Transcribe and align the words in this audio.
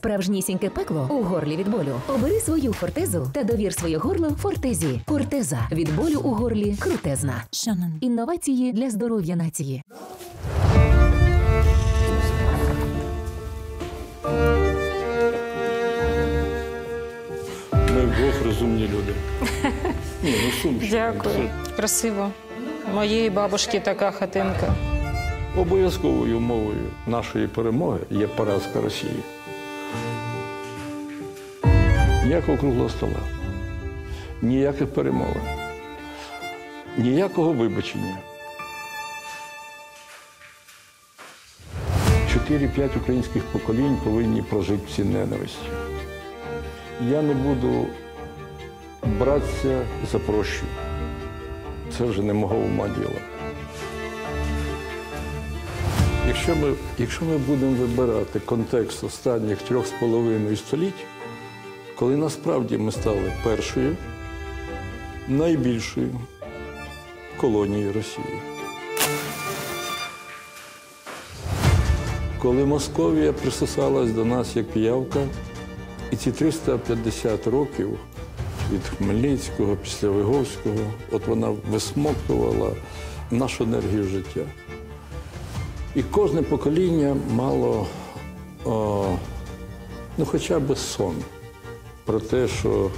Справжнісіньке 0.00 0.70
пекло 0.70 1.08
у 1.10 1.22
горлі 1.22 1.56
від 1.56 1.68
болю. 1.68 2.00
Обери 2.08 2.40
свою 2.40 2.72
фортезу 2.72 3.30
та 3.32 3.44
довір 3.44 3.72
своє 3.74 3.96
горло 3.98 4.30
фортезі. 4.30 5.00
Фортеза 5.06 5.68
від 5.72 5.96
болю 5.96 6.20
у 6.24 6.30
горлі 6.30 6.76
крутезна. 6.78 7.44
Шанон. 7.52 7.92
Інновації 8.00 8.72
для 8.72 8.90
здоров'я 8.90 9.36
нації. 9.36 9.82
Ми 17.72 18.02
вдвох 18.06 18.44
розумні 18.46 18.88
люди. 18.88 19.14
Ні, 20.24 20.34
ну. 20.64 20.72
Дякую. 20.90 21.50
Красиво. 21.76 22.30
Моєї 22.94 23.30
бабушки 23.30 23.80
така 23.80 24.10
хатинка. 24.10 24.74
Обов'язковою 25.56 26.36
умовою 26.36 26.90
нашої 27.06 27.46
перемоги 27.46 28.00
є 28.10 28.26
поразка 28.26 28.80
Росії. 28.80 29.22
Ніякого 32.30 32.58
круглого 32.58 32.88
стола, 32.88 33.20
ніяких 34.42 34.88
перемовин, 34.88 35.42
ніякого 36.98 37.52
вибачення. 37.52 38.18
4-5 42.50 42.98
українських 42.98 43.42
поколінь 43.44 43.96
повинні 44.04 44.42
прожити 44.42 44.86
в 44.86 44.96
цій 44.96 45.04
ненависті. 45.04 45.66
Я 47.08 47.22
не 47.22 47.34
буду 47.34 47.86
братися 49.18 49.86
за 50.12 50.18
прощу. 50.18 50.64
Це 51.98 52.04
вже 52.04 52.22
не 52.22 52.32
мого 52.32 52.56
ума 52.56 52.88
діла. 52.88 53.20
Якщо 56.28 56.56
ми, 56.56 56.74
якщо 56.98 57.24
ми 57.24 57.38
будемо 57.38 57.72
вибирати 57.72 58.40
контекст 58.40 59.04
останніх 59.04 59.62
трьох 59.62 59.86
з 59.86 59.90
половиною 59.90 60.56
століть, 60.56 61.06
коли 62.00 62.16
насправді 62.16 62.78
ми 62.78 62.92
стали 62.92 63.32
першою, 63.44 63.96
найбільшою 65.28 66.10
колонією 67.36 67.92
Росії. 67.92 68.40
Коли 72.38 72.64
Московія 72.64 73.32
присосалась 73.32 74.10
до 74.10 74.24
нас 74.24 74.56
як 74.56 74.70
піявка, 74.70 75.26
і 76.10 76.16
ці 76.16 76.32
350 76.32 77.46
років 77.46 77.98
від 78.72 78.82
Хмельницького, 78.84 79.76
після 79.76 80.08
Виговського, 80.08 80.76
от 81.12 81.26
вона 81.26 81.56
висмоктувала 81.70 82.70
нашу 83.30 83.64
енергію 83.64 84.04
життя. 84.04 84.46
І 85.94 86.02
кожне 86.02 86.42
покоління 86.42 87.16
мало 87.30 87.86
о, 88.64 89.04
ну, 90.18 90.26
хоча 90.26 90.60
б 90.60 90.76
сон 90.76 91.14
про 92.10 92.20
те, 92.20 92.48
що, 92.48 92.90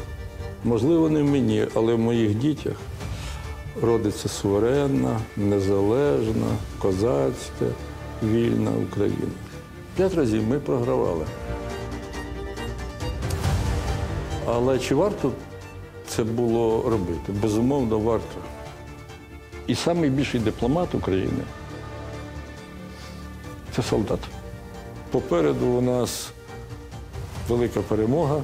можливо, 0.64 1.10
не 1.10 1.22
в 1.22 1.24
мені, 1.24 1.66
але 1.74 1.94
в 1.94 1.98
моїх 1.98 2.34
дітях 2.34 2.76
родиться 3.82 4.28
суверенна, 4.28 5.20
незалежна, 5.36 6.46
козацька, 6.78 7.64
вільна 8.22 8.70
Україна. 8.88 9.32
П'ять 9.96 10.14
разів 10.14 10.42
ми 10.48 10.58
програвали. 10.58 11.24
Але 14.46 14.78
чи 14.78 14.94
варто 14.94 15.32
це 16.06 16.24
було 16.24 16.90
робити? 16.90 17.32
Безумовно, 17.42 17.98
варто. 17.98 18.40
І 19.66 19.76
найбільший 19.86 20.40
дипломат 20.40 20.94
України 20.94 21.42
це 23.76 23.82
солдат. 23.82 24.20
Попереду 25.10 25.66
у 25.66 25.80
нас 25.80 26.30
велика 27.48 27.80
перемога. 27.80 28.42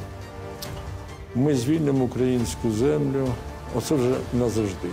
Ми 1.34 1.54
звільнимо 1.54 2.04
українську 2.04 2.70
землю. 2.70 3.28
Оце 3.74 3.94
вже 3.94 4.14
назавжди. 4.32 4.88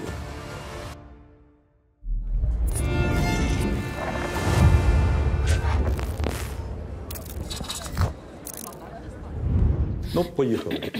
Ну, 10.14 10.24
поїхали. 10.24 10.92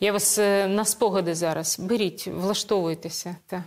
Я 0.00 0.12
вас 0.12 0.38
е, 0.38 0.68
на 0.68 0.84
спогади 0.84 1.34
зараз. 1.34 1.78
Беріть, 1.80 2.26
влаштовуйтеся. 2.26 3.36
Та. 3.46 3.64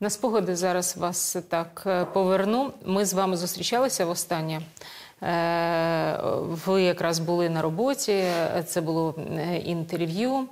На 0.00 0.10
спогади 0.10 0.56
зараз 0.56 0.96
вас 0.96 1.36
так 1.48 1.82
е, 1.86 2.04
поверну. 2.04 2.72
Ми 2.84 3.04
з 3.04 3.12
вами 3.12 3.36
зустрічалися 3.36 4.04
востаннє. 4.04 4.62
Е, 5.22 6.18
Ви 6.66 6.82
якраз 6.82 7.18
були 7.18 7.50
на 7.50 7.62
роботі, 7.62 8.24
це 8.66 8.80
було 8.80 9.14
е, 9.38 9.56
інтерв'ю. 9.56 10.48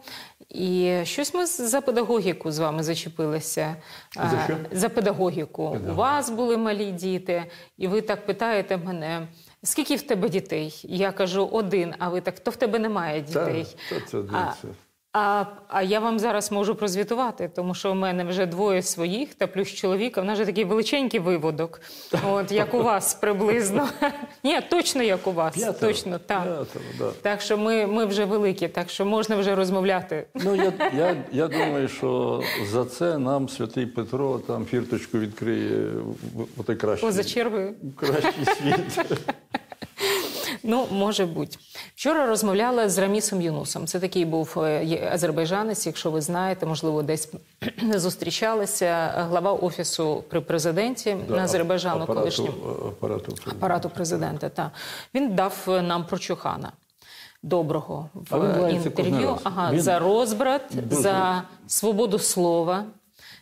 І 0.48 0.96
щось 1.04 1.34
ми 1.34 1.46
за 1.46 1.80
педагогіку 1.80 2.52
з 2.52 2.58
вами 2.58 2.82
зачепилися. 2.82 3.76
За 4.16 4.22
Е, 4.22 4.44
що? 4.44 4.56
За 4.78 4.88
педагогіку. 4.88 5.78
У 5.90 5.94
вас 5.94 6.30
були 6.30 6.56
малі 6.56 6.90
діти, 6.92 7.44
і 7.78 7.88
ви 7.88 8.00
так 8.00 8.26
питаєте 8.26 8.76
мене. 8.76 9.26
Скільки 9.62 9.96
в 9.96 10.02
тебе 10.02 10.28
дітей? 10.28 10.80
Я 10.84 11.12
кажу 11.12 11.48
один, 11.52 11.94
а 11.98 12.08
ви 12.08 12.20
так, 12.20 12.40
то 12.40 12.50
в 12.50 12.56
тебе 12.56 12.78
немає 12.78 13.20
дітей. 13.20 13.66
Та, 13.90 13.94
та 14.00 14.06
це, 14.06 14.18
А, 14.32 14.52
це. 14.62 14.68
А, 15.12 15.44
а 15.68 15.82
я 15.82 16.00
вам 16.00 16.18
зараз 16.18 16.52
можу 16.52 16.74
прозвітувати, 16.74 17.50
тому 17.56 17.74
що 17.74 17.92
у 17.92 17.94
мене 17.94 18.24
вже 18.24 18.46
двоє 18.46 18.82
своїх 18.82 19.34
та 19.34 19.46
плюс 19.46 19.68
чоловіка. 19.68 20.20
В 20.20 20.24
нас 20.24 20.34
вже 20.34 20.46
такий 20.46 20.64
величенький 20.64 21.20
виводок, 21.20 21.80
от 22.28 22.52
як 22.52 22.74
у 22.74 22.82
вас 22.82 23.14
приблизно. 23.14 23.88
Ні, 24.44 24.60
точно 24.70 25.02
як 25.02 25.26
у 25.26 25.32
вас. 25.32 25.54
П'ятеро. 25.54 25.92
Точно, 25.92 26.18
так. 26.18 26.42
П'ятеро, 26.42 26.84
да. 26.98 27.10
Так 27.22 27.40
що 27.40 27.58
ми, 27.58 27.86
ми 27.86 28.04
вже 28.06 28.24
великі, 28.24 28.68
так 28.68 28.90
що 28.90 29.06
можна 29.06 29.36
вже 29.36 29.54
розмовляти. 29.54 30.26
Ну, 30.34 30.54
я, 30.54 30.72
я, 30.96 31.16
я 31.32 31.48
думаю, 31.48 31.88
що 31.88 32.42
за 32.70 32.84
це 32.84 33.18
нам 33.18 33.48
святий 33.48 33.86
Петро 33.86 34.38
там 34.38 34.64
фірточку 34.66 35.18
відкриє 35.18 35.92
в, 36.56 36.64
той 36.64 36.76
кращий, 36.76 37.08
Поза 37.08 37.24
чергою. 37.24 37.74
кращий 37.96 38.44
світ. 38.44 39.06
Ну, 40.62 40.86
може 40.90 41.26
бути. 41.26 41.56
Вчора 41.94 42.26
розмовляла 42.26 42.88
з 42.88 42.98
Рамісом 42.98 43.40
Юнусом. 43.42 43.86
Це 43.86 44.00
такий 44.00 44.24
був 44.24 44.54
е, 44.58 45.10
азербайджанець, 45.12 45.86
якщо 45.86 46.10
ви 46.10 46.20
знаєте, 46.20 46.66
можливо, 46.66 47.02
десь 47.02 47.32
зустрічалися. 47.94 49.14
Глава 49.28 49.52
офісу 49.52 50.24
при 50.28 50.40
президенті 50.40 51.16
Да, 51.28 51.34
Азербайджану, 51.36 52.02
апарату, 52.02 52.20
колишньому. 52.20 52.52
апарату. 52.88 53.34
апарату 53.50 53.90
президента. 53.90 54.48
Та 54.48 54.70
він 55.14 55.34
дав 55.34 55.56
е, 55.68 55.82
нам 55.82 56.04
про 56.06 56.18
Чухана. 56.18 56.72
Доброго 57.42 58.08
в 58.30 58.64
е, 58.64 58.72
інтерв'ю. 58.72 59.38
Ага, 59.44 59.72
Він 59.72 59.80
за 59.80 59.98
розбрат, 59.98 60.62
дуже- 60.72 61.02
за 61.02 61.42
свободу 61.66 62.18
слова, 62.18 62.84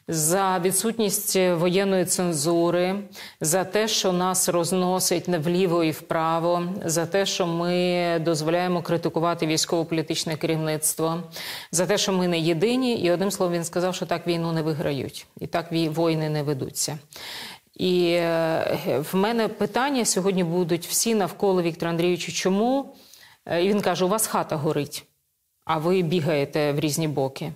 за 0.08 0.58
відсутність 0.58 1.36
воєнної 1.36 2.04
цензури, 2.04 2.94
за 3.40 3.64
те, 3.64 3.88
що 3.88 4.12
нас 4.12 4.48
розносить 4.48 5.28
вліво 5.28 5.84
і 5.84 5.90
вправо, 5.90 6.62
за 6.84 7.06
те, 7.06 7.26
що 7.26 7.46
ми 7.46 8.18
дозволяємо 8.24 8.82
критикувати 8.82 9.46
військово-політичне 9.46 10.36
керівництво, 10.36 11.22
за 11.72 11.86
те, 11.86 11.98
що 11.98 12.12
ми 12.12 12.28
не 12.28 12.38
єдині. 12.38 12.94
І 12.94 13.10
одним 13.10 13.30
словом, 13.30 13.54
він 13.54 13.64
сказав, 13.64 13.94
що 13.94 14.06
так 14.06 14.26
війну 14.26 14.52
не 14.52 14.62
виграють, 14.62 15.26
і 15.40 15.46
так 15.46 15.72
вій- 15.72 15.88
воїни 15.88 16.28
не 16.30 16.42
ведуться. 16.42 16.98
І 17.74 18.10
е, 18.12 19.04
в 19.12 19.16
мене 19.16 19.48
питання 19.48 20.04
сьогодні 20.04 20.44
будуть 20.44 20.86
всі 20.86 21.14
навколо 21.14 21.62
Віктора 21.62 21.90
Андрійовича. 21.90 22.32
Чому? 22.32 22.94
Е, 23.46 23.64
І 23.64 23.68
він 23.68 23.80
каже: 23.80 24.04
у 24.04 24.08
вас 24.08 24.26
хата 24.26 24.56
горить, 24.56 25.04
а 25.64 25.78
ви 25.78 26.02
бігаєте 26.02 26.72
в 26.72 26.80
різні 26.80 27.08
боки. 27.08 27.52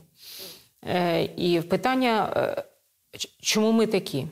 Е, 0.84 1.28
І 1.36 1.60
питання, 1.60 2.32
е, 2.36 2.64
чому 3.40 3.72
ми 3.72 3.86
такі? 3.86 4.26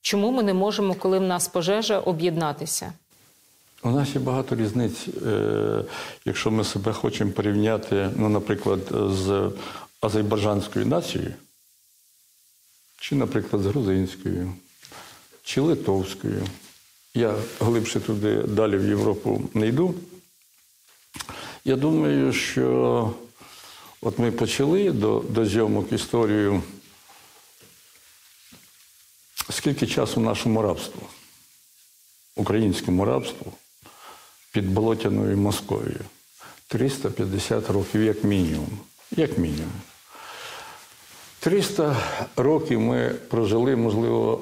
Чому 0.00 0.30
ми 0.30 0.42
не 0.42 0.54
можемо, 0.54 0.94
коли 0.94 1.18
в 1.18 1.22
нас 1.22 1.48
пожежа, 1.48 1.98
об'єднатися? 1.98 2.92
У 3.82 3.90
нас 3.90 4.14
є 4.14 4.20
багато 4.20 4.56
різниць, 4.56 5.08
е, 5.26 5.84
якщо 6.24 6.50
ми 6.50 6.64
себе 6.64 6.92
хочемо 6.92 7.32
порівняти, 7.32 8.10
ну, 8.16 8.28
наприклад, 8.28 8.80
з 9.10 9.50
азербайджанською 10.00 10.86
нацією, 10.86 11.34
чи, 13.00 13.14
наприклад, 13.14 13.62
з 13.62 13.66
грузинською, 13.66 14.52
чи 15.42 15.60
литовською. 15.60 16.46
Я 17.14 17.34
глибше 17.60 18.00
туди 18.00 18.42
далі 18.42 18.76
в 18.76 18.88
Європу 18.88 19.42
не 19.54 19.66
йду. 19.66 19.94
Я 21.64 21.76
думаю, 21.76 22.32
що 22.32 23.14
от 24.04 24.18
ми 24.18 24.32
почали 24.32 24.90
до, 24.90 25.24
до 25.28 25.46
зйомок 25.46 25.92
історію, 25.92 26.62
скільки 29.50 29.86
часу 29.86 30.20
нашому 30.20 30.62
рабству, 30.62 31.02
українському 32.36 33.04
рабству 33.04 33.52
під 34.52 34.68
Болотяною 34.68 35.36
Московією. 35.36 36.04
350 36.66 37.70
років, 37.70 38.02
як 38.02 38.24
мінімум. 38.24 38.78
Як 39.10 39.38
мінімум. 39.38 39.72
300 41.40 41.96
років 42.36 42.80
ми 42.80 43.14
прожили, 43.28 43.76
можливо, 43.76 44.40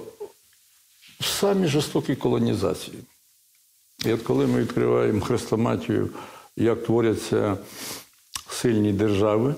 в 1.20 1.24
самій 1.24 1.68
жорстокій 1.68 2.16
колонізації. 2.16 2.98
І 4.04 4.12
от 4.12 4.22
коли 4.22 4.46
ми 4.46 4.60
відкриваємо 4.60 5.20
хрестоматію, 5.20 6.10
як 6.56 6.84
творяться 6.84 7.58
сильні 8.52 8.92
держави, 8.92 9.54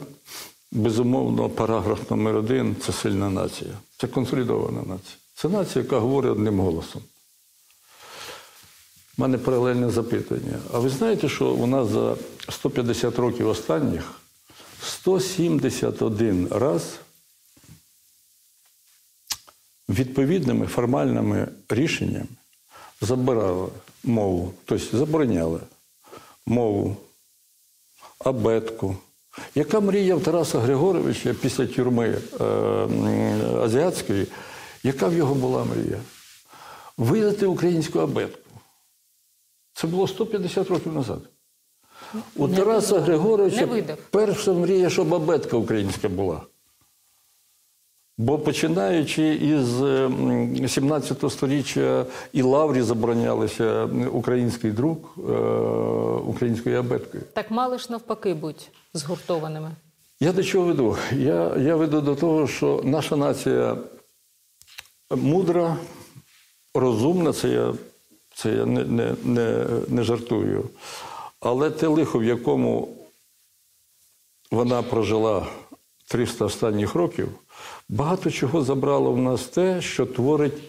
безумовно, 0.72 1.50
параграф 1.50 2.10
номер 2.10 2.36
один 2.36 2.76
це 2.80 2.92
сильна 2.92 3.30
нація. 3.30 3.70
Це 3.96 4.06
консолідована 4.06 4.78
нація. 4.78 5.16
Це 5.34 5.48
нація, 5.48 5.84
яка 5.84 5.98
говорить 5.98 6.32
одним 6.32 6.60
голосом. 6.60 7.02
У 9.18 9.22
мене 9.22 9.38
паралельне 9.38 9.90
запитання. 9.90 10.58
А 10.72 10.78
ви 10.78 10.88
знаєте, 10.88 11.28
що 11.28 11.50
у 11.50 11.66
нас 11.66 11.88
за 11.88 12.16
150 12.48 13.18
років 13.18 13.48
останніх 13.48 14.20
171 14.82 16.48
раз 16.50 16.98
відповідними 19.88 20.66
формальними 20.66 21.48
рішеннями 21.68 22.26
забирали 23.00 23.68
мову, 24.04 24.54
тобто 24.64 24.96
забороняли 24.96 25.60
мову, 26.46 26.96
абетку. 28.24 28.96
Яка 29.54 29.80
мрія 29.80 30.16
в 30.16 30.22
Тараса 30.22 30.58
Григоровича 30.58 31.34
після 31.34 31.66
тюрми 31.66 32.18
е, 32.40 32.44
азіатської, 33.62 34.26
яка 34.82 35.08
в 35.08 35.14
його 35.14 35.34
була 35.34 35.64
мрія? 35.64 36.00
Видати 36.96 37.46
українську 37.46 37.98
абетку. 37.98 38.50
Це 39.72 39.86
було 39.86 40.08
150 40.08 40.68
років 40.68 40.92
назад. 40.92 41.20
У 42.36 42.48
Не 42.48 42.56
Тараса 42.56 42.92
видав. 42.92 43.04
Григоровича 43.04 43.96
перша 44.10 44.52
мрія, 44.52 44.90
щоб 44.90 45.14
абетка 45.14 45.56
українська 45.56 46.08
була. 46.08 46.40
Бо 48.18 48.38
починаючи 48.38 49.34
із 49.34 49.82
ем, 49.82 50.68
17 50.68 51.32
століття 51.32 52.06
і 52.32 52.42
лаврі 52.42 52.82
заборонялися 52.82 53.84
український 54.12 54.70
друк 54.70 55.14
е, 55.18 55.32
українською 56.26 56.78
абеткою. 56.78 57.22
Так 57.32 57.50
мали 57.50 57.78
ж 57.78 57.86
навпаки 57.90 58.34
будь 58.34 58.68
згуртованими. 58.94 59.70
Я 60.20 60.32
до 60.32 60.44
чого 60.44 60.66
веду? 60.66 60.96
Я, 61.12 61.56
я 61.56 61.76
веду 61.76 62.00
до 62.00 62.14
того, 62.14 62.46
що 62.46 62.80
наша 62.84 63.16
нація 63.16 63.76
мудра, 65.10 65.76
розумна, 66.74 67.32
це 67.32 67.48
я, 67.48 67.74
це 68.34 68.52
я 68.52 68.66
не, 68.66 68.84
не, 68.84 69.14
не, 69.24 69.66
не 69.88 70.02
жартую. 70.02 70.64
Але 71.40 71.70
те 71.70 71.86
лихо, 71.86 72.18
в 72.18 72.24
якому 72.24 72.88
вона 74.50 74.82
прожила 74.82 75.46
300 76.08 76.44
останніх 76.44 76.94
років, 76.94 77.28
багато 77.88 78.30
чого 78.30 78.62
забрало 78.62 79.12
в 79.12 79.18
нас 79.18 79.44
те, 79.44 79.80
що 79.80 80.06
творить 80.06 80.62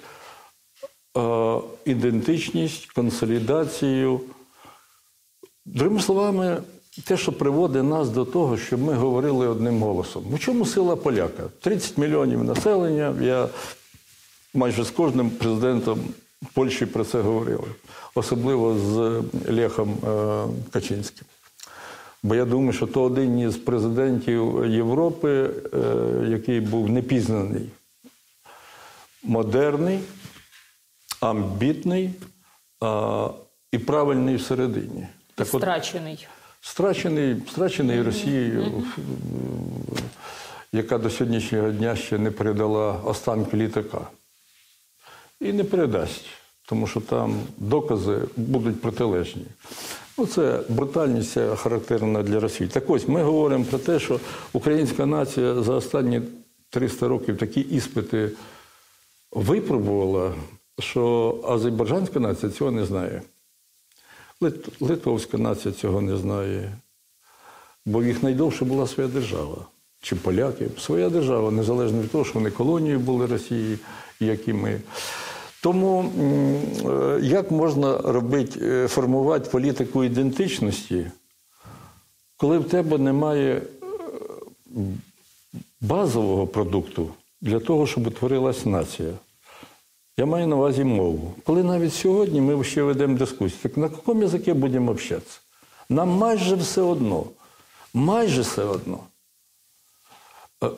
е, 1.18 1.58
ідентичність, 1.86 2.92
консолідацію. 2.92 4.22
Другими 5.66 6.02
словами, 6.02 6.62
те, 7.04 7.18
що 7.18 7.32
приводить 7.32 7.84
нас 7.84 8.10
до 8.10 8.26
того, 8.26 8.58
щоб 8.58 8.82
ми 8.82 8.94
говорили 8.94 9.48
одним 9.48 9.82
голосом. 9.82 10.24
У 10.34 10.38
чому 10.38 10.66
сила 10.66 10.96
поляка? 10.96 11.44
30 11.62 11.98
мільйонів 11.98 12.44
населення. 12.44 13.16
Я 13.22 13.48
майже 14.54 14.84
з 14.84 14.92
кожним 14.92 15.30
президентом 15.30 16.00
Польщі 16.54 16.86
про 16.86 17.06
це 17.06 17.22
говорили, 17.22 17.68
особливо 18.16 18.78
з 18.80 19.24
Лехом 19.52 19.98
е, 20.08 20.46
Качинським. 20.72 21.26
Бо 22.26 22.36
я 22.36 22.46
думаю, 22.46 22.74
що 22.74 22.88
то 22.88 23.04
один 23.04 23.40
із 23.40 23.58
президентів 23.58 24.66
Європи, 24.66 25.50
е, 25.74 26.30
який 26.30 26.60
був 26.60 26.90
непізнаний, 26.90 27.70
модерний, 29.24 30.00
амбітний 31.22 32.10
і 33.72 33.78
правильний 33.78 34.36
всередині. 34.36 35.08
Так 35.36 35.48
от, 35.54 35.62
Страчений. 35.62 36.28
страчений, 36.62 37.36
страчений 37.52 38.02
Росією, 38.02 38.84
яка 40.72 40.98
до 40.98 41.10
сьогоднішнього 41.10 41.72
дня 41.72 41.96
ще 41.96 42.18
не 42.18 42.32
передала 42.32 42.92
останки 43.04 43.58
літака. 43.58 44.08
І 45.42 45.54
не 45.54 45.64
передасть, 45.64 46.26
тому 46.66 46.88
що 46.88 47.02
там 47.02 47.40
докази 47.58 48.22
будуть 48.38 48.82
протилежні. 48.82 49.46
Ну, 50.18 50.26
це 50.28 50.62
брутальність 50.70 51.38
характерна 51.56 52.24
для 52.24 52.40
Росії. 52.40 52.70
Так 52.70 52.90
ось 52.90 53.08
ми 53.08 53.24
говоримо 53.24 53.64
про 53.66 53.78
те, 53.80 54.00
що 54.00 54.20
українська 54.54 55.06
нація 55.06 55.62
за 55.62 55.74
останні 55.74 56.22
300 56.70 57.08
років 57.08 57.38
такі 57.38 57.62
іспити 57.62 58.32
випробувала, 59.32 60.34
що 60.80 61.36
азербайджанська 61.48 62.20
нація 62.20 62.52
цього 62.52 62.72
не 62.72 62.86
знає. 62.86 63.22
Лит- 64.42 64.70
Литовська 64.80 65.38
нація 65.38 65.74
цього 65.74 66.02
не 66.02 66.18
знає. 66.18 66.78
Бо 67.86 68.00
в 68.00 68.06
їх 68.06 68.24
найдовше 68.24 68.66
була 68.66 68.88
своя 68.88 69.10
держава. 69.10 69.58
Чи 70.02 70.16
поляки, 70.16 70.68
своя 70.80 71.10
держава, 71.10 71.52
незалежно 71.52 72.02
від 72.02 72.12
того, 72.12 72.24
що 72.26 72.34
вони 72.34 72.52
колонією 72.52 73.00
були 73.00 73.26
Росії, 73.26 73.78
як 74.20 74.48
і 74.48 74.54
ми. 74.54 74.82
Тому 75.66 76.06
е, 76.86 77.20
як 77.24 77.52
можна 77.52 77.98
робити, 77.98 78.60
е, 78.64 78.88
формувати 78.88 79.50
політику 79.50 80.04
ідентичності, 80.04 81.12
коли 82.38 82.58
в 82.58 82.70
тебе 82.70 82.98
немає 82.98 83.56
е, 83.56 83.62
базового 85.82 86.48
продукту 86.48 87.10
для 87.42 87.60
того, 87.60 87.88
щоб 87.88 88.08
утворилась 88.08 88.66
нація? 88.66 89.14
Я 90.18 90.26
маю 90.26 90.48
на 90.48 90.56
увазі 90.56 90.84
мову. 90.84 91.34
Коли 91.46 91.64
навіть 91.64 91.94
сьогодні 91.94 92.42
ми 92.42 92.64
ще 92.64 92.84
ведемо 92.84 93.18
дискусію, 93.18 93.60
так 93.64 93.78
на 93.78 93.84
якому 93.84 94.22
язикі 94.22 94.54
будемо 94.54 94.92
общатися? 94.92 95.40
Нам 95.90 96.10
майже 96.10 96.56
все 96.56 96.82
одно. 96.82 97.26
Майже 97.94 98.42
все 98.42 98.64
одно. 98.64 99.00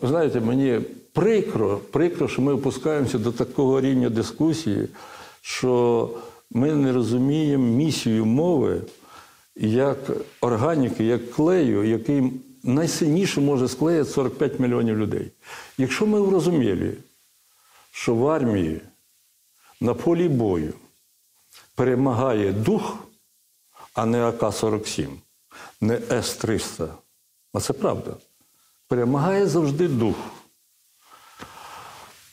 Знаєте, 0.01 0.39
мені 0.39 0.81
прикро, 1.17 1.77
прикро, 1.77 2.27
що 2.27 2.41
ми 2.41 2.53
опускаємося 2.53 3.17
до 3.17 3.31
такого 3.31 3.81
рівня 3.81 4.09
дискусії, 4.09 4.87
що 5.41 6.09
ми 6.49 6.75
не 6.75 6.93
розуміємо 6.93 7.63
місію 7.63 8.25
мови 8.25 8.81
як 9.55 9.97
органіки, 10.41 11.03
як 11.03 11.31
клею, 11.31 11.83
який 11.83 12.31
найсильніше 12.63 13.41
може 13.41 13.67
склеїти 13.67 14.09
45 14.09 14.59
мільйонів 14.59 14.97
людей. 14.97 15.31
Якщо 15.77 16.05
ми 16.05 16.21
врозуміли, 16.21 16.93
що 17.91 18.15
в 18.15 18.27
армії 18.27 18.81
на 19.81 19.93
полі 19.93 20.29
бою 20.29 20.73
перемагає 21.75 22.51
дух, 22.51 22.97
а 23.93 24.05
не 24.05 24.29
АК-47, 24.29 25.07
не 25.81 25.99
С-300. 26.11 26.87
А 27.53 27.59
це 27.59 27.73
правда. 27.73 28.11
Перемагає 28.87 29.47
завжди 29.47 29.87
дух. 29.87 30.15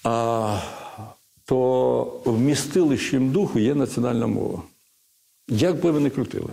А 0.04 0.58
то 1.44 2.20
вмістилищем 2.24 3.30
духу 3.30 3.58
є 3.58 3.74
національна 3.74 4.26
мова. 4.26 4.62
Як 5.48 5.82
би 5.82 5.90
ви 5.90 6.00
не 6.00 6.10
крутили? 6.10 6.50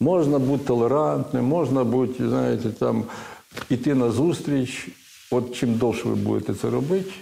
Можна 0.00 0.38
бути 0.38 0.64
толерантним, 0.64 1.44
можна 1.44 1.84
бути, 1.84 2.28
знаєте, 2.28 2.70
там, 2.70 3.04
іти 3.70 3.94
на 3.94 4.10
зустріч. 4.10 4.88
От 5.32 5.54
чим 5.54 5.74
довше 5.74 6.08
ви 6.08 6.14
будете 6.14 6.54
це 6.54 6.70
робити, 6.70 7.12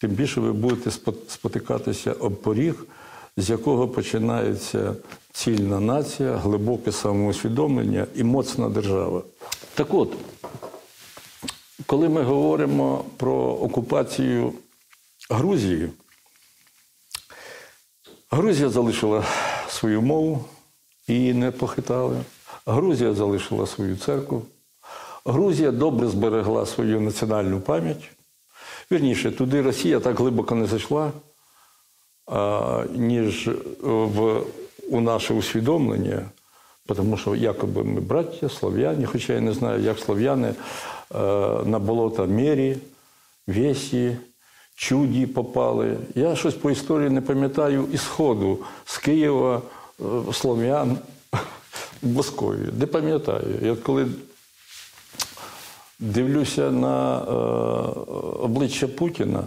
тим 0.00 0.10
більше 0.10 0.40
ви 0.40 0.52
будете 0.52 0.90
спотикатися 1.28 2.12
об 2.12 2.42
поріг, 2.42 2.86
з 3.36 3.50
якого 3.50 3.88
починається 3.88 4.94
цільна 5.32 5.80
нація, 5.80 6.36
глибоке 6.36 6.92
самоусвідомлення 6.92 8.06
і 8.14 8.24
моцна 8.24 8.68
держава. 8.68 9.22
Так 9.74 9.94
от, 9.94 10.12
коли 11.86 12.08
ми 12.08 12.22
говоримо 12.22 13.04
про 13.16 13.34
окупацію 13.34 14.52
Грузії, 15.30 15.90
Грузія 18.30 18.68
залишила 18.68 19.24
свою 19.68 20.02
мову 20.02 20.44
і 21.08 21.32
не 21.32 21.50
похитали. 21.50 22.16
Грузія 22.66 23.14
залишила 23.14 23.66
свою 23.66 23.96
церкву. 23.96 24.42
Грузія 25.24 25.70
добре 25.70 26.08
зберегла 26.08 26.66
свою 26.66 27.00
національну 27.00 27.60
пам'ять. 27.60 28.10
Вірніше, 28.92 29.32
туди 29.32 29.62
Росія 29.62 30.00
так 30.00 30.18
глибоко 30.18 30.54
не 30.54 30.66
зайшла, 30.66 31.12
ніж 32.90 33.50
в, 33.82 34.42
у 34.90 35.00
наше 35.00 35.34
усвідомлення, 35.34 36.30
тому 36.86 37.16
що 37.16 37.34
якоби 37.34 37.84
ми 37.84 38.00
браття, 38.00 38.48
слов'яні, 38.48 39.06
хоча 39.06 39.32
я 39.32 39.40
не 39.40 39.52
знаю, 39.52 39.82
як 39.82 39.98
слов'яни 39.98 40.48
е, 40.48 40.54
на 41.64 41.78
болота 41.78 42.24
Мері, 42.24 42.76
Весі, 43.46 44.16
Чуді 44.74 45.26
попали. 45.26 45.96
Я 46.14 46.36
щось 46.36 46.54
по 46.54 46.70
історії 46.70 47.10
не 47.10 47.20
пам'ятаю 47.20 47.88
із 47.92 48.00
Сходу, 48.00 48.58
з 48.84 48.98
Києва, 48.98 49.62
е, 50.00 50.04
слов'ян 50.32 50.98
в 52.02 52.08
Москові. 52.12 52.68
Не 52.78 52.86
пам'ятаю. 52.86 53.58
Я 53.62 53.76
коли 53.76 54.06
дивлюся 55.98 56.70
на 56.70 57.18
е, 57.18 57.30
обличчя 58.40 58.88
Путіна, 58.88 59.44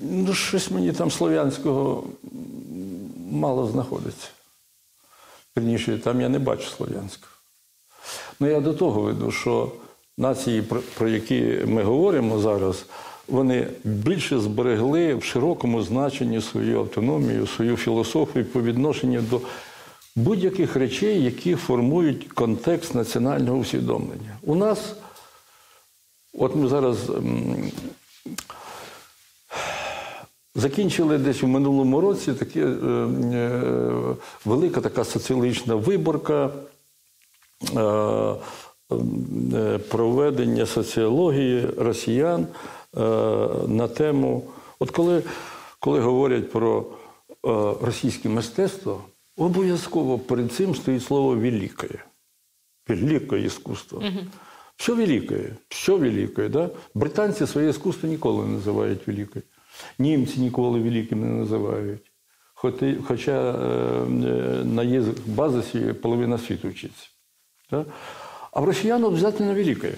ну, 0.00 0.34
щось 0.34 0.70
мені 0.70 0.92
там 0.92 1.10
слов'янського 1.10 2.04
мало 3.30 3.66
знаходиться. 3.66 4.28
Вірніше, 5.58 5.98
там 5.98 6.20
я 6.20 6.28
не 6.28 6.38
бачу 6.38 6.68
Слов'янська. 6.68 7.26
Ну, 8.40 8.48
я 8.48 8.60
до 8.60 8.74
того 8.74 9.00
веду, 9.00 9.30
що 9.30 9.72
нації, 10.18 10.62
про, 10.98 11.08
які 11.08 11.58
ми 11.66 11.82
говоримо 11.82 12.38
зараз, 12.38 12.86
вони 13.28 13.68
більше 13.84 14.40
зберегли 14.40 15.14
в 15.14 15.24
широкому 15.24 15.82
значенні 15.82 16.40
свою 16.40 16.80
автономію, 16.80 17.46
свою 17.46 17.76
філософію 17.76 18.44
по 18.44 18.62
відношенню 18.62 19.22
до 19.22 19.40
будь-яких 20.16 20.76
речей, 20.76 21.24
які 21.24 21.54
формують 21.54 22.28
контекст 22.32 22.94
національного 22.94 23.58
усвідомлення. 23.58 24.36
У 24.42 24.54
нас, 24.54 24.94
от 26.32 26.56
ми 26.56 26.68
зараз 26.68 26.98
Закінчили 30.54 31.18
десь 31.18 31.42
у 31.42 31.46
минулому 31.46 32.00
році 32.00 32.32
таке, 32.32 32.60
е, 32.60 32.66
е, 32.66 33.62
велика 34.44 34.80
така 34.80 35.04
соціологічна 35.04 35.74
виборка 35.74 36.50
е, 37.76 37.80
е, 39.54 39.78
проведення 39.78 40.66
соціології 40.66 41.66
росіян 41.76 42.46
е, 42.96 43.00
на 43.68 43.88
тему. 43.88 44.42
От 44.78 44.90
коли, 44.90 45.22
коли 45.80 46.00
говорять 46.00 46.50
про 46.50 46.80
е, 46.80 46.84
російське 47.82 48.28
мистецтво, 48.28 49.04
обов'язково 49.36 50.18
перед 50.18 50.52
цим 50.52 50.74
стоїть 50.74 51.02
слово 51.04 51.34
«великое». 51.34 52.04
Великое 52.88 53.46
искусство. 53.46 54.02
Все 54.76 54.94
великое, 54.94 55.56
все 55.68 55.96
великое. 55.96 56.48
Да? 56.48 56.70
Британці 56.94 57.46
своє 57.46 57.68
іскусство 57.68 58.08
ніколи 58.08 58.46
не 58.46 58.52
називають 58.52 59.06
великое. 59.06 59.42
Німці 59.98 60.40
ніколи 60.40 60.80
великим 60.80 61.20
не 61.20 61.26
називають. 61.26 62.12
Хоча 63.04 63.32
е, 63.32 63.54
е, 63.54 64.64
на 64.64 64.82
їх 64.82 65.04
базисі 65.26 65.78
половина 65.78 66.38
світу 66.38 66.68
вчиться. 66.68 67.06
Да? 67.70 67.84
А 68.52 68.60
в 68.60 68.64
росіян 68.64 69.04
обов'язково 69.04 69.54
великое. 69.54 69.94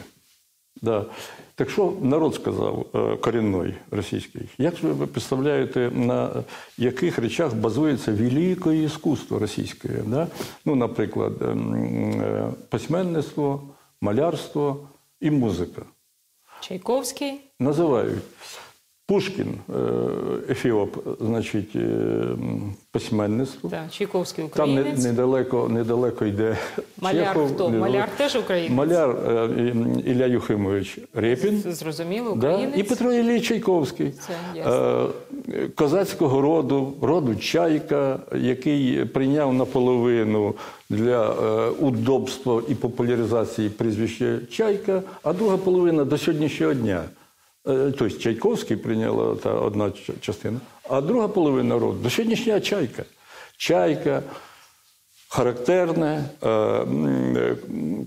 Да. 0.83 1.07
Так 1.55 1.71
що 1.71 1.93
народ 2.03 2.35
сказав 2.35 2.87
е, 2.95 3.17
корінний 3.17 3.75
російський? 3.91 4.49
Як 4.59 4.83
ви 4.83 5.07
представляєте, 5.07 5.91
на 5.91 6.45
яких 6.79 7.19
речах 7.19 7.55
базується 7.55 8.13
велике 8.13 8.77
іскусство 8.77 9.39
російське? 9.39 9.89
Да? 10.07 10.29
Ну, 10.65 10.75
наприклад, 10.75 11.33
ем, 11.43 12.55
письменництво, 12.69 13.63
малярство 14.01 14.89
і 15.21 15.31
музика. 15.31 15.83
Чайковський. 16.61 17.41
Називають. 17.61 18.23
Пушкін, 19.09 19.47
е, 19.71 19.75
Ефіоп, 20.51 20.97
значить, 21.21 21.77
е, 21.77 21.81
письменництво. 22.91 23.71
Так, 23.71 23.91
Чайковський 23.91 24.45
Там 24.57 24.75
не- 24.75 24.83
недалеко, 24.83 25.69
недалеко 25.69 26.25
йде 26.25 26.57
Маляр 27.01 27.27
Чехов, 27.27 27.55
хто? 27.55 27.69
недалеко- 27.69 27.79
Маляр 27.81 28.09
теж 28.17 28.37
українець? 28.37 28.73
Маляр 28.73 29.11
е, 29.11 29.49
Ілля 30.07 30.27
Юхимович 30.27 30.99
Рєпін. 31.15 31.63
Зрозуміло, 31.67 32.35
Да? 32.41 32.61
І 32.77 32.83
Петро 32.83 33.13
Ілліч 33.13 33.49
Чайковський. 33.49 34.11
Це 34.11 34.33
ясно. 34.59 35.11
Козацького 35.75 36.41
роду, 36.41 36.93
роду 37.03 37.37
Чайка, 37.37 38.19
який 38.37 39.05
прийняв 39.05 39.55
наполовину 39.55 40.55
для 40.91 41.31
удобства 41.71 42.63
і 42.69 42.75
популяризації 42.75 43.69
прізвища 43.69 44.39
Чайка, 44.51 45.03
а 45.23 45.33
друга 45.33 45.57
половина 45.57 46.05
до 46.05 46.19
сьогоднішнього 46.19 46.75
дня. 46.75 47.03
Е, 47.69 47.93
Тобто 47.99 48.19
Чайковський 48.19 48.77
прийняла 48.77 49.37
та 49.37 49.53
одна 49.53 49.93
частина, 50.21 50.61
а 50.89 51.01
друга 51.01 51.29
половина 51.29 51.79
роду 51.79 51.99
до 51.99 52.11
сьогоднішнього 52.11 52.61
Чайка. 52.61 53.05
Чайка, 53.57 54.23
характерне 55.29 56.25
е, 56.43 56.49
е, 56.49 57.57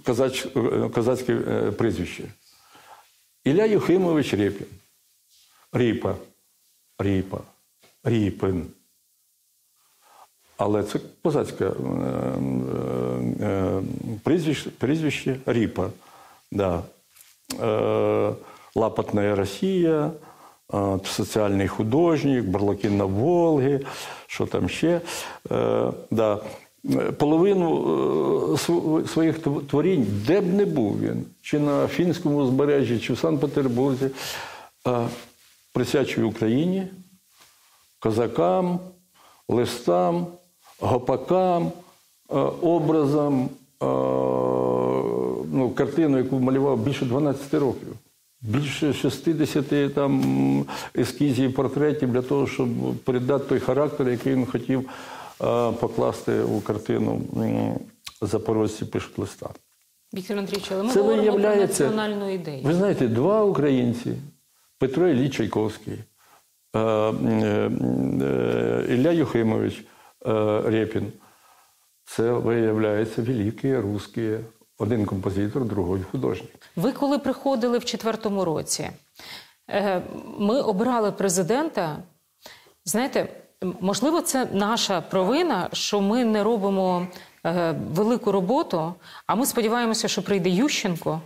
козач, 0.05 0.45
е, 0.55 0.89
козацьке 0.89 1.33
е, 1.33 1.71
прізвище. 1.71 2.23
Ілля 3.43 3.65
Юхимович 3.65 4.33
Рєпін. 4.33 4.67
Ріпа. 5.73 6.15
Ріпа. 6.99 7.37
Ріпин. 8.03 8.65
Але 10.57 10.83
це 10.83 10.99
козацьке 11.23 11.71
прізвище, 14.23 14.69
прізвище 14.69 15.39
Ріпа. 15.45 15.89
Да. 16.51 16.83
Е, 18.77 18.79
Лапотна 18.79 19.35
Росія, 19.35 20.11
соціальний 21.03 21.67
художник, 21.67 22.45
Барлакін 22.45 22.97
на 22.97 23.05
Волги, 23.05 23.79
що 24.27 24.45
там 24.45 24.69
ще. 24.69 25.01
Е, 25.51 25.91
да. 26.11 26.39
Половину 27.17 28.53
е, 28.53 28.57
своїх 29.07 29.39
творінь, 29.39 30.07
де 30.27 30.41
б 30.41 30.53
не 30.53 30.65
був 30.65 30.99
він, 30.99 31.25
чи 31.41 31.59
на 31.59 31.87
фінському 31.87 32.37
узбережжі, 32.37 32.99
чи 32.99 33.13
в 33.13 33.17
Санкт-Петербурзі, 33.17 34.09
присвячує 35.73 36.27
Україні, 36.27 36.87
козакам, 37.99 38.79
листам, 39.49 40.27
гопакам, 40.79 41.71
образам, 42.61 43.49
ну, 45.51 45.73
картину, 45.75 46.17
яку 46.17 46.39
малював 46.39 46.77
більше 46.77 47.05
12 47.05 47.53
років. 47.53 47.96
Більше 48.47 48.93
60 48.93 49.93
там 49.93 50.65
ескізів, 50.97 51.53
портретів 51.53 52.11
для 52.11 52.21
того, 52.21 52.47
щоб 52.47 52.69
передати 53.03 53.45
той 53.49 53.59
характер, 53.59 54.09
який 54.09 54.33
він 54.33 54.45
хотів 54.45 54.79
е, 54.79 55.71
покласти 55.71 56.41
у 56.41 56.61
картину 56.61 57.21
Запорожці 58.21 58.85
пишуть 58.85 59.19
листа. 59.19 59.49
Віктор 60.13 60.37
Андрійович, 60.37 60.71
але 60.71 60.83
ми 60.83 60.89
Це 60.89 61.01
говоримо 61.01 61.31
про 61.31 61.55
національну 61.55 62.33
ідею. 62.33 62.63
Ви 62.63 62.73
знаєте, 62.73 63.07
два 63.07 63.43
українці 63.43 64.13
Петро 64.79 65.07
Ілліч 65.07 65.33
Чайковський, 65.33 65.99
е, 66.75 66.79
е, 66.79 67.71
Ілля 68.89 69.11
Юхимович 69.11 69.85
Рєпін. 70.65 71.11
Це 72.05 72.31
виявляється 72.31 73.21
великі 73.21 73.77
русські. 73.77 74.37
Один 74.79 75.05
композитор, 75.05 75.65
другий 75.65 76.03
художник. 76.03 76.51
Ви 76.75 76.91
коли 76.91 77.19
приходили 77.19 77.77
в 77.77 77.85
четвертому 77.85 78.45
році, 78.45 78.89
е, 79.69 80.01
ми 80.37 80.61
обирали 80.61 81.11
президента. 81.11 81.97
Знаєте, 82.85 83.27
можливо, 83.79 84.21
це 84.21 84.47
наша 84.53 85.01
провина, 85.01 85.69
що 85.73 86.01
ми 86.01 86.25
не 86.25 86.43
робимо 86.43 87.07
е, 87.45 87.75
велику 87.91 88.31
роботу, 88.31 88.93
а 89.27 89.35
ми 89.35 89.45
сподіваємося, 89.45 90.07
що 90.07 90.21
прийде 90.21 90.49
Ющенко 90.49 91.21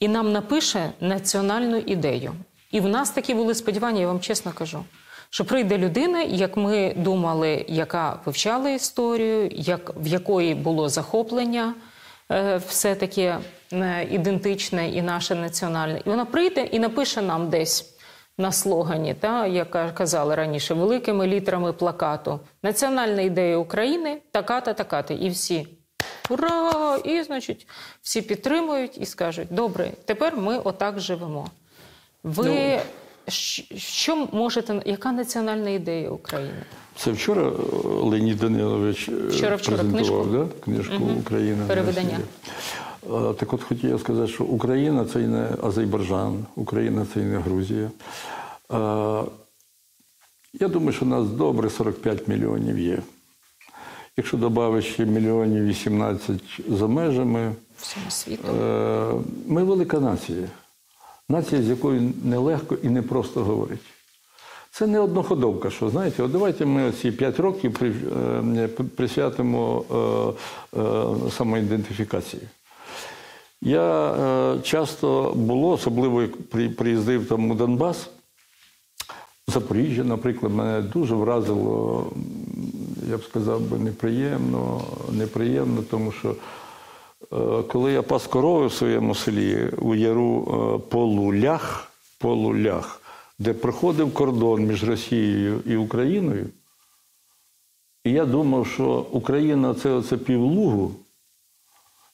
і 0.00 0.08
нам 0.08 0.32
напише 0.32 0.90
національну 1.00 1.76
ідею. 1.76 2.32
І 2.70 2.80
в 2.80 2.88
нас 2.88 3.10
такі 3.10 3.34
були 3.34 3.54
сподівання, 3.54 4.00
я 4.00 4.06
вам 4.06 4.20
чесно 4.20 4.52
кажу. 4.52 4.84
Що 5.30 5.44
прийде 5.44 5.78
людина, 5.78 6.22
як 6.22 6.56
ми 6.56 6.94
думали, 6.96 7.64
яка 7.68 8.20
вивчала 8.24 8.70
історію, 8.70 9.48
як, 9.52 9.92
в 9.96 10.06
якої 10.06 10.54
було 10.54 10.88
захоплення, 10.88 11.74
все 12.66 12.94
таке 12.94 13.38
е, 13.72 14.06
ідентичне 14.10 14.88
і 14.88 15.02
наше 15.02 15.34
національне. 15.34 16.00
І 16.04 16.08
вона 16.08 16.24
прийде 16.24 16.60
і 16.60 16.78
напише 16.78 17.22
нам 17.22 17.50
десь 17.50 17.92
на 18.38 18.52
слогані, 18.52 19.14
та, 19.14 19.46
як 19.46 19.94
казали 19.94 20.34
раніше, 20.34 20.74
великими 20.74 21.26
літерами 21.26 21.72
плакату 21.72 22.40
Національна 22.62 23.22
ідея 23.22 23.56
України 23.56 24.20
така-та, 24.32 24.74
така-та. 24.74 25.14
І 25.14 25.28
всі. 25.28 25.68
Ура! 26.30 26.98
І, 27.04 27.22
значить, 27.22 27.68
всі 28.02 28.22
підтримують 28.22 28.98
і 28.98 29.06
скажуть: 29.06 29.48
добре, 29.50 29.90
тепер 30.04 30.36
ми 30.36 30.58
отак 30.58 31.00
живемо. 31.00 31.46
Ви 32.24 32.44
щ- 32.50 32.80
що 33.76 34.28
можете, 34.32 34.82
яка 34.86 35.12
національна 35.12 35.70
ідея 35.70 36.10
України? 36.10 36.62
Це 36.96 37.10
вчора 37.10 37.42
е, 37.42 37.52
Леонід 37.84 38.38
Данилович 38.38 39.08
е, 39.08 39.12
Вчора-вчора 39.12 39.76
презентував 39.76 40.22
книжку. 40.22 40.48
Да? 40.54 40.64
книжку 40.64 41.04
Україна. 41.20 41.56
на 41.56 41.66
Перевидання. 41.66 42.18
Росії». 43.08 43.30
Е, 43.30 43.34
Так 43.34 43.52
от 43.52 43.62
хотів 43.62 43.90
я 43.90 43.98
сказати, 43.98 44.32
що 44.32 44.44
Україна 44.44 45.04
це 45.04 45.20
і 45.20 45.26
не 45.26 45.48
Азербайджан, 45.62 46.44
Україна 46.56 47.06
це 47.14 47.20
і 47.20 47.24
не 47.24 47.38
Грузія. 47.38 47.90
Я 50.60 50.68
думаю, 50.68 50.92
що 50.92 51.04
нас 51.04 51.26
добре 51.26 51.70
45 51.70 52.28
мільйонів 52.28 52.78
є. 52.78 52.98
Якщо 54.16 54.36
додати 54.36 54.82
ще 54.82 55.04
мільйонів 55.04 55.64
18 55.64 56.60
за 56.68 56.86
межами, 56.86 57.52
Всьому 57.78 58.10
світу. 58.10 58.48
Ми 59.46 59.64
велика 59.64 60.00
нація. 60.00 60.48
Нація, 61.28 61.62
з 61.62 61.68
якою 61.68 62.12
нелегко 62.24 62.76
і 62.82 62.88
непросто 62.88 63.44
говорити. 63.44 63.84
Це 64.70 64.86
не 64.86 65.00
одноходовка, 65.00 65.70
що 65.70 65.90
знаєте, 65.90 66.22
от 66.22 66.32
давайте 66.32 66.66
ми 66.66 66.92
ці 66.92 67.12
5 67.12 67.40
років 67.40 67.76
е, 67.82 68.68
присвятимо 68.96 69.84
е, 70.74 70.80
е, 70.80 71.30
самоідентифікації. 71.30 72.42
Я 73.62 74.14
часто 74.62 75.32
було, 75.36 75.68
особливо 75.70 76.22
як 76.22 76.36
при- 76.36 76.68
приїздив 76.68 77.28
там 77.28 77.50
у 77.50 77.54
Донбас, 77.54 78.10
Запоріжжя, 79.48 80.04
наприклад, 80.04 80.52
мене 80.52 80.82
дуже 80.82 81.14
вразило, 81.14 82.06
я 83.10 83.16
б 83.16 83.24
сказав 83.24 83.60
би, 83.60 83.78
неприємно, 83.78 84.80
неприємно, 85.12 85.82
тому 85.90 86.12
що 86.12 86.34
коли 87.68 87.92
я 87.92 88.02
пас 88.02 88.26
корови 88.26 88.66
в 88.66 88.72
своєму 88.72 89.14
селі 89.14 89.70
у 89.78 89.94
яру 89.94 90.42
е, 90.84 90.88
Полулях, 90.90 91.92
Полулях, 92.18 93.02
де 93.38 93.52
проходив 93.52 94.14
кордон 94.14 94.62
між 94.66 94.84
Росією 94.84 95.60
і 95.66 95.76
Україною, 95.76 96.46
і 98.04 98.10
я 98.12 98.26
думав, 98.26 98.66
що 98.66 99.06
Україна 99.12 99.74
це 99.74 99.90
оце 99.90 100.16
півлугу, 100.16 100.92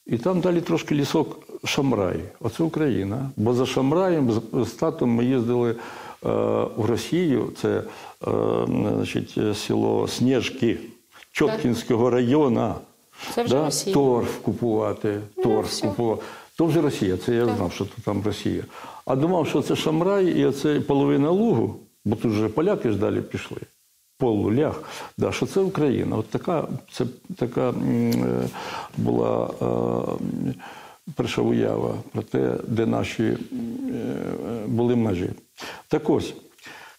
і 0.05 0.17
там 0.17 0.39
далі 0.41 0.61
трошки 0.61 0.95
лісок 0.95 1.39
Шамрай. 1.65 2.19
Оце 2.39 2.63
Україна. 2.63 3.29
Бо 3.35 3.53
за 3.53 3.65
Шамраєм 3.65 4.31
з- 4.53 4.71
татом 4.71 5.09
ми 5.09 5.25
їздили 5.25 5.71
е, 5.71 5.75
в 6.77 6.85
Росію. 6.85 7.51
Це 7.61 7.69
е, 7.77 7.83
значить, 8.67 9.37
село 9.57 10.07
Снежки 10.07 10.79
Чоткінського 11.31 12.09
району. 12.09 12.75
Це 13.35 13.43
вже 13.43 13.65
Росія. 13.65 13.93
Торф 13.93 14.37
купувати. 14.37 15.21
Торф 15.43 15.69
все. 15.69 15.87
купувати. 15.87 16.23
То 16.57 16.65
вже 16.65 16.81
Росія, 16.81 17.17
це 17.17 17.35
я 17.35 17.45
знав, 17.45 17.71
що 17.71 17.85
то 17.85 18.01
там 18.05 18.21
Росія. 18.25 18.63
А 19.05 19.15
думав, 19.15 19.47
що 19.47 19.61
це 19.61 19.75
Шамрай 19.75 20.25
і 20.25 20.45
оце 20.45 20.79
половина 20.79 21.29
лугу, 21.29 21.75
бо 22.05 22.15
тут 22.15 22.31
вже 22.31 22.49
поляки 22.49 22.91
ж 22.91 22.97
далі 22.97 23.21
пішли. 23.21 23.57
Полулях, 24.17 24.83
да, 25.17 25.31
що 25.31 25.45
це 25.45 25.59
Україна. 25.59 26.17
От 26.17 26.29
така, 26.29 26.67
це 26.91 27.05
така 27.37 27.69
е, 27.69 28.49
була 28.97 29.49
е, 29.61 30.53
перша 31.15 31.41
уява 31.41 31.95
про 32.11 32.21
те, 32.21 32.57
де 32.67 32.85
наші 32.85 33.23
е, 33.23 33.37
були 34.67 34.95
межі. 34.95 35.29
Так 35.87 36.09
ось, 36.09 36.33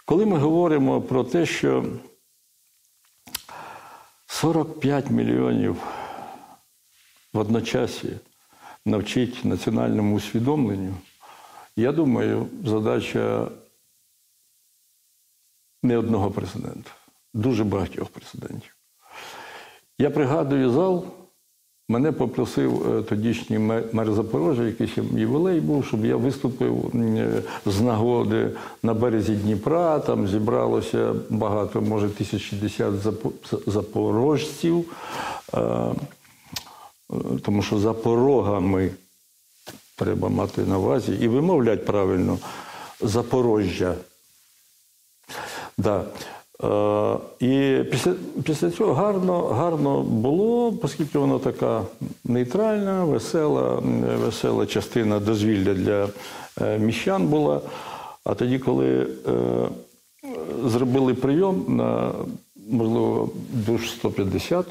коли 0.05 0.27
ми 0.27 0.39
говоримо 0.39 1.01
про 1.01 1.25
те, 1.25 1.47
що 1.47 1.85
45 4.27 5.11
мільйонів 5.11 5.77
в 7.35 7.39
одночасі 7.39 8.09
навчить 8.87 9.45
національному 9.45 10.17
усвідомленню, 10.17 10.95
я 11.77 11.93
думаю, 11.93 12.47
задача 12.65 13.49
не 15.83 15.99
одного 15.99 16.31
президента, 16.31 16.91
дуже 17.35 17.65
багатьох 17.65 18.09
президентів. 18.09 18.77
Я 19.99 20.11
пригадую 20.11 20.71
зал, 20.71 21.05
мене 21.89 22.13
попросив 22.13 22.97
е, 22.97 23.03
тодішній 23.03 23.59
мер 23.93 24.13
Запорожжя, 24.13 24.63
якийсь 24.63 24.97
ювілей 24.97 25.61
був, 25.61 25.85
щоб 25.85 26.05
я 26.05 26.17
виступив 26.17 26.93
е, 26.95 27.43
з 27.67 27.81
нагоди 27.81 28.51
на 28.83 28.95
березі 28.95 29.35
Дніпра. 29.35 29.99
Там 29.99 30.29
зібралося 30.29 31.15
багато, 31.31 31.81
може, 31.81 32.07
1060 32.07 32.93
запо- 32.93 33.71
запорожців, 33.71 34.85
е, 35.55 35.95
тому 37.43 37.63
що 37.63 37.79
за 37.79 37.93
порогами 37.93 38.91
треба 39.97 40.29
мати 40.29 40.63
на 40.63 40.79
увазі 40.79 41.13
і 41.21 41.29
вимовляти 41.29 41.85
правильно 41.85 42.39
Запорожжя. 43.01 43.95
Да. 45.79 46.05
Е, 46.63 47.19
і 47.41 47.85
після, 47.91 48.15
після 48.45 48.71
цього 48.71 48.95
гарно, 48.95 49.43
гарно 49.43 50.03
було, 50.03 50.79
оскільки 50.83 51.19
воно 51.19 51.39
така 51.39 51.83
нейтральна, 52.25 53.05
весела, 53.05 53.83
весела 54.25 54.67
частина 54.67 55.21
дозвілля 55.21 55.75
для 55.75 56.09
е, 56.61 56.79
міщан 56.79 57.27
була. 57.27 57.61
А 58.25 58.35
тоді, 58.35 58.59
коли 58.59 59.07
е, 59.29 59.69
зробили 60.65 61.15
прийом 61.15 61.65
на, 61.69 62.13
можливо, 62.71 63.31
душ 63.53 63.91
150, 63.91 64.67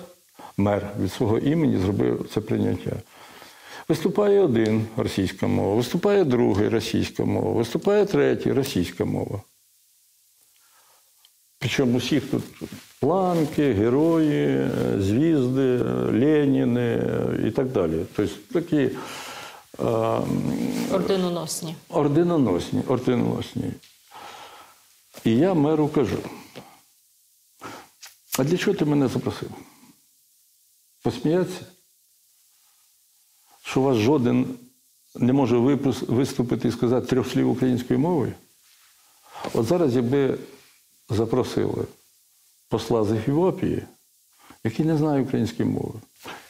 мер 0.57 0.89
від 0.99 1.13
свого 1.13 1.37
імені 1.37 1.77
зробив 1.77 2.29
це 2.33 2.41
прийняття. 2.41 2.91
Виступає 3.89 4.39
один 4.39 4.87
російська 4.97 5.47
мова, 5.47 5.75
виступає 5.75 6.23
другий 6.23 6.69
російська 6.69 7.25
мова, 7.25 7.51
виступає 7.51 8.05
третій 8.05 8.51
російська 8.51 9.05
мова. 9.05 9.41
Причому 11.59 11.97
усіх 11.97 12.31
тут 12.31 12.43
планки, 12.99 13.73
герої, 13.73 14.69
звізди, 14.99 15.77
Леніни 16.11 17.03
і 17.47 17.51
так 17.51 17.67
далі. 17.67 18.05
Тобто 18.15 18.35
такі 18.53 18.77
е, 18.77 18.91
Орденоносні. 20.91 21.75
орденоносні, 21.89 22.81
орденоносні. 22.87 23.71
І 25.23 25.35
я 25.35 25.53
меру 25.53 25.87
кажу: 25.87 26.17
а 28.39 28.43
для 28.43 28.57
чого 28.57 28.77
ти 28.77 28.85
мене 28.85 29.07
запросив? 29.07 29.49
Посміятися? 31.03 31.65
Що 33.63 33.81
у 33.81 33.83
вас 33.83 33.97
жоден 33.97 34.45
не 35.15 35.33
може 35.33 35.57
виступити 36.07 36.67
і 36.67 36.71
сказати 36.71 37.07
трьох 37.07 37.31
слів 37.31 37.49
українською 37.49 37.99
мовою? 37.99 38.33
От 39.53 39.65
зараз, 39.65 39.95
якби 39.95 40.37
запросили 41.09 41.85
посла 42.69 43.03
з 43.03 43.11
Ефіопії, 43.11 43.83
який 44.63 44.85
не 44.85 44.97
знає 44.97 45.21
української 45.21 45.69
мови, 45.69 45.99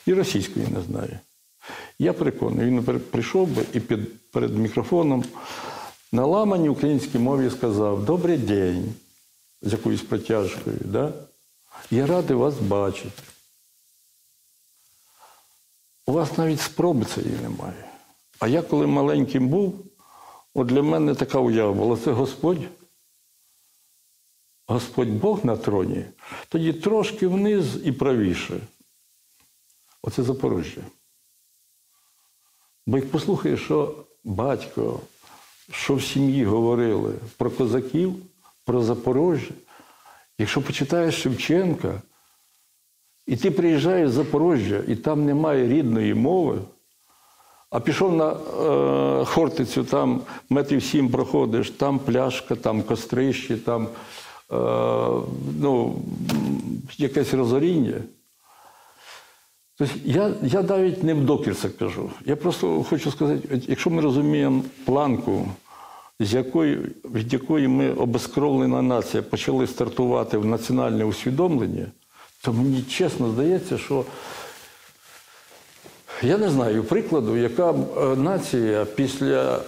і 0.06 0.14
російської 0.14 0.68
не 0.68 0.82
знає. 0.82 1.20
Я 2.00 2.14
переконаний, 2.14 2.66
він 2.66 3.00
прийшов 3.00 3.48
би 3.48 3.66
і 3.74 3.80
під, 3.80 4.32
перед 4.32 4.58
мікрофоном 4.58 5.24
на 6.12 6.26
ламаній 6.26 6.70
українській 6.70 7.20
мові 7.20 7.50
сказав 7.50 8.06
Добрий 8.06 8.38
день 8.38 8.94
з 9.62 9.72
якоюсь 9.72 10.02
протяжкою. 10.02 10.78
Да? 10.86 11.14
Я 11.92 12.08
радий 12.08 12.38
вас 12.38 12.60
бачити. 12.60 13.33
У 16.06 16.12
вас 16.12 16.38
навіть 16.38 16.62
спроби 16.62 17.06
цієї 17.06 17.38
немає. 17.42 17.90
А 18.40 18.48
я, 18.48 18.62
коли 18.62 18.88
маленьким 18.88 19.48
був, 19.48 19.86
от 20.54 20.68
для 20.68 20.84
мене 20.84 21.16
така 21.16 21.40
уява 21.40 21.74
була 21.74 21.98
це 21.98 22.12
Господь. 22.12 22.62
Господь 24.68 25.10
Бог 25.10 25.46
на 25.46 25.58
троні, 25.58 26.06
тоді 26.50 26.74
трошки 26.74 27.28
вниз 27.28 27.86
і 27.86 27.92
правіше. 27.92 28.60
Оце 30.02 30.24
Запорожжя. 30.24 30.82
Бо 32.86 32.98
як 32.98 33.12
послухаєш, 33.12 33.64
що 33.64 34.06
батько, 34.24 35.00
що 35.72 35.96
в 35.96 36.04
сім'ї 36.04 36.46
говорили 36.46 37.16
про 37.38 37.52
козаків, 37.52 38.16
про 38.66 38.84
Запорожжя, 38.84 39.54
якщо 40.38 40.62
почитаєш 40.62 41.22
Шевченка, 41.22 42.02
і 43.28 43.36
ти 43.36 43.52
приїжджаєш 43.52 44.10
з 44.10 44.14
Запорожжя, 44.14 44.82
і 44.88 44.96
там 44.96 45.26
немає 45.26 45.68
рідної 45.68 46.14
мови, 46.14 46.58
а 47.70 47.80
пішов 47.80 48.16
на 48.16 48.32
е, 48.32 49.26
Хортицю, 49.26 49.84
там 49.84 50.22
метрів 50.50 50.84
сім 50.84 51.10
проходиш, 51.10 51.70
там 51.70 52.00
пляшка, 52.00 52.56
там 52.56 52.82
кострище, 52.82 53.58
там 53.58 53.88
е, 54.52 54.58
ну, 55.60 55.96
якесь 56.98 57.34
розоріння. 57.34 58.02
Тобто 59.78 59.96
я, 60.06 60.34
я 60.44 60.62
навіть 60.62 61.04
не 61.04 61.14
в 61.14 61.26
докір 61.26 61.56
кажу. 61.80 62.10
Я 62.26 62.36
просто 62.36 62.84
хочу 62.84 63.12
сказати, 63.12 63.62
якщо 63.68 63.90
ми 63.90 64.02
розуміємо 64.02 64.64
планку, 64.86 65.48
з 66.20 66.34
якої, 66.34 66.78
від 67.06 67.34
якої 67.34 67.68
ми 67.68 67.94
обезкровлена 67.94 68.82
нація 68.82 69.24
почали 69.24 69.68
стартувати 69.68 70.38
в 70.38 70.46
національне 70.46 71.06
усвідомлення, 71.06 71.86
то 72.44 72.54
мені 72.54 72.84
чесно 72.84 73.32
здається, 73.32 73.78
що 73.78 74.06
я 76.22 76.38
не 76.38 76.50
знаю 76.50 76.84
прикладу, 76.84 77.38
яка 77.38 77.72
е, 77.72 77.76
нація 78.16 78.86
після 78.86 79.62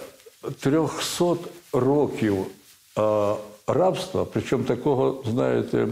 300 0.60 1.36
років 1.72 2.46
е, 2.98 3.34
рабства, 3.66 4.24
причому 4.24 4.64
такого, 4.64 5.24
знаєте, 5.26 5.88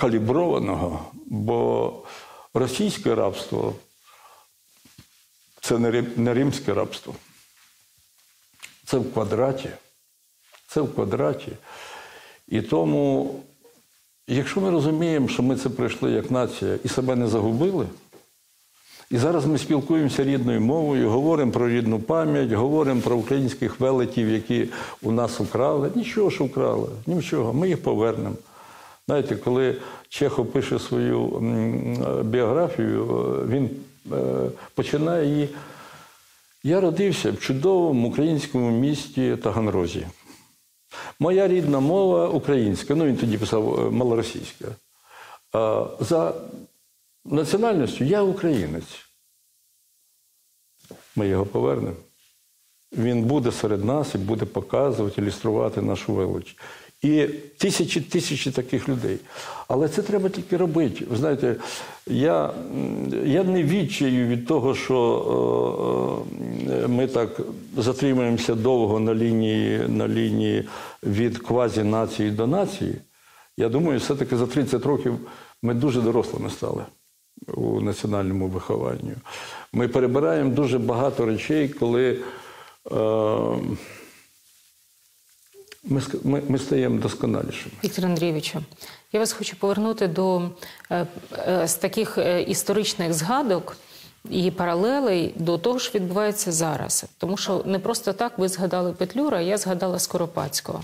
каліброваного, 0.00 1.06
бо 1.26 1.92
російське 2.54 3.14
рабство 3.14 3.74
це 5.60 5.78
не 6.16 6.34
римське 6.34 6.74
рабство. 6.74 7.14
Це 8.84 8.98
в 8.98 9.12
квадраті. 9.12 9.68
Це 10.66 10.80
в 10.80 10.94
квадраті. 10.94 11.52
І 12.48 12.62
тому, 12.62 13.34
якщо 14.28 14.60
ми 14.60 14.70
розуміємо, 14.70 15.28
що 15.28 15.42
ми 15.42 15.56
це 15.56 15.68
пройшли 15.68 16.10
як 16.10 16.30
нація 16.30 16.78
і 16.84 16.88
себе 16.88 17.16
не 17.16 17.26
загубили, 17.28 17.86
і 19.10 19.18
зараз 19.18 19.46
ми 19.46 19.58
спілкуємося 19.58 20.24
рідною 20.24 20.60
мовою, 20.60 21.10
говоримо 21.10 21.52
про 21.52 21.68
рідну 21.68 21.98
пам'ять, 21.98 22.52
говоримо 22.52 23.00
про 23.00 23.16
українських 23.16 23.80
велетів, 23.80 24.30
які 24.30 24.68
у 25.02 25.12
нас 25.12 25.40
украли. 25.40 25.90
Нічого 25.94 26.30
ж 26.30 26.44
украли, 26.44 26.88
нічого, 27.06 27.52
ми 27.52 27.68
їх 27.68 27.82
повернемо. 27.82 28.36
Знаєте, 29.06 29.36
коли 29.36 29.76
Чехов 30.08 30.46
пише 30.46 30.78
свою 30.78 31.26
біографію, 32.24 33.06
він 33.48 33.70
е, 34.12 34.16
починає 34.74 35.28
її. 35.28 35.48
Я 36.64 36.80
родився 36.80 37.32
в 37.32 37.38
чудовому 37.38 38.08
українському 38.08 38.70
місті 38.70 39.36
Таганрозі. 39.36 40.06
Моя 41.18 41.48
рідна 41.48 41.80
мова 41.80 42.28
українська. 42.28 42.94
Ну, 42.94 43.04
він 43.04 43.16
тоді 43.16 43.38
писав 43.38 43.86
е, 43.86 43.90
малоросійська. 43.90 44.66
За 46.00 46.34
національністю 47.24 48.04
я 48.04 48.22
українець. 48.22 49.06
Ми 51.16 51.28
його 51.28 51.46
повернемо. 51.46 51.96
Він 52.92 53.22
буде 53.22 53.52
серед 53.52 53.84
нас 53.84 54.14
і 54.14 54.18
буде 54.18 54.44
показувати, 54.44 55.20
ілюструвати 55.20 55.82
нашу 55.82 56.14
велич. 56.14 56.56
І 57.02 57.26
тисячі 57.58 58.00
тисячі 58.00 58.50
таких 58.50 58.88
людей. 58.88 59.18
Але 59.68 59.88
це 59.88 60.02
треба 60.02 60.28
тільки 60.28 60.56
робити. 60.56 61.04
Ви 61.10 61.16
знаєте, 61.16 61.56
я, 62.06 62.50
я 63.24 63.44
не 63.44 63.62
відчаю 63.62 64.26
від 64.26 64.46
того, 64.46 64.74
що 64.74 66.24
е, 66.68 66.72
е, 66.72 66.88
ми 66.88 67.06
так 67.06 67.40
затримуємося 67.76 68.54
довго 68.54 69.00
на 69.00 69.14
лінії, 69.14 69.88
на 69.88 70.08
лінії 70.08 70.68
від 71.02 71.38
квазі-нації 71.38 72.30
до 72.30 72.46
нації. 72.46 72.94
Я 73.56 73.68
думаю, 73.68 73.98
все-таки 73.98 74.36
за 74.36 74.46
30 74.46 74.86
років 74.86 75.18
ми 75.62 75.74
дуже 75.74 76.00
дорослими 76.00 76.50
стали 76.50 76.84
у 77.54 77.80
національному 77.80 78.48
вихованню. 78.48 79.14
Ми 79.72 79.88
перебираємо 79.88 80.50
дуже 80.50 80.78
багато 80.78 81.26
речей, 81.26 81.68
коли 81.68 82.10
е, 82.10 82.18
ми, 85.84 86.02
ми, 86.24 86.42
ми 86.48 86.58
стаємо 86.58 87.00
досконалішими. 87.00 87.74
Віктор 87.84 88.04
Андрійовичу, 88.04 88.62
я 89.12 89.20
вас 89.20 89.32
хочу 89.32 89.56
повернути 89.56 90.06
до 90.08 90.50
е, 90.90 91.06
е, 91.48 91.68
з 91.68 91.74
таких 91.74 92.18
е, 92.18 92.42
історичних 92.42 93.12
згадок 93.12 93.76
і 94.30 94.50
паралелей 94.50 95.34
до 95.36 95.58
того, 95.58 95.78
що 95.78 95.98
відбувається 95.98 96.52
зараз. 96.52 97.04
Тому 97.18 97.36
що 97.36 97.62
не 97.66 97.78
просто 97.78 98.12
так 98.12 98.38
ви 98.38 98.48
згадали 98.48 98.92
Петлюра, 98.92 99.40
я 99.40 99.58
згадала 99.58 99.98
Скоропадського. 99.98 100.82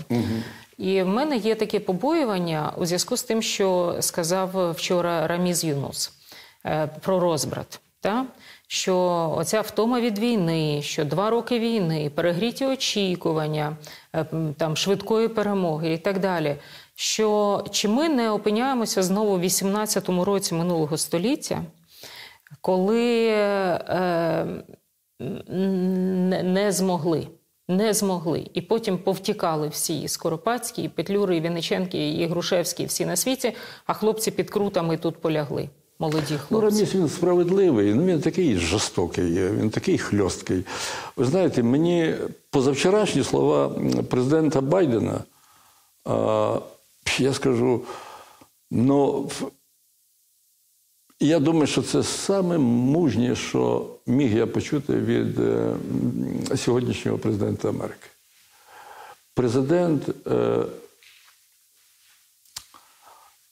І 0.77 1.01
в 1.01 1.07
мене 1.07 1.37
є 1.37 1.55
таке 1.55 1.79
побоювання 1.79 2.73
у 2.77 2.85
зв'язку 2.85 3.17
з 3.17 3.23
тим, 3.23 3.41
що 3.41 3.97
сказав 3.99 4.71
вчора 4.71 5.27
Раміз 5.27 5.63
Юнус 5.63 6.11
е, 6.65 6.89
про 7.01 7.19
розбрат. 7.19 7.79
Та? 8.01 8.25
Що 8.71 8.97
оця 9.37 9.61
втома 9.61 10.01
від 10.01 10.19
війни, 10.19 10.81
що 10.81 11.05
два 11.05 11.29
роки 11.29 11.59
війни, 11.59 12.11
перегріті 12.15 12.65
очікування, 12.65 13.77
е, 14.15 14.25
там 14.57 14.77
швидкої 14.77 15.27
перемоги 15.27 15.93
і 15.93 15.97
так 15.97 16.19
далі. 16.19 16.55
Що 16.95 17.63
чи 17.71 17.87
ми 17.87 18.09
не 18.09 18.31
опиняємося 18.31 19.03
знову 19.03 19.37
в 19.37 19.43
18-му 19.43 20.25
році 20.25 20.55
минулого 20.55 20.97
століття, 20.97 21.63
коли 22.61 23.27
е, 23.27 24.45
не, 26.43 26.71
змогли. 26.71 27.27
Не 27.67 27.93
змогли. 27.93 28.49
І 28.53 28.61
потім 28.61 28.97
повтікали 28.97 29.67
всі 29.67 30.01
і 30.01 30.07
Скоропадські, 30.07 30.83
і 30.83 30.89
Петлюри, 30.89 31.37
і 31.37 31.41
Вінниченки, 31.41 32.09
і 32.09 32.27
Грушевські, 32.27 32.85
всі 32.85 33.05
на 33.05 33.15
світі, 33.15 33.55
а 33.85 33.93
хлопці 33.93 34.31
під 34.31 34.49
крутами 34.49 34.97
тут 34.97 35.21
полягли. 35.21 35.69
Молоді 35.99 36.25
хлопці? 36.25 36.45
Ну, 36.49 36.59
хлопці. 36.59 36.75
Раміс 36.75 36.95
він 36.95 37.09
справедливий, 37.09 37.93
ну 37.93 38.05
він 38.05 38.21
такий 38.21 38.57
жорстокий, 38.57 39.51
він 39.51 39.69
такий 39.69 39.97
хльосткий. 39.97 40.65
Ви 41.15 41.25
знаєте, 41.25 41.63
мені 41.63 42.15
позавчорашні 42.49 43.23
слова 43.23 43.69
президента 44.09 44.61
Байдена, 44.61 45.23
а, 46.05 46.59
я 47.19 47.33
скажу, 47.33 47.83
ну, 48.71 49.29
я 51.19 51.39
думаю, 51.39 51.67
що 51.67 51.81
це 51.81 52.03
саме 52.03 52.57
мужнє, 52.57 53.35
що 53.35 53.85
міг 54.07 54.37
я 54.37 54.47
почути 54.47 54.93
від 54.93 55.39
е, 55.39 55.75
сьогоднішнього 56.55 57.17
президента 57.17 57.69
Америки. 57.69 58.07
Президент 59.33 60.27
е, 60.27 60.65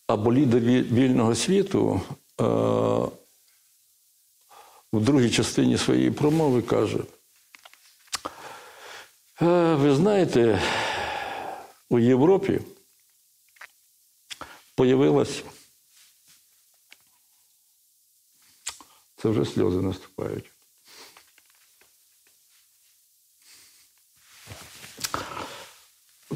або 0.07 0.33
лідер 0.33 0.61
вільного 0.61 1.35
світу 1.35 2.01
в 2.37 3.11
другій 5.01 5.29
частині 5.29 5.77
своєї 5.77 6.11
промови 6.11 6.61
каже: 6.61 6.99
«Е, 9.41 9.75
ви 9.75 9.95
знаєте, 9.95 10.61
у 11.89 11.99
Європі 11.99 12.61
появилась. 14.75 15.43
Це 19.15 19.29
вже 19.29 19.45
сльози 19.45 19.81
наступають. 19.81 20.51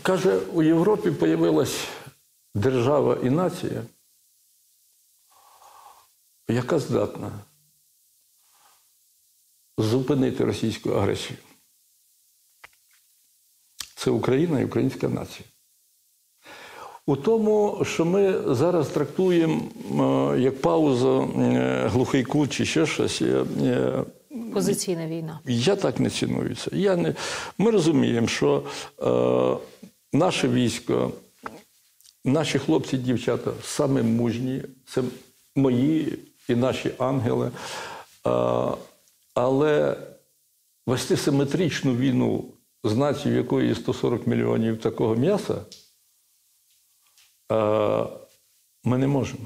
Каже, 0.01 0.37
у 0.37 0.63
Європі 0.63 1.11
появилась 1.11 1.87
держава 2.55 3.17
і 3.23 3.29
нація, 3.29 3.83
яка 6.51 6.79
здатна 6.79 7.31
зупинити 9.77 10.45
російську 10.45 10.89
агресію. 10.89 11.37
Це 13.95 14.11
Україна 14.11 14.59
і 14.59 14.65
українська 14.65 15.09
нація. 15.09 15.47
У 17.05 17.15
тому, 17.15 17.81
що 17.85 18.05
ми 18.05 18.55
зараз 18.55 18.89
трактуємо 18.89 19.61
е, 20.33 20.39
як 20.39 20.61
паузу 20.61 21.33
е, 21.39 21.87
глухий 21.87 22.23
кут 22.23 22.53
чи 22.53 22.65
ще 22.65 22.85
щось, 22.85 23.21
е, 23.21 24.05
Позиційна 24.53 25.07
війна. 25.07 25.39
я 25.45 25.75
так 25.75 25.99
не 25.99 26.09
ціную 26.09 26.55
це. 26.55 26.71
Я 26.73 26.95
не... 26.95 27.15
Ми 27.57 27.71
розуміємо, 27.71 28.27
що 28.27 28.63
е, 29.01 30.17
наше 30.17 30.47
військо, 30.47 31.11
наші 32.25 32.59
хлопці 32.59 32.95
і 32.95 32.99
дівчата 32.99 33.51
саме 33.63 34.03
мужні, 34.03 34.63
це 34.85 35.03
мої 35.55 36.17
і 36.49 36.55
наші 36.55 36.91
ангели. 36.97 37.51
Але 39.33 39.95
вести 40.87 41.17
симетричну 41.17 41.95
війну 41.95 42.45
з 42.83 42.95
якої 43.35 43.75
140 43.75 44.27
мільйонів 44.27 44.81
такого 44.81 45.15
м'яса, 45.15 45.55
ми 48.83 48.97
не 48.97 49.07
можемо. 49.07 49.39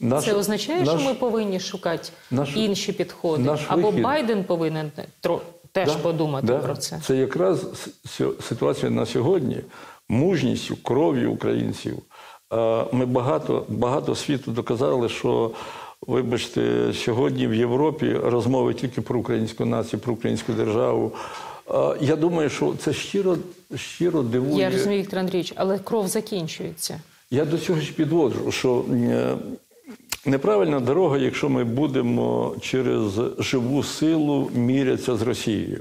Наш- 0.00 0.24
Це 0.24 0.32
означає, 0.34 0.82
наш- 0.82 1.00
що 1.00 1.08
ми 1.08 1.14
повинні 1.14 1.60
шукати 1.60 2.08
наш- 2.30 2.56
інші 2.56 2.92
підходи. 2.92 3.42
наш 3.42 3.60
Або 3.68 3.88
вихід- 3.90 4.04
Байден 4.04 4.44
повинен 4.44 4.92
тро- 5.22 5.40
теж 5.72 5.88
Да, 5.92 5.98
подумати 5.98 6.46
да. 6.46 6.58
про 6.58 6.76
це. 6.76 7.00
Це 7.04 7.16
якраз 7.16 7.66
ситуація 8.48 8.90
на 8.90 9.06
сьогодні, 9.06 9.60
мужністю, 10.08 10.76
кров'ю 10.76 11.32
українців. 11.32 11.98
Е, 12.52 12.84
Ми 12.92 13.06
багато, 13.06 13.64
багато 13.68 14.14
світу 14.14 14.50
доказали, 14.50 15.08
що, 15.08 15.50
вибачте, 16.06 16.92
сьогодні 16.94 17.46
в 17.46 17.54
Європі 17.54 18.12
розмови 18.12 18.74
тільки 18.74 19.00
про 19.00 19.18
українську 19.18 19.64
націю, 19.64 20.00
про 20.00 20.12
українську 20.12 20.52
державу. 20.52 21.12
Е, 21.70 21.96
Я 22.00 22.16
думаю, 22.16 22.50
що 22.50 22.74
це 22.78 22.92
щиро, 22.92 23.36
щиро 23.76 24.22
дивує. 24.22 24.62
Я 24.62 24.70
розумію, 24.70 25.02
Віктор 25.02 25.18
Андрійович, 25.18 25.52
але 25.56 25.78
кров 25.78 26.08
закінчується. 26.08 27.00
Я 27.30 27.44
до 27.44 27.58
цього 27.58 27.80
ж 27.80 27.92
підводжу, 27.92 28.52
що 28.52 28.84
е, 28.92 29.36
неправильна 30.26 30.80
дорога, 30.80 31.18
якщо 31.18 31.48
ми 31.48 31.64
будемо 31.64 32.54
через 32.60 33.20
живу 33.38 33.82
силу 33.82 34.50
мірятися 34.54 35.16
з 35.16 35.22
Росією. 35.22 35.80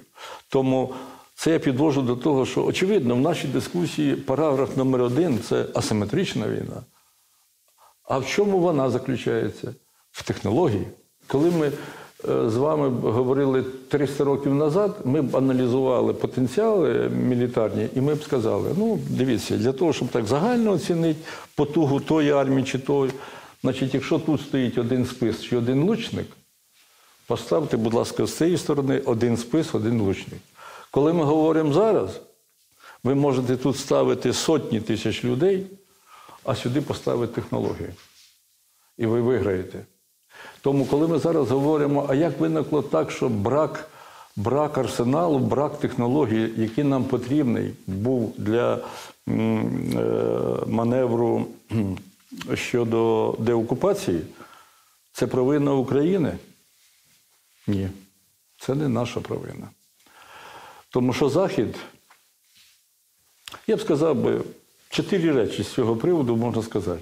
Тому 0.49 0.89
це 1.35 1.51
я 1.51 1.59
підвожу 1.59 2.01
до 2.01 2.15
того, 2.15 2.45
що 2.45 2.65
очевидно, 2.65 3.15
в 3.15 3.19
нашій 3.19 3.47
дискусії 3.47 4.15
параграф 4.15 4.77
номер 4.77 5.01
один 5.01 5.39
це 5.39 5.65
асиметрична 5.73 6.47
війна. 6.47 6.83
А 8.03 8.17
в 8.17 8.27
чому 8.27 8.59
вона 8.59 8.89
заключається? 8.89 9.75
В 10.11 10.23
технології. 10.23 10.87
Коли 11.27 11.51
ми 11.51 11.67
е, 11.67 12.49
з 12.49 12.55
вами 12.55 12.89
говорили 12.89 13.63
300 13.87 14.23
років 14.23 14.55
назад, 14.55 14.97
ми 15.05 15.21
б 15.21 15.37
аналізували 15.37 16.13
потенціали 16.13 17.09
мілітарні, 17.09 17.87
і 17.95 18.01
ми 18.01 18.15
б 18.15 18.23
сказали: 18.23 18.69
ну, 18.77 18.99
дивіться, 19.09 19.57
для 19.57 19.71
того, 19.71 19.93
щоб 19.93 20.07
так 20.07 20.25
загально 20.25 20.71
оцінити 20.71 21.19
потугу 21.55 21.99
тої 21.99 22.31
армії 22.31 22.63
чи 22.63 22.79
тої, 22.79 23.11
значить, 23.61 23.93
якщо 23.93 24.19
тут 24.19 24.41
стоїть 24.41 24.77
один 24.77 25.05
спис 25.05 25.41
чи 25.41 25.57
один 25.57 25.83
лучник, 25.83 26.27
поставте, 27.27 27.77
будь 27.77 27.93
ласка, 27.93 28.25
з 28.25 28.37
цієї 28.37 28.57
сторони 28.57 28.99
один 29.05 29.37
спис, 29.37 29.75
один 29.75 30.01
лучник. 30.01 30.39
Коли 30.93 31.13
ми 31.13 31.23
говоримо 31.23 31.73
зараз, 31.73 32.21
ви 33.03 33.15
можете 33.15 33.57
тут 33.57 33.77
ставити 33.77 34.33
сотні 34.33 34.81
тисяч 34.81 35.23
людей, 35.23 35.67
а 36.43 36.55
сюди 36.55 36.81
поставити 36.81 37.33
технології. 37.33 37.89
І 38.97 39.05
ви 39.05 39.21
виграєте. 39.21 39.85
Тому, 40.61 40.85
коли 40.85 41.07
ми 41.07 41.19
зараз 41.19 41.51
говоримо, 41.51 42.05
а 42.09 42.15
як 42.15 42.39
виникло 42.39 42.81
так, 42.81 43.11
що 43.11 43.29
брак, 43.29 43.89
брак 44.35 44.77
арсеналу, 44.77 45.39
брак 45.39 45.79
технологій, 45.79 46.49
які 46.57 46.83
нам 46.83 47.03
потрібний 47.03 47.73
був 47.87 48.33
для 48.37 48.75
е, 48.75 48.81
маневру 50.67 51.47
щодо 52.53 53.35
деокупації, 53.39 54.21
це 55.13 55.27
провина 55.27 55.73
України? 55.73 56.37
Ні, 57.67 57.89
це 58.59 58.75
не 58.75 58.87
наша 58.87 59.19
провина. 59.19 59.67
Тому 60.93 61.13
що 61.13 61.29
Захід, 61.29 61.75
я 63.67 63.75
б 63.75 63.81
сказав 63.81 64.15
би, 64.15 64.41
чотири 64.89 65.31
речі 65.31 65.63
з 65.63 65.73
цього 65.73 65.95
приводу 65.95 66.35
можна 66.35 66.63
сказати. 66.63 67.01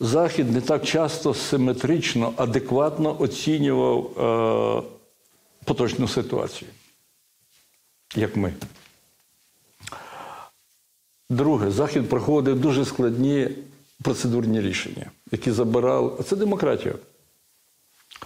Захід 0.00 0.52
не 0.52 0.60
так 0.60 0.84
часто 0.84 1.34
симетрично, 1.34 2.32
адекватно 2.36 3.20
оцінював 3.20 4.06
е, 4.06 4.82
поточну 5.64 6.08
ситуацію, 6.08 6.70
як 8.16 8.36
ми. 8.36 8.54
Друге, 11.30 11.70
Захід 11.70 12.08
проходив 12.08 12.60
дуже 12.60 12.84
складні 12.84 13.48
процедурні 14.02 14.60
рішення, 14.60 15.10
які 15.32 15.50
забирали. 15.50 16.22
Це 16.22 16.36
демократія. 16.36 16.94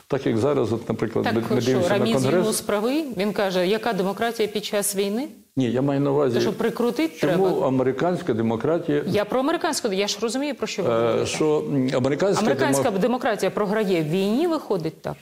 Так 0.07 0.27
як 0.27 0.39
зараз, 0.39 0.73
от, 0.73 0.89
наприклад, 0.89 1.25
Так 1.25 1.35
ми, 1.51 1.61
дивимося 1.61 1.99
на 1.99 2.13
Конгрес. 2.13 2.25
Юнус 2.35 2.61
правий? 2.61 3.05
Він 3.17 3.33
каже, 3.33 3.67
яка 3.67 3.93
демократія 3.93 4.49
під 4.49 4.65
час 4.65 4.97
війни? 4.97 5.29
Ні, 5.57 5.71
я 5.73 5.83
маю 5.83 6.01
на 6.01 6.11
увазі, 6.11 6.35
Те, 6.35 6.41
що 6.41 6.53
прикрутити 6.53 7.19
чому 7.19 7.49
треба. 7.51 7.67
американська 7.69 8.35
демократія, 8.35 9.05
Я 9.07 9.25
про 9.25 9.41
американську, 9.41 9.93
я 9.93 10.09
ж 10.09 10.19
розумію, 10.21 10.55
про 10.55 10.67
що 10.67 10.83
ви 10.83 10.89
е, 10.91 10.93
говорите. 10.97 11.27
що 11.27 11.65
американська, 11.97 12.41
Американська 12.43 12.91
демо- 12.91 12.99
демократія 12.99 13.51
програє 13.51 14.03
в 14.03 14.09
війні, 14.09 14.47
виходить 14.47 15.03
так. 15.03 15.17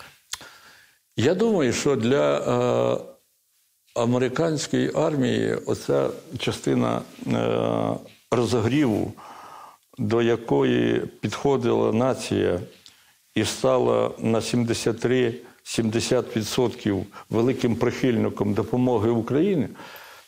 Я 1.16 1.34
думаю, 1.34 1.72
що 1.72 1.96
для 1.96 2.38
е, 2.38 4.00
американської 4.00 4.90
армії 4.94 5.54
оця 5.66 6.08
частина 6.38 7.00
е, 7.26 7.90
розогріву, 8.30 9.12
до 9.98 10.22
якої 10.22 11.00
підходила 11.20 11.92
нація 11.92 12.60
і 13.36 13.44
стала 13.44 14.10
на 14.18 14.40
73-70% 14.40 17.04
великим 17.30 17.76
прихильником 17.76 18.54
допомоги 18.54 19.10
Україні, 19.10 19.68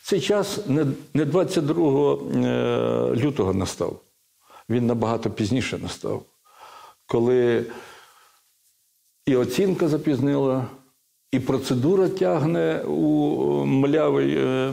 цей 0.02 0.20
час 0.20 0.66
не, 0.66 0.86
не 1.14 1.24
22 1.24 2.12
е, 2.12 2.16
лютого 3.16 3.54
настав. 3.54 4.00
Він 4.70 4.86
набагато 4.86 5.30
пізніше 5.30 5.78
настав, 5.78 6.22
коли 7.06 7.64
і 9.26 9.36
оцінка 9.36 9.88
запізнила, 9.88 10.66
і 11.32 11.40
процедура 11.40 12.08
тягне 12.08 12.80
у 12.80 13.66
млявий, 13.66 14.36
е, 14.38 14.70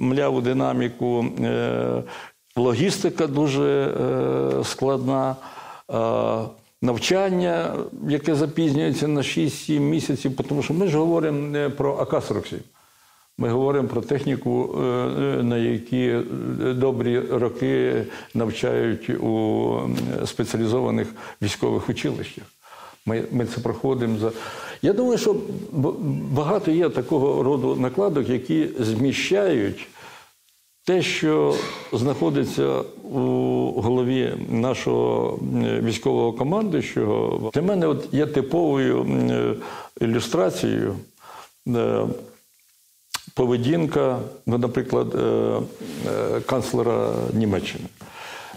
мляву 0.00 0.40
динаміку. 0.40 1.26
е, 1.40 2.02
Логістика 2.56 3.26
дуже 3.26 3.70
е, 3.70 3.94
складна, 4.64 5.36
е, 5.92 6.59
навчання, 6.82 7.74
яке 8.08 8.34
запізнюється 8.34 9.08
на 9.08 9.20
6-7 9.20 9.78
місяців, 9.78 10.32
тому 10.48 10.62
що 10.62 10.74
ми 10.74 10.88
ж 10.88 10.98
говоримо 10.98 11.38
не 11.38 11.68
про 11.68 11.96
АК-47. 11.96 12.58
Ми 13.40 13.48
говоримо 13.48 13.88
про 13.88 14.00
техніку, 14.00 14.78
е, 14.78 14.82
е, 14.82 15.42
на 15.42 15.56
які 15.56 16.06
е, 16.06 16.22
добрі 16.74 17.20
роки 17.20 18.04
навчають 18.34 19.10
у 19.10 19.76
спеціалізованих 20.26 21.08
військових 21.42 21.88
училищах. 21.88 22.44
Ми, 23.06 23.22
ми 23.32 23.46
це 23.46 23.60
проходимо 23.60 24.18
за. 24.18 24.32
Я 24.82 24.92
думаю, 24.92 25.18
що 25.18 25.36
багато 26.32 26.70
є 26.70 26.88
такого 26.88 27.42
роду 27.42 27.76
накладок, 27.76 28.28
які 28.28 28.68
зміщають 28.78 29.88
те, 30.90 31.02
що 31.02 31.54
знаходиться 31.92 32.80
у 33.02 33.20
голові 33.80 34.34
нашого 34.50 35.38
військового 35.82 36.32
командуючого, 36.32 37.50
для 37.54 37.62
мене 37.62 37.86
от 37.86 38.08
є 38.12 38.26
типовою 38.26 39.06
е, 39.30 39.54
ілюстрацією. 40.00 40.96
е, 41.68 42.06
поведінка, 43.34 44.18
ну, 44.46 44.58
наприклад, 44.58 45.14
е, 45.14 45.18
е, 46.10 46.40
канцлера 46.40 47.12
Німеччини. 47.34 47.84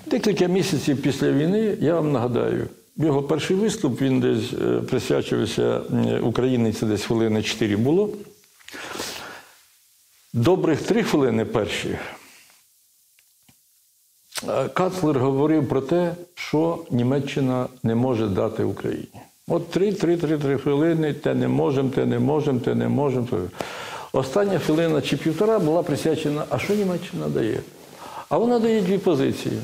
Декілька 0.05 0.47
місяців 0.47 1.01
після 1.01 1.31
війни, 1.31 1.77
я 1.81 1.95
вам 1.95 2.11
нагадаю, 2.11 2.67
його 2.97 3.23
перший 3.23 3.55
виступ 3.55 4.01
він 4.01 4.19
десь 4.19 4.53
е, 4.53 4.81
присвячувався 4.89 5.81
Україні, 6.23 6.73
це 6.73 6.85
десь 6.85 7.03
хвилини 7.03 7.43
4 7.43 7.77
було. 7.77 8.09
Добрих 10.33 10.81
три 10.81 11.03
хвилини 11.03 11.45
перші. 11.45 11.97
Канцлер 14.73 15.19
говорив 15.19 15.69
про 15.69 15.81
те, 15.81 16.15
що 16.35 16.79
Німеччина 16.91 17.67
не 17.83 17.95
може 17.95 18.27
дати 18.27 18.63
Україні. 18.63 19.07
От 19.47 19.69
три, 19.69 19.93
три, 19.93 20.17
три, 20.17 20.37
три 20.37 20.57
хвилини, 20.57 21.13
те 21.13 21.33
не 21.33 21.47
можемо, 21.47 21.89
те 21.89 22.05
не 22.05 22.19
можемо, 22.19 22.59
те 22.59 22.75
не 22.75 22.87
можемо. 22.87 23.27
Остання 24.13 24.59
хвилина 24.59 25.01
чи 25.01 25.17
півтора 25.17 25.59
була 25.59 25.83
присвячена, 25.83 26.45
а 26.49 26.59
що 26.59 26.75
Німеччина 26.75 27.27
дає? 27.27 27.59
А 28.29 28.37
вона 28.37 28.59
дає 28.59 28.81
дві 28.81 28.97
позиції: 28.97 29.59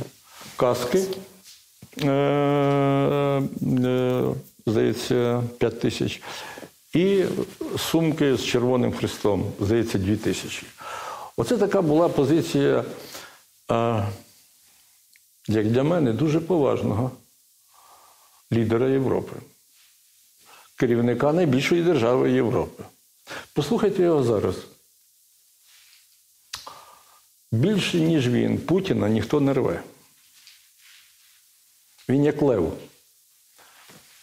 каски, 0.56 1.04
е, 2.04 2.10
е, 2.10 3.42
здається, 4.66 5.44
5 5.58 5.80
тисяч, 5.80 6.22
і 6.94 7.24
сумки 7.78 8.36
з 8.36 8.46
Червоним 8.46 8.92
Христом, 8.92 9.44
здається, 9.60 9.98
2 9.98 10.16
тисячі. 10.16 10.68
Оце 11.38 11.58
така 11.58 11.82
була 11.82 12.10
позиція, 12.10 12.84
е, 13.72 14.04
як 15.50 15.68
для 15.68 15.84
мене, 15.84 16.14
дуже 16.14 16.40
поважного 16.40 17.12
лідера 18.52 18.88
Європи, 18.88 19.36
керівника 20.76 21.34
найбільшої 21.34 21.84
держави 21.84 22.32
Європи. 22.32 22.84
Послухайте 23.54 24.04
його 24.04 24.24
зараз. 24.24 24.56
Більше, 27.52 27.98
ніж 27.98 28.28
він, 28.28 28.58
Путіна 28.58 29.10
ніхто 29.10 29.40
не 29.40 29.54
рве. 29.54 29.84
Він 32.10 32.26
як 32.26 32.42
лев. 32.42 32.74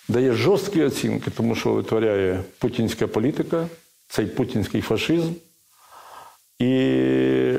Дає 0.09 0.33
жорсткі 0.33 0.83
оцінки, 0.83 1.31
тому 1.31 1.55
що 1.55 1.73
витворяє 1.73 2.45
путінська 2.59 3.07
політика, 3.07 3.69
цей 4.09 4.27
путінський 4.27 4.83
фашизм. 4.83 5.33
І, 6.59 7.59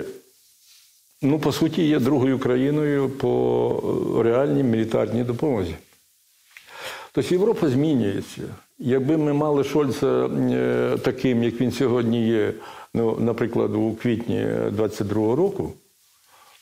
ну, 1.21 1.39
по 1.39 1.51
суті, 1.51 1.87
є 1.87 1.99
другою 1.99 2.39
країною 2.39 3.09
по 3.09 4.21
реальній 4.23 4.63
мілітарній 4.63 5.23
допомозі. 5.23 5.75
Тобто 7.11 7.33
Європа 7.33 7.69
змінюється. 7.69 8.41
Якби 8.79 9.17
ми 9.17 9.33
мали 9.33 9.63
Шольца 9.63 10.07
е, 10.07 10.97
таким, 11.03 11.43
як 11.43 11.61
він 11.61 11.71
сьогодні 11.71 12.27
є, 12.27 12.53
ну, 12.93 13.17
наприклад, 13.19 13.75
у 13.75 13.95
квітні 13.95 14.45
22-го 14.77 15.35
року, 15.35 15.71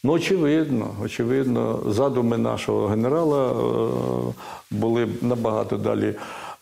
ну, 0.03 0.13
очевидно, 0.13 0.95
очевидно, 1.03 1.79
задуми 1.87 2.37
нашого 2.37 2.87
генерала 2.87 3.51
е, 3.51 4.33
були 4.71 5.05
б 5.05 5.09
набагато 5.21 5.77
далі 5.77 6.15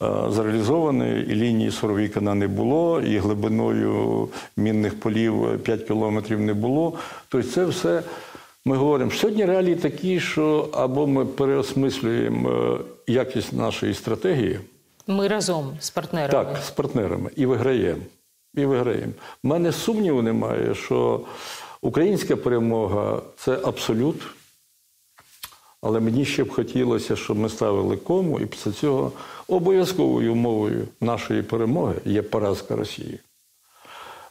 е, 0.03 0.31
зреалізовані, 0.31 1.21
і 1.21 1.35
лінії 1.35 1.71
Суровікана 1.71 2.35
не 2.35 2.47
було, 2.47 3.01
і 3.01 3.17
глибиною 3.17 4.27
мінних 4.57 4.99
полів 4.99 5.59
5 5.63 5.83
кілометрів 5.83 6.39
не 6.39 6.53
було. 6.53 6.93
Тобто 7.29 7.49
це 7.49 7.65
все 7.65 8.03
ми 8.65 8.77
говоримо, 8.77 9.11
сьогодні 9.11 9.45
реалії 9.45 9.75
такі, 9.75 10.19
що 10.19 10.69
або 10.73 11.07
ми 11.07 11.25
переосмислюємо 11.25 12.49
е, 12.49 12.77
якість 13.07 13.53
нашої 13.53 13.93
стратегії. 13.93 14.59
Ми 15.07 15.27
разом 15.27 15.77
з 15.79 15.89
партнерами. 15.89 16.45
Так, 16.45 16.63
з 16.63 16.71
партнерами 16.71 17.29
і 17.35 17.45
виграємо. 17.45 18.01
І 18.55 18.65
виграємо. 18.65 19.13
У 19.43 19.47
мене 19.47 19.71
сумніву 19.71 20.21
немає, 20.21 20.75
що 20.75 21.21
українська 21.81 22.35
перемога 22.35 23.21
це 23.37 23.59
абсолют. 23.63 24.21
Але 25.85 25.99
мені 25.99 26.25
ще 26.25 26.43
б 26.43 26.49
хотілося, 26.51 27.15
щоб 27.15 27.37
ми 27.37 27.49
ставили 27.49 27.97
кому, 27.97 28.39
і 28.39 28.45
після 28.45 28.71
цього 28.71 29.11
обов'язковою 29.47 30.31
умовою 30.31 30.87
нашої 31.01 31.41
перемоги 31.41 31.95
є 32.05 32.21
поразка 32.21 32.75
Росії. 32.75 33.19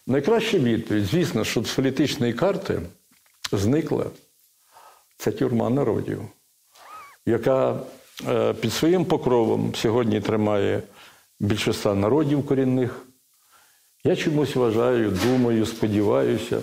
Найкраща 0.07 0.59
відповідь, 0.59 1.05
звісно, 1.05 1.45
що 1.45 1.65
з 1.65 1.75
політичної 1.75 2.33
карти 2.33 2.83
зникла 3.53 4.07
ця 5.17 5.33
тюрма 5.33 5.71
народів, 5.71 6.23
яка 7.27 7.81
е, 8.29 8.53
під 8.55 8.73
своїм 8.73 9.05
покровом 9.05 9.75
сьогодні 9.75 10.21
тримає 10.21 10.83
більше 11.41 11.71
ста 11.71 11.95
народів 11.95 12.47
корінних. 12.47 13.07
Я 14.05 14.17
чомусь 14.17 14.57
вважаю, 14.57 15.11
думаю, 15.11 15.67
сподіваюся, 15.67 16.61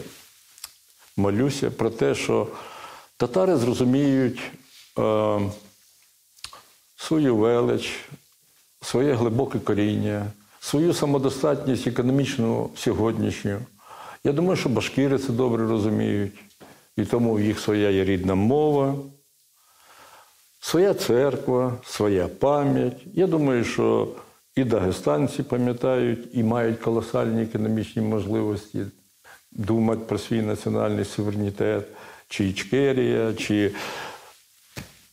молюся 1.18 1.72
про 1.72 1.90
те, 1.90 2.16
що 2.16 2.48
татари 3.18 3.56
зрозуміють 3.56 4.52
свою 6.98 7.36
велич, 7.36 8.00
своє 8.82 9.14
глибоке 9.14 9.60
коріння, 9.60 10.26
свою 10.60 10.94
самодостатність 10.94 11.88
економічну 11.88 12.70
сьогоднішню. 12.76 13.60
Я 14.24 14.32
думаю, 14.32 14.56
що 14.56 14.70
башкири 14.70 15.18
це 15.18 15.32
добре 15.32 15.68
розуміють, 15.68 16.34
і 16.98 17.06
тому 17.06 17.34
в 17.34 17.42
їх 17.42 17.60
своя 17.60 17.90
є 17.90 18.04
рідна 18.04 18.36
мова, 18.36 18.96
своя 20.60 20.94
церква, 20.94 21.74
своя 21.86 22.28
пам'ять. 22.28 23.02
Я 23.14 23.28
думаю, 23.28 23.64
що 23.64 24.08
і 24.56 24.64
дагестанці 24.64 25.44
пам'ятають 25.44 26.28
і 26.34 26.44
мають 26.44 26.80
колосальні 26.80 27.42
економічні 27.42 28.02
можливості 28.02 28.86
думати 29.52 30.02
про 30.08 30.18
свій 30.18 30.42
національний 30.42 31.06
суверенітет, 31.06 31.88
чи 32.28 32.46
Ічкерія, 32.46 33.34
чи 33.34 33.72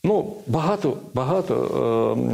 Ну, 0.07 0.37
багато, 0.47 0.97
багато 1.15 1.55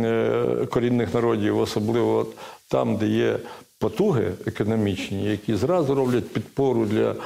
е, 0.04 0.06
е, 0.06 0.66
корінних 0.66 1.14
народів, 1.14 1.58
особливо 1.58 2.26
там, 2.68 2.96
де 2.96 3.06
є 3.06 3.38
потуги 3.78 4.32
економічні, 4.46 5.24
які 5.24 5.54
зразу 5.54 5.94
роблять 5.94 6.28
підпору 6.28 6.86
для 6.86 7.10
е, 7.10 7.16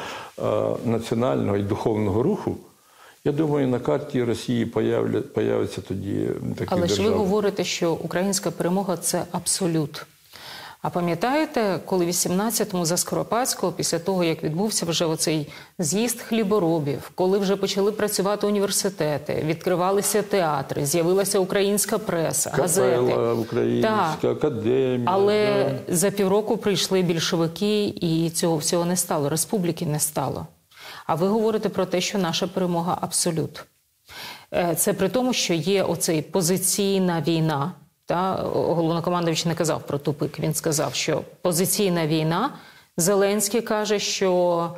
національного 0.84 1.56
і 1.56 1.62
духовного 1.62 2.22
руху. 2.22 2.56
Я 3.24 3.32
думаю, 3.32 3.68
на 3.68 3.78
карті 3.78 4.24
Росії 4.24 4.66
появля, 4.66 5.20
появиться 5.20 5.80
тоді 5.80 6.28
такі 6.58 6.70
Але 6.74 6.88
ж 6.88 7.02
ви 7.02 7.10
говорите, 7.10 7.64
що 7.64 7.92
українська 7.92 8.50
перемога 8.50 8.96
це 8.96 9.24
абсолют. 9.30 10.06
А 10.86 10.90
пам'ятаєте, 10.90 11.80
коли 11.84 12.04
в 12.04 12.08
18-му 12.08 12.84
за 12.84 12.96
Скоропадського, 12.96 13.72
після 13.72 13.98
того 13.98 14.24
як 14.24 14.44
відбувся 14.44 14.86
вже 14.86 15.04
оцей 15.04 15.48
з'їзд 15.78 16.20
хліборобів, 16.20 17.10
коли 17.14 17.38
вже 17.38 17.56
почали 17.56 17.92
працювати 17.92 18.46
університети, 18.46 19.42
відкривалися 19.46 20.22
театри, 20.22 20.86
з'явилася 20.86 21.38
українська 21.38 21.98
преса, 21.98 22.50
газети. 22.50 23.14
Українська, 23.16 24.16
Так. 24.22 24.36
академія. 24.36 25.02
Але 25.06 25.72
да. 25.88 25.94
за 25.94 26.10
півроку 26.10 26.56
прийшли 26.56 27.02
більшовики, 27.02 27.86
і 27.86 28.30
цього 28.30 28.56
всього 28.56 28.84
не 28.84 28.96
стало. 28.96 29.28
Республіки 29.28 29.86
не 29.86 30.00
стало. 30.00 30.46
А 31.06 31.14
ви 31.14 31.28
говорите 31.28 31.68
про 31.68 31.86
те, 31.86 32.00
що 32.00 32.18
наша 32.18 32.46
перемога 32.46 32.98
абсолют. 33.00 33.64
Е, 34.52 34.74
Це 34.74 34.92
при 34.92 35.08
тому, 35.08 35.32
що 35.32 35.54
є 35.54 35.82
оцей 35.82 36.22
позиційна 36.22 37.24
війна. 37.26 37.72
Та 38.06 38.32
головнокомандуючий 38.52 39.48
не 39.48 39.54
казав 39.54 39.82
про 39.86 39.98
тупик. 39.98 40.38
Він 40.40 40.54
сказав, 40.54 40.94
що 40.94 41.22
позиційна 41.42 42.06
війна. 42.06 42.50
Зеленський 42.96 43.60
каже, 43.60 43.98
що 43.98 44.70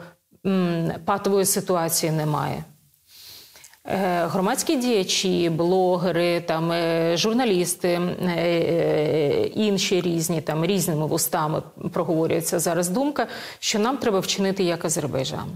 м, 0.46 0.92
патової 1.04 1.44
ситуації 1.44 2.12
немає. 2.12 2.64
Е, 3.84 4.26
Громадські 4.26 4.76
діячі, 4.76 5.50
блогери, 5.50 6.40
там 6.40 6.72
е, 6.72 7.16
журналісти, 7.16 7.88
е, 7.88 9.50
інші 9.54 10.00
різні 10.00 10.40
там 10.40 10.64
різними 10.64 11.06
вустами 11.06 11.62
проговорюється 11.92 12.58
зараз 12.58 12.88
думка, 12.88 13.26
що 13.58 13.78
нам 13.78 13.96
треба 13.96 14.20
вчинити 14.20 14.62
як 14.62 14.84
Азербайджан. 14.84 15.48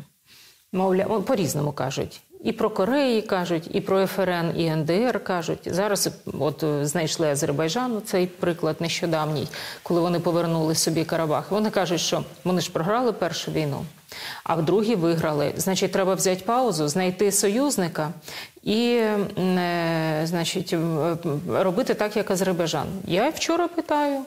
Мовляв, 0.72 1.24
по-різному 1.24 1.72
кажуть. 1.72 2.20
І 2.42 2.52
про 2.52 2.70
Кореї 2.70 3.22
кажуть, 3.22 3.68
і 3.72 3.81
про 3.81 4.07
ФРН, 4.07 4.52
і 4.57 4.70
НДР 4.70 5.24
кажуть. 5.24 5.59
Зараз 5.66 6.11
от 6.40 6.62
е, 6.62 6.87
знайшли 6.87 7.28
Азербайджан, 7.28 8.02
цей 8.05 8.26
приклад 8.26 8.76
нещодавній, 8.81 9.48
коли 9.83 10.00
вони 10.00 10.20
повернули 10.20 10.74
собі 10.74 11.05
Карабах. 11.05 11.50
Вони 11.50 11.70
кажуть, 11.70 12.00
що 12.00 12.24
вони 12.44 12.61
ж 12.61 12.72
програли 12.72 13.12
першу 13.12 13.52
війну, 13.52 13.85
а 14.44 14.55
в 14.55 14.64
другій 14.64 14.94
виграли. 14.94 15.53
Значить, 15.57 15.92
треба 15.92 16.14
взяти 16.14 16.42
паузу, 16.44 16.88
знайти 16.88 17.33
союзника 17.33 18.12
і, 18.62 19.01
е, 19.38 20.20
значить, 20.25 20.75
робити 21.48 21.94
так, 21.94 22.16
як 22.16 22.31
Азербайджан. 22.31 22.87
Я 23.07 23.29
вчора 23.29 23.68
питаю 23.68 24.20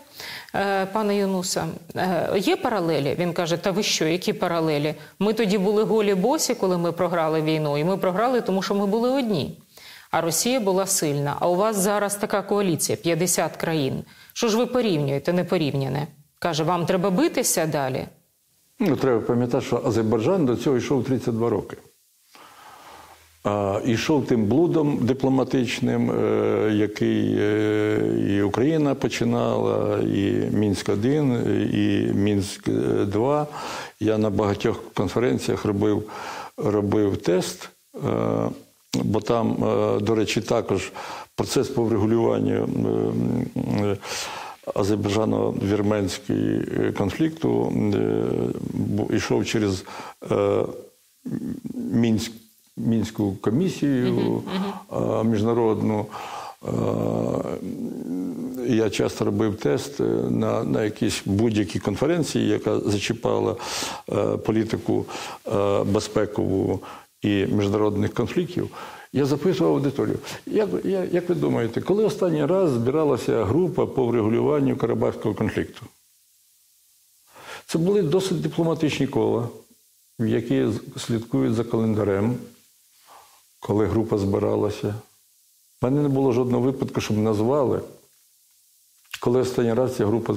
е, 0.55 0.85
пана 0.85 1.13
Юнуса, 1.13 1.67
е, 1.95 2.29
є 2.37 2.55
паралелі? 2.55 3.15
Він 3.19 3.33
каже: 3.33 3.57
Та 3.57 3.71
ви 3.71 3.83
що, 3.83 4.05
які 4.05 4.33
паралелі? 4.33 4.95
Ми 5.19 5.33
тоді 5.33 5.57
були 5.57 5.83
голі 5.83 6.15
босі, 6.15 6.55
коли 6.55 6.77
ми 6.77 6.91
програли 6.91 7.41
війну, 7.41 7.77
і 7.77 7.83
ми 7.83 7.97
програли, 7.97 8.41
тому 8.41 8.61
що 8.61 8.75
ми 8.75 8.85
були 8.85 9.09
одні. 9.09 9.59
А 10.11 10.21
Росія 10.21 10.59
була 10.59 10.85
сильна. 10.85 11.35
А 11.39 11.47
у 11.47 11.55
вас 11.55 11.75
зараз 11.77 12.15
така 12.15 12.41
коаліція 12.41 12.95
50 12.95 13.57
країн. 13.57 14.03
Що 14.33 14.47
ж 14.47 14.57
ви 14.57 14.65
порівнюєте 14.65 15.33
непорівняне? 15.33 16.07
Каже, 16.39 16.63
вам 16.63 16.85
треба 16.85 17.09
битися 17.09 17.65
далі. 17.65 18.07
Ну, 18.79 18.95
треба 18.95 19.21
пам'ятати, 19.21 19.65
що 19.65 19.81
Азербайджан 19.85 20.45
до 20.45 20.55
цього 20.55 20.77
йшов 20.77 21.03
32 21.03 21.49
роки. 21.49 21.77
А, 23.43 23.81
йшов 23.85 24.27
тим 24.27 24.45
блудом 24.45 24.97
дипломатичним, 25.01 26.11
е, 26.11 26.71
який 26.73 27.35
е, 27.39 27.99
і 28.29 28.41
Україна 28.41 28.95
починала, 28.95 29.99
і 29.99 30.49
Мінськ-1, 30.51 31.49
і 31.75 32.13
Мінськ-2. 32.13 33.45
Я 33.99 34.17
на 34.17 34.29
багатьох 34.29 34.83
конференціях 34.93 35.65
робив, 35.65 36.03
робив 36.57 37.17
тест, 37.17 37.69
е, 37.95 37.99
бо 39.03 39.21
там, 39.21 39.63
е, 39.63 39.99
до 39.99 40.15
речі, 40.15 40.41
також 40.41 40.91
процес 41.35 41.67
по 41.67 41.83
врегулюванню. 41.83 42.69
Азербайджано-вірменський 44.73 46.63
е, 46.87 46.91
конфлікту 46.91 47.73
е, 49.11 49.15
йшов 49.15 49.45
через 49.45 49.85
е, 50.31 50.63
Мінськ, 51.73 52.31
Мінську 52.77 53.35
комісію 53.41 54.43
міжнародну. 55.23 56.05
Я 58.67 58.89
часто 58.89 59.25
робив 59.25 59.55
тест 59.55 59.99
на, 60.29 60.63
на 60.63 60.83
якійсь 60.83 61.21
будь-якій 61.25 61.79
конференції, 61.79 62.47
яка 62.47 62.79
зачіпала 62.79 63.55
е, 64.11 64.37
політику 64.37 65.05
е, 65.47 65.83
безпекову 65.83 66.79
і 67.21 67.45
міжнародних 67.45 68.13
конфліктів. 68.13 68.69
Я 69.15 69.25
запитував 69.25 69.73
аудиторію, 69.73 70.19
як, 70.45 70.69
як, 70.85 71.13
як 71.13 71.29
ви 71.29 71.35
думаєте, 71.35 71.81
коли 71.81 72.05
останній 72.05 72.45
раз 72.45 72.71
збиралася 72.71 73.45
група 73.45 73.85
по 73.85 74.05
врегулюванню 74.05 74.77
Карабахського 74.77 75.35
конфлікту? 75.35 75.85
Це 77.65 77.77
були 77.77 78.01
досить 78.01 78.41
дипломатичні 78.41 79.07
кола, 79.07 79.49
які 80.19 80.67
слідкують 80.97 81.53
за 81.53 81.63
календарем, 81.63 82.37
коли 83.59 83.85
група 83.85 84.17
збиралася. 84.17 84.95
У 85.81 85.85
мене 85.85 86.01
не 86.01 86.09
було 86.09 86.31
жодного 86.31 86.63
випадку, 86.63 87.01
щоб 87.01 87.17
назвали, 87.17 87.81
коли 89.19 89.39
останній 89.39 89.73
раз 89.73 89.95
ця 89.95 90.05
група 90.05 90.33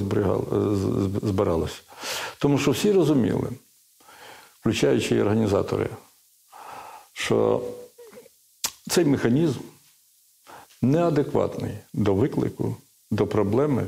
збиралася. 1.23 1.81
Тому 2.39 2.59
що 2.59 2.71
всі 2.71 2.93
розуміли, 2.93 3.49
включаючи 4.61 5.17
і 5.17 5.21
організатори, 5.21 5.89
що 7.13 7.63
цей 8.89 9.05
механізм 9.05 9.61
неадекватний 10.83 11.73
до 11.95 12.15
виклику, 12.15 12.77
до 13.11 13.27
проблеми, 13.27 13.87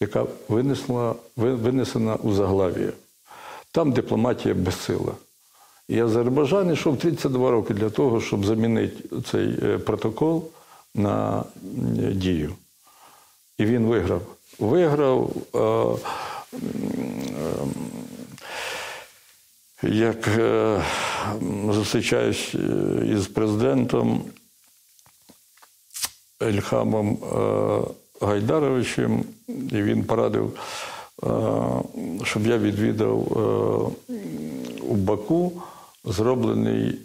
яка 0.00 0.26
винесла, 0.48 1.14
винесена 1.36 2.16
у 2.16 2.32
заглав'я. 2.32 2.92
Там 3.72 3.92
дипломатія 3.92 4.54
безсила. 4.54 5.12
І 5.88 6.00
Азербайджан 6.00 6.72
йшов 6.72 6.98
32 6.98 7.50
роки 7.50 7.74
для 7.74 7.90
того, 7.90 8.20
щоб 8.20 8.46
замінити 8.46 9.20
цей 9.30 9.58
е, 9.62 9.78
протокол 9.78 10.50
на 10.94 11.44
е, 11.98 12.12
дію. 12.12 12.54
І 13.58 13.64
він 13.64 13.86
виграв. 13.86 14.22
Виграв. 14.58 15.30
е, 15.54 16.28
як 19.82 20.28
е, 20.28 20.82
зустрічаюсь 21.70 22.54
е, 22.54 22.58
із 23.06 23.26
президентом 23.26 24.24
Ільхамом 26.40 27.08
е, 27.10 28.26
Гайдаровичем, 28.26 29.24
і 29.48 29.82
він 29.82 30.04
порадив, 30.04 30.58
е, 31.22 31.28
щоб 32.24 32.46
я 32.46 32.58
відвідав 32.58 33.18
у 34.82 34.94
Баку 34.94 35.62
зроблений 36.04 36.98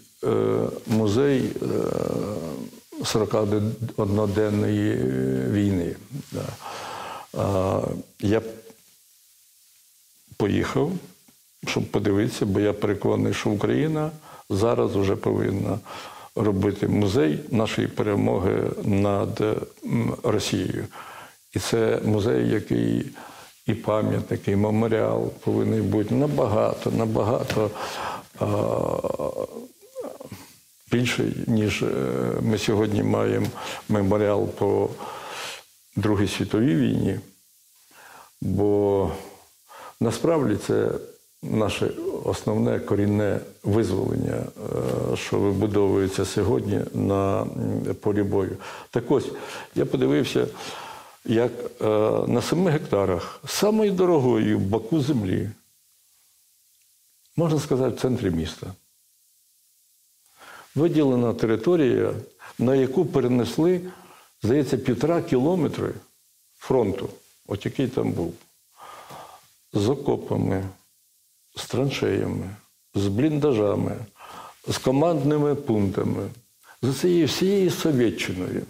музей 0.87 1.51
е, 1.61 1.65
41-денної 3.01 4.95
війни. 5.51 5.95
Я 8.19 8.41
поїхав, 10.37 10.91
щоб 11.67 11.83
подивитися, 11.91 12.45
бо 12.45 12.59
я 12.59 12.73
переконаний, 12.73 13.33
що 13.33 13.49
Україна 13.49 14.11
зараз 14.49 14.95
вже 14.95 15.15
повинна 15.15 15.79
робити 16.35 16.87
музей 16.87 17.39
нашої 17.51 17.87
перемоги 17.87 18.63
над 18.83 19.41
Росією. 20.23 20.85
І 21.53 21.59
це 21.59 21.99
музей, 22.05 22.49
який 22.49 23.05
і 23.65 23.73
пам'ятник, 23.73 24.47
і 24.47 24.55
меморіал 24.55 25.29
повинен 25.29 25.83
бути 25.83 26.15
набагато, 26.15 26.91
набагато 26.91 27.71
а, 28.39 28.45
більший, 30.91 31.35
ніж 31.47 31.83
е, 31.83 31.87
ми 32.41 32.57
сьогодні 32.57 33.03
маємо 33.03 33.47
меморіал 33.89 34.47
по 34.47 34.89
Другій 35.95 36.27
світовій 36.27 36.75
війні. 36.75 37.19
Бо 38.41 39.11
насправді 39.99 40.55
це 40.55 40.89
наше 41.43 41.91
основне 42.23 42.79
корінне 42.79 43.39
визволення, 43.63 44.35
е, 45.13 45.15
що 45.17 45.39
вибудовується 45.39 46.25
сьогодні 46.25 46.79
на 46.93 47.47
полі 48.01 48.23
бою. 48.23 48.57
Так 48.89 49.11
ось, 49.11 49.27
я 49.75 49.85
подивився, 49.85 50.47
як 51.25 51.51
е, 51.81 51.85
на 52.27 52.41
семи 52.41 52.71
гектарах 52.71 53.39
самої 53.47 53.91
дорогої 53.91 54.55
в 54.55 54.59
Баку 54.59 54.99
землі, 54.99 55.49
можна 57.35 57.59
сказати, 57.59 57.95
в 57.95 57.99
центрі 57.99 58.29
міста, 58.29 58.73
виділена 60.75 61.33
територія 61.33 62.13
на 62.59 62.75
яку 62.75 63.05
перенесли, 63.05 63.81
здається, 64.43 64.77
півтора 64.77 65.21
кілометри 65.21 65.93
фронту, 66.57 67.09
от 67.47 67.65
який 67.65 67.87
там 67.87 68.11
був, 68.11 68.33
з 69.73 69.89
окопами, 69.89 70.63
з 71.55 71.65
траншеями, 71.65 72.49
з 72.95 73.07
бліндажами, 73.07 73.95
з 74.67 74.77
командними 74.77 75.55
пунктами, 75.55 76.27
з 76.81 76.99
цією 76.99 77.27
всією 77.27 77.71
Совєтчиною. 77.71 78.61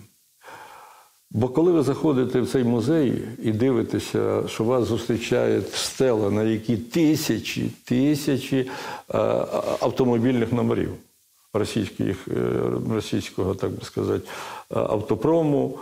Бо 1.36 1.48
коли 1.48 1.72
ви 1.72 1.84
заходите 1.84 2.42
в 2.42 2.50
цей 2.50 2.64
музей 2.64 3.24
і 3.44 3.52
дивитеся, 3.52 4.44
що 4.48 4.64
вас 4.64 4.86
зустрічає 4.88 5.62
стела, 5.74 6.32
на 6.32 6.44
якій 6.44 6.78
тисячі, 6.78 7.72
тисячі 7.86 8.58
е, 8.58 8.68
автомобільних 9.80 10.52
номерів 10.52 10.94
російських, 11.54 12.28
е, 12.28 12.34
російського, 12.94 13.56
так 13.56 13.72
би 13.72 13.86
сказати, 13.86 14.28
е, 14.72 14.80
автопрому 14.80 15.80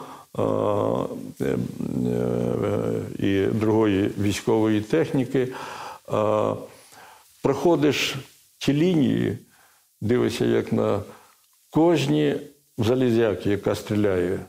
і 3.19 3.45
другої 3.45 4.11
військової 4.19 4.81
техніки, 4.81 5.47
проходиш 7.43 8.15
ті 8.57 8.73
лінії, 8.73 9.37
дивишся, 10.01 10.45
як 10.45 10.73
на 10.73 11.01
кожній 11.69 12.35
залізяки, 12.77 13.49
яка 13.49 13.75
стріляє 13.75 14.39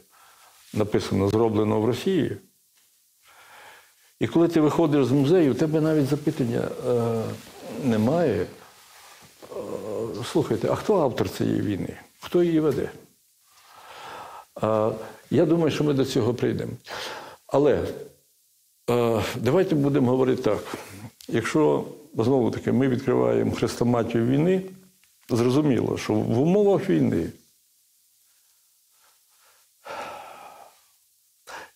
написано 0.75 1.29
зроблено 1.29 1.81
в 1.81 1.85
Росії. 1.85 2.37
І 4.21 4.27
коли 4.27 4.49
ти 4.49 4.61
виходиш 4.61 5.07
з 5.07 5.11
музею, 5.11 5.53
у 5.53 5.55
тебе 5.55 5.81
навіть 5.81 6.07
запитання 6.07 6.69
е, 6.89 7.23
немає. 7.85 8.41
Е, 8.41 8.47
слухайте, 10.33 10.69
а 10.71 10.75
хто 10.75 11.01
автор 11.01 11.29
цієї 11.31 11.61
війни? 11.61 11.97
Хто 12.21 12.43
її 12.43 12.61
веде? 12.61 12.91
Е, 14.63 14.91
я 15.31 15.47
думаю, 15.47 15.71
що 15.71 15.85
ми 15.85 15.93
до 15.95 16.05
цього 16.05 16.35
прийдемо. 16.35 16.73
Але 17.47 17.85
е, 18.91 19.23
давайте 19.37 19.75
будемо 19.75 20.11
говорити 20.11 20.43
так. 20.43 20.77
Якщо 21.29 21.85
знову 22.15 22.51
таки 22.51 22.73
ми 22.73 22.89
відкриваємо 22.89 23.53
хрестоматію 23.53 24.27
війни, 24.27 24.63
зрозуміло, 25.31 25.99
що 25.99 26.15
в 26.15 26.39
умовах 26.39 26.91
війни 26.91 27.31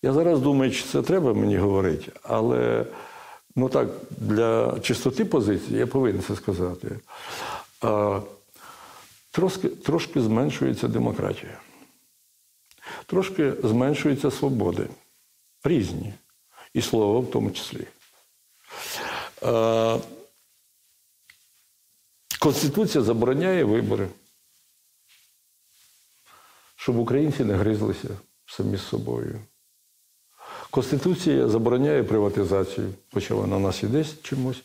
Я 0.07 0.13
зараз 0.13 0.41
думаю, 0.41 0.71
чи 0.71 0.85
це 0.85 1.03
треба 1.03 1.35
мені 1.35 1.57
говорити, 1.57 2.13
але 2.23 2.87
ну 3.57 3.69
так, 3.69 3.89
для 4.11 4.79
чистоти 4.81 5.25
позиції 5.25 5.79
я 5.79 5.87
повинен 5.87 6.23
це 6.23 6.37
сказати. 6.37 6.99
А, 7.81 8.21
трошки, 9.31 9.69
трошки 9.69 10.21
зменшується 10.21 10.89
демократія, 10.89 11.61
трошки 13.07 13.53
зменшуються 13.63 14.31
свободи. 14.31 14.89
Різні. 15.65 16.15
І 16.75 16.83
слово 16.83 17.21
в 17.21 17.31
тому 17.31 17.51
числі. 17.51 17.87
А, 19.43 19.99
Конституція 22.41 23.05
забороняє 23.05 23.65
вибори, 23.65 24.09
щоб 26.77 26.99
українці 26.99 27.45
не 27.45 27.55
гризлися 27.55 28.09
самі 28.47 28.77
з 28.77 28.83
собою. 28.83 29.41
Конституція 30.71 31.49
забороняє 31.49 32.03
приватизацію, 32.03 32.93
хоча 33.13 33.35
вона 33.35 33.59
нас 33.59 33.83
і 33.83 33.87
десь 33.87 34.23
чомусь. 34.23 34.63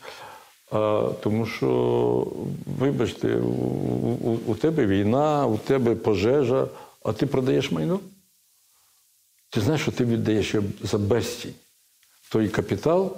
А, 0.71 1.09
тому 1.23 1.45
що, 1.45 2.27
вибачте, 2.79 3.35
у, 3.35 3.47
у, 3.49 4.39
у 4.45 4.55
тебе 4.55 4.85
війна, 4.85 5.45
у 5.45 5.57
тебе 5.57 5.95
пожежа, 5.95 6.67
а 7.03 7.13
ти 7.13 7.25
продаєш 7.25 7.71
майно? 7.71 7.99
Ти 9.49 9.61
знаєш, 9.61 9.81
що 9.81 9.91
ти 9.91 10.05
віддаєш 10.05 10.55
за 10.81 10.97
безцінь 10.97 11.53
той 12.31 12.49
капітал, 12.49 13.17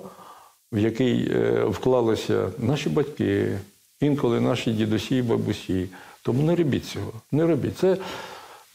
в 0.71 0.77
який 0.77 1.31
е, 1.31 1.63
вклалися 1.63 2.51
наші 2.57 2.89
батьки, 2.89 3.59
інколи 3.99 4.39
наші 4.39 4.71
дідусі 4.71 5.17
і 5.17 5.21
бабусі. 5.21 5.89
Тому 6.21 6.43
не 6.43 6.55
робіть 6.55 6.85
цього. 6.85 7.11
Не 7.31 7.45
робіть. 7.45 7.77
Це 7.77 7.97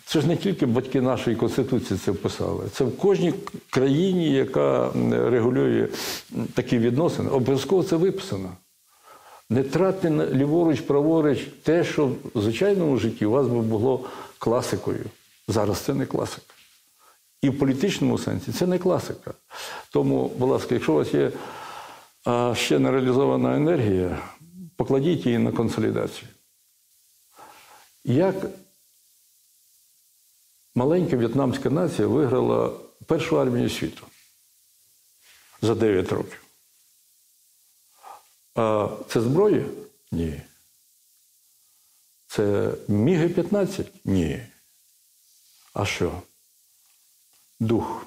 це 0.05 0.21
ж 0.21 0.27
не 0.27 0.37
тільки 0.37 0.67
батьки 0.67 1.01
нашої 1.01 1.37
Конституції 1.37 2.01
це 2.05 2.11
вписали. 2.11 2.69
Це 2.73 2.85
в 2.85 2.97
кожній 2.97 3.35
країні, 3.71 4.33
яка 4.33 4.91
регулює 5.11 5.89
такі 6.55 6.79
відносини, 6.79 7.31
обов'язково 7.31 7.83
це 7.83 7.97
виписано. 7.97 8.53
Не 9.51 9.63
тратьте 9.63 10.11
ліворуч, 10.11 10.81
праворуч 10.81 11.39
те, 11.63 11.85
що 11.85 12.07
в 12.35 12.43
звичайному 12.43 12.97
житті 12.97 13.27
у 13.27 13.31
вас 13.31 13.47
би 13.47 13.61
було 13.61 14.05
класикою. 14.39 15.05
Зараз 15.49 15.79
це 15.79 15.95
не 15.95 16.07
класика. 16.07 16.55
І 17.43 17.49
в 17.51 17.59
політичному 17.59 18.19
сенсі 18.19 18.53
це 18.53 18.67
не 18.67 18.79
класика. 18.79 19.35
Тому, 19.93 20.31
будь 20.39 20.49
ласка, 20.49 20.75
якщо 20.75 20.93
у 20.93 20.97
вас 20.97 21.15
є 21.15 21.31
ще 22.55 22.79
не 22.79 22.91
реалізована 22.91 23.57
енергія, 23.57 24.19
покладіть 24.79 25.27
її 25.27 25.39
на 25.39 25.53
консолідацію. 25.53 26.29
Як 28.05 28.35
маленька 30.75 31.17
в'єтнамська 31.17 31.71
нація 31.71 32.09
виграла 32.09 32.69
першу 33.07 33.41
армію 33.41 33.71
світу 33.71 34.07
за 35.63 35.75
9 35.75 36.13
років. 36.13 36.45
А 38.55 38.89
це 39.09 39.21
зброя? 39.21 39.67
Ні. 40.13 40.43
Це 42.27 42.75
Міги 42.89 43.29
15? 43.29 43.93
Ні. 44.05 44.47
А 45.75 45.85
що? 45.87 46.23
Дух. 47.61 48.07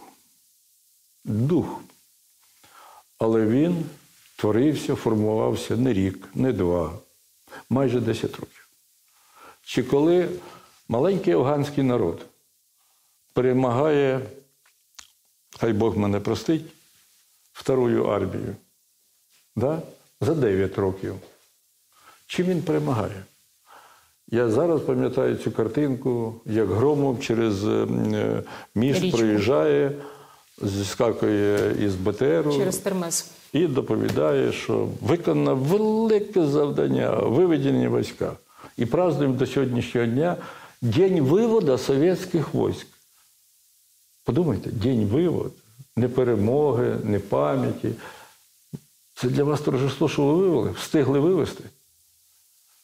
Дух. 1.24 1.82
Але 3.18 3.46
він 3.46 3.90
творився, 4.42 4.96
формувався 4.96 5.78
не 5.78 5.94
рік, 5.94 6.30
не 6.36 6.54
два, 6.54 6.92
майже 7.70 8.00
10 8.00 8.36
років. 8.36 8.68
Чи 9.62 9.84
коли 9.84 10.30
маленький 10.88 11.34
афганський 11.34 11.84
народ 11.84 12.26
перемагає, 13.34 14.22
хай 15.60 15.74
Бог 15.74 15.98
мене 15.98 16.20
простить, 16.20 16.66
вторую 17.54 18.04
армію. 18.04 18.56
Да? 19.56 19.82
За 20.22 20.34
9 20.34 20.78
років. 20.78 21.16
Чим 22.28 22.48
він 22.48 22.62
перемагає? 22.62 23.24
Я 24.28 24.50
зараз 24.50 24.82
пам'ятаю 24.82 25.36
цю 25.36 25.52
картинку, 25.52 26.42
як 26.46 26.70
Громов 26.70 27.20
через 27.20 27.68
е, 27.68 28.44
міст 28.76 29.02
Річку. 29.02 29.18
проїжджає, 29.18 29.92
зіскакує 30.62 31.76
із 31.86 31.96
БТРу 31.96 32.58
Через 32.58 32.78
Термес. 32.78 33.41
І 33.54 33.68
доповідає, 33.68 34.52
що 34.52 34.88
виконано 35.02 35.56
велике 35.56 36.46
завдання 36.46 37.12
виведення 37.16 38.00
війська. 38.00 38.34
І 38.78 38.86
празднуємо 38.86 39.36
до 39.36 39.48
сьогоднішнього 39.48 40.08
дня 40.08 40.38
День 40.82 41.22
виводу 41.22 41.78
совєтських 41.78 42.56
військ. 42.56 42.88
Подумайте, 44.24 44.70
день 44.72 45.06
вивод, 45.06 45.52
не 45.96 46.10
перемоги, 46.10 46.98
не 47.04 47.20
пам'яті. 47.20 47.92
Це 49.14 49.30
для 49.30 49.44
вас 49.44 49.62
торжество, 49.62 50.10
що 50.10 50.26
ви 50.26 50.34
вивели, 50.34 50.72
встигли 50.72 51.20
вивести. 51.20 51.64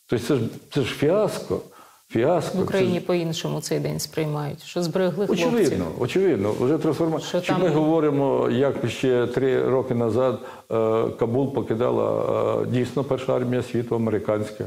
Тобто 0.06 0.26
це 0.26 0.36
ж, 0.36 0.44
це 0.74 0.82
ж 0.82 0.94
фіаско. 0.94 1.62
Фіаско. 2.10 2.58
В 2.58 2.62
Україні 2.62 3.00
Це 3.00 3.06
по-іншому 3.06 3.62
цей 3.62 3.80
день 3.80 4.00
сприймають, 4.00 4.64
що 4.64 4.84
зберегли 4.84 5.26
хлопців. 5.28 5.48
Очевидно, 5.48 5.92
очевидно, 6.00 6.54
вже 6.60 6.78
трансформація. 6.78 7.30
Що 7.30 7.42
Чи 7.42 7.48
там- 7.48 7.62
ми 7.62 7.70
говоримо, 7.70 8.50
як 8.52 8.90
ще 8.90 9.28
три 9.28 9.70
роки 9.70 9.96
назад 9.96 10.40
е, 10.72 10.76
Кабул 11.20 11.54
покидала 11.54 12.62
е, 12.62 12.66
дійсно 12.66 13.04
перша 13.04 13.36
армія 13.36 13.64
світу 13.64 13.96
американська. 13.96 14.66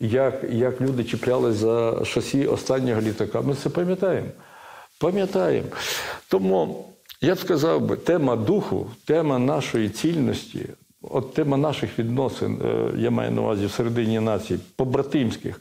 Як, 0.00 0.44
як 0.50 0.80
люди 0.80 1.04
чіплялись 1.04 1.56
за 1.56 2.04
шасі 2.04 2.46
останнього 2.46 3.00
літака. 3.00 3.40
Ми 3.40 3.54
це 3.54 3.68
пам'ятаємо. 3.68 4.28
Пам'ятаємо. 5.00 5.68
Тому 6.28 6.84
я 7.20 7.34
б 7.34 7.38
сказав 7.38 7.80
би, 7.80 7.96
тема 7.96 8.36
духу, 8.36 8.86
тема 9.04 9.38
нашої 9.38 9.88
цільності, 9.88 10.66
от 11.02 11.34
тема 11.34 11.56
наших 11.56 11.98
відносин, 11.98 12.60
е, 12.64 12.90
я 12.96 13.10
маю 13.10 13.30
на 13.30 13.42
увазі 13.42 13.66
всередині 13.66 14.20
нації, 14.20 14.60
побратимських. 14.76 15.60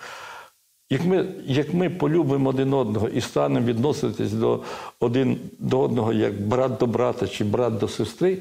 Як 0.90 1.06
ми, 1.06 1.26
як 1.46 1.74
ми 1.74 1.90
полюбимо 1.90 2.50
один 2.50 2.74
одного 2.74 3.10
і 3.10 3.22
станемо 3.22 3.66
відноситись 3.66 4.32
до 4.32 4.64
один 5.00 5.40
до 5.60 5.80
одного 5.80 6.14
як 6.14 6.42
брат 6.42 6.78
до 6.78 6.88
брата 6.88 7.28
чи 7.28 7.44
брат 7.44 7.78
до 7.78 7.88
сестри, 7.88 8.38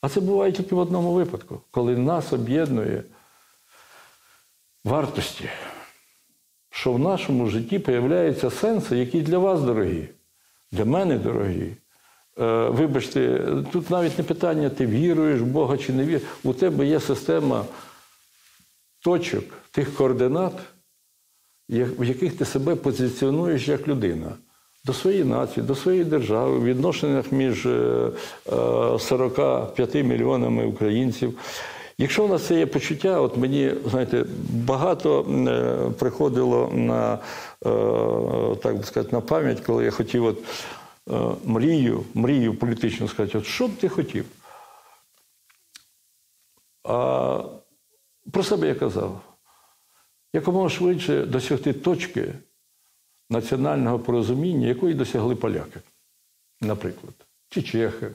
а 0.00 0.08
це 0.08 0.20
буває 0.20 0.52
тільки 0.52 0.74
в 0.74 0.78
одному 0.78 1.12
випадку, 1.12 1.60
коли 1.70 1.96
нас 1.96 2.32
об'єднує 2.32 3.02
вартості, 4.84 5.50
що 6.70 6.92
в 6.92 6.98
нашому 6.98 7.46
житті 7.46 7.78
появляються 7.78 8.50
сенси, 8.50 8.98
які 8.98 9.20
для 9.20 9.38
вас 9.38 9.60
дорогі, 9.60 10.08
для 10.72 10.84
мене 10.84 11.18
дорогі. 11.18 11.72
Е, 12.38 12.68
вибачте, 12.68 13.46
тут 13.72 13.90
навіть 13.90 14.18
не 14.18 14.24
питання, 14.24 14.70
ти 14.70 14.86
віруєш 14.86 15.40
в 15.40 15.44
Бога 15.44 15.78
чи 15.78 15.92
не 15.92 16.02
віруєш. 16.02 16.22
У 16.44 16.52
тебе 16.52 16.86
є 16.86 17.00
система 17.00 17.64
точок, 19.00 19.44
тих 19.70 19.94
координат, 19.94 20.52
в 21.68 22.04
яких 22.04 22.36
ти 22.36 22.44
себе 22.44 22.74
позиціонуєш 22.74 23.68
як 23.68 23.88
людина. 23.88 24.32
До 24.84 24.92
своєї 24.92 25.24
нації, 25.24 25.66
до 25.66 25.74
своєї 25.74 26.04
держави, 26.04 26.58
в 26.58 26.64
відношеннях 26.64 27.32
між 27.32 27.66
е, 27.66 28.10
е, 28.52 28.98
45 28.98 29.94
мільйонами 29.94 30.66
українців. 30.66 31.38
Якщо 31.98 32.24
у 32.24 32.28
нас 32.28 32.46
це 32.46 32.58
є 32.58 32.66
почуття, 32.66 33.20
от 33.20 33.36
мені, 33.36 33.74
знаєте, 33.90 34.24
багато 34.50 35.22
е, 35.22 35.90
приходило 35.98 36.70
на, 36.72 37.14
е, 37.14 38.56
так 38.62 38.76
би 38.76 38.82
сказати, 38.82 39.16
на 39.16 39.20
пам'ять, 39.20 39.60
коли 39.60 39.84
я 39.84 39.90
хотів 39.90 40.24
от, 40.24 40.38
е, 41.10 41.36
мрію, 41.44 42.04
мрію 42.14 42.54
політичну 42.54 43.08
сказати, 43.08 43.38
от 43.38 43.46
що 43.46 43.68
б 43.68 43.76
ти 43.76 43.88
хотів? 43.88 44.24
А 46.84 47.42
про 48.32 48.42
себе 48.42 48.68
я 48.68 48.74
казав. 48.74 49.20
Якомога 50.36 50.68
швидше 50.68 51.22
досягти 51.26 51.72
точки 51.72 52.34
національного 53.30 53.98
порозуміння, 53.98 54.66
якої 54.66 54.94
досягли 54.94 55.36
поляки, 55.36 55.80
наприклад, 56.60 57.14
чи 57.48 57.62
чехи, 57.62 58.06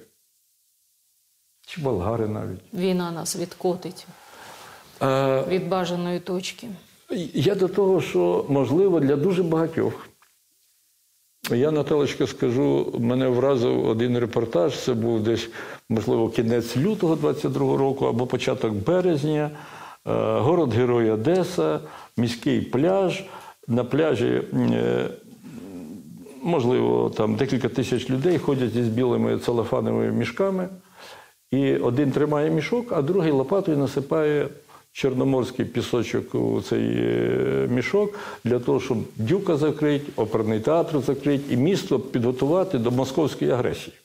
чи 1.68 1.82
болгари 1.82 2.28
навіть. 2.28 2.60
Війна 2.74 3.12
нас 3.12 3.36
відкотить 3.36 4.08
А, 5.00 5.44
від 5.48 5.70
бажаної 5.70 6.20
точки. 6.20 6.68
я 7.34 7.56
до 7.56 7.68
того, 7.68 8.02
що 8.02 8.46
можливо 8.50 9.00
для 9.00 9.16
дуже 9.16 9.44
багатьох. 9.44 10.08
Я 11.52 11.72
Наталочка 11.72 12.28
скажу, 12.28 12.96
мене 13.00 13.28
вразив 13.28 13.86
один 13.86 14.20
репортаж. 14.20 14.80
Це 14.80 14.94
був 14.94 15.24
десь, 15.24 15.50
можливо, 15.90 16.30
кінець 16.30 16.78
лютого 16.78 17.16
22-го 17.16 17.78
року 17.78 18.06
або 18.06 18.28
початок 18.28 18.74
березня. 18.74 19.52
Е, 20.08 20.40
Город 20.40 20.74
Герой 20.74 21.10
Одеса, 21.12 21.80
міський 22.18 22.62
пляж. 22.62 23.24
На 23.68 23.84
пляжі, 23.84 24.42
е, 24.54 25.10
можливо, 26.44 27.10
там 27.18 27.36
декілька 27.36 27.70
тисяч 27.70 28.10
людей 28.10 28.38
ходять 28.38 28.76
із 28.76 28.88
білими 28.88 29.40
целофановими 29.40 30.12
мішками. 30.12 30.70
І 31.52 31.76
один 31.76 32.12
тримає 32.12 32.50
мішок, 32.50 32.92
а 32.92 33.02
другий 33.02 33.32
лопатою 33.32 33.78
насипає 33.78 34.50
чорноморський 34.92 35.66
пісочок 35.66 36.36
у 36.36 36.62
цей 36.62 36.88
е, 36.98 37.68
мішок 37.72 38.20
для 38.44 38.60
того, 38.60 38.80
щоб 38.80 38.98
дюка 39.16 39.58
закрити, 39.58 40.12
оперний 40.16 40.60
театр 40.60 41.00
закрити 41.00 41.54
і 41.54 41.58
місто 41.58 42.00
підготувати 42.00 42.78
до 42.78 42.92
московської 42.92 43.52
агресії. 43.52 43.96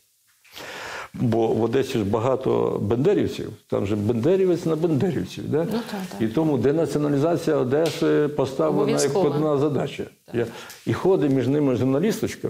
Бо 1.21 1.49
в 1.49 1.63
Одесі 1.63 1.99
ж 1.99 2.05
багато 2.05 2.79
бендерівців, 2.83 3.53
там 3.67 3.87
же 3.87 3.97
бендерівець 3.97 4.65
на 4.65 4.77
бендерівців. 4.77 5.51
Да? 5.51 5.65
Ну, 5.65 5.71
так, 5.71 5.83
так. 6.11 6.23
І 6.23 6.29
тому 6.29 6.59
денаціоналізація 6.59 7.57
Одеси 7.57 8.29
поставлена 8.29 9.03
як 9.03 9.17
одна 9.17 9.59
задача. 9.59 10.05
Я, 10.33 10.47
і 10.87 10.93
ходить 10.93 11.31
між 11.31 11.49
ними 11.49 11.77
журналісточка, 11.77 12.49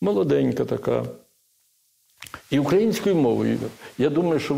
молоденька 0.00 0.64
така, 0.64 1.04
і 2.50 2.58
українською 2.58 3.16
мовою. 3.16 3.58
Я 3.98 4.10
думаю, 4.10 4.40
що 4.40 4.56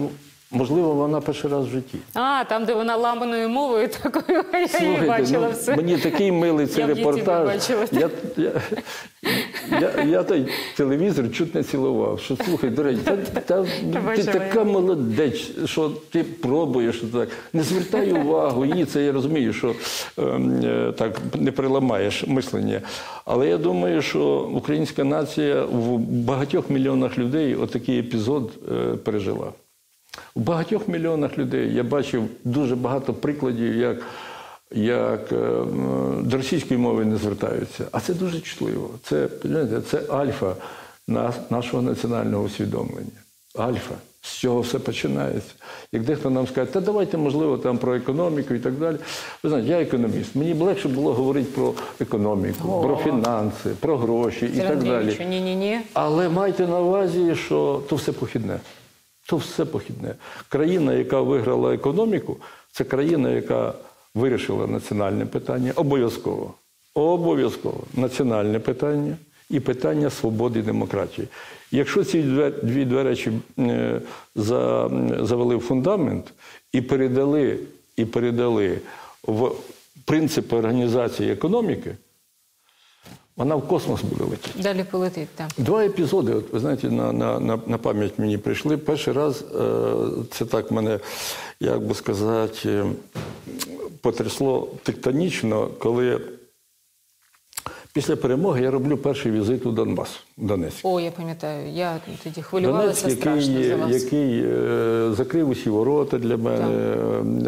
можливо 0.50 0.94
вона 0.94 1.20
перший 1.20 1.50
раз 1.50 1.66
в 1.66 1.70
житті. 1.70 1.98
А, 2.14 2.44
там, 2.44 2.64
де 2.64 2.74
вона 2.74 2.96
ламаною 2.96 3.48
мовою 3.48 3.88
такою, 3.88 4.44
я 4.80 4.86
її 4.86 5.08
бачила 5.08 5.48
ну, 5.48 5.54
все. 5.54 5.76
мені 5.76 5.96
такий 5.96 6.32
милий 6.32 6.66
цей 6.66 6.80
Я 6.80 6.86
репортаж. 6.86 7.70
Я, 7.92 8.10
я, 8.36 8.50
я, 9.80 10.04
я 10.04 10.22
той 10.22 10.46
телевізор 10.76 11.32
чуть 11.32 11.54
не 11.54 11.62
цілував. 11.62 12.20
Що 12.20 12.36
слухай, 12.36 12.70
до 12.70 12.82
речі, 12.82 13.00
та, 13.04 13.16
та, 13.16 13.64
ти 14.16 14.24
така 14.24 14.64
молодець, 14.64 15.50
що 15.64 15.90
ти 16.10 16.24
пробуєш 16.24 17.02
так. 17.12 17.28
Не 17.52 17.62
звертай 17.62 18.12
увагу. 18.12 18.64
Її 18.64 18.84
це 18.84 19.04
я 19.04 19.12
розумію, 19.12 19.52
що 19.52 19.74
ем, 20.18 20.60
е, 20.64 20.92
так 20.92 21.20
не 21.34 21.52
приламаєш 21.52 22.26
мислення. 22.26 22.80
Але 23.24 23.48
я 23.48 23.58
думаю, 23.58 24.02
що 24.02 24.50
українська 24.54 25.04
нація 25.04 25.64
в 25.64 25.98
багатьох 25.98 26.70
мільйонах 26.70 27.18
людей 27.18 27.54
отакий 27.54 27.98
епізод 27.98 28.52
е, 28.72 28.96
пережила. 28.96 29.52
У 30.34 30.40
багатьох 30.40 30.88
мільйонах 30.88 31.38
людей 31.38 31.74
я 31.74 31.82
бачив 31.82 32.24
дуже 32.44 32.76
багато 32.76 33.14
прикладів, 33.14 33.76
як, 33.76 33.96
як 34.72 35.32
е, 35.32 35.64
до 36.22 36.36
російської 36.36 36.80
мови 36.80 37.04
не 37.04 37.16
звертаються. 37.16 37.84
А 37.92 38.00
це 38.00 38.14
дуже 38.14 38.40
чутливо. 38.40 38.90
Це, 39.02 39.28
це 39.90 40.02
альфа 40.08 40.54
нашого 41.50 41.82
національного 41.82 42.44
усвідомлення. 42.44 43.18
Альфа. 43.54 43.94
З 44.20 44.30
цього 44.30 44.60
все 44.60 44.78
починається. 44.78 45.54
Як 45.92 46.02
дехто 46.04 46.30
нам 46.30 46.46
скаже, 46.46 46.72
та 46.72 46.80
давайте, 46.80 47.16
можливо, 47.16 47.58
там 47.58 47.78
про 47.78 47.94
економіку 47.94 48.54
і 48.54 48.58
так 48.58 48.74
далі. 48.74 48.96
Ви 49.42 49.50
знаєте, 49.50 49.70
я 49.70 49.80
економіст. 49.80 50.36
Мені 50.36 50.54
б 50.54 50.60
легше 50.60 50.88
було 50.88 51.12
говорити 51.12 51.50
про 51.54 51.74
економіку, 52.00 52.82
про 52.82 52.96
фінанси, 52.96 53.70
про 53.80 53.96
гроші 53.96 54.50
і 54.56 54.60
так 54.60 54.82
далі. 54.82 55.16
Ні, 55.28 55.40
ні, 55.40 55.56
ні. 55.56 55.80
Але 55.92 56.28
майте 56.28 56.66
на 56.66 56.80
увазі, 56.80 57.34
що 57.34 57.82
то 57.88 57.96
все 57.96 58.12
похідне. 58.12 58.58
То 59.28 59.36
все 59.36 59.64
похідне. 59.64 60.14
Країна, 60.48 60.92
яка 60.92 61.20
виграла 61.20 61.74
економіку, 61.74 62.36
це 62.72 62.84
країна, 62.84 63.30
яка 63.30 63.74
вирішила 64.14 64.66
національне 64.66 65.26
питання. 65.26 65.72
Обов'язково. 65.76 66.54
Обов'язково. 66.94 67.80
Національне 67.94 68.58
питання 68.58 69.16
і 69.50 69.60
питання 69.60 70.10
свободи 70.10 70.58
і 70.58 70.62
демократії. 70.62 71.28
Якщо 71.70 72.04
ці 72.04 72.22
дві, 72.22 72.84
дві, 72.84 73.02
речі 73.02 73.32
е, 73.58 74.00
завели 74.34 75.56
в 75.56 75.60
фундамент 75.60 76.32
і 76.72 76.80
передали, 76.80 77.58
і 77.96 78.04
передали 78.04 78.78
в 79.22 79.50
принципи 80.04 80.56
організації 80.56 81.32
економіки, 81.32 81.96
вона 83.38 83.54
в 83.54 83.68
космос 83.68 84.02
буде 84.02 84.24
летіти. 84.24 84.62
Далі 84.62 84.84
полетить, 84.90 85.28
так. 85.34 85.48
Два 85.58 85.84
епізоди, 85.84 86.34
от, 86.34 86.52
ви 86.52 86.60
знаєте, 86.60 86.90
на, 86.90 87.12
на, 87.12 87.40
на, 87.40 87.58
на 87.66 87.78
пам'ять 87.78 88.18
мені 88.18 88.38
прийшли. 88.38 88.76
Перший 88.76 89.14
раз 89.14 89.44
е, 89.60 89.94
це 90.30 90.44
так 90.44 90.70
мене, 90.70 91.00
як 91.60 91.86
би 91.86 91.94
сказати, 91.94 92.68
е, 92.68 92.84
потрясло 94.00 94.68
тектонічно, 94.82 95.68
коли 95.78 96.20
після 97.92 98.16
перемоги 98.16 98.62
я 98.62 98.70
роблю 98.70 98.96
перший 98.96 99.32
візит 99.32 99.66
у 99.66 99.72
Донбас, 99.72 100.20
у 100.38 100.44
Донецьк. 100.46 100.80
О, 100.82 101.00
я 101.00 101.10
пам'ятаю, 101.10 101.68
я 101.70 102.00
тоді 102.06 102.16
Донецьк, 102.34 102.46
хвилювалася 102.48 103.10
страшно 103.10 103.52
який, 103.52 103.68
за 103.68 103.76
вас. 103.76 104.02
який 104.02 104.42
е, 104.44 105.10
закрив 105.16 105.48
усі 105.48 105.70
ворота 105.70 106.18
для 106.18 106.36
мене, 106.36 106.96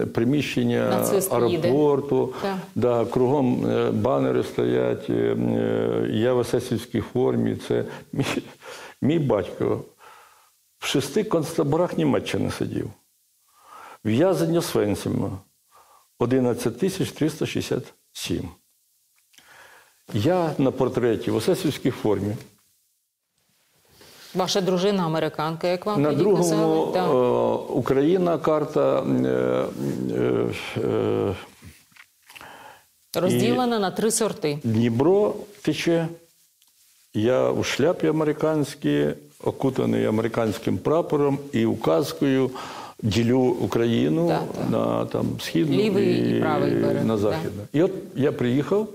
е, 0.02 0.06
приміщення 0.06 0.88
Нацист 0.90 1.32
аеропорту, 1.32 2.34
Так. 2.42 2.56
да, 2.74 3.04
кругом 3.04 3.66
е, 3.70 3.90
банери 3.90 4.42
стоять. 4.44 5.10
е, 5.10 5.12
е, 5.12 6.08
Я 6.12 6.34
в 6.34 6.40
есесівській 6.40 7.00
формі. 7.00 7.56
Це 7.68 7.84
мій, 8.12 8.24
мій 9.02 9.18
батько 9.18 9.80
в 10.78 10.86
шести 10.86 11.24
концтаборах 11.24 11.98
Німеччини 11.98 12.50
сидів. 12.50 12.90
В'язень 14.04 14.56
Освенцима 14.56 15.30
11 16.18 16.78
тисяч 16.78 17.12
367. 17.12 18.48
Я 20.14 20.52
на 20.58 20.70
портреті 20.70 21.30
в 21.30 21.36
есесівській 21.36 21.90
формі. 21.90 22.36
Ваша 24.34 24.60
дружина 24.60 25.06
американка, 25.06 25.68
як 25.68 25.86
вам 25.86 26.02
На 26.02 26.12
другому 26.12 26.92
казали? 26.92 26.98
е. 26.98 27.72
Україна, 27.72 28.38
карта. 28.38 29.02
е, 29.02 29.64
е, 30.14 30.80
е, 30.84 31.34
Розділена 33.14 33.78
на 33.78 33.90
три 33.90 34.10
сорти. 34.10 34.58
Дніпро 34.64 35.34
тече. 35.62 36.08
Я 37.14 37.50
у 37.50 37.64
шляпі 37.64 38.06
американській, 38.06 39.08
окутаний 39.44 40.06
американським 40.06 40.78
прапором 40.78 41.38
і 41.52 41.66
указкою 41.66 42.50
ділю 43.02 43.40
Україну 43.40 44.28
так. 44.28 44.70
на 44.70 45.04
там, 45.06 45.26
східну 45.40 45.76
Лівий 45.76 46.36
і 46.36 46.40
правий 46.40 46.70
берег, 46.74 47.04
на 47.04 47.16
західну. 47.16 47.62
І 47.72 47.82
от 47.82 47.92
я 48.14 48.32
приїхав. 48.32 48.88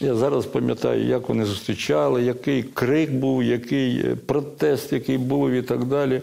Я 0.00 0.14
зараз 0.14 0.46
пам'ятаю, 0.46 1.04
як 1.04 1.28
вони 1.28 1.44
зустрічали, 1.44 2.22
який 2.22 2.62
крик 2.62 3.12
був, 3.12 3.42
який 3.42 3.98
е, 3.98 4.16
протест, 4.26 4.92
який 4.92 5.18
був 5.18 5.50
і 5.50 5.62
так 5.62 5.84
далі. 5.84 6.22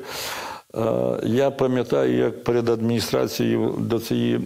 Е, 0.75 1.19
Я 1.23 1.51
пам'ятаю, 1.51 2.17
як 2.17 2.43
перед 2.43 2.69
адміністрацією 2.69 3.75
до 3.79 3.99
цієї 3.99 4.35
е, 4.35 4.39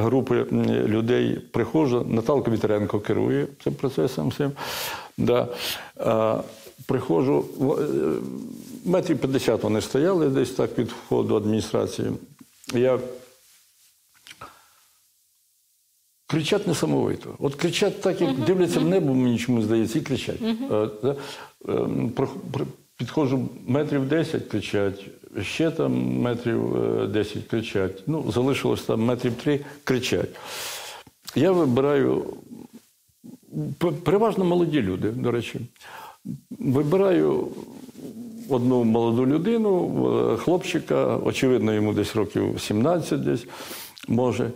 групи 0.00 0.46
людей 0.86 1.38
приходжу. 1.50 2.06
Наталка 2.08 2.50
Вітренко 2.50 3.00
керує 3.00 3.46
цим 3.64 3.74
процесом. 3.74 4.28
Всім. 4.28 4.52
Да. 5.18 5.48
Приходжу, 6.86 7.44
метрів 8.84 9.18
50 9.18 9.62
вони 9.62 9.80
стояли 9.80 10.28
десь 10.28 10.50
так 10.50 10.78
від 10.78 10.88
входу 10.88 11.36
адміністрації. 11.36 12.08
Я 12.74 12.98
Кричать 16.30 16.66
несамовито. 16.66 17.34
От 17.38 17.54
кричать 17.54 18.00
так, 18.00 18.20
як 18.20 18.38
дивляться 18.38 18.80
в 18.80 18.84
небо, 18.84 19.14
мені 19.14 19.38
чомусь 19.38 19.64
здається, 19.64 19.98
і 19.98 20.02
кричать. 20.02 20.42
Е. 20.42 21.14
Ем, 21.68 22.12
Підходжу 22.96 23.48
метрів 23.66 24.08
10 24.08 24.44
кричать, 24.46 25.06
ще 25.42 25.70
там 25.70 25.92
метрів 26.20 26.76
е, 27.02 27.06
10 27.06 27.44
кричать. 27.44 28.02
Ну, 28.06 28.24
залишилось 28.32 28.82
там 28.82 29.04
метрів 29.04 29.34
3 29.34 29.60
кричать. 29.84 30.28
я 31.34 31.52
вибираю 31.52 32.24
переважно 34.04 34.44
молоді 34.44 34.82
люди, 34.82 35.10
до 35.10 35.30
речі. 35.30 35.60
Вибираю 36.50 37.48
одну 38.48 38.84
молоду 38.84 39.26
людину, 39.26 40.06
е, 40.32 40.36
хлопчика, 40.36 41.16
очевидно, 41.16 41.72
йому 41.72 41.92
десь 41.92 42.16
років 42.16 42.60
17 42.60 43.24
десь 43.24 43.46
може. 44.08 44.50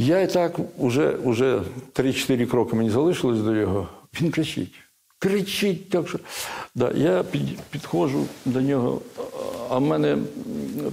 Я 0.00 0.20
і 0.20 0.30
так 0.30 0.58
уже, 0.76 1.10
уже 1.10 1.62
3-4 1.94 2.46
кроки 2.46 2.76
мені 2.76 2.90
залишилось 2.90 3.40
до 3.40 3.54
його. 3.54 3.88
Він 4.20 4.30
кричить. 4.30 4.74
Кричить 5.18 5.90
так, 5.90 6.08
що. 6.08 6.18
Да, 6.74 6.92
я 6.92 7.22
під, 7.22 7.60
підходжу 7.70 8.26
до 8.44 8.60
нього, 8.60 9.00
а 9.70 9.78
в 9.78 9.82
мене 9.82 10.18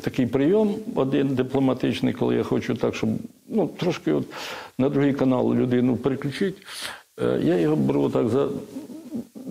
такий 0.01 0.27
прийом 0.27 0.75
один 0.95 1.27
дипломатичний, 1.27 2.13
коли 2.13 2.35
я 2.35 2.43
хочу 2.43 2.75
так, 2.75 2.95
щоб 2.95 3.09
ну, 3.47 3.67
трошки 3.67 4.11
от 4.11 4.25
на 4.77 4.89
другий 4.89 5.13
канал 5.13 5.53
людину 5.53 5.97
переключити. 5.97 6.61
Е, 7.21 7.39
Я 7.43 7.55
його 7.59 7.75
беру 7.75 8.09
так 8.09 8.29
за, 8.29 8.49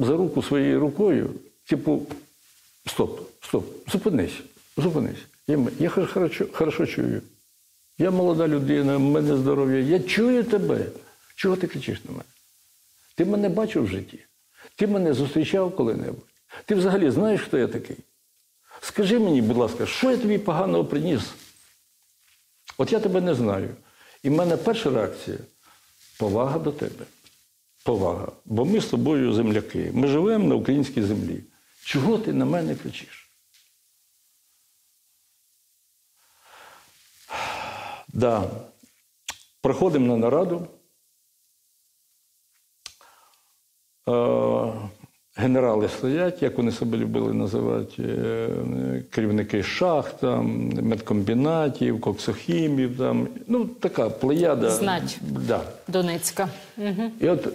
за 0.00 0.16
руку 0.16 0.42
своєю 0.42 0.80
рукою, 0.80 1.30
типу, 1.64 2.02
стоп, 2.86 3.20
стоп, 3.40 3.64
зупинись, 3.92 4.40
зупинись. 4.76 5.24
Я, 5.46 5.58
я 5.78 5.88
хорошо, 5.88 6.46
хорошо 6.52 6.86
чую. 6.86 7.22
Я 7.98 8.10
молода 8.10 8.48
людина, 8.48 8.96
в 8.96 9.00
мене 9.00 9.36
здоров'я. 9.36 9.80
Я 9.80 10.00
чую 10.00 10.44
тебе. 10.44 10.86
Чого 11.34 11.56
ти 11.56 11.66
кричиш 11.66 12.04
на 12.04 12.10
мене? 12.10 12.24
Ти 13.14 13.24
мене 13.24 13.48
бачив 13.48 13.84
в 13.84 13.88
житті? 13.88 14.24
Ти 14.76 14.86
мене 14.86 15.14
зустрічав 15.14 15.76
коли-небудь? 15.76 16.28
Ти 16.64 16.74
взагалі 16.74 17.10
знаєш, 17.10 17.40
хто 17.40 17.58
я 17.58 17.68
такий? 17.68 17.96
Скажи 18.80 19.18
мені, 19.18 19.42
будь 19.42 19.56
ласка, 19.56 19.86
що 19.86 20.10
я 20.10 20.16
тобі 20.16 20.38
поганого 20.38 20.84
приніс? 20.84 21.22
От 22.78 22.92
я 22.92 23.00
тебе 23.00 23.20
не 23.20 23.34
знаю. 23.34 23.68
І 24.22 24.28
в 24.28 24.32
мене 24.32 24.56
перша 24.56 24.90
реакція 24.90 25.36
повага 26.18 26.58
до 26.58 26.72
тебе. 26.72 27.04
Повага. 27.84 28.32
Бо 28.44 28.64
ми 28.64 28.80
з 28.80 28.86
тобою 28.86 29.32
земляки. 29.32 29.90
Ми 29.94 30.08
живемо 30.08 30.48
на 30.48 30.54
українській 30.54 31.02
землі. 31.02 31.40
Чого 31.84 32.18
ти 32.18 32.32
на 32.32 32.44
мене 32.44 32.74
кричиш? 32.74 33.23
Да. 38.14 38.50
Проходимо 39.62 40.06
на 40.06 40.16
нараду. 40.16 40.68
Е, 44.08 44.72
Генерали 45.36 45.88
стоять, 45.88 46.42
як 46.42 46.58
вони 46.58 46.72
себе 46.72 46.98
любили 46.98 47.32
називати, 47.32 48.02
е, 48.02 48.48
керівники 49.10 49.62
шахт, 49.62 50.20
там, 50.20 50.68
медкомбінатів, 50.68 52.00
коксохімів, 52.00 52.98
там, 52.98 53.28
ну, 53.46 53.64
така 53.64 54.10
плеяда. 54.10 54.70
Знать. 54.70 55.18
Да. 55.20 55.60
Донецька. 55.88 56.48
Угу. 56.78 57.10
І 57.20 57.28
от 57.28 57.48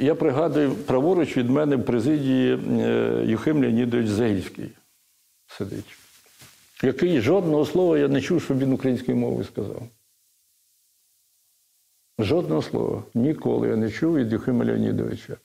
я 0.00 0.14
пригадую, 0.14 0.74
праворуч 0.74 1.36
від 1.36 1.50
мене 1.50 1.76
в 1.76 1.84
президії 1.84 2.58
е, 2.80 3.24
Юхим 3.26 3.60
Леонідович 3.60 4.08
Загільський 4.08 4.70
сидить, 5.46 5.96
який 6.84 7.20
жодного 7.20 7.66
слова 7.66 7.98
я 7.98 8.08
не 8.08 8.20
чув, 8.20 8.42
щоб 8.42 8.58
він 8.58 8.72
українською 8.72 9.16
мовою 9.16 9.44
сказав. 9.44 9.82
Жодного 12.18 12.62
слова. 12.62 13.02
Ніколи 13.14 13.68
я 13.68 13.76
не 13.76 13.90
чув 13.90 14.16
від 14.16 14.32
Юхима 14.32 14.64
Леонідовича. 14.64 15.36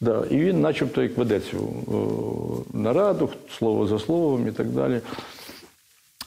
Да. 0.00 0.26
І 0.30 0.38
він 0.38 0.60
начебто 0.60 1.02
як 1.02 1.16
веде 1.16 1.40
цю 1.40 1.58
о, 1.58 2.78
нараду, 2.78 3.30
слово 3.58 3.86
за 3.86 3.98
словом 3.98 4.48
і 4.48 4.52
так 4.52 4.66
далі. 4.66 5.00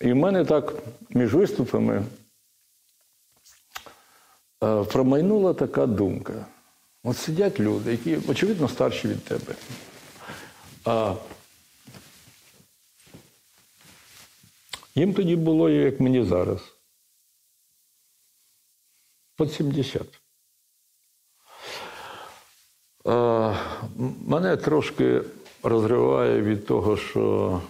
І 0.01 0.13
в 0.13 0.15
мене 0.15 0.45
так 0.45 0.73
між 1.09 1.33
виступами 1.33 2.03
е, 4.63 4.83
промайнула 4.83 5.53
така 5.53 5.85
думка. 5.85 6.45
От 7.03 7.17
сидять 7.17 7.59
люди, 7.59 7.91
які, 7.91 8.17
очевидно, 8.29 8.67
старші 8.67 9.07
від 9.07 9.23
тебе. 9.23 9.55
А 10.85 11.13
їм 14.95 15.13
тоді 15.13 15.35
було, 15.35 15.69
як 15.69 15.99
мені 15.99 16.23
зараз. 16.23 16.61
Под 19.35 19.51
70. 19.51 20.21
А, 23.05 23.55
мене 24.27 24.57
трошки 24.57 25.21
розриває 25.63 26.41
від 26.41 26.65
того, 26.65 26.97
що 26.97 27.61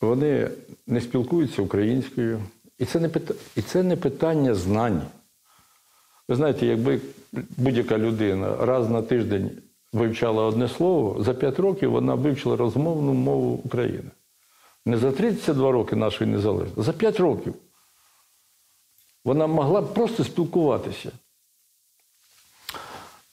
вони 0.00 0.50
не 0.86 1.00
спілкуються 1.00 1.62
українською. 1.62 2.42
І 2.78 2.84
це 2.84 3.00
не, 3.00 3.08
пита... 3.08 3.34
і 3.56 3.62
це 3.62 3.82
не 3.82 3.96
питання 3.96 4.54
знань. 4.54 5.02
Ви 6.28 6.36
знаєте, 6.36 6.66
якби 6.66 7.00
будь-яка 7.32 7.98
людина 7.98 8.66
раз 8.66 8.90
на 8.90 9.02
тиждень 9.02 9.50
вивчала 9.92 10.44
одне 10.44 10.68
слово, 10.68 11.22
за 11.22 11.34
5 11.34 11.58
років 11.58 11.90
вона 11.90 12.14
вивчила 12.14 12.56
розмовну 12.56 13.12
мову 13.14 13.54
України. 13.64 14.10
Не 14.86 14.98
за 14.98 15.12
32 15.12 15.72
роки 15.72 15.96
нашої 15.96 16.30
незалежності, 16.30 16.82
за 16.82 16.92
5 16.92 17.20
років. 17.20 17.54
Вона 19.24 19.46
могла 19.46 19.80
б 19.80 19.94
просто 19.94 20.24
спілкуватися. 20.24 21.12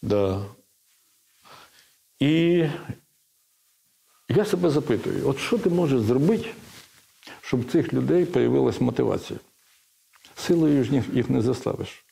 Да. 0.01 0.45
І 2.19 2.65
я 4.29 4.45
себе 4.45 4.69
запитую, 4.69 5.27
от 5.27 5.39
що 5.39 5.57
ти 5.57 5.69
можеш 5.69 6.01
зробити, 6.01 6.53
щоб 7.41 7.61
в 7.61 7.71
цих 7.71 7.93
людей 7.93 8.25
з'явилася 8.33 8.83
мотивація? 8.83 9.39
Силою 10.35 10.83
ж 10.83 10.93
їх- 10.93 11.13
їх 11.13 11.29
не 11.29 11.41
заставиш. 11.41 12.05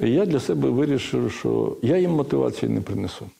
І 0.00 0.10
я 0.10 0.26
для 0.26 0.40
себе 0.40 0.70
вирішив, 0.70 1.32
що 1.32 1.78
я 1.82 1.96
їм 1.98 2.10
мотивації 2.10 2.72
не 2.72 2.80
принесу. 2.80 3.30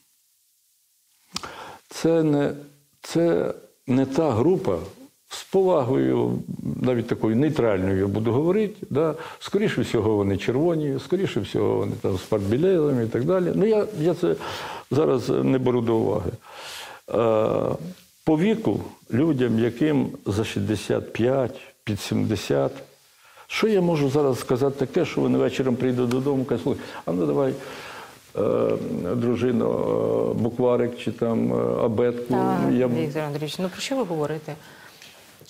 Це 1.88 2.22
не, 2.22 2.56
це 3.02 3.54
не 3.86 4.06
та 4.06 4.30
група 4.30 4.78
з 5.28 5.44
повагою, 5.44 6.38
навіть 6.82 7.06
такою 7.06 7.36
нейтральною 7.36 7.98
я 7.98 8.06
буду 8.06 8.32
говорити. 8.32 8.86
Да? 8.90 9.14
Скоріше 9.38 9.80
всього, 9.80 10.16
вони 10.16 10.36
червоні, 10.36 10.98
скоріше 11.04 11.40
всього, 11.40 11.76
вони 11.76 11.92
там 12.02 12.16
з 12.16 12.20
партбілетами 12.20 13.04
і 13.04 13.08
так 13.08 13.24
далі. 13.24 13.52
Ну, 13.54 13.66
я, 13.66 13.86
я 14.00 14.14
це 14.14 14.34
зараз 14.90 15.28
не 15.28 15.58
беру 15.58 15.80
до 15.80 15.96
уваги. 15.96 16.30
Е, 17.10 17.76
по 18.24 18.38
віку 18.38 18.80
людям, 19.12 19.58
яким 19.58 20.08
за 20.26 20.44
65, 20.44 21.60
під 21.84 22.00
70, 22.00 22.72
що 23.46 23.68
я 23.68 23.80
можу 23.80 24.10
зараз 24.10 24.38
сказати 24.38 24.86
таке, 24.86 25.04
що 25.04 25.20
вони 25.20 25.38
вечором 25.38 25.76
прийдуть 25.76 26.08
додому 26.08 26.44
кажуть, 26.44 26.62
«Слухай, 26.62 26.82
а 27.04 27.12
ну 27.12 27.26
давай, 27.26 27.54
е, 28.36 28.40
дружино, 29.14 30.34
е, 30.38 30.42
букварик 30.42 30.98
чи 30.98 31.12
там 31.12 31.52
е, 31.52 31.84
абетку. 31.84 32.34
Так, 32.34 32.60
Я... 32.72 32.88
Віктор 32.88 33.22
Андрійович, 33.22 33.58
ну 33.58 33.68
про 33.68 33.80
що 33.80 33.96
ви 33.96 34.02
говорите? 34.02 34.54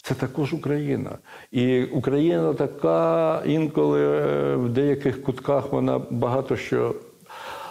Це 0.03 0.15
також 0.15 0.53
Україна. 0.53 1.11
І 1.53 1.85
Україна 1.85 2.55
така, 2.55 3.43
інколи 3.47 4.07
в 4.57 4.69
деяких 4.69 5.23
кутках 5.23 5.73
вона 5.73 5.99
багато 6.11 6.57
що. 6.57 6.95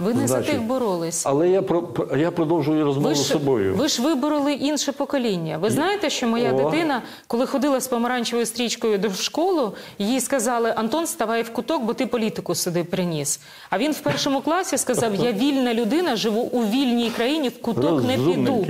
Ви 0.03 0.13
не 0.13 0.27
за 0.27 0.41
тих 0.41 0.61
боролись. 0.61 1.25
Але 1.25 1.49
я, 1.49 1.61
про, 1.61 1.89
я 2.17 2.31
продовжую 2.31 2.85
розмову 2.85 3.09
Ви 3.09 3.15
з 3.15 3.27
собою. 3.27 3.75
ви 3.75 3.87
ж 3.87 4.01
вибороли 4.01 4.53
інше 4.53 4.91
покоління. 4.91 5.57
Ви 5.57 5.69
знаєте, 5.69 6.09
що 6.09 6.27
моя 6.27 6.53
О. 6.53 6.63
дитина, 6.63 7.01
коли 7.27 7.45
ходила 7.45 7.79
з 7.79 7.87
помаранчевою 7.87 8.45
стрічкою 8.45 8.97
до 8.97 9.09
школи, 9.09 9.71
їй 9.99 10.19
сказали: 10.19 10.73
Антон, 10.75 11.07
ставай 11.07 11.41
в 11.41 11.53
куток, 11.53 11.83
бо 11.83 11.93
ти 11.93 12.05
політику 12.07 12.55
сюди 12.55 12.83
приніс. 12.83 13.39
А 13.69 13.77
він 13.77 13.91
в 13.91 13.99
першому 13.99 14.41
класі 14.41 14.77
сказав: 14.77 15.15
Я 15.15 15.31
вільна 15.31 15.73
людина, 15.73 16.15
живу 16.15 16.41
у 16.41 16.63
вільній 16.63 17.09
країні, 17.09 17.49
в 17.49 17.61
куток 17.61 18.03
не 18.03 18.17
піду. 18.17 18.67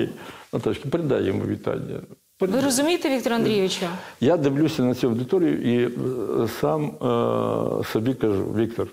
Наташка, 0.53 0.89
передай 0.89 1.23
йому 1.23 1.45
вітання. 1.45 1.99
Ви 2.39 2.61
розумієте, 2.61 3.09
Віктор 3.09 3.33
Андрійовичу? 3.33 3.85
Я 4.21 4.37
дивлюся 4.37 4.83
на 4.83 4.95
цю 4.95 5.07
аудиторію 5.07 5.61
і 5.61 5.85
е, 5.85 6.47
сам 6.61 6.85
е, 6.85 7.83
собі 7.93 8.13
кажу, 8.13 8.43
Віктор, 8.57 8.87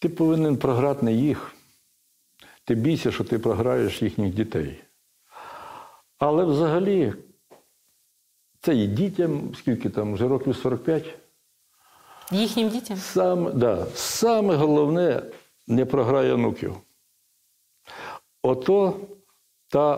ти 0.00 0.08
повинен 0.08 0.56
програти 0.56 1.04
не 1.04 1.12
їх. 1.12 1.54
Ти 2.64 2.74
бійся, 2.74 3.12
що 3.12 3.24
ти 3.24 3.38
програєш 3.38 4.02
їхніх 4.02 4.34
дітей. 4.34 4.84
Але 6.18 6.44
взагалі, 6.44 7.14
це 8.60 8.74
і 8.74 8.86
дітям, 8.86 9.54
скільки 9.54 9.90
там, 9.90 10.14
вже 10.14 10.28
років 10.28 10.56
45. 10.56 11.14
Їхнім 12.32 12.68
дітям. 12.68 12.96
Саме, 12.96 13.50
да, 13.50 13.86
саме 13.94 14.54
головне 14.54 15.22
не 15.66 15.84
програє 15.84 16.34
онуків. 16.34 16.76
Ото 18.42 19.00
та, 19.68 19.96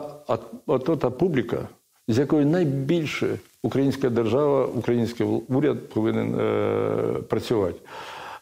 ото 0.66 0.96
та 0.96 1.10
публіка, 1.10 1.68
з 2.08 2.18
якою 2.18 2.46
найбільше 2.46 3.38
українська 3.62 4.10
держава, 4.10 4.66
український 4.66 5.26
уряд 5.26 5.88
повинен 5.88 6.40
е, 6.40 7.22
працювати. 7.22 7.80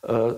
Е, 0.08 0.32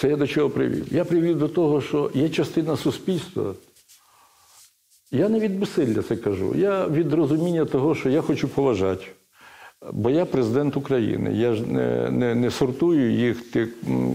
це 0.00 0.08
я 0.08 0.16
до 0.16 0.26
чого 0.26 0.50
привів? 0.50 0.86
Я 0.90 1.04
привів 1.04 1.38
до 1.38 1.48
того, 1.48 1.80
що 1.80 2.10
є 2.14 2.28
частина 2.28 2.76
суспільства. 2.76 3.54
Я 5.12 5.28
не 5.28 5.40
від 5.40 5.60
безсилля 5.60 6.02
це 6.02 6.16
кажу. 6.16 6.54
Я 6.54 6.86
від 6.88 7.12
розуміння 7.12 7.64
того, 7.64 7.94
що 7.94 8.10
я 8.10 8.20
хочу 8.20 8.48
поважати 8.48 9.06
Бо 9.92 10.10
я 10.10 10.24
президент 10.24 10.76
України. 10.76 11.32
Я 11.32 11.54
ж 11.54 11.66
не, 11.66 12.10
не, 12.10 12.34
не 12.34 12.50
сортую 12.50 13.12
їх, 13.12 13.50
ти 13.50 13.68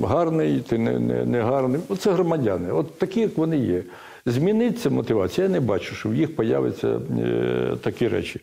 гарний, 0.04 0.60
ти 0.60 0.78
не, 0.78 1.00
не, 1.00 1.26
не 1.26 1.42
гарний. 1.42 1.82
Оце 1.90 2.12
громадяни, 2.12 2.72
от 2.72 3.00
такі, 3.00 3.20
як 3.20 3.38
вони 3.38 3.58
є. 3.58 3.84
Зміниться 4.26 4.90
мотивація. 4.90 5.48
Я 5.48 5.54
не 5.54 5.60
бачу, 5.60 5.96
що 5.96 6.10
в 6.10 6.16
їх 6.16 6.36
появляться 6.36 7.02
е, 7.20 7.78
такі 7.82 8.08
речі. 8.08 8.40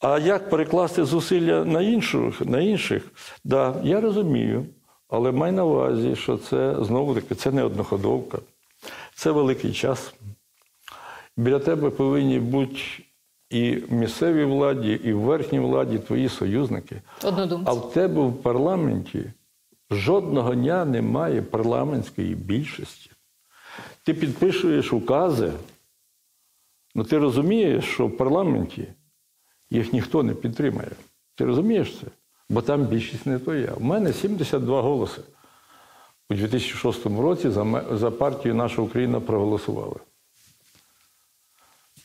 А 0.00 0.18
як 0.18 0.50
перекласти 0.50 1.04
зусилля 1.04 1.64
на 1.64 1.82
інших, 1.82 2.40
на 2.40 2.60
інших? 2.60 3.02
Да, 3.44 3.74
я 3.84 4.00
розумію, 4.00 4.66
але 5.08 5.32
май 5.32 5.52
на 5.52 5.64
увазі, 5.64 6.16
що 6.16 6.36
це 6.36 6.84
знову 6.84 7.14
таки 7.14 7.34
це 7.34 7.50
не 7.50 7.62
одноходовка, 7.62 8.38
це 9.14 9.30
великий 9.30 9.72
час. 9.72 10.14
Біля 11.36 11.58
тебе 11.58 11.90
повинні 11.90 12.40
бути 12.40 12.80
і 13.50 13.76
в 13.76 13.92
місцевій 13.92 14.44
владі, 14.44 15.00
і 15.04 15.12
в 15.12 15.20
верхній 15.20 15.60
владі 15.60 15.98
твої 15.98 16.28
союзники. 16.28 17.02
Однодумці. 17.24 17.64
А 17.66 17.72
в 17.72 17.92
тебе 17.92 18.26
в 18.26 18.42
парламенті 18.42 19.32
жодного 19.90 20.54
дня 20.54 20.84
немає 20.84 21.42
парламентської 21.42 22.34
більшості. 22.34 23.10
Ти 24.02 24.14
підпишуєш 24.14 24.92
укази, 24.92 25.52
ну 26.94 27.04
ти 27.04 27.18
розумієш, 27.18 27.84
що 27.84 28.06
в 28.06 28.16
парламенті 28.16 28.88
їх 29.70 29.92
ніхто 29.92 30.22
не 30.22 30.34
підтримає. 30.34 30.90
Ти 31.34 31.44
розумієш 31.44 31.98
це? 32.00 32.06
Бо 32.48 32.62
там 32.62 32.84
більшість 32.84 33.26
не 33.26 33.38
твоя. 33.38 33.72
У 33.76 33.80
мене 33.84 34.12
72 34.12 34.82
голоси. 34.82 35.22
У 36.30 36.34
2006 36.34 37.06
році 37.06 37.50
за, 37.50 37.84
за 37.92 38.10
партію 38.10 38.54
Наша 38.54 38.82
Україна 38.82 39.20
проголосували. 39.20 39.96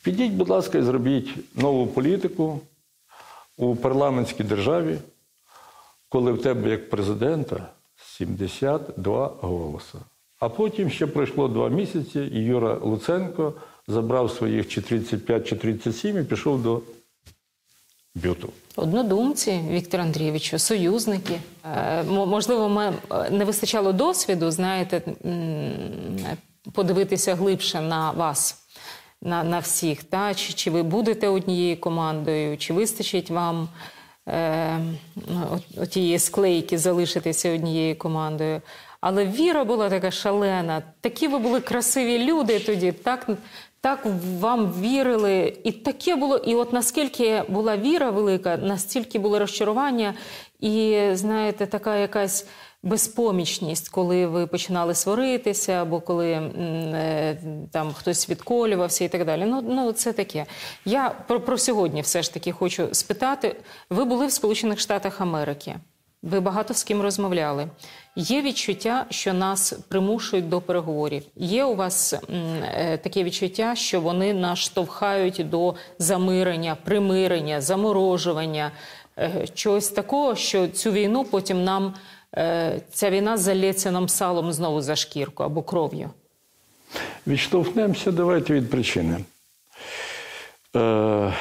Підіть, 0.02 0.32
будь 0.32 0.48
ласка, 0.48 0.78
і 0.78 0.82
зробіть 0.82 1.56
нову 1.56 1.86
політику 1.86 2.60
у 3.56 3.76
парламентській 3.76 4.44
державі, 4.44 4.98
коли 6.08 6.32
в 6.32 6.42
тебе 6.42 6.70
як 6.70 6.90
президента 6.90 7.66
72 7.96 9.26
голоси. 9.40 9.98
А 10.38 10.48
потім 10.48 10.90
ще 10.90 11.06
пройшло 11.06 11.48
два 11.48 11.68
місяці, 11.68 12.20
і 12.20 12.38
Юра 12.38 12.74
Луценко 12.74 13.54
забрав 13.88 14.30
своїх 14.30 14.68
чи 14.68 14.82
35, 14.82 15.48
чи 15.48 15.56
37 15.56 16.18
і 16.18 16.24
пішов 16.24 16.62
до 16.62 16.80
бюту. 18.14 18.52
Однодумці, 18.76 19.60
Віктор 19.70 20.00
Андрійовичу, 20.00 20.58
союзники. 20.58 21.40
Е, 21.76 22.02
Можливо, 22.02 22.68
ми 22.68 22.92
е, 23.12 23.30
не 23.30 23.44
вистачало 23.44 23.92
досвіду, 23.92 24.50
знаєте, 24.50 25.02
подивитися 26.72 27.34
глибше 27.34 27.80
на 27.80 28.10
вас, 28.10 28.62
на, 29.22 29.44
на 29.44 29.58
всіх. 29.58 30.04
Та? 30.04 30.34
Чи, 30.34 30.52
чи 30.52 30.70
ви 30.70 30.82
будете 30.82 31.28
однією 31.28 31.80
командою, 31.80 32.58
чи 32.58 32.72
вистачить 32.72 33.30
вам 33.30 33.68
е, 34.28 34.78
от- 35.52 35.78
отієї 35.82 36.18
склейки 36.18 36.78
залишитися 36.78 37.54
однією 37.54 37.96
командою. 37.98 38.60
Але 39.00 39.26
віра 39.26 39.64
була 39.64 39.90
така 39.90 40.10
шалена. 40.10 40.82
Такі 41.00 41.28
ви 41.28 41.38
були 41.38 41.60
красиві 41.60 42.24
люди 42.24 42.58
тоді, 42.60 42.92
так, 42.92 43.28
так 43.82 44.06
вам 44.38 44.72
вірили. 44.80 45.56
І 45.64 45.72
таке 45.72 46.16
було. 46.16 46.36
І 46.36 46.54
от 46.54 46.72
наскільки 46.72 47.42
була 47.48 47.76
віра 47.76 48.10
велика, 48.10 48.56
настільки 48.56 49.18
було 49.18 49.38
розчарування, 49.38 50.14
і 50.60 51.06
знаєте, 51.12 51.66
така 51.66 51.96
якась 51.96 52.46
безпомічність, 52.82 53.88
коли 53.88 54.26
ви 54.26 54.46
починали 54.46 54.94
сваритися, 54.94 55.72
або 55.72 56.00
коли 56.00 56.32
м, 56.32 56.50
е, 56.94 57.38
там 57.72 57.92
хтось 57.92 58.30
відколювався 58.30 59.04
і 59.04 59.08
так 59.08 59.24
далі. 59.24 59.44
Ну, 59.46 59.62
ну 59.62 59.92
це 59.92 60.12
таке. 60.12 60.46
Я 60.84 61.10
про, 61.28 61.40
про 61.40 61.58
сьогодні 61.58 62.00
все 62.02 62.22
ж 62.22 62.34
таки 62.34 62.52
хочу 62.52 62.88
спитати. 62.92 63.56
Ви 63.90 64.04
були 64.04 64.26
в 64.26 64.32
Сполучених 64.32 64.78
Штатах 64.78 65.20
Америки. 65.20 65.76
Ви 66.22 66.40
багато 66.40 66.74
з 66.74 66.84
ким 66.84 67.02
розмовляли. 67.02 67.68
Є 68.16 68.42
відчуття, 68.42 69.06
що 69.10 69.32
нас 69.32 69.72
примушують 69.88 70.48
до 70.48 70.60
переговорів. 70.60 71.22
Є 71.36 71.64
у 71.64 71.74
вас 71.74 72.14
е, 72.14 72.98
таке 72.98 73.24
відчуття, 73.24 73.74
що 73.74 74.00
вони 74.00 74.34
нас 74.34 74.58
штовхають 74.58 75.48
до 75.50 75.74
замирення, 75.98 76.76
примирення, 76.84 77.60
заморожування, 77.60 78.70
е, 79.18 79.46
чогось 79.54 79.88
такого, 79.88 80.36
що 80.36 80.68
цю 80.68 80.92
війну 80.92 81.24
потім 81.24 81.64
нам 81.64 81.94
е, 82.36 82.80
ця 82.92 83.10
війна 83.10 83.36
залється 83.36 83.90
нам 83.90 84.08
салом 84.08 84.52
знову 84.52 84.82
за 84.82 84.96
шкірку 84.96 85.42
або 85.42 85.62
кров'ю. 85.62 86.10
Відштовхнемося, 87.26 88.10
давайте 88.10 88.54
від 88.54 88.70
причини. 88.70 89.24
Е, 90.76 91.32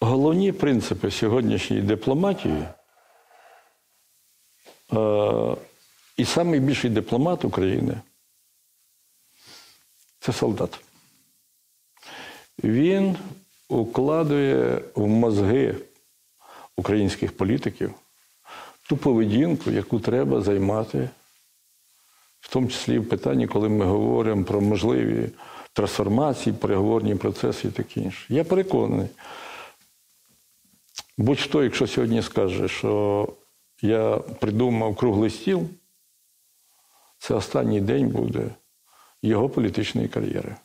головні 0.00 0.52
принципи 0.52 1.10
сьогоднішньої 1.10 1.82
дипломатії. 1.82 2.64
Е, 4.92 5.56
і 6.16 6.26
найбільший 6.36 6.90
дипломат 6.90 7.44
України 7.44 8.00
це 10.20 10.32
солдат. 10.32 10.80
Він 12.64 13.16
укладує 13.68 14.82
в 14.94 15.06
мозги 15.06 15.76
українських 16.76 17.36
політиків 17.36 17.94
ту 18.88 18.96
поведінку, 18.96 19.70
яку 19.70 20.00
треба 20.00 20.40
займати 20.40 21.08
в 22.40 22.52
тому 22.52 22.68
числі 22.68 22.98
в 22.98 23.08
питанні, 23.08 23.46
коли 23.46 23.68
ми 23.68 23.84
говоримо 23.84 24.44
про 24.44 24.60
можливі 24.60 25.30
трансформації, 25.72 26.56
переговорні 26.56 27.14
процеси 27.14 27.68
і 27.68 27.70
таке 27.70 28.00
інше. 28.00 28.26
Я 28.28 28.44
переконаний, 28.44 29.08
будь-хто, 31.20 31.62
якщо 31.62 31.86
сьогодні 31.86 32.22
скаже, 32.22 32.68
що 32.68 33.28
я 33.82 34.16
придумав 34.16 34.96
круглий 34.96 35.30
стіл, 35.30 35.68
це 37.18 37.34
останній 37.34 37.80
день 37.80 38.08
буде 38.08 38.50
його 39.22 39.48
політичної 39.48 40.08
кар'єри. 40.08 40.56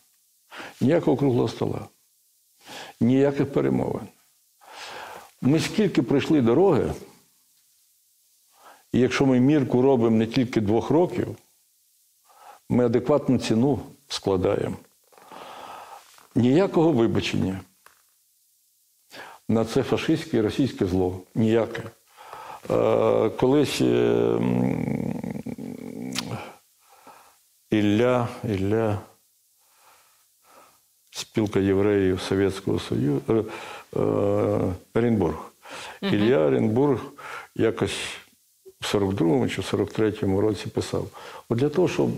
Ніякого 0.82 1.18
круглого 1.18 1.48
стола, 1.48 1.88
ніяких 3.00 3.54
перемовин. 3.54 4.08
Ми 5.42 5.60
скільки 5.60 6.02
пройшли 6.02 6.42
дороги, 6.42 6.94
і 8.92 9.00
якщо 9.00 9.26
ми 9.26 9.40
мірку 9.40 9.82
робимо 9.82 10.18
не 10.18 10.28
тільки 10.28 10.62
двох 10.62 10.90
років, 10.90 11.38
ми 12.70 12.86
адекватну 12.86 13.38
ціну 13.40 13.80
складаємо. 14.08 14.76
Ніякого 16.36 16.92
вибачення 16.92 17.60
на 19.50 19.66
це 19.66 19.84
фашистське 19.84 20.38
і 20.38 20.42
російське 20.42 20.86
зло. 20.86 21.22
Ніяке. 21.36 21.84
Е, 22.72 23.30
колись 23.30 23.82
е, 23.82 24.40
Ілля, 27.72 28.28
Ілля, 28.44 29.00
спілка 31.12 31.60
євреїв 31.60 32.22
Совєтського 32.22 32.80
Союзу, 32.80 33.22
е, 33.30 33.44
е, 34.00 34.74
Оренбург. 34.96 35.52
Ілля 36.02 36.38
Оренбург 36.38 37.00
якось 37.56 38.18
в 38.82 38.96
42-му 38.96 39.50
чи 39.50 39.62
43-му 39.62 40.42
році 40.42 40.68
писав: 40.68 41.08
от 41.50 41.58
для 41.58 41.70
того, 41.70 41.88
щоб 41.88 42.10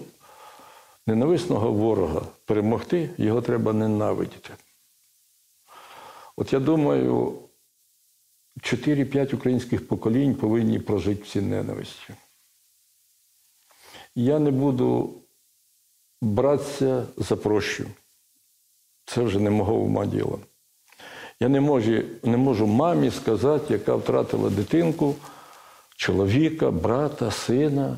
ненависного 1.08 1.72
ворога 1.72 2.22
перемогти, 2.46 3.10
його 3.18 3.42
треба 3.42 3.74
ненавидіти. 3.74 4.50
От 6.38 6.54
я 6.54 6.60
думаю, 6.60 7.40
4-5 8.58 9.36
українських 9.36 9.88
поколінь 9.88 10.36
повинні 10.36 10.80
прожити 10.80 11.24
в 11.24 11.28
цій 11.28 11.42
ненависті. 11.42 12.14
Я 14.16 14.40
не 14.40 14.52
буду 14.52 15.22
братися 16.22 17.08
за 17.18 17.36
прощу. 17.36 17.86
Це 19.06 19.22
вже 19.22 19.40
не 19.40 19.50
мого 19.50 19.76
ума 19.76 20.06
діло. 20.06 20.40
Я 21.40 21.50
не 21.50 21.62
можу, 21.62 22.04
не 22.24 22.38
можу 22.38 22.68
мамі 22.68 23.12
сказати, 23.12 23.74
яка 23.74 23.96
втратила 23.96 24.50
дитинку, 24.50 25.16
чоловіка, 25.96 26.72
брата, 26.72 27.32
сина, 27.32 27.98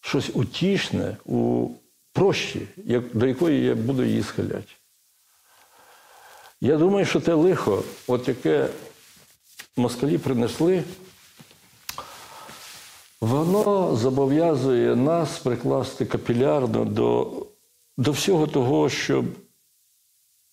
щось 0.00 0.30
утішне 0.34 1.16
у 1.24 1.68
прощі, 2.12 2.68
до 3.14 3.26
якої 3.26 3.64
я 3.64 3.74
буду 3.74 4.04
її 4.04 4.22
схиляти. 4.22 4.72
Я 6.60 6.76
думаю, 6.76 7.06
що 7.06 7.20
те 7.20 7.34
лихо, 7.34 7.82
от 8.06 8.28
яке 8.28 8.68
москалі 9.76 10.18
принесли, 10.18 10.84
воно 13.20 13.96
зобов'язує 13.96 14.96
нас 14.96 15.38
прикласти 15.38 16.06
капілярно 16.06 16.84
до, 16.84 17.32
до 17.98 18.12
всього 18.12 18.46
того, 18.46 18.88
щоб 18.88 19.24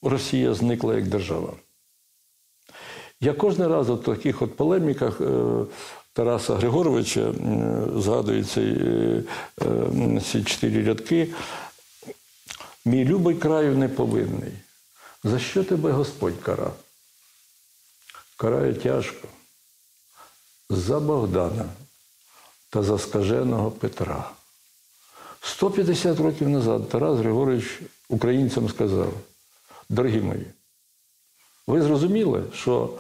Росія 0.02 0.54
зникла 0.54 0.96
як 0.96 1.08
держава. 1.08 1.54
Я 3.22 3.34
кожен 3.34 3.68
раз 3.68 3.90
у 3.90 3.98
таких 3.98 4.42
от 4.42 4.56
полеміках 4.56 5.22
е, 5.22 5.66
Тараса 6.14 6.56
Григоровича 6.56 7.22
е, 7.22 7.34
згадую 7.96 8.44
ці, 8.44 8.62
е, 8.62 10.22
ці 10.22 10.44
чотири 10.44 10.84
рядки. 10.84 11.28
Мій 12.86 13.06
любий 13.06 13.36
краю 13.36 13.78
не 13.78 13.90
повинний. 13.90 14.54
За 15.28 15.40
що 15.40 15.64
тебе 15.64 15.92
Господь 15.92 16.42
кара? 16.42 16.72
карає 18.38 18.74
тяжко 18.74 19.28
за 20.70 21.00
Богдана 21.00 21.70
та 22.70 22.84
за 22.84 23.00
скаженого 23.00 23.72
Петра. 23.72 24.32
150 25.42 26.20
років 26.20 26.50
назад 26.50 26.90
Тарас 26.90 27.20
Григорович 27.20 27.82
українцям 28.10 28.70
сказав: 28.70 29.14
дорогі 29.90 30.22
мої, 30.22 30.46
ви 31.68 31.82
зрозуміли, 31.82 32.44
що 32.54 33.00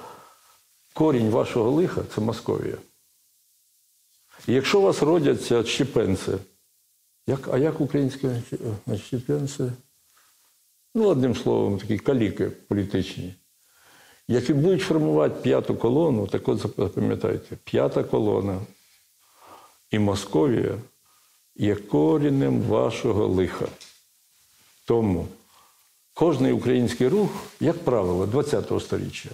корінь 0.93 1.30
вашого 1.30 1.71
лиха 1.71 2.01
це 2.15 2.21
Московія. 2.21 2.78
І 4.47 4.53
якщо 4.53 4.80
у 4.80 4.82
вас 4.82 5.01
родяться 5.01 5.63
щепенці, 5.63 6.32
як, 7.28 7.47
а 7.47 7.57
як 7.57 7.82
українське 7.82 8.43
е, 8.88 8.97
щепенці? 8.97 9.71
Ну, 10.97 11.07
одним 11.07 11.35
словом, 11.35 11.79
такі 11.79 11.97
каліки 11.97 12.49
політичні. 12.49 13.33
Які 14.27 14.53
будуть 14.53 14.81
формувати 14.81 15.41
п'яту 15.41 15.75
колону, 15.75 16.27
так 16.27 16.47
от 16.47 16.59
запам'ятайте, 16.59 17.57
п'ята 17.63 18.03
колона 18.03 18.61
і 19.91 19.99
Московія 19.99 20.77
є 21.55 21.75
коріннем 21.75 22.61
вашого 22.61 23.27
лиха. 23.27 23.65
Тому 24.85 25.27
кожний 26.13 26.51
український 26.51 27.07
рух, 27.07 27.29
як 27.59 27.83
правило, 27.83 28.43
ХХ 28.43 28.81
століття 28.81 29.29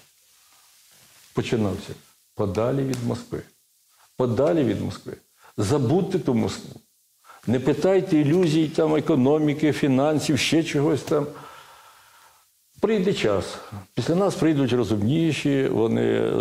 починався 1.34 1.94
подалі 2.36 2.84
від 2.84 3.04
Москви. 3.04 3.42
Подалі 4.18 4.64
від 4.64 4.82
Москви. 4.82 5.14
Забудьте 5.58 6.20
ту 6.20 6.34
Москву. 6.34 6.82
Не 7.48 7.60
питайте 7.60 8.18
ілюзій 8.18 8.68
там 8.68 8.96
економіки, 8.96 9.74
фінансів, 9.74 10.40
ще 10.40 10.64
чогось 10.64 11.02
там. 11.02 11.28
Прийде 12.84 13.14
час. 13.14 13.46
Після 13.94 14.16
нас 14.16 14.36
прийдуть 14.36 14.74
розумніші, 14.74 15.68
вони 15.68 16.02
е, 16.02 16.34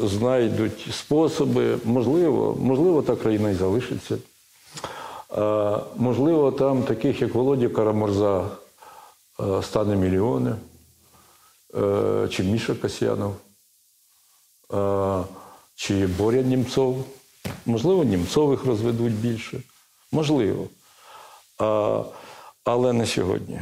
знайдуть 0.00 0.88
способи. 0.92 1.78
Можливо, 1.84 2.56
можливо, 2.60 3.02
та 3.02 3.16
країна 3.16 3.50
і 3.50 3.54
залишиться. 3.54 4.18
А, 5.28 5.80
можливо, 5.96 6.52
там 6.52 6.82
таких, 6.82 7.22
як 7.22 7.34
Володя 7.34 7.68
Карамурза, 7.68 8.46
е, 9.40 9.62
стане 9.62 9.96
мільйони, 9.96 10.54
е, 11.74 12.28
чи 12.30 12.42
Міша 12.42 12.74
Касьянов, 12.74 13.34
е, 14.74 15.24
чи 15.74 16.06
Боря 16.06 16.42
Німцов. 16.42 17.04
Можливо, 17.66 18.04
Німцових 18.04 18.64
розведуть 18.64 19.14
більше. 19.14 19.60
Можливо. 20.12 20.66
А, 21.58 22.02
але 22.64 22.92
не 22.92 23.06
сьогодні. 23.06 23.60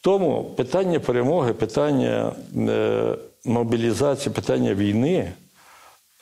Тому 0.00 0.44
питання 0.44 1.00
перемоги, 1.00 1.52
питання 1.52 2.32
е, 2.56 3.16
мобілізації, 3.44 4.34
питання 4.34 4.74
війни 4.74 5.32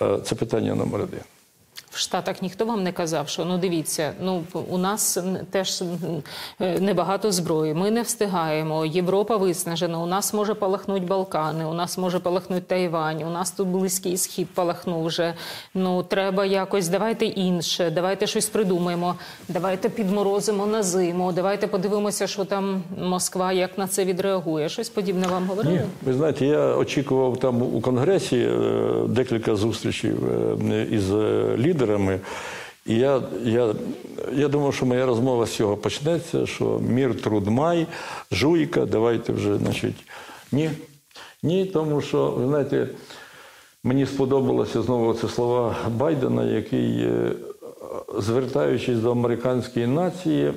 е, 0.03 0.19
це 0.25 0.35
питання 0.35 0.75
номер 0.75 1.01
один. 1.01 1.21
В 1.91 1.99
Штатах 1.99 2.43
ніхто 2.43 2.65
вам 2.65 2.83
не 2.83 2.93
казав, 2.93 3.29
що 3.29 3.45
ну 3.45 3.59
дивіться, 3.59 4.13
ну 4.21 4.43
у 4.69 4.79
нас 4.79 5.19
теж 5.51 5.83
е, 6.61 6.81
небагато 6.81 7.33
зброї. 7.33 7.75
Ми 7.75 7.91
не 7.91 8.03
встигаємо. 8.03 8.87
Європа 8.87 9.37
виснажена. 9.37 9.99
У 9.99 10.07
нас 10.07 10.35
може 10.35 10.55
палахнуть 10.55 11.07
Балкани, 11.07 11.65
у 11.65 11.75
нас 11.75 11.99
може 11.99 12.19
палахнуть 12.19 12.67
Тайвань. 12.67 13.23
У 13.23 13.31
нас 13.31 13.51
тут 13.51 13.69
близький 13.69 14.17
схід 14.17 14.49
палахнув 14.55 15.05
вже. 15.05 15.35
Ну 15.75 16.03
треба 16.03 16.45
якось. 16.45 16.89
Давайте 16.89 17.27
інше. 17.27 17.91
Давайте 17.91 18.27
щось 18.27 18.47
придумаємо. 18.47 19.15
Давайте 19.49 19.89
підморозимо 19.89 20.67
на 20.67 20.83
зиму. 20.83 21.33
Давайте 21.33 21.67
подивимося, 21.67 22.27
що 22.27 22.45
там 22.45 22.83
Москва 22.99 23.53
як 23.53 23.79
на 23.79 23.87
це 23.87 24.05
відреагує. 24.05 24.69
Щось 24.69 24.89
подібне 24.89 25.27
вам 25.27 25.47
говорили? 25.47 25.75
Ні, 25.75 25.81
ви 26.03 26.13
знаєте, 26.13 26.47
я 26.47 26.77
очікував 26.77 27.37
там 27.37 27.63
у 27.63 27.81
Конгресі 27.81 28.37
е, 28.37 28.51
декілька 29.09 29.57
зустрічей 29.57 30.13
е, 30.71 30.87
із 30.91 31.11
е, 31.13 31.55
лідерами. 31.79 32.21
І 32.87 32.95
я, 32.95 33.23
я, 33.45 33.75
я 34.33 34.49
думав, 34.49 34.75
що 34.75 34.87
моя 34.87 35.07
розмова 35.07 35.47
з 35.47 35.55
цього 35.55 35.77
почнеться, 35.77 36.47
що 36.47 36.81
мір, 36.89 37.23
труд, 37.23 37.47
май, 37.47 37.87
жуйка, 38.33 38.87
давайте 38.87 39.33
вже, 39.33 39.59
значить. 39.59 39.97
Ні. 40.53 40.71
Ні, 41.43 41.65
тому 41.65 42.01
що, 42.01 42.31
ви 42.31 42.47
знаєте, 42.47 42.89
мені 43.85 44.07
сподобалося 44.07 44.83
знову 44.83 45.15
ці 45.15 45.29
слова 45.29 45.77
Байдена, 45.97 46.45
який, 46.45 47.01
е, 47.01 47.33
звертаючись 48.19 48.99
до 48.99 49.11
американської 49.11 49.87
нації, 49.87 50.53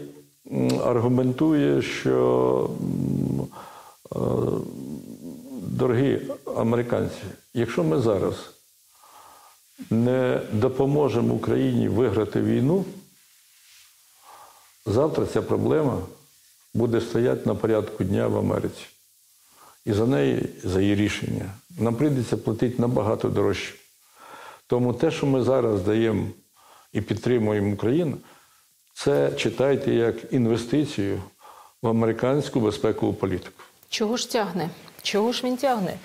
аргументує, 0.86 1.82
що 1.82 2.70
е, 4.16 4.20
дорогі 5.68 6.20
американці, 6.58 7.22
якщо 7.54 7.84
ми 7.84 8.00
зараз 8.00 8.36
не 9.90 10.42
допоможемо 10.52 11.34
Україні 11.34 11.88
виграти 11.88 12.42
війну, 12.42 12.86
завтра 14.86 15.26
ця 15.26 15.42
проблема 15.42 16.02
буде 16.74 17.02
стояти 17.02 17.42
на 17.46 17.56
порядку 17.56 18.04
дня 18.04 18.28
в 18.28 18.38
Америці. 18.38 18.86
І 19.86 19.94
за 19.94 20.06
неї, 20.06 20.50
за 20.64 20.82
її 20.82 20.96
рішення, 20.96 21.46
нам 21.80 21.96
прийдеться 21.96 22.38
платити 22.38 22.82
набагато 22.82 23.30
дорожче. 23.30 23.74
Тому 24.68 24.94
те, 24.94 25.12
що 25.12 25.26
ми 25.26 25.44
зараз 25.44 25.82
даємо 25.82 26.28
і 26.94 27.02
підтримуємо 27.02 27.74
Україну, 27.74 28.18
це 28.94 29.32
читайте 29.32 29.94
як 29.94 30.34
інвестицію 30.34 31.22
в 31.82 31.88
американську 31.88 32.60
безпекову 32.60 33.14
політику. 33.14 33.64
Чого 33.90 34.18
ж 34.18 34.32
тягне? 34.32 34.70
Чого 35.02 35.32
ж 35.32 35.44
він 35.44 35.58
тягне? 35.58 35.98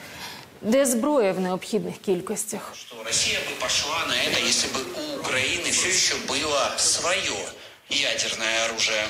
Де 0.62 0.86
зброя 0.86 1.32
в 1.34 1.40
необхідних 1.40 1.98
кількостях? 1.98 2.74
что 2.76 3.04
Россия 3.04 3.40
бы 3.40 3.56
пошла 3.60 4.06
на 4.08 4.14
это, 4.14 4.40
если 4.48 4.68
бы 4.70 4.80
у 5.02 5.20
Украины 5.20 5.72
все 5.72 5.88
еще 5.90 6.16
было 6.28 6.72
свое 6.78 7.38
ядерное 7.90 8.66
оружие. 8.66 9.04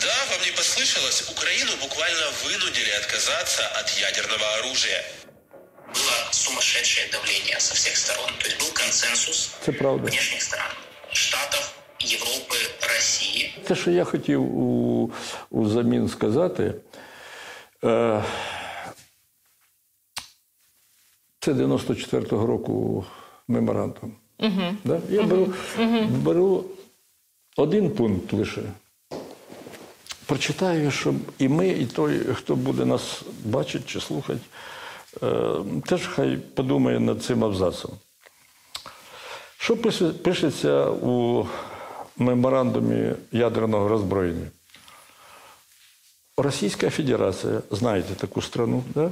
Да, 0.00 0.16
вам 0.30 0.40
не 0.46 0.52
послышалось, 0.52 1.30
Украину 1.30 1.70
буквально 1.82 2.26
вынудили 2.44 2.90
отказаться 3.00 3.62
от 3.80 3.88
ядерного 4.00 4.46
оружия. 4.58 5.04
Было 5.94 6.16
сумасшедшее 6.32 7.06
давление 7.12 7.60
со 7.60 7.74
всех 7.74 7.96
сторон. 7.96 8.30
То 8.38 8.46
есть 8.48 8.58
был 8.60 8.72
консенсус 8.72 9.50
Це 9.66 9.72
правда. 9.72 10.06
внешних 10.10 10.42
стран. 10.42 10.70
Штатов, 11.12 11.72
Европы, 12.00 12.56
России. 12.94 13.54
Те, 13.68 13.74
що 13.76 13.90
я 13.90 14.04
хотів 14.04 14.42
у, 14.42 15.12
у 15.50 15.68
замін 15.68 16.08
сказати, 16.08 16.74
е, 17.84 18.22
це 21.45 21.53
94-го 21.53 22.45
року 22.45 23.05
меморандум. 23.47 24.11
Угу. 24.39 24.75
Да? 24.83 24.99
Я 25.09 25.23
беру, 25.23 25.53
беру 26.09 26.65
один 27.57 27.91
пункт 27.91 28.33
лише. 28.33 28.61
Прочитаю, 30.25 30.91
щоб 30.91 31.15
і 31.39 31.47
ми, 31.47 31.67
і 31.67 31.85
той, 31.85 32.19
хто 32.33 32.55
буде 32.55 32.85
нас 32.85 33.21
бачити 33.43 33.83
чи 33.87 33.99
слухати, 33.99 34.39
е, 35.23 35.55
теж 35.85 36.07
хай 36.07 36.37
подумає 36.37 36.99
над 36.99 37.23
цим 37.23 37.43
абзацом. 37.43 37.91
Що 39.57 39.77
пишеться 40.23 40.89
у 40.89 41.45
меморандумі 42.17 43.11
ядерного 43.31 43.87
роззброєння? 43.87 44.47
Російська 46.37 46.89
Федерація, 46.89 47.61
знаєте 47.71 48.15
таку 48.15 48.41
страну, 48.41 48.83
да? 48.95 49.11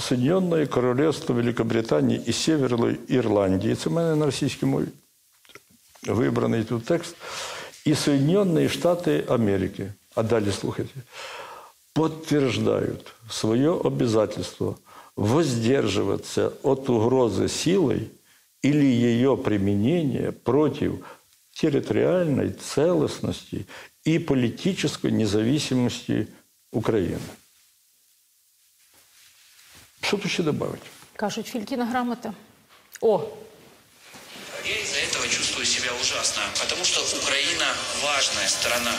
Соединенное 0.00 0.66
Королевство 0.66 1.34
Великобританії 1.34 2.22
і 2.26 2.32
Северної 2.32 2.96
Ірландії. 3.08 3.74
Це 3.74 3.90
в 3.90 3.92
мене 3.92 4.16
на 4.16 4.26
російській 4.26 4.66
мові 4.66 4.86
вибраний 6.06 6.64
тут 6.64 6.84
текст. 6.84 7.16
І 7.84 7.94
Соединенные 7.94 8.68
Штаты 8.68 9.32
Америки. 9.32 9.92
А 10.14 10.22
далі 10.22 10.52
слухайте. 10.52 10.94
Подтверждают 11.92 13.14
свое 13.30 13.70
обязательство 13.70 14.76
воздерживаться 15.16 16.52
от 16.62 16.88
угрозы 16.88 17.48
силой 17.48 18.10
или 18.62 18.84
ее 18.84 19.36
применения 19.36 20.32
против 20.32 20.92
территориальной 21.52 22.50
целостности 22.50 23.66
и 24.04 24.18
политической 24.18 25.10
независимости 25.10 26.28
Украины. 26.72 27.18
Что 30.02 30.16
тут 30.16 30.30
ще 30.30 30.42
добавить? 30.42 30.82
Кажуть, 31.16 31.46
Фількіна 31.46 31.84
грамота. 31.84 32.32
О, 33.00 33.20
Я 34.66 34.74
из-за 34.82 34.98
этого 34.98 35.26
чувствую 35.28 35.66
себя 35.66 35.90
ужасно, 36.00 36.42
потому 36.60 36.84
что 36.84 37.00
Украина 37.22 37.66
важная 38.02 38.48
страна. 38.48 38.92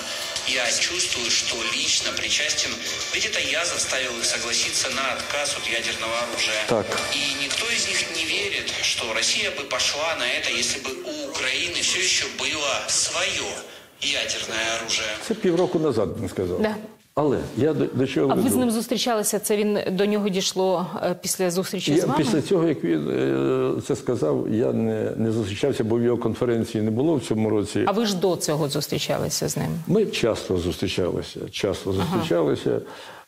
Я 0.48 0.66
чувствую, 0.72 1.30
что 1.30 1.56
лично 1.78 2.12
причастен, 2.12 2.72
ведь 3.14 3.26
это 3.26 3.40
я 3.40 3.66
заставил 3.66 4.18
их 4.20 4.26
согласиться 4.26 4.90
на 4.90 5.14
отказ 5.14 5.56
от 5.58 5.68
ядерного 5.80 6.16
оружия. 6.24 6.64
Так. 6.68 6.86
И 7.14 7.44
никто 7.44 7.66
из 7.70 7.88
них 7.88 8.00
не 8.16 8.26
верит, 8.26 8.74
что 8.82 9.14
Россия 9.14 9.52
бы 9.52 9.64
пошла 9.64 10.16
на 10.16 10.24
это, 10.38 10.50
если 10.60 10.80
бы 10.86 10.92
у 11.12 11.30
Украины 11.30 11.82
все 11.82 12.00
еще 12.00 12.26
было 12.40 12.72
свое 12.88 13.48
ядерное 14.02 14.66
оружие. 14.80 15.10
Це 15.28 15.34
півроку 15.34 15.80
назад 15.80 16.10
він 16.22 16.30
сказав. 16.30 16.62
да. 16.62 16.76
Але 17.17 17.39
я 17.57 17.75
до, 17.75 17.85
до 17.87 18.07
чого 18.07 18.33
А 18.33 18.35
ви 18.35 18.51
з 18.51 18.55
ним 18.57 18.71
зустрічалися? 18.71 19.39
Це 19.39 19.57
він 19.57 19.79
до 19.91 20.07
нього 20.07 20.29
дійшло 20.29 20.87
е, 21.03 21.17
після 21.23 21.51
зустрічі 21.51 22.01
з 22.01 22.05
вами? 22.05 22.15
після 22.19 22.43
цього, 22.43 22.69
як 22.69 22.85
він 22.85 23.09
е, 23.11 23.81
це 23.87 23.97
сказав, 23.97 24.47
я 24.51 24.73
не, 24.73 25.11
не 25.17 25.33
зустрічався, 25.33 25.85
бо 25.85 25.99
в 25.99 26.03
його 26.03 26.19
конференції 26.19 26.85
не 26.85 26.91
було 26.91 27.17
в 27.17 27.21
цьому 27.21 27.51
році. 27.51 27.85
А 27.87 27.93
ви 27.93 28.07
ж 28.07 28.17
до 28.17 28.37
цього 28.37 28.69
зустрічалися 28.69 29.49
з 29.49 29.57
ним? 29.57 29.69
Ми 29.87 30.07
часто 30.07 30.57
зустрічалися, 30.59 31.41
часто 31.51 31.93
зустрічалися. 31.93 32.81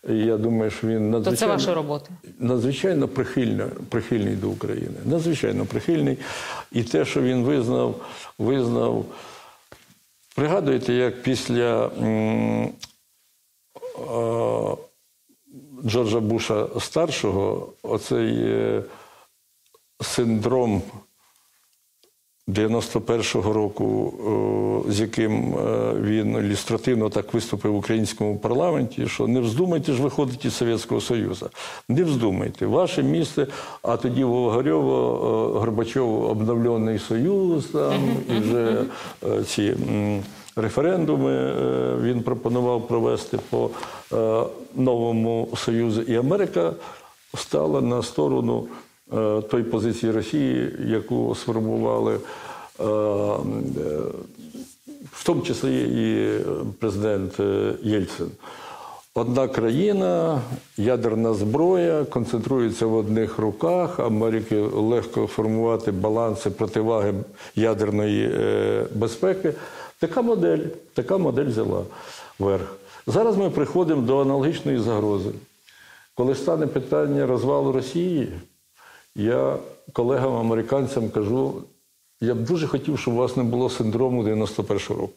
І 0.08 0.14
Я 0.14 0.36
думаю, 0.36 0.70
що 0.70 0.86
він 0.86 1.12
То 1.12 1.18
це 1.18 1.30
надзвичайно, 1.30 1.54
ваша 1.54 1.74
робота. 1.74 2.10
надзвичайно 2.38 3.08
прихильно, 3.08 3.66
прихильний 3.88 4.34
до 4.34 4.48
України. 4.48 4.94
Надзвичайно 5.04 5.66
прихильний. 5.66 6.18
І 6.72 6.82
те, 6.82 7.04
що 7.04 7.22
він 7.22 7.44
визнав, 7.44 7.94
визнав. 8.38 9.04
Пригадуєте, 10.36 10.92
як 10.92 11.22
після 11.22 11.90
Джорджа 15.84 16.20
Буша 16.20 16.66
старшого, 16.80 17.72
оцей 17.82 18.34
е, 18.42 18.82
синдром 20.00 20.82
91-го 22.48 23.52
року, 23.52 24.14
е, 24.88 24.92
з 24.92 25.00
яким 25.00 25.54
е, 25.54 25.92
він 26.00 26.36
ілюстративно 26.36 27.10
так 27.10 27.34
виступив 27.34 27.72
в 27.72 27.76
українському 27.76 28.38
парламенті, 28.38 29.08
що 29.08 29.26
не 29.26 29.40
вздумайте 29.40 29.92
ж 29.92 30.02
виходити 30.02 30.48
із 30.48 30.54
Совєтського 30.54 31.00
Союзу. 31.00 31.50
Не 31.88 32.04
вздумайте. 32.04 32.66
Ваше 32.66 33.02
місце, 33.02 33.46
а 33.82 33.96
тоді 33.96 34.24
в 34.24 34.58
е, 34.58 35.58
Горбачов 35.58 36.24
обновлений 36.24 36.98
Союз, 36.98 37.64
там, 37.66 38.16
і 38.36 38.40
вже 38.40 38.84
е, 39.24 39.44
ці 39.44 39.74
референдуми 40.56 41.32
е, 41.32 41.96
він 42.02 42.22
пропонував 42.22 42.88
провести 42.88 43.38
по 43.50 43.70
е, 44.12 44.42
новому 44.74 45.48
Союзу. 45.56 46.02
І 46.02 46.16
Америка 46.16 46.72
стала 47.34 47.80
на 47.80 48.02
сторону 48.02 48.68
е, 49.12 49.42
той 49.42 49.62
позиції 49.62 50.12
Росії, 50.12 50.72
яку 50.86 51.34
сформували, 51.34 52.18
в 55.12 55.24
тому 55.24 55.42
числі 55.42 55.80
і 55.82 56.38
президент 56.78 57.40
Єльцин. 57.82 58.26
Одна 59.14 59.48
країна, 59.48 60.40
ядерна 60.76 61.34
зброя 61.34 62.04
концентрується 62.04 62.86
в 62.86 62.94
одних 62.94 63.38
руках. 63.38 64.00
Америки 64.00 64.60
легко 64.60 65.26
формувати 65.26 65.92
баланси 65.92 66.50
противаги 66.50 67.14
ядерної 67.54 68.30
безпеки. 68.94 69.54
Така 70.00 70.22
модель, 70.22 70.68
така 70.94 71.18
модель 71.18 71.46
взяла 71.46 71.84
верх. 72.38 72.76
Зараз 73.06 73.36
ми 73.36 73.50
приходимо 73.50 74.02
до 74.02 74.18
аналогічної 74.18 74.78
загрози. 74.78 75.30
Коли 76.14 76.34
стане 76.34 76.66
питання 76.66 77.26
розвалу 77.26 77.72
Росії, 77.72 78.32
я 79.14 79.56
колегам 79.92 80.36
американцям 80.36 81.10
кажу, 81.10 81.62
я 82.20 82.34
б 82.34 82.38
дуже 82.38 82.66
хотів, 82.66 82.98
щоб 82.98 83.14
у 83.14 83.16
вас 83.16 83.36
не 83.36 83.42
було 83.42 83.70
синдрому 83.70 84.24
91-го 84.24 84.94
року. 85.00 85.12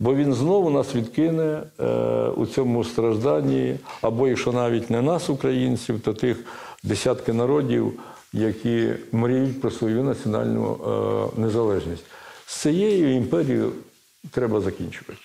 Бо 0.00 0.14
він 0.14 0.34
знову 0.34 0.70
нас 0.70 0.94
відкине 0.94 1.62
е, 1.80 1.84
у 2.28 2.46
цьому 2.46 2.84
стражданні, 2.84 3.76
або 4.02 4.28
якщо 4.28 4.52
навіть 4.52 4.90
не 4.90 5.02
нас, 5.02 5.30
українців, 5.30 6.00
то 6.00 6.14
тих 6.14 6.44
десятки 6.82 7.32
народів, 7.32 7.92
які 8.32 8.88
мріють 9.12 9.60
про 9.60 9.70
свою 9.70 10.02
національну 10.02 10.72
е, 11.36 11.40
незалежність. 11.40 12.04
З 12.46 12.56
цією 12.56 13.16
імперією 13.16 13.72
треба 14.30 14.60
закінчувати. 14.60 15.20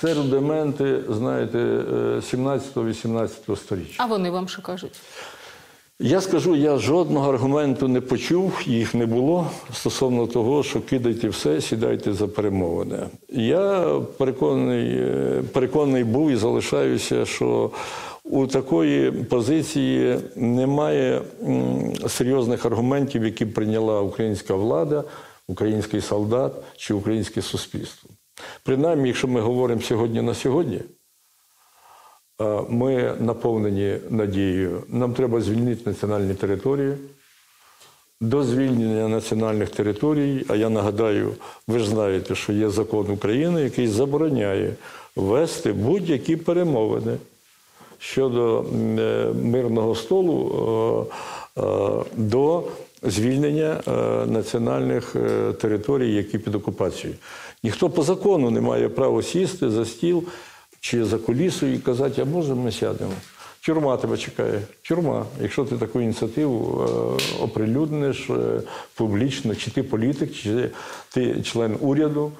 Це 0.00 0.14
рудименти, 0.14 1.00
знаєте, 1.08 1.58
е, 1.58 2.20
17-18 2.20 3.56
століття. 3.56 3.94
А 3.96 4.06
вони 4.06 4.30
вам 4.30 4.48
що 4.48 4.62
кажуть? 4.62 5.00
Я 6.02 6.20
скажу, 6.20 6.56
я 6.56 6.76
жодного 6.76 7.30
аргументу 7.30 7.88
не 7.88 8.00
почув, 8.00 8.62
їх 8.66 8.94
не 8.94 9.06
було 9.06 9.50
стосовно 9.72 10.26
того, 10.26 10.62
що 10.62 10.80
кидайте 10.80 11.28
все, 11.28 11.60
сідайте 11.60 12.12
за 12.12 12.28
перемовини. 12.28 12.98
Я 13.28 13.94
переконаний, 14.18 14.88
е, 14.98 15.42
переконаний 15.52 16.04
був 16.04 16.30
і 16.30 16.36
залишаюся, 16.36 17.26
що 17.26 17.70
у 18.24 18.46
такої 18.46 19.12
позиції 19.12 20.18
немає 20.36 21.22
серйозних 22.08 22.66
аргументів, 22.66 23.24
які 23.24 23.46
прийняла 23.46 24.00
українська 24.00 24.54
влада, 24.54 25.04
український 25.50 26.00
солдат 26.00 26.52
чи 26.76 26.94
українське 26.94 27.42
суспільство. 27.42 28.10
Принаймні, 28.62 29.08
якщо 29.08 29.28
ми 29.28 29.40
говоримо 29.40 29.80
сьогодні 29.80 30.22
на 30.22 30.34
сьогодні. 30.34 30.80
Е, 32.40 32.62
Ми 32.68 33.14
наповнені 33.20 33.96
надією. 34.10 34.82
Нам 34.88 35.14
треба 35.14 35.40
звільнити 35.40 35.90
національні 35.90 36.34
території. 36.34 36.94
До 38.20 38.44
звільнення 38.44 39.08
національних 39.08 39.70
територій, 39.70 40.44
а 40.48 40.56
я 40.56 40.68
нагадаю, 40.68 41.34
ви 41.66 41.78
ж 41.78 41.88
знаєте, 41.88 42.34
що 42.34 42.52
є 42.52 42.70
закон 42.70 43.10
України, 43.10 43.62
який 43.62 43.88
забороняє 43.88 44.74
вести 45.16 45.72
будь-які 45.72 46.36
перемовини 46.36 47.16
щодо 47.98 48.64
е, 48.98 49.32
мирного 49.42 49.94
столу 49.94 51.06
е, 51.56 51.62
до 52.16 52.64
звільнення 53.02 53.80
е, 53.88 53.90
національних 54.26 55.16
е, 55.16 55.52
територій, 55.52 56.14
які 56.14 56.38
під 56.38 56.54
окупацією. 56.54 57.18
Ніхто 57.62 57.90
по 57.90 58.02
закону 58.02 58.50
не 58.50 58.60
має 58.60 58.88
права 58.88 59.22
сісти 59.22 59.70
за 59.70 59.84
стіл 59.84 60.24
чи 60.80 61.04
за 61.04 61.18
кулісою 61.18 61.74
і 61.74 61.78
казати, 61.78 62.22
а 62.22 62.24
може 62.24 62.54
ми 62.54 62.72
сядемо. 62.72 63.12
Тюрма 63.66 63.96
тебе 63.96 64.16
чекає. 64.16 64.62
Тюрма. 64.82 65.26
Якщо 65.40 65.64
ти 65.64 65.76
таку 65.76 66.00
ініціативу 66.00 66.82
е, 66.82 67.42
оприлюдниш 67.42 68.30
публічно, 68.94 69.54
чи 69.54 69.70
ти 69.70 69.82
політик, 69.82 70.34
чи 70.34 70.70
ти 71.12 71.42
член 71.42 71.76
уряду, 71.80 72.32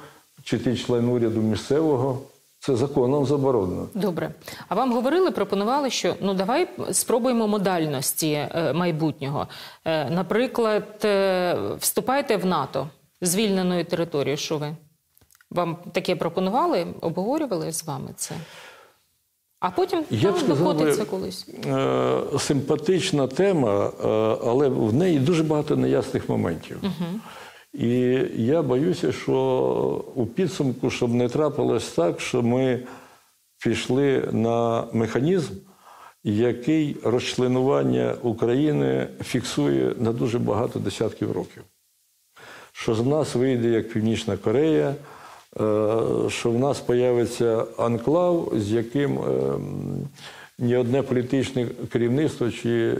чи 0.45 0.59
ти 0.59 0.77
член 0.77 1.09
уряду 1.09 1.41
місцевого, 1.41 2.23
це 2.61 2.77
законом 2.77 3.27
заборонено. 3.27 3.87
Добре. 3.95 4.35
А 4.69 4.75
вам 4.75 4.93
говорили, 4.93 5.31
пропонували, 5.31 5.91
що 5.91 6.15
ну 6.21 6.35
давай 6.35 6.69
спробуємо 6.93 7.49
модальності 7.49 8.31
е, 8.33 8.73
майбутнього. 8.73 9.47
Е, 9.85 10.11
наприклад, 10.11 11.01
е, 11.05 11.57
вступайте 11.79 12.37
в 12.37 12.47
НАТО 12.47 12.89
звільненою 13.21 13.85
територією. 13.85 14.37
Що 14.37 14.59
ви? 14.59 14.77
Вам 15.51 15.77
таке 15.93 16.17
пропонували, 16.17 16.87
обговорювали 17.01 17.73
з 17.73 17.85
вами 17.85 18.11
це? 18.17 18.35
А 19.61 19.71
потім 19.71 20.05
Я 20.11 20.33
там 20.33 20.41
сказав, 20.41 20.59
докотиться 20.59 21.05
колись. 21.05 21.47
е, 21.67 22.21
симпатична 22.39 23.27
тема, 23.27 23.87
е, 24.05 24.09
але 24.49 24.69
в 24.69 24.93
неї 24.95 25.19
дуже 25.19 25.43
багато 25.43 25.77
неясних 25.77 26.29
моментів. 26.29 26.81
І 27.73 27.91
я 28.37 28.63
боюся, 28.63 29.13
що 29.13 30.05
у 30.15 30.27
підсумку, 30.27 30.91
щоб 30.91 31.15
не 31.15 31.29
трапилось 31.29 31.89
так, 31.89 32.21
що 32.21 32.43
ми 32.43 32.81
пішли 33.65 34.29
на 34.33 34.85
механізм, 34.93 35.53
який 36.25 36.97
розчленування 37.05 38.15
України 38.23 39.09
фіксує 39.23 39.95
на 39.99 40.13
дуже 40.13 40.39
багато 40.39 40.79
десятків 40.79 41.33
років. 41.33 41.63
Що 42.73 42.95
з 42.95 43.07
нас 43.07 43.35
вийде 43.35 43.69
як 43.69 43.89
Північна 43.89 44.37
Корея, 44.37 44.89
е, 44.89 44.95
що 46.29 46.51
в 46.51 46.59
нас 46.59 46.81
появиться 46.81 47.65
анклав, 47.79 48.53
з 48.57 48.73
яким 48.73 49.19
е, 49.19 49.59
ні 50.59 50.77
одне 50.77 51.03
політичне 51.03 51.67
керівництво 51.93 52.51
чи 52.51 52.95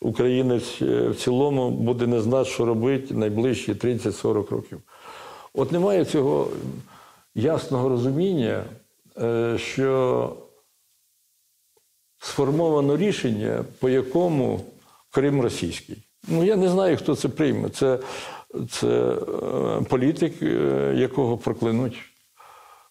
українець 0.00 0.82
е, 0.82 1.08
в 1.08 1.16
цілому 1.16 1.70
буде 1.70 2.06
не 2.06 2.20
знати, 2.20 2.50
що 2.50 2.64
робити 2.64 3.14
найближчі 3.14 3.72
30-40 3.72 4.50
років. 4.50 4.80
От 5.54 5.72
немає 5.72 6.04
цього 6.04 6.48
ясного 7.34 7.88
розуміння, 7.88 8.64
е, 9.20 9.58
що 9.58 10.36
сформовано 12.18 12.96
рішення, 12.96 13.64
по 13.80 13.88
якому 13.88 14.60
Крим 15.10 15.40
російський. 15.40 15.96
Ну, 16.28 16.44
я 16.44 16.56
не 16.56 16.68
знаю, 16.68 16.96
хто 16.96 17.16
це 17.16 17.28
прийме. 17.28 17.68
Це, 17.68 17.98
це 18.70 18.88
е, 18.88 19.84
політик, 19.88 20.42
е, 20.42 20.94
якого 20.96 21.38
проклянуть. 21.38 21.98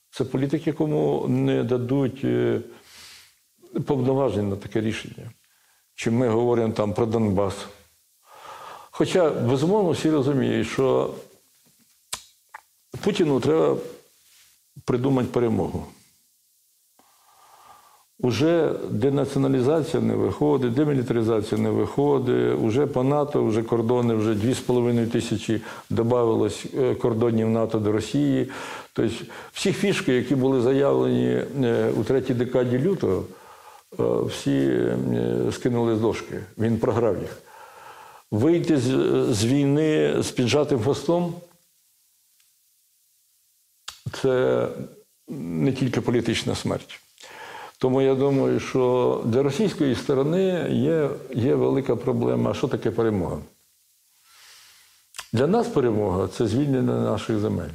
Це 0.10 0.24
політик, 0.24 0.68
якому 0.68 1.26
не 1.28 1.64
дадуть 1.64 2.22
е, 2.24 2.62
повноважень 3.86 4.50
на 4.50 4.56
таке 4.56 4.82
рішення. 4.82 5.32
Чи 5.98 6.12
ми 6.12 6.30
говоримо 6.30 6.74
там 6.74 6.94
про 6.94 7.06
Донбас. 7.06 7.54
Хоча, 8.92 9.30
безумовно, 9.30 9.92
всі 9.92 10.10
розуміють, 10.10 10.68
що 10.68 11.14
Путіну 13.04 13.40
треба 13.40 13.78
придумати 14.86 15.28
перемогу. 15.32 15.86
Уже 18.20 18.74
денаціоналізація 18.90 20.04
не 20.04 20.16
виходить, 20.16 20.74
демілітаризація 20.74 21.62
не 21.62 21.70
виходить, 21.70 22.60
уже 22.62 22.88
по 22.88 23.04
НАТО, 23.04 23.46
вже 23.46 23.64
кордони, 23.64 24.14
вже 24.14 24.34
2,5 24.34 25.08
тисячі 25.08 25.62
додавалось 25.90 26.66
е, 26.78 26.96
кордонів 26.96 27.50
НАТО 27.50 27.80
до 27.80 27.92
Росії. 27.92 28.50
Тобто 28.94 29.16
всі 29.52 29.74
фішки, 29.74 30.14
які 30.14 30.36
були 30.36 30.62
заявлені 30.62 31.42
е, 31.64 31.92
у 32.00 32.04
третій 32.04 32.34
декаді 32.34 32.80
лютого, 32.80 33.24
всі 34.00 34.60
е, 34.60 34.98
скинули 35.52 35.96
з 35.96 36.02
дошки. 36.02 36.44
Він 36.58 36.78
програв 36.80 37.22
їх. 37.22 37.38
Вийти 38.32 38.78
з, 38.78 38.88
з 39.34 39.46
війни 39.46 40.16
з 40.24 40.32
піджатим 40.32 40.80
хвостом 40.80 41.36
це 44.14 44.68
не 45.28 45.74
тільки 45.74 46.02
політична 46.02 46.56
смерть. 46.56 47.00
Тому 47.78 48.02
я 48.02 48.16
думаю, 48.16 48.60
що 48.60 49.22
для 49.26 49.44
російської 49.44 49.96
сторони 49.96 50.68
є, 50.70 51.10
є 51.36 51.56
велика 51.56 51.96
проблема. 51.96 52.54
Що 52.54 52.68
таке 52.68 52.92
перемога? 52.92 53.38
Для 55.34 55.48
нас 55.48 55.68
перемога 55.68 56.28
це 56.28 56.48
звільнення 56.48 57.02
наших 57.02 57.40
земель. 57.40 57.70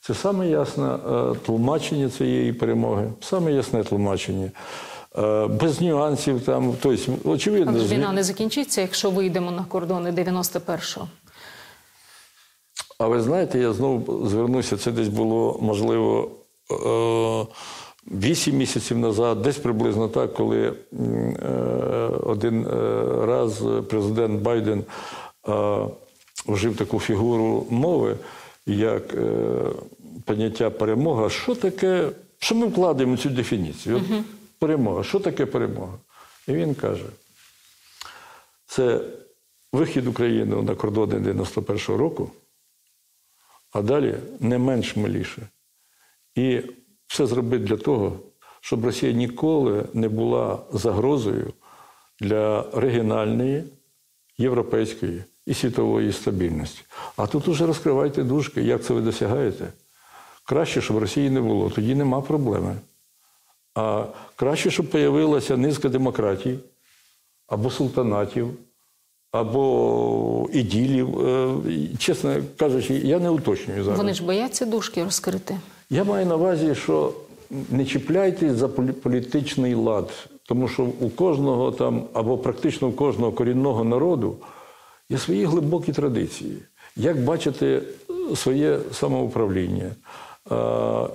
Це 0.00 0.14
саме 0.14 0.48
ясне 0.48 0.94
е, 0.94 1.34
тлумачення 1.46 2.10
цієї 2.10 2.52
перемоги, 2.52 3.12
саме 3.20 3.52
ясне 3.52 3.84
тлумачення. 3.84 4.50
Е, 5.16 5.46
Без 5.46 5.80
нюансів 5.80 6.40
там, 6.40 6.74
тобто, 6.82 7.12
очевидно, 7.24 7.72
Але 7.76 7.84
війна 7.84 8.12
не 8.12 8.22
закінчиться, 8.22 8.80
якщо 8.80 9.10
вийдемо 9.10 9.50
на 9.50 9.64
кордони 9.64 10.10
91-го. 10.10 11.08
А 12.98 13.06
ви 13.06 13.20
знаєте, 13.22 13.58
я 13.58 13.72
знову 13.72 14.28
звернуся, 14.28 14.76
це 14.76 14.92
десь 14.92 15.08
було, 15.08 15.58
можливо, 15.62 16.30
е, 16.70 17.46
вісім 18.06 18.56
місяців 18.56 18.98
назад, 18.98 19.42
десь 19.42 19.56
приблизно 19.58 20.08
так, 20.08 20.34
коли 20.34 20.66
е, 20.66 20.72
один 22.22 22.66
е, 22.66 22.70
раз 23.26 23.62
президент 23.88 24.42
Байден 24.42 24.84
е, 25.48 25.52
вжив 26.46 26.76
таку 26.76 27.00
фігуру 27.00 27.66
мови, 27.70 28.16
як 28.66 29.14
е, 29.14 29.20
поняття 30.24 30.70
перемога. 30.70 31.30
Що 31.30 31.54
таке, 31.54 32.08
що 32.38 32.54
ми 32.54 32.66
вкладаємо 32.66 33.14
в 33.14 33.18
цю 33.18 33.30
дефініцію? 33.30 33.96
От 33.96 34.02
Перемога. 34.58 35.04
Що 35.04 35.20
таке 35.20 35.46
перемога? 35.46 35.98
І 36.48 36.52
він 36.52 36.74
каже: 36.74 37.06
це 38.66 39.00
вихід 39.72 40.06
України 40.06 40.62
на 40.62 40.74
кордони 40.74 41.14
91-го 41.14 41.96
року 41.96 42.30
а 43.72 43.82
далі 43.82 44.14
не 44.40 44.58
менш 44.58 44.96
миліше. 44.96 45.48
І 46.34 46.62
все 47.06 47.26
зробити 47.26 47.64
для 47.64 47.76
того, 47.76 48.20
щоб 48.60 48.84
Росія 48.84 49.12
ніколи 49.12 49.84
не 49.92 50.08
була 50.08 50.58
загрозою 50.72 51.52
для 52.20 52.64
регіональної, 52.72 53.64
європейської 54.38 55.24
і 55.46 55.54
світової 55.54 56.12
стабільності. 56.12 56.82
А 57.16 57.26
тут 57.26 57.48
уже 57.48 57.66
розкривайте 57.66 58.22
дужки, 58.22 58.62
як 58.62 58.84
це 58.84 58.94
ви 58.94 59.00
досягаєте. 59.00 59.72
Краще, 60.44 60.80
щоб 60.80 60.98
Росії 60.98 61.30
не 61.30 61.40
було, 61.40 61.70
тоді 61.70 61.94
нема 61.94 62.20
проблеми. 62.20 62.76
А 63.78 64.04
краще, 64.36 64.70
щоб 64.70 64.86
появилася 64.90 65.56
низка 65.56 65.88
демократій 65.88 66.58
або 67.48 67.70
султанатів, 67.70 68.48
або 69.32 70.48
іділів. 70.52 71.28
Е, 71.28 71.54
Чесно 71.98 72.36
кажучи, 72.56 72.94
я 72.94 73.18
не 73.18 73.30
уточнюю 73.30 73.84
зараз. 73.84 73.98
Вони 73.98 74.14
ж 74.14 74.24
бояться 74.24 74.66
дужки 74.66 75.04
розкрити. 75.04 75.56
Я 75.90 76.04
маю 76.04 76.26
на 76.26 76.36
увазі, 76.36 76.74
що 76.74 77.12
не 77.70 77.84
чіпляйтесь 77.84 78.52
за 78.52 78.66
полі- 78.68 78.92
політичний 78.92 79.74
лад, 79.74 80.10
тому 80.48 80.68
що 80.68 80.82
у 81.00 81.10
кожного 81.10 81.72
там, 81.72 82.04
або 82.12 82.38
практично 82.38 82.88
у 82.88 82.92
кожного 82.92 83.32
корінного 83.32 83.84
народу 83.84 84.36
є 85.10 85.18
свої 85.18 85.44
глибокі 85.44 85.92
традиції. 85.92 86.58
Як 86.96 87.20
бачити 87.24 87.66
е, 88.32 88.36
своє 88.36 88.78
самоуправління, 88.92 89.90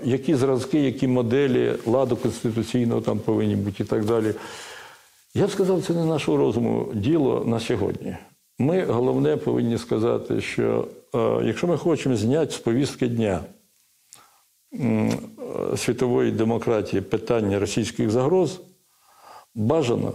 які 0.04 0.36
зразки, 0.36 0.80
які 0.80 1.08
моделі 1.08 1.74
ладу 1.86 2.16
конституційного 2.16 3.02
там 3.02 3.20
повинні 3.20 3.56
бути 3.56 3.84
і 3.84 3.86
так 3.86 4.06
далі. 4.06 4.34
Я 5.34 5.48
б 5.48 5.52
сказав, 5.52 5.84
це 5.84 5.94
не 5.94 6.06
нашого 6.06 6.38
розуму 6.38 6.92
діло 6.94 7.44
на 7.46 7.60
сьогодні. 7.60 8.18
Ми 8.60 8.86
головне 8.86 9.38
повинні 9.38 9.78
сказати, 9.78 10.42
що 10.42 10.88
е, 11.16 11.42
якщо 11.44 11.68
ми 11.68 11.78
хочемо 11.78 12.16
зняти 12.16 12.52
з 12.52 12.58
повістки 12.58 13.08
дня 13.08 13.40
е, 14.74 15.10
світової 15.78 16.32
демократії 16.32 17.02
питання 17.02 17.60
російських 17.60 18.10
загроз, 18.10 18.62
бажано 19.56 20.14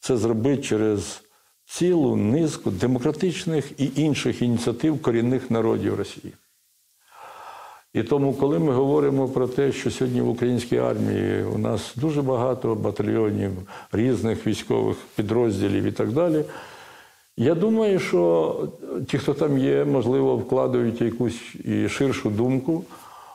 це 0.00 0.16
зробити 0.16 0.62
через 0.62 1.22
цілу 1.66 2.16
низку 2.16 2.70
демократичних 2.70 3.80
і 3.80 3.90
інших 3.96 4.42
ініціатив 4.42 5.02
корінних 5.02 5.50
народів 5.50 5.94
Росії. 5.94 6.32
І 7.96 8.02
тому, 8.02 8.34
коли 8.34 8.58
ми 8.58 8.72
говоримо 8.72 9.28
про 9.28 9.48
те, 9.48 9.72
що 9.72 9.90
сьогодні 9.90 10.20
в 10.20 10.28
українській 10.28 10.78
армії 10.78 11.44
у 11.54 11.58
нас 11.58 11.92
дуже 11.96 12.22
багато 12.22 12.74
батальйонів, 12.74 13.50
різних 13.92 14.46
військових 14.46 14.96
підрозділів 15.16 15.84
і 15.84 15.92
так 15.92 16.12
далі, 16.12 16.44
я 17.36 17.54
думаю, 17.54 17.98
що 17.98 18.54
ті, 19.08 19.18
хто 19.18 19.34
там 19.34 19.58
є, 19.58 19.84
можливо, 19.84 20.36
вкладають 20.36 21.00
якусь 21.00 21.54
і 21.64 21.88
ширшу 21.88 22.30
думку, 22.30 22.84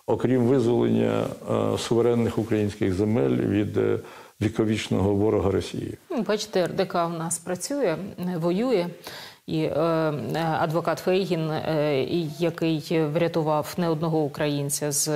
окрім 0.05 0.43
визволення 0.43 1.23
е, 1.23 1.77
суверенних 1.77 2.37
українських 2.37 2.93
земель 2.93 3.37
від 3.37 3.77
е, 3.77 3.99
віковічного 4.41 5.13
ворога 5.15 5.51
Росії. 5.51 5.97
Ну, 6.09 6.21
Бачите, 6.27 6.67
РДК 6.67 6.93
в 6.93 7.17
нас 7.19 7.39
працює, 7.39 7.97
е, 8.19 8.37
воює. 8.37 8.87
І 9.51 9.63
е, 9.63 9.69
е, 9.69 10.57
адвокат 10.59 10.99
Фейгін, 10.99 11.51
е, 11.51 12.05
який 12.39 13.03
врятував 13.05 13.73
не 13.77 13.89
одного 13.89 14.19
українця 14.19 14.91
з 14.91 15.07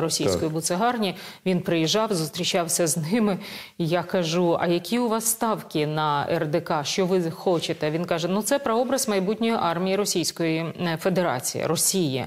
російської 0.00 0.40
Так. 0.40 0.52
буцегарні, 0.52 1.14
він 1.46 1.60
приїжджав, 1.60 2.14
зустрічався 2.14 2.86
з 2.86 2.96
ними. 2.96 3.38
Я 3.78 4.02
кажу: 4.02 4.56
а 4.60 4.66
які 4.66 4.98
у 4.98 5.08
вас 5.08 5.24
ставки 5.24 5.86
на 5.86 6.26
РДК? 6.38 6.72
Що 6.82 7.06
ви 7.06 7.30
хочете? 7.30 7.90
Він 7.90 8.04
каже: 8.04 8.28
ну 8.28 8.42
це 8.42 8.58
прообраз 8.58 9.08
майбутньої 9.08 9.52
армії 9.52 9.96
Російської 9.96 10.64
Федерації, 11.00 11.66
Росії. 11.66 12.26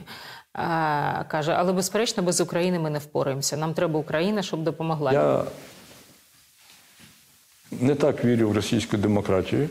Каже, 1.28 1.56
але 1.58 1.74
безперечно, 1.74 2.24
без 2.24 2.42
України 2.42 2.80
ми 2.80 2.90
не 2.90 3.00
впораємося. 3.00 3.58
Нам 3.58 3.74
треба 3.74 4.00
Україна, 4.00 4.42
щоб 4.42 4.64
допомогла. 4.64 5.14
Я 5.14 5.44
не 7.72 7.96
так 7.96 8.26
вірю 8.26 8.50
в 8.50 8.56
російську 8.56 8.98
демократію, 8.98 9.70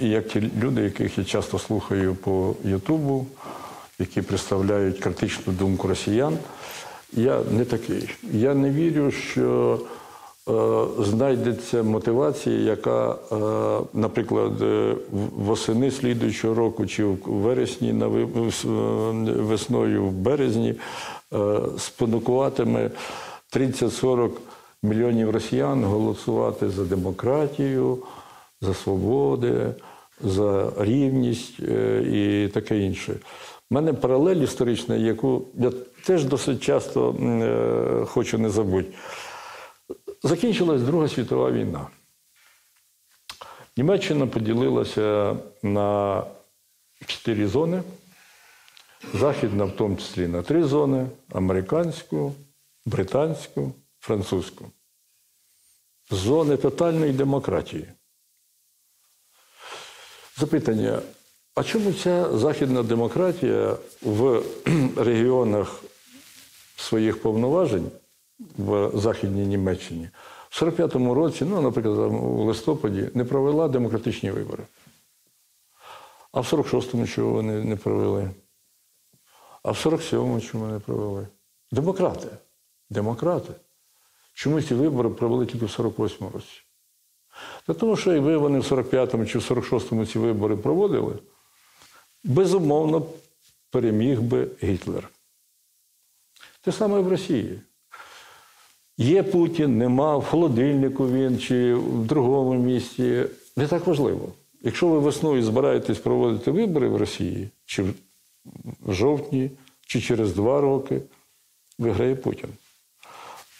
як 0.00 0.28
ті 0.28 0.50
люди, 0.60 0.82
яких 0.82 1.18
я 1.18 1.24
часто 1.24 1.58
слухаю 1.58 2.14
по 2.14 2.54
Ютубу, 2.64 3.26
які 3.98 4.22
представляють 4.22 4.98
критичну 4.98 5.52
думку 5.52 5.88
росіян. 5.88 6.38
Я 7.12 7.40
не 7.50 7.64
такий. 7.64 8.10
Я 8.32 8.54
не 8.54 8.70
вірю, 8.70 9.10
що 9.10 9.78
е, 10.48 10.52
знайдеться 11.04 11.82
мотивація, 11.82 12.58
яка, 12.60 13.16
е, 13.32 13.36
наприклад, 13.94 14.62
е, 14.62 14.94
восени 15.36 15.90
слідуючого 15.90 16.54
року 16.54 16.86
чи 16.86 17.04
в 17.04 17.18
вересні 17.26 17.92
весною 19.24 20.04
в 20.04 20.12
березні 20.12 20.74
спонукуватиме 21.78 22.90
30-40 23.52 24.30
мільйонів 24.82 25.30
росіян 25.30 25.84
голосувати 25.84 26.70
за 26.70 26.84
демократію, 26.84 27.98
за 28.60 28.74
свободи, 28.74 29.74
за 30.20 30.72
рівність 30.78 31.60
е, 31.60 32.02
і 32.12 32.48
таке 32.48 32.78
інше. 32.78 33.16
У 33.70 33.74
мене 33.74 33.92
паралель 33.92 34.36
історична, 34.36 34.96
яку 34.96 35.46
я 35.54 35.72
теж 36.06 36.24
досить 36.24 36.62
часто 36.62 37.10
е, 37.12 38.04
хочу 38.04 38.38
не 38.38 38.50
забути. 38.50 38.88
Закінчилась 40.22 40.82
Друга 40.82 41.08
світова 41.08 41.50
війна. 41.50 41.86
Німеччина 43.76 44.26
поділилася 44.26 45.36
на 45.62 46.22
чотири 47.06 47.48
зони. 47.48 47.82
Західна, 49.14 49.64
в 49.64 49.76
тому 49.76 49.96
числі 49.96 50.28
на 50.28 50.42
три 50.42 50.64
зони: 50.64 51.06
американську, 51.32 52.34
британську, 52.86 53.72
французьку. 54.00 54.64
Зони 56.10 56.56
тотальної 56.56 57.12
демократії. 57.12 57.88
Запитання: 60.38 61.02
а 61.54 61.62
чому 61.62 61.92
ця 61.92 62.38
західна 62.38 62.82
демократія 62.82 63.76
в 64.02 64.42
регіонах 64.96 65.82
своїх 66.76 67.22
повноважень 67.22 67.90
в 68.58 68.90
Західній 68.94 69.46
Німеччині 69.46 70.10
в 70.48 70.62
45-му 70.62 71.14
році, 71.14 71.44
ну, 71.44 71.60
наприклад, 71.62 71.98
у 72.12 72.44
листопаді, 72.44 73.10
не 73.14 73.24
провела 73.24 73.68
демократичні 73.68 74.30
вибори? 74.30 74.64
А 76.32 76.40
в 76.40 76.44
46-му 76.44 77.06
чого 77.06 77.30
вони 77.30 77.64
не 77.64 77.76
провели? 77.76 78.30
А 79.62 79.70
в 79.70 79.74
47-му 79.74 80.40
чому 80.40 80.66
не 80.66 80.78
провели? 80.78 81.28
Демократи. 81.72 82.28
демократи. 82.90 83.52
Чому 84.34 84.62
ці 84.62 84.74
вибори 84.74 85.10
провели 85.10 85.46
тільки 85.46 85.66
в 85.66 85.68
48-му 85.68 86.30
році? 86.30 86.65
Та 87.66 87.74
тому, 87.74 87.96
що 87.96 88.12
якби 88.12 88.36
вони 88.36 88.58
в 88.58 88.62
45-му 88.62 89.26
чи 89.26 89.38
в 89.38 89.42
46-му 89.42 90.06
ці 90.06 90.18
вибори 90.18 90.56
проводили, 90.56 91.14
безумовно 92.24 93.06
переміг 93.70 94.20
би 94.20 94.48
Гітлер. 94.62 95.08
Те 96.60 96.72
саме 96.72 97.00
в 97.00 97.08
Росії. 97.08 97.60
Є 98.98 99.22
Путін, 99.22 99.78
нема 99.78 100.16
в 100.16 100.24
холодильнику 100.24 101.08
він 101.08 101.38
чи 101.38 101.74
в 101.74 102.06
другому 102.06 102.54
місці. 102.54 103.24
Не 103.56 103.66
так 103.66 103.86
важливо. 103.86 104.32
Якщо 104.62 104.88
ви 104.88 104.98
весною 104.98 105.42
збираєтесь 105.42 105.98
проводити 105.98 106.50
вибори 106.50 106.88
в 106.88 106.96
Росії, 106.96 107.48
чи 107.64 107.82
в 107.82 108.92
жовтні, 108.92 109.50
чи 109.86 110.00
через 110.00 110.34
два 110.34 110.60
роки, 110.60 111.02
виграє 111.78 112.14
Путін. 112.16 112.48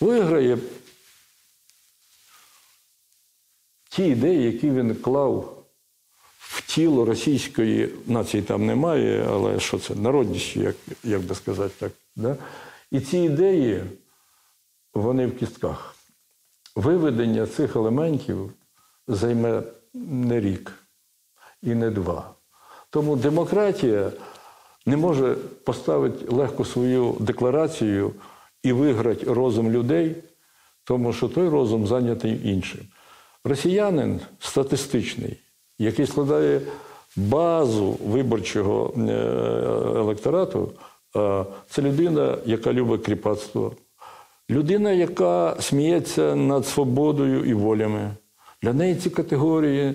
Виграє 0.00 0.58
ті 3.96 4.06
ідеї, 4.06 4.42
які 4.42 4.70
він 4.70 4.94
клав 4.94 5.64
в 6.38 6.74
тіло 6.74 7.04
російської 7.04 7.88
нації 8.06 8.42
там 8.42 8.66
немає, 8.66 9.26
але 9.30 9.60
що 9.60 9.78
це? 9.78 9.94
Народність, 9.94 10.56
як, 10.56 10.76
як 11.04 11.22
би 11.22 11.34
сказати 11.34 11.74
так. 11.78 11.92
Да? 12.16 12.36
І 12.90 13.00
ці 13.00 13.18
ідеї, 13.18 13.82
вони 14.94 15.26
в 15.26 15.38
кістках. 15.38 15.94
Виведення 16.74 17.46
цих 17.46 17.76
елементів 17.76 18.52
займе 19.08 19.62
не 19.94 20.40
рік 20.40 20.72
і 21.62 21.74
не 21.74 21.90
два. 21.90 22.34
Тому 22.90 23.16
демократія 23.16 24.12
не 24.86 24.96
може 24.96 25.34
поставити 25.64 26.34
легко 26.34 26.64
свою 26.64 27.16
декларацію 27.20 28.12
і 28.62 28.72
виграти 28.72 29.32
розум 29.32 29.70
людей, 29.70 30.16
тому 30.84 31.12
що 31.12 31.28
той 31.28 31.48
розум 31.48 31.86
зайнятий 31.86 32.50
іншим. 32.50 32.80
Росіянин 33.48 34.20
статистичний, 34.38 35.36
який 35.78 36.06
складає 36.06 36.60
базу 37.16 37.98
виборчого 38.06 38.94
е, 38.96 39.12
електорату, 39.98 40.72
е, 41.16 41.44
це 41.70 41.82
людина, 41.82 42.38
яка 42.46 42.72
любить 42.72 43.04
кріпацтво, 43.04 43.72
людина, 44.50 44.92
яка 44.92 45.56
сміється 45.60 46.34
над 46.34 46.66
свободою 46.66 47.44
і 47.44 47.54
волями. 47.54 48.10
Для 48.62 48.72
неї 48.72 48.94
ці 48.94 49.10
категорії 49.10 49.94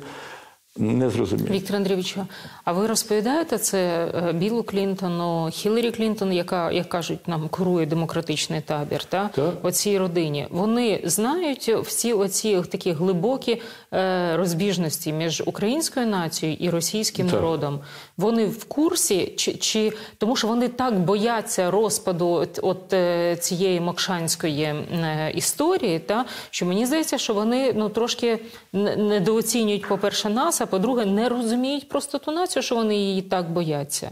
не 0.77 1.09
зрозумілі. 1.09 1.51
Віктор 1.51 1.75
Андрійовичу, 1.75 2.27
а 2.63 2.71
ви 2.71 2.87
розповідаєте 2.87 3.57
це 3.57 4.07
е, 4.29 4.33
Білу 4.33 4.63
Клінтону, 4.63 5.49
Хіларі 5.51 5.91
Клінтон, 5.91 6.33
яка, 6.33 6.71
як 6.71 6.89
кажуть, 6.89 7.27
нам 7.27 7.49
курує 7.49 7.85
демократичний 7.85 8.61
табір, 8.61 9.03
та 9.03 9.29
Так. 9.35 9.53
оцій 9.63 9.97
родині. 9.97 10.47
Вони 10.49 11.01
знають 11.03 11.69
всі 11.83 12.13
оці 12.13 12.61
такі 12.69 12.91
глибокі 12.91 13.61
е, 13.93 14.37
розбіжності 14.37 15.13
між 15.13 15.43
українською 15.45 16.07
нацією 16.07 16.57
і 16.59 16.69
російським 16.69 17.25
Так. 17.25 17.35
народом. 17.35 17.79
Вони 18.17 18.45
в 18.45 18.65
курсі, 18.65 19.33
чи, 19.37 19.53
чи 19.53 19.93
тому, 20.17 20.35
що 20.35 20.47
вони 20.47 20.67
так 20.67 20.99
бояться 20.99 21.71
розпаду 21.71 22.27
от, 22.27 22.59
от 22.63 22.93
е, 22.93 23.35
цієї 23.35 23.79
мокшанської 23.81 24.63
е, 24.63 25.31
історії, 25.35 25.99
та 25.99 26.25
що 26.49 26.65
мені 26.65 26.85
здається, 26.85 27.17
що 27.17 27.33
вони 27.33 27.73
ну 27.75 27.89
трошки 27.89 28.39
не- 28.73 28.95
недооцінюють, 28.95 29.87
по-перше, 29.87 30.29
нас, 30.29 30.60
а 30.61 30.65
по-друге, 30.65 31.05
не 31.05 31.29
розуміють 31.29 31.89
просто 31.89 32.17
ту 32.17 32.31
націю, 32.31 32.63
що 32.63 32.75
вони 32.75 32.95
її 32.95 33.21
так 33.21 33.51
бояться. 33.51 34.11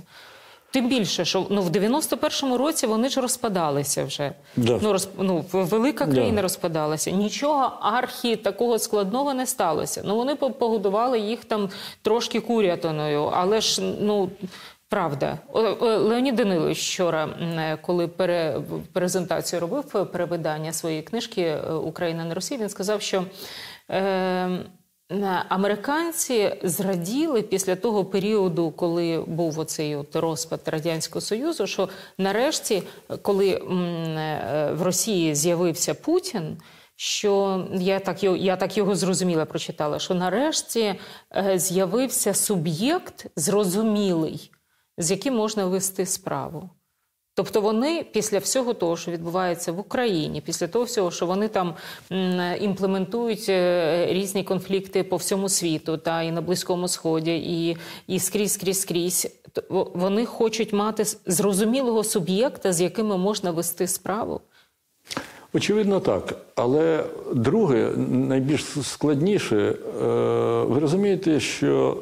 Тим 0.71 0.87
більше, 0.89 1.25
що 1.25 1.47
ну 1.49 1.61
в 1.61 1.69
91-му 1.69 2.57
році 2.57 2.87
вони 2.87 3.09
ж 3.09 3.21
розпадалися 3.21 4.03
вже. 4.03 4.31
Да. 4.55 4.79
Ну, 4.81 4.91
роз, 4.91 5.09
ну 5.17 5.45
велика 5.51 6.05
Да. 6.05 6.11
країна 6.11 6.41
розпадалася. 6.41 7.11
Нічого 7.11 7.71
архі 7.81 8.35
такого 8.35 8.79
складного 8.79 9.33
не 9.33 9.45
сталося. 9.47 10.01
Ну 10.05 10.15
вони 10.15 10.35
по- 10.35 10.51
погодували 10.51 11.19
їх 11.19 11.45
там 11.45 11.69
трошки 12.01 12.39
курятиною, 12.39 13.23
але 13.33 13.61
ж 13.61 13.81
ну. 13.81 14.29
Правда, 14.91 15.37
Леонід 15.81 16.35
Данилович 16.35 16.79
вчора, 16.91 17.25
е, 17.41 17.77
коли 17.81 18.07
пере, 18.07 18.61
презентацію 18.93 19.59
робив 19.59 19.85
е, 19.95 20.05
перевидання 20.05 20.73
своєї 20.73 21.01
книжки 21.01 21.41
е, 21.41 21.71
Україна 21.73 22.25
не 22.25 22.33
Росія, 22.33 22.59
він 22.59 22.69
сказав, 22.69 23.01
що 23.01 23.23
Е, 23.91 24.59
Американці 25.49 26.55
зраділи 26.63 27.41
після 27.41 27.75
того 27.75 28.05
періоду, 28.05 28.71
коли 28.71 29.23
був 29.27 29.59
оцей 29.59 29.95
от 29.95 30.15
розпад 30.15 30.61
радянського 30.65 31.21
союзу. 31.21 31.67
Що 31.67 31.89
нарешті, 32.17 32.83
коли 33.21 33.49
е, 33.49 33.61
в 34.73 34.81
Росії 34.81 35.35
з'явився 35.35 35.93
Путін, 35.93 36.57
що 36.95 37.65
я 37.73 37.99
так 37.99 38.23
його, 38.23 38.35
я 38.35 38.55
так 38.55 38.77
його 38.77 38.95
зрозуміла, 38.95 39.45
прочитала, 39.45 39.99
що 39.99 40.13
нарешті 40.13 40.95
е, 41.35 41.59
з'явився 41.59 42.33
суб'єкт 42.33 43.25
зрозумілий, 43.35 44.51
з 44.97 45.11
яким 45.11 45.35
можна 45.35 45.65
вести 45.65 46.05
справу. 46.05 46.69
Тобто 47.33 47.61
вони 47.61 48.05
після 48.11 48.37
всього 48.37 48.73
того, 48.73 48.97
що 48.97 49.11
відбувається 49.11 49.71
в 49.71 49.79
Україні, 49.79 50.41
після 50.41 50.67
того 50.67 50.85
всього, 50.85 51.11
що 51.11 51.25
вони 51.25 51.47
там 51.47 51.75
імплементують 52.61 53.45
е, 53.49 54.07
різні 54.09 54.43
конфлікти 54.43 55.03
по 55.03 55.15
всьому 55.15 55.49
світу, 55.49 55.97
та 55.97 56.21
і 56.21 56.31
на 56.31 56.41
Близькому 56.41 56.87
Сході, 56.87 57.37
і, 57.37 57.77
і 58.07 58.19
скрізь, 58.19 58.53
скрізь, 58.53 58.81
скрізь, 58.81 59.41
вони 59.69 60.25
хочуть 60.25 60.73
мати 60.73 61.03
зрозумілого 61.25 62.03
суб'єкта, 62.03 62.73
з 62.73 62.81
якими 62.81 63.17
можна 63.17 63.51
вести 63.51 63.87
справу. 63.87 64.41
Очевидно, 65.53 65.99
так. 65.99 66.35
Але 66.55 67.03
друге, 67.33 67.91
найбільш 68.09 68.65
складніше, 68.83 69.57
е, 69.57 69.75
ви 70.63 70.79
розумієте, 70.79 71.39
що 71.39 71.97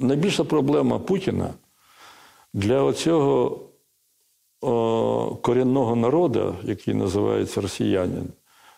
найбільша 0.00 0.44
проблема 0.44 0.98
Путіна 0.98 1.50
для 2.54 2.82
оцього 2.82 3.60
корінного 5.42 5.96
народу, 5.96 6.54
який 6.62 6.94
називається 6.94 7.60
росіянин, 7.60 8.28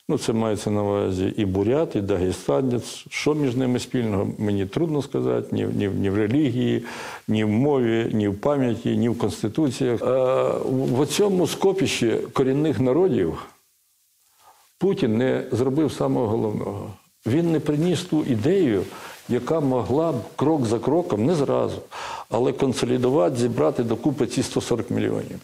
ну 0.09 0.19
це 0.19 0.33
мається 0.33 0.71
на 0.71 0.83
увазі 0.83 1.35
і 1.37 1.45
бурят, 1.45 1.97
і 1.97 2.01
дагестанець. 2.01 3.05
Що 3.11 3.35
між 3.35 3.57
ними 3.57 3.79
спільного, 3.79 4.29
мені 4.39 4.67
трудно 4.67 5.03
сказати, 5.03 5.49
ні, 5.53 5.65
ні, 5.65 5.89
ні 5.89 6.11
в 6.11 6.15
релігії, 6.15 6.85
ні 7.29 7.45
в 7.45 7.49
мові, 7.49 8.11
ні 8.13 8.29
в 8.29 8.41
пам'яті, 8.41 8.97
ні 8.97 9.09
в 9.09 9.19
конституціях. 9.19 10.03
Е, 10.03 10.07
в 10.69 11.07
цьому 11.07 11.47
скопищі 11.47 12.19
корінних 12.33 12.81
народів. 12.81 13.47
Путін 14.79 15.17
не 15.17 15.45
зробив 15.53 15.93
самого 15.93 16.27
головного. 16.27 16.91
Він 17.27 17.53
не 17.53 17.61
приніс 17.61 18.03
ту 18.03 18.25
ідею, 18.25 18.83
яка 19.29 19.61
могла 19.61 20.13
б 20.13 20.17
крок 20.37 20.67
за 20.67 20.79
кроком, 20.79 21.27
не 21.27 21.35
зразу, 21.35 21.79
але 22.31 22.53
консолідувати, 22.53 23.37
зібрати 23.37 23.85
докупи 23.85 24.27
ці 24.27 24.43
140 24.43 24.91
мільйонів. 24.91 25.39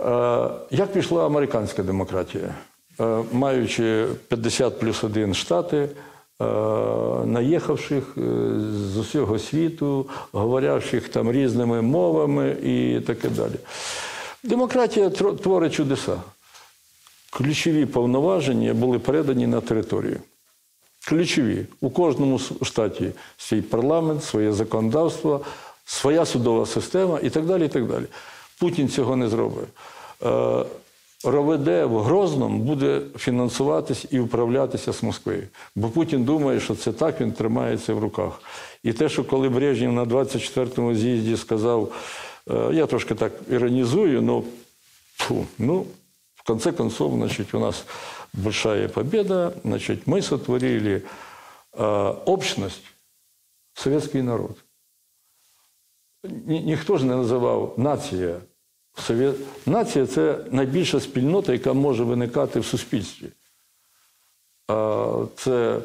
Е, 0.00 0.48
Як 0.70 0.92
пішла 0.92 1.26
американська 1.26 1.82
демократія? 1.82 2.54
Е, 3.00 3.24
Маючи 3.32 4.06
50 4.28 4.80
плюс 4.80 5.04
1 5.04 5.34
штати, 5.34 5.76
е, 5.76 6.44
наїхавших 7.24 8.04
з 8.72 8.96
усього 8.96 9.38
світу, 9.38 10.08
говорящих 10.32 11.08
там 11.08 11.32
різними 11.32 11.82
мовами 11.82 12.56
і 12.62 13.00
таке 13.00 13.28
далі. 13.28 13.54
Демократія 14.44 15.10
творить 15.10 15.72
чудеса 15.72 16.16
ключові 17.30 17.86
повноваження 17.86 18.74
були 18.74 18.98
передані 18.98 19.46
на 19.46 19.60
територію. 19.60 20.20
Ключові. 21.08 21.66
У 21.80 21.90
кожному 21.90 22.38
штаті 22.62 23.12
свій 23.36 23.62
парламент, 23.62 24.24
своє 24.24 24.52
законодавство, 24.52 25.40
своя 25.84 26.26
судова 26.26 26.66
система 26.66 27.20
і 27.22 27.30
так 27.30 27.46
далі. 27.46 27.64
і 27.64 27.68
так 27.68 27.86
далі. 27.86 28.04
Путін 28.60 28.88
цього 28.88 29.16
не 29.16 29.28
зробить. 29.28 29.68
Е, 30.22 30.64
РОВД 31.24 31.68
в 31.68 31.98
Грозному 31.98 32.58
буде 32.58 33.00
фінансуватись 33.18 34.06
і 34.10 34.20
управлятися 34.20 34.92
з 34.92 35.02
Москви. 35.02 35.48
Бо 35.74 35.88
Путін 35.88 36.24
думає, 36.24 36.60
що 36.60 36.74
це 36.74 36.92
так 36.92 37.20
він 37.20 37.32
тримається 37.32 37.94
в 37.94 37.98
руках. 37.98 38.42
І 38.82 38.92
те, 38.92 39.08
що 39.08 39.24
коли 39.24 39.48
Брежнєв 39.48 39.92
на 39.92 40.04
24-му 40.04 40.94
з'їзді 40.94 41.36
сказав, 41.36 41.92
е, 42.50 42.70
я 42.72 42.86
трошки 42.86 43.14
так 43.14 43.32
іронізую, 43.50 44.22
ну, 44.22 44.44
фу, 45.14 45.46
ну, 45.58 45.86
в 46.34 46.46
конце 46.46 46.72
концов, 46.72 47.12
значит, 47.14 47.54
у 47.54 47.58
нас 47.58 47.84
большая 48.32 48.88
победа, 48.88 49.52
значит, 49.64 50.06
мы 50.06 50.22
сотворили 50.22 51.02
э, 51.72 52.14
общность, 52.26 52.82
советский 53.74 54.22
народ. 54.22 54.56
Ні, 56.46 56.60
ніхто 56.60 56.98
ж 56.98 57.06
не 57.06 57.16
називав 57.16 57.74
нація. 57.76 58.36
Совє... 58.94 59.32
Нація 59.66 60.06
це 60.06 60.38
найбільша 60.50 61.00
спільнота, 61.00 61.52
яка 61.52 61.72
може 61.72 62.04
виникати 62.04 62.60
в 62.60 62.64
суспільстві. 62.64 63.26
Це 65.36 65.78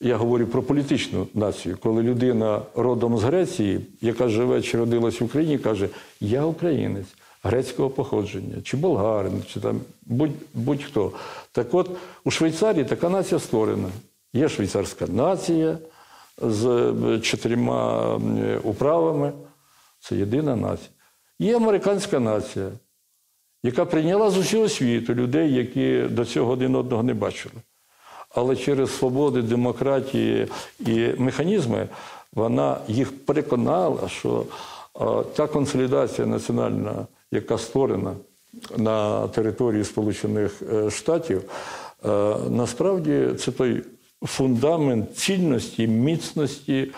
я 0.00 0.16
говорю 0.16 0.46
про 0.46 0.62
політичну 0.62 1.26
націю, 1.34 1.78
коли 1.80 2.02
людина 2.02 2.62
родом 2.74 3.18
з 3.18 3.22
Греції, 3.22 3.80
яка 4.00 4.28
живе 4.28 4.62
чи 4.62 4.78
родилась 4.78 5.20
в 5.20 5.24
Україні, 5.24 5.58
каже: 5.58 5.88
Я 6.20 6.44
українець. 6.44 7.14
грецького 7.42 7.90
походження, 7.90 8.62
чи 8.62 8.76
болгарин, 8.76 9.42
чи 9.46 9.60
там 9.60 9.80
будь, 10.02 10.30
будь-хто. 10.54 11.12
Так 11.52 11.74
от 11.74 11.90
у 12.24 12.30
Швейцарії 12.30 12.84
така 12.84 13.08
нація 13.08 13.40
створена. 13.40 13.88
Є 14.32 14.48
швейцарська 14.48 15.06
нація 15.06 15.78
з 16.42 16.66
е, 16.66 17.20
чотирма 17.20 18.14
управами. 18.62 19.32
Це 20.08 20.16
єдина 20.16 20.56
нація. 20.56 20.90
Є 21.38 21.56
американська 21.56 22.20
нація, 22.20 22.70
яка 23.62 23.84
прийняла 23.84 24.30
з 24.30 24.38
усього 24.38 24.68
світу 24.68 25.14
людей, 25.14 25.54
які 25.54 26.02
до 26.02 26.24
цього 26.24 26.52
один 26.52 26.74
одного 26.74 27.02
не 27.02 27.14
бачили. 27.14 27.54
Але 28.30 28.56
через 28.56 28.98
свободи, 28.98 29.42
демократії 29.42 30.48
і 30.80 31.08
механізми 31.18 31.88
вона 32.32 32.78
їх 32.88 33.24
переконала, 33.24 34.08
що 34.08 34.44
та 35.34 35.46
консолідація 35.46 36.26
національна, 36.26 37.06
яка 37.32 37.58
створена 37.58 38.14
на 38.76 39.28
території 39.28 39.84
Сполучених 39.84 40.62
е, 40.62 40.90
Штатів, 40.90 41.42
е, 42.04 42.36
насправді 42.50 43.28
це 43.38 43.52
той 43.52 43.82
фундамент 44.22 45.16
цільності, 45.16 45.86
міцності 45.86 46.92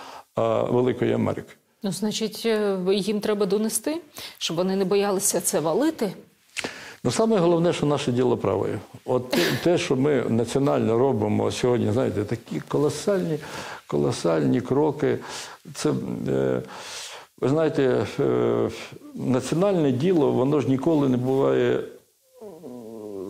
Великої 0.71 1.13
Америки. 1.13 1.58
Ну, 1.83 1.93
значить, 1.93 2.43
е, 2.47 2.79
їм 2.93 3.21
треба 3.21 3.47
донести, 3.47 4.01
щоб 4.39 4.57
вони 4.57 4.77
не 4.77 4.85
боялися 4.85 5.41
це 5.41 5.61
валити. 5.61 6.13
Ну, 7.05 7.11
саме 7.11 7.39
головне, 7.39 7.73
що 7.73 7.87
наше 7.87 8.13
діло 8.13 8.37
праве. 8.37 8.79
От 9.05 9.37
те, 9.65 9.79
що 9.79 9.97
ми 9.97 10.23
національно 10.29 10.99
робимо 10.99 11.51
сьогодні, 11.51 11.93
знаєте, 11.93 12.25
такі 12.25 12.61
колосальні, 12.61 13.39
колосальні 13.87 14.61
кроки. 14.61 15.19
Це, 15.75 15.91
е, 16.29 16.63
ви 17.41 17.49
знаєте, 17.49 18.07
е, 18.21 18.71
національне 19.15 19.93
діло, 19.93 20.33
воно 20.33 20.61
ж 20.61 20.69
ніколи 20.69 21.09
не 21.09 21.17
буває 21.17 21.83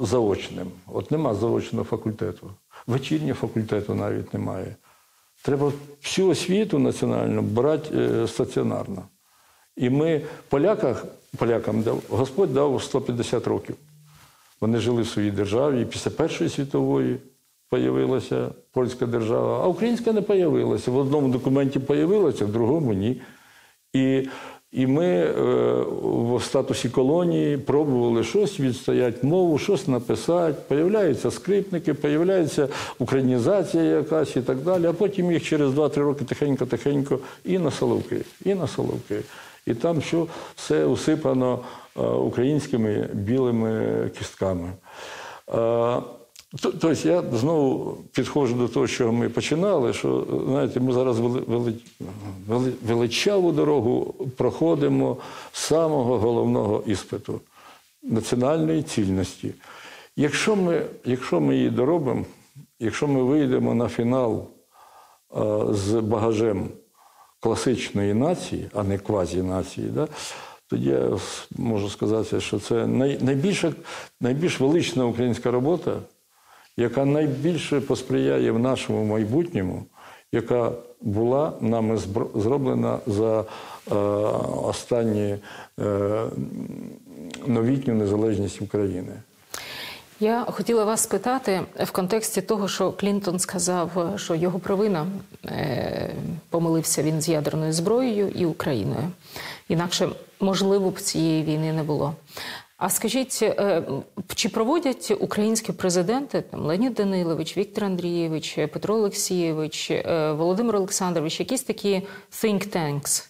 заочним. 0.02 0.66
От 0.86 1.10
нема 1.10 1.34
заочного 1.34 1.84
факультету. 1.84 2.50
Вечірнього 2.86 3.34
факультету 3.34 3.94
навіть 3.94 4.34
немає. 4.34 4.76
Треба 5.42 5.72
всю 6.02 6.28
освіту 6.28 6.78
національну 6.78 7.42
брати 7.42 7.98
е, 7.98 8.28
стаціонарно. 8.28 9.02
І 9.76 9.90
ми 9.90 10.20
поляках, 10.48 11.04
полякам 11.36 11.82
дав, 11.82 12.02
Господь 12.08 12.54
дав 12.54 12.82
150 12.82 13.46
років. 13.46 13.76
Вони 14.60 14.78
жили 14.78 15.02
в 15.02 15.06
своїй 15.06 15.30
державі. 15.30 15.82
І 15.82 15.84
після 15.84 16.10
Першої 16.10 16.50
світової 16.50 17.16
появилася 17.68 18.48
польська 18.72 19.06
держава, 19.06 19.60
а 19.64 19.66
українська 19.66 20.12
не 20.12 20.22
появилася. 20.22 20.90
В 20.90 20.96
одному 20.96 21.28
документі 21.28 21.78
появилася, 21.78 22.44
в 22.44 22.52
другому 22.52 22.92
ні. 22.92 23.20
І, 23.92 24.28
і 24.72 24.86
ми 24.86 25.06
е, 25.06 25.32
в 26.36 26.42
статусі 26.42 26.88
колонії 26.88 27.58
пробували 27.58 28.24
щось 28.24 28.60
відстояти 28.60 29.26
мову, 29.26 29.58
щось 29.58 29.88
написати. 29.88 30.62
Появляються 30.68 31.30
скрипники, 31.30 31.94
появляється 31.94 32.68
українізація 32.98 33.82
якась 33.82 34.36
і 34.36 34.40
так 34.40 34.58
далі. 34.58 34.86
А 34.86 34.92
потім 34.92 35.32
їх 35.32 35.44
через 35.44 35.74
2-3 35.74 35.98
роки 35.98 36.24
тихенько-тихенько 36.24 37.18
і 37.44 37.58
на 37.58 37.70
Соловки, 37.70 38.20
і 38.44 38.54
на 38.54 38.66
Соловки. 38.66 39.20
І 39.66 39.74
там 39.74 40.02
що 40.02 40.26
все 40.56 40.84
усипано 40.84 41.58
е, 41.96 42.02
українськими 42.02 43.08
білими 43.12 44.10
кістками. 44.18 44.72
То- 46.52 46.72
Тобто 46.72 47.08
я 47.08 47.22
знову 47.32 47.96
підходжу 48.12 48.54
до 48.54 48.68
того, 48.68 48.86
що 48.86 49.12
ми 49.12 49.28
починали, 49.28 49.92
що 49.92 50.26
знаєте, 50.48 50.80
ми 50.80 50.92
зараз 50.92 51.18
вели- 51.18 51.40
вели- 51.46 51.74
вели- 52.48 52.72
величаву 52.86 53.52
дорогу 53.52 54.14
проходимо 54.36 55.16
з 55.52 55.60
самого 55.60 56.18
головного 56.18 56.82
іспиту 56.86 57.40
національної 58.02 58.82
цільності. 58.82 59.54
Якщо 60.16 60.56
ми, 60.56 60.82
якщо 61.04 61.40
ми 61.40 61.56
її 61.56 61.70
доробимо, 61.70 62.24
якщо 62.80 63.08
ми 63.08 63.22
вийдемо 63.22 63.74
на 63.74 63.88
фінал 63.88 64.44
з 65.70 66.00
багажем 66.00 66.68
класичної 67.40 68.14
нації, 68.14 68.70
а 68.74 68.82
не 68.82 68.98
квазі-нації, 68.98 69.86
да, 69.88 70.08
тоді 70.70 70.88
я 70.88 71.10
можу 71.56 71.88
сказати, 71.90 72.40
що 72.40 72.58
це 72.58 72.86
най, 72.86 73.18
найбільша, 73.22 73.72
найбільш 74.20 74.60
велична 74.60 75.06
українська 75.06 75.50
робота, 75.50 75.96
яка 76.78 77.04
найбільше 77.04 77.80
посприяє 77.80 78.52
в 78.52 78.58
нашому 78.58 79.04
майбутньому, 79.04 79.84
яка 80.32 80.72
була 81.00 81.52
нами 81.60 81.98
зроблена 82.34 82.98
за 83.06 83.40
е, 83.40 83.94
останні 84.62 85.36
е, 85.80 86.22
новітню 87.46 87.94
незалежність 87.94 88.62
України. 88.62 89.12
Я 90.20 90.44
хотіла 90.44 90.84
вас 90.84 91.02
спитати 91.02 91.60
в 91.84 91.90
контексті 91.90 92.42
того, 92.42 92.68
що 92.68 92.92
Клінтон 92.92 93.38
сказав, 93.38 94.12
що 94.16 94.34
його 94.34 94.58
провина 94.58 95.06
е, 95.44 96.10
помилився 96.50 97.02
він 97.02 97.20
з 97.20 97.28
ядерною 97.28 97.72
зброєю 97.72 98.28
і 98.28 98.46
Україною. 98.46 99.04
Інакше, 99.68 100.08
можливо, 100.40 100.90
б 100.90 101.00
цієї 101.00 101.42
війни 101.42 101.72
не 101.72 101.82
було. 101.82 102.14
А 102.78 102.88
скажіть, 102.90 103.38
е, 103.42 103.82
чи 104.34 104.48
проводять 104.48 105.12
українські 105.20 105.72
президенти 105.72 106.40
там 106.40 106.60
Леонід 106.60 106.94
Данилович, 106.94 107.56
Віктор 107.56 107.84
Андрійович, 107.84 108.54
Петро 108.54 108.94
Олексійович, 108.94 109.90
е, 109.90 110.32
Володимир 110.32 110.76
Олександрович, 110.76 111.40
якісь 111.40 111.62
такі 111.62 112.02
think 112.32 112.76
tanks? 112.76 113.28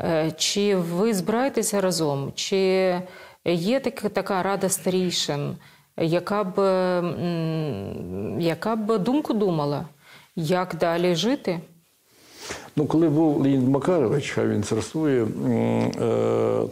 Е, 0.00 0.32
Чи 0.36 0.76
ви 0.76 1.14
збираєтеся 1.14 1.80
разом? 1.80 2.32
Чи 2.34 2.56
є 3.44 3.80
так, 3.80 4.00
така 4.00 4.42
рада 4.42 4.68
старійшин, 4.68 5.56
яка 5.96 6.44
б, 6.44 6.56
яка 8.40 8.76
б 8.76 8.98
думку 8.98 9.32
думала, 9.32 9.86
як 10.36 10.74
далі 10.74 11.14
жити? 11.14 11.60
Ну, 12.76 12.86
коли 12.86 13.08
був 13.08 13.40
Леонід 13.40 13.68
Макарович, 13.68 14.30
хай 14.30 14.48
він 14.48 14.62
царствує, 14.62 15.22
е, 15.24 15.28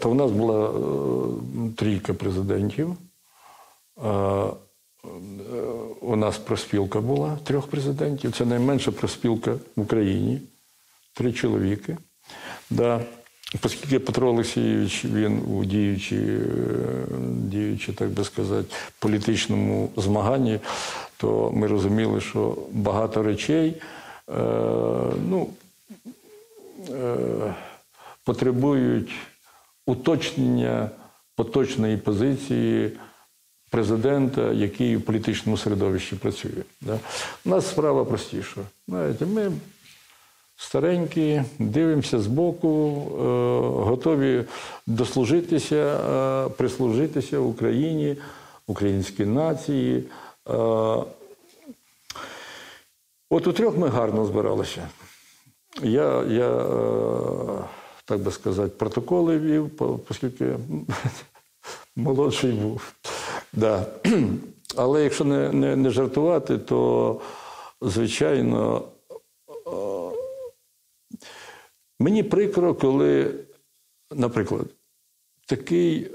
то 0.01 0.10
в 0.10 0.14
нас 0.14 0.31
була 0.31 0.70
е, 0.70 0.72
трійка 1.77 2.14
президентів. 2.14 2.97
Е, 4.05 4.47
У 6.01 6.16
нас 6.16 6.39
проспілка 6.39 7.01
була 7.01 7.39
трьох 7.44 7.66
президентів. 7.66 8.32
Це 8.32 8.44
найменша 8.44 8.90
проспілка 8.93 9.52
в 9.77 9.81
Україні. 9.81 10.40
Три 11.14 11.32
чоловіки. 11.32 11.97
Да. 12.70 13.01
Оскільки 13.64 13.98
Петро 13.98 14.28
Олексійович 14.28 15.05
він 15.05 15.39
у 15.39 15.64
діючі, 15.64 16.39
діючі, 17.28 17.93
так 17.93 18.09
би 18.09 18.24
сказати, 18.24 18.74
політичному 18.98 19.90
змаганні, 19.97 20.59
то 21.16 21.52
ми 21.55 21.66
розуміли, 21.66 22.20
що 22.20 22.56
багато 22.72 23.22
речей 23.22 23.77
ну, 25.28 25.48
потребують 28.24 29.12
уточнення 29.86 30.90
поточної 31.36 31.96
позиції 31.96 32.92
президента, 33.70 34.52
який 34.52 34.96
в 34.96 35.02
політичному 35.02 35.56
середовищі 35.56 36.16
працює. 36.16 36.62
Да? 36.80 36.98
У 37.44 37.48
нас 37.48 37.70
справа 37.70 38.04
простіша. 38.04 38.60
Знаєте, 38.88 39.26
ми 39.26 39.52
старенькі, 40.56 41.42
дивимося 41.58 42.20
збоку, 42.20 43.02
е, 43.08 43.20
готові 43.84 44.44
дослужитися, 44.86 45.76
е, 45.76 46.48
прислужитися 46.48 47.38
Україні, 47.38 48.16
українській 48.66 49.24
нації. 49.24 50.04
Е, 50.48 50.52
От 53.32 53.46
у 53.46 53.52
трьох 53.52 53.76
ми 53.76 53.88
гарно 53.88 54.26
збиралися. 54.26 54.88
Я, 55.82 56.24
я 56.24 56.51
е, 56.51 57.64
так 58.05 58.20
би 58.20 58.30
сказати, 58.30 58.74
протоколи 58.76 59.38
вів, 59.38 59.70
оскільки 60.10 60.56
молодший 61.97 62.52
був. 62.52 62.92
Да. 63.52 63.86
Але 64.76 65.05
якщо 65.05 65.24
не, 65.24 65.52
не, 65.52 65.76
не 65.76 65.90
жартувати, 65.90 66.59
то 66.59 67.20
звичайно 67.80 68.88
е, 69.66 69.70
мені 71.98 72.22
прикро, 72.22 72.74
коли, 72.74 73.34
наприклад, 74.10 74.66
такий 75.47 76.10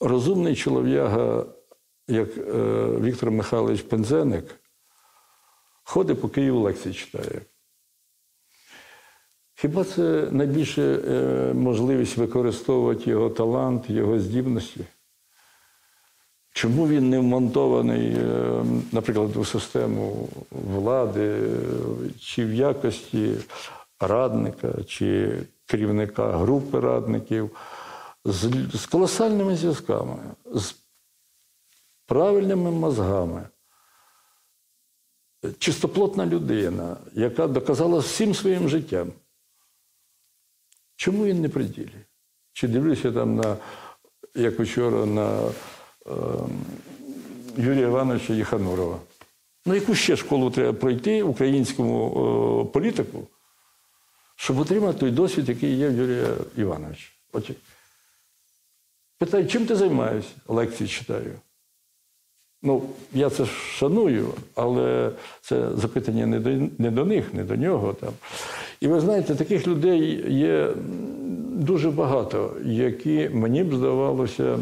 розумний 0.00 0.56
чолов'яга, 0.56 1.46
як 2.08 2.38
е, 2.38 2.52
Віктор 3.00 3.30
Михайлович 3.30 3.82
Пензеник, 3.82 4.60
ходить 5.84 6.20
по 6.20 6.28
Києву 6.28 6.60
лекції 6.60 6.94
читає. 6.94 7.40
Хіба 9.54 9.84
це 9.84 10.28
найбільше 10.30 10.82
е, 10.82 11.54
можливість 11.54 12.16
використовувати 12.16 13.10
його 13.10 13.30
талант, 13.30 13.90
його 13.90 14.18
здібності? 14.18 14.80
Чому 16.52 16.88
він 16.88 17.10
не 17.10 17.18
вмонтований, 17.18 18.06
е, 18.08 18.64
наприклад, 18.92 19.36
у 19.36 19.44
систему 19.44 20.28
влади, 20.50 21.40
чи 22.20 22.44
в 22.44 22.54
якості 22.54 23.36
радника, 24.00 24.72
чи 24.86 25.38
керівника 25.66 26.32
групи 26.32 26.80
радників? 26.80 27.50
з, 28.24 28.50
з 28.74 28.86
колосальними 28.86 29.56
зв'язками, 29.56 30.16
з 30.44 30.74
правильними 32.06 32.70
мозгами. 32.70 33.48
Чистоплотна 35.58 36.26
людина, 36.26 36.96
яка 37.12 37.46
доказала 37.46 37.98
всім 37.98 38.34
своїм 38.34 38.68
життям. 38.68 39.12
Чому 40.96 41.24
він 41.24 41.40
не 41.40 41.48
при 41.48 41.64
ділі? 41.64 42.04
Чи 42.52 42.68
дивлюся 42.68 43.12
там 43.12 43.36
на, 43.36 43.56
як 44.34 44.60
вчора, 44.60 45.06
на 45.06 45.48
е, 46.06 46.12
Юрія 47.56 47.86
Івановича 47.86 48.32
Єханурова? 48.32 48.98
Ну, 49.66 49.74
яку 49.74 49.94
ще 49.94 50.16
школу 50.16 50.50
треба 50.50 50.72
пройти 50.72 51.22
українському 51.22 52.08
е, 52.68 52.72
політику, 52.72 53.28
щоб 54.36 54.58
отримати 54.58 54.98
той 54.98 55.10
досвід, 55.10 55.48
який 55.48 55.76
є 55.76 55.88
в 55.88 55.92
Юрія 55.92 56.28
Івановича? 56.56 57.08
От, 57.32 57.50
питаю, 59.18 59.46
чим 59.46 59.66
ти 59.66 59.76
займаєшся? 59.76 60.32
Лекції 60.48 60.88
читаю. 60.88 61.32
Ну, 62.62 62.82
я 63.12 63.30
це 63.30 63.46
шаную, 63.46 64.34
але 64.54 65.10
це 65.40 65.76
запитання 65.76 66.26
не 66.26 66.40
до, 66.40 66.50
не 66.78 66.90
до 66.90 67.04
них, 67.04 67.34
не 67.34 67.44
до 67.44 67.56
нього. 67.56 67.92
Там. 67.92 68.12
І 68.80 68.88
ви 68.88 69.00
знаєте, 69.00 69.34
таких 69.34 69.66
людей 69.66 70.32
є 70.34 70.74
дуже 71.54 71.90
багато, 71.90 72.56
які 72.64 73.28
мені 73.28 73.64
б 73.64 73.74
здавалося 73.74 74.58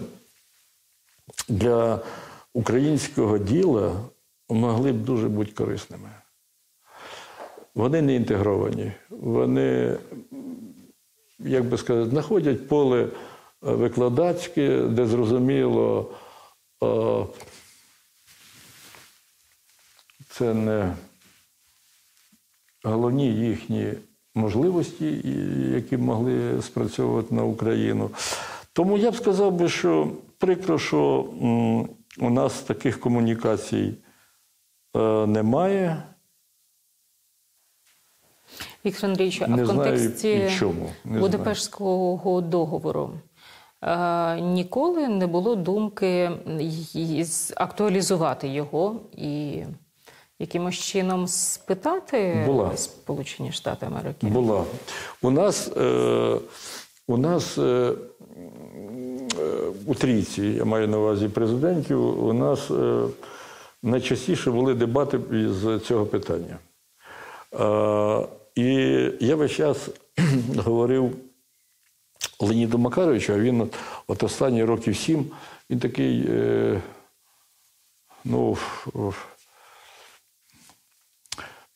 для 1.48 2.00
українського 2.54 3.38
діла 3.38 4.00
могли 4.48 4.92
б 4.92 5.04
дуже 5.04 5.28
бути 5.28 5.52
корисними. 5.52 6.10
Вони 7.74 8.02
не 8.02 8.14
інтегровані, 8.14 8.92
вони, 9.10 9.96
як 11.38 11.64
би 11.64 11.78
сказати, 11.78 12.10
знаходять 12.10 12.68
поле 12.68 13.02
е, 13.02 13.08
викладацьке, 13.60 14.82
де 14.82 15.06
зрозуміло. 15.06 16.14
е, 16.82 17.26
це 20.28 20.54
не 20.54 20.94
головні 22.84 23.26
їхні 23.26 23.92
можливості, 24.34 25.20
які 25.74 25.96
могли 25.96 26.62
спрацьовувати 26.62 27.34
на 27.34 27.44
Україну. 27.44 28.10
Тому 28.72 28.98
я 28.98 29.10
б 29.10 29.16
сказав 29.16 29.52
би, 29.52 29.68
що 29.68 30.12
прикро, 30.38 30.78
що 30.78 31.26
у 32.18 32.30
нас 32.30 32.62
таких 32.62 33.00
комунікацій 33.00 33.94
е, 34.96 35.26
немає. 35.26 36.02
Віктор 38.84 39.10
Андрійович, 39.10 39.42
а 39.42 39.46
Не 39.46 39.64
в 39.64 39.66
контексті 39.66 40.50
Будапештського 41.04 42.40
договору 42.40 43.10
е, 43.82 44.40
ніколи 44.40 45.08
не 45.08 45.26
було 45.26 45.56
думки 45.56 46.30
актуалізувати 47.56 48.48
його 48.48 49.00
і 49.12 49.62
якимось 50.42 50.74
чином 50.74 51.28
спитати 51.28 52.44
Була. 52.46 52.76
Сполучені 52.76 53.52
Штати 53.52 53.86
Америки. 53.86 54.26
Була. 54.26 54.64
У 55.22 55.30
нас, 55.30 55.70
е, 55.76 56.36
у 57.08 57.16
нас 57.16 57.58
е, 57.58 57.62
е, 57.62 57.92
у 59.86 59.94
трійці, 59.94 60.42
я 60.42 60.64
маю 60.64 60.88
на 60.88 60.98
увазі 60.98 61.28
президентів, 61.28 62.24
у 62.24 62.32
нас 62.32 62.70
е, 62.70 63.02
найчастіше 63.82 64.50
були 64.50 64.74
дебати 64.74 65.20
з 65.48 65.78
цього 65.78 66.06
питання. 66.06 66.58
Е, 67.54 68.26
і 68.54 68.64
я 69.20 69.36
весь 69.36 69.52
час 69.52 69.88
говорив 70.56 71.16
Леоніду 72.40 72.78
Макаровичу, 72.78 73.32
а 73.32 73.38
він 73.38 73.60
от, 73.60 73.74
от 74.06 74.22
останні 74.22 74.64
років 74.64 74.96
сім, 74.96 75.26
він 75.70 75.78
такий, 75.78 76.24
е, 76.28 76.80
ну, 78.24 78.56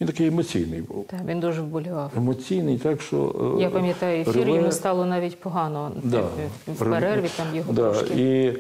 він 0.01 0.09
такий 0.09 0.27
емоційний 0.27 0.81
був. 0.83 1.07
Так, 1.07 1.21
він 1.25 1.41
дуже 1.41 1.63
вболівав. 1.63 2.13
Емоційний, 2.17 2.79
так 2.79 3.01
що. 3.03 3.55
е, 3.59 3.63
Я 3.63 3.71
пам'ятаю, 3.71 4.21
ефір 4.21 4.43
рве- 4.43 4.55
йому 4.57 4.73
стало 4.73 5.05
навіть 5.07 5.41
погано. 5.41 5.93
Да. 6.05 6.29
В 6.67 6.79
перерві 6.79 7.29
там 7.37 7.57
його 7.57 7.73
да. 7.73 7.93
трошки. 7.93 8.15
І, 8.17 8.59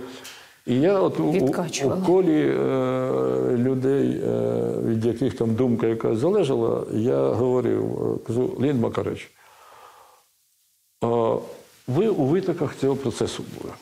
і 0.72 0.80
я 0.80 1.00
от 1.00 1.20
у, 1.20 1.24
у, 1.24 1.52
колі 2.06 2.48
е, 2.48 3.56
людей, 3.56 4.20
е, 4.24 4.80
від 4.84 5.04
яких 5.04 5.36
там 5.36 5.54
думка 5.54 5.86
якась 5.86 6.18
залежала, 6.18 6.86
я 6.92 7.28
говорив, 7.28 8.14
е, 8.14 8.26
кажу, 8.26 8.56
Леонід 8.58 8.80
Макарович, 8.82 9.30
а 11.00 11.36
ви 11.86 12.08
у 12.08 12.24
витоках 12.24 12.76
цього 12.76 12.96
процесу 12.96 13.44
були. 13.58 13.74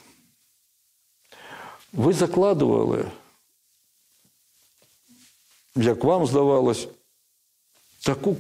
Ви 1.93 2.13
закладували, 2.13 3.05
як 5.77 6.05
вам 6.05 6.27
здавалось, 6.27 6.89
таку 8.05 8.37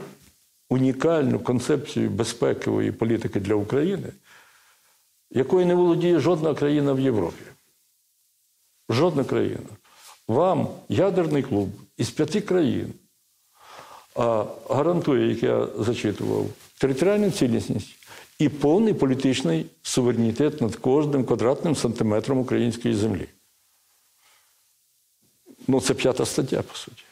унікальну 0.71 1.41
концепцію 1.41 2.11
безпекової 2.11 2.93
політики 2.93 3.41
для 3.41 3.55
України, 3.55 4.13
якою 5.31 5.67
не 5.67 5.75
володіє 5.75 6.19
жодна 6.19 6.55
країна 6.55 6.93
в 6.93 7.01
Європі. 7.01 7.45
Жодна 8.89 9.25
країна. 9.25 9.69
Вам 10.29 10.69
ядерний 10.89 11.43
клуб 11.43 11.69
із 11.97 12.11
п'яти 12.11 12.41
країн 12.41 12.95
гарантує, 14.69 15.29
як 15.29 15.43
я 15.43 15.67
зачитував, 15.67 16.47
територіальну 16.79 17.31
цілісність 17.31 17.95
і 18.39 18.49
повний 18.49 18.95
політичний 18.95 19.67
суверенітет 19.83 20.61
над 20.61 20.77
кожним 20.77 21.25
квадратним 21.25 21.77
сантиметром 21.77 22.39
української 22.39 22.95
землі. 22.95 23.29
Ну, 25.69 25.81
це 25.81 25.95
п'ята 25.95 26.27
стаття, 26.27 26.63
по 26.63 26.75
суті. 26.75 27.04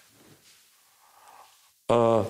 А 1.92 2.24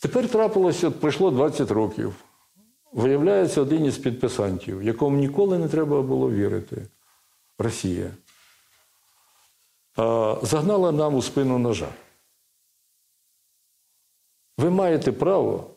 тепер 0.00 0.28
трапилося, 0.28 0.90
пройшло 0.90 1.30
20 1.30 1.70
років. 1.70 2.14
Виявляється, 2.92 3.60
один 3.60 3.84
із 3.84 3.98
підписантів, 3.98 4.82
якому 4.82 5.16
ніколи 5.16 5.58
не 5.58 5.68
треба 5.68 6.02
було 6.02 6.30
вірити 6.30 6.86
Росія, 7.58 8.10
загнала 10.42 10.92
нам 10.92 11.14
у 11.14 11.22
спину 11.22 11.58
ножа. 11.58 11.88
Ви 14.58 14.70
маєте 14.70 15.12
право 15.12 15.70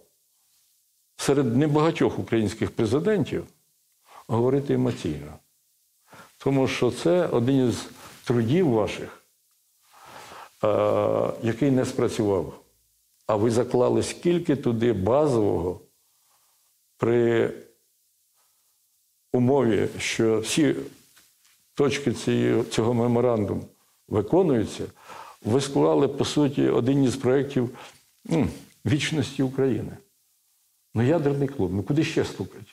серед 1.18 1.58
небагатьох 1.58 2.20
українських 2.20 2.72
президентів 2.72 3.48
говорити 4.28 4.74
емоційно. 4.74 5.34
Тому 6.38 6.68
що 6.68 6.92
це 6.92 7.28
один 7.28 7.70
із 7.70 7.90
трудів 8.24 8.70
ваших, 8.70 9.17
який 11.44 11.72
не 11.72 11.86
спрацював. 11.86 12.60
А 13.28 13.36
ви 13.36 13.52
заклали 13.52 14.04
скільки 14.04 14.56
туди 14.56 14.94
базового 14.94 15.82
при 16.98 17.54
умові, 19.34 19.88
що 20.00 20.40
всі 20.40 20.76
точки 21.74 22.14
цього 22.70 22.94
меморандуму 22.94 23.64
виконуються, 24.08 24.86
ви 25.46 25.62
склали, 25.62 26.08
по 26.08 26.26
суті, 26.26 26.70
один 26.70 27.04
із 27.04 27.16
проєктів 27.16 27.70
м, 28.32 28.50
вічності 28.86 29.44
України. 29.44 29.98
Ну, 30.96 31.04
ядерний 31.04 31.48
клуб, 31.48 31.74
ну 31.74 31.84
куди 31.84 32.04
ще 32.04 32.26
стукати? 32.26 32.66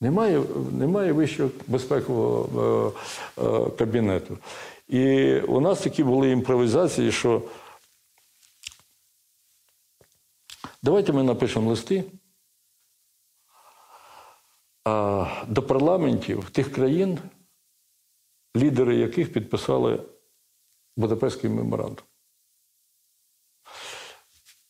Немає, 0.00 0.42
немає 0.72 1.12
вищого 1.12 1.50
безпекового 1.66 2.92
е, 3.38 3.42
е, 3.42 3.70
кабінету. 3.70 4.38
І 4.88 5.34
у 5.40 5.60
нас 5.60 5.80
такі 5.80 6.04
були 6.04 6.30
імпровізації, 6.30 7.12
що 7.12 7.42
давайте 10.82 11.12
ми 11.12 11.22
напишемо 11.22 11.70
листи 11.70 12.04
до 15.46 15.62
парламентів 15.66 16.50
тих 16.50 16.72
країн, 16.72 17.18
лідери 18.56 18.96
яких 18.96 19.32
підписали 19.32 20.02
Будапештський 20.96 21.50
меморандум. 21.50 22.04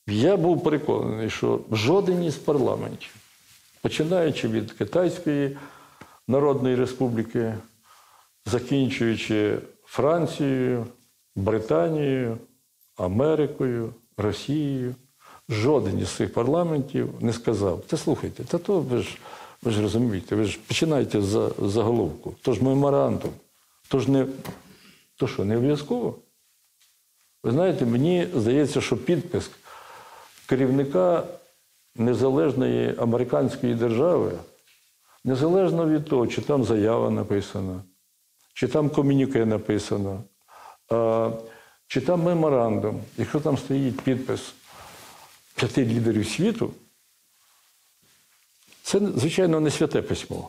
Я 0.06 0.36
був 0.36 0.64
переконаний, 0.64 1.30
що 1.30 1.60
жоден 1.70 2.24
із 2.24 2.36
парламентів, 2.36 3.14
починаючи 3.80 4.48
від 4.48 4.72
Китайської 4.72 5.58
Народної 6.28 6.76
Республіки, 6.76 7.54
закінчуючи 8.46 9.58
Францією, 9.96 10.86
Британією, 11.36 12.38
Америкою, 12.96 13.94
Росією, 14.16 14.94
жоден 15.48 15.98
із 15.98 16.08
цих 16.08 16.32
парламентів 16.32 17.14
не 17.20 17.32
сказав: 17.32 17.80
та 17.80 17.96
слухайте, 17.96 18.44
та 18.44 18.58
то 18.58 18.80
ви 18.80 19.02
ж, 19.02 19.18
ви 19.62 19.70
ж 19.70 19.82
розумієте, 19.82 20.36
ви 20.36 20.44
ж 20.44 20.58
починаєте 20.68 21.22
з 21.22 21.52
заголовку. 21.58 22.34
То 22.42 22.52
ж 22.52 22.64
меморандум, 22.64 23.30
то 23.88 23.98
ж 23.98 24.10
не 24.10 24.26
то 25.16 25.26
що, 25.28 25.44
не 25.44 25.56
обов'язково? 25.56 26.14
Ви 27.44 27.50
знаєте, 27.50 27.86
мені 27.86 28.28
здається, 28.34 28.80
що 28.80 28.96
підпис 28.96 29.50
керівника 30.46 31.24
незалежної 31.94 32.94
американської 32.98 33.74
держави 33.74 34.32
незалежно 35.24 35.88
від 35.88 36.04
того, 36.04 36.26
чи 36.26 36.40
там 36.40 36.64
заява 36.64 37.10
написана, 37.10 37.82
чи 38.56 38.68
там 38.68 38.90
комюніке 38.90 39.46
написано, 39.46 40.22
чи 41.86 42.00
там 42.00 42.22
меморандум, 42.22 43.00
якщо 43.18 43.40
там 43.40 43.58
стоїть 43.58 44.00
підпис 44.00 44.54
п'яти 45.54 45.84
лідерів 45.84 46.28
світу, 46.28 46.74
це, 48.82 49.00
звичайно, 49.16 49.60
не 49.60 49.70
святе 49.70 50.02
письмо. 50.02 50.48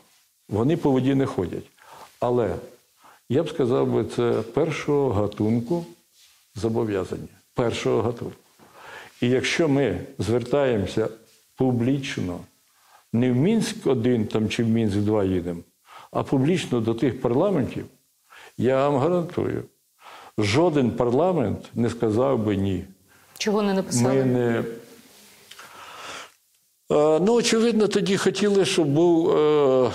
Вони 0.50 0.78
по 0.78 0.92
воді 0.92 1.16
не 1.16 1.26
ходять. 1.26 1.64
Але 2.20 2.56
я 3.30 3.44
б 3.44 3.50
сказав 3.50 3.94
би, 3.94 4.06
це 4.06 4.42
першого 4.42 5.14
гатунку 5.14 5.86
зобов'язання. 6.56 7.28
Першого 7.54 8.02
гатунку. 8.02 8.38
І 9.22 9.30
якщо 9.30 9.68
ми 9.68 10.00
звертаємося 10.20 11.10
публічно, 11.56 12.40
не 13.14 13.32
в 13.32 13.36
Мінськ 13.36 13.88
1 13.88 14.28
там, 14.28 14.50
чи 14.50 14.64
в 14.64 14.68
Мінськ 14.68 14.98
2 14.98 15.24
їдемо, 15.24 15.62
а 16.12 16.24
публічно 16.24 16.82
до 16.82 16.94
тих 16.94 17.22
парламентів, 17.22 17.86
я 18.58 18.90
вам 18.90 19.00
гарантую, 19.00 19.64
жоден 20.38 20.92
парламент 20.92 21.60
не 21.76 21.90
сказав 21.90 22.40
би 22.40 22.56
ні. 22.56 22.86
Чого 23.38 23.62
не 23.62 23.74
написали? 23.74 24.14
Ми 24.14 24.26
не... 24.26 24.64
Е, 26.92 27.20
Ну, 27.20 27.34
очевидно, 27.34 27.88
тоді 27.88 28.18
хотіли, 28.18 28.66
щоб 28.66 28.88
був, 28.88 29.38
е, 29.38 29.92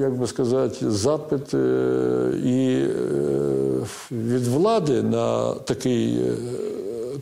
як 0.00 0.18
би 0.18 0.26
сказати, 0.26 0.90
запит 0.90 1.54
е, 1.54 2.32
і 2.44 2.84
від 4.12 4.46
влади 4.46 5.02
на 5.02 5.54
такий 5.54 6.18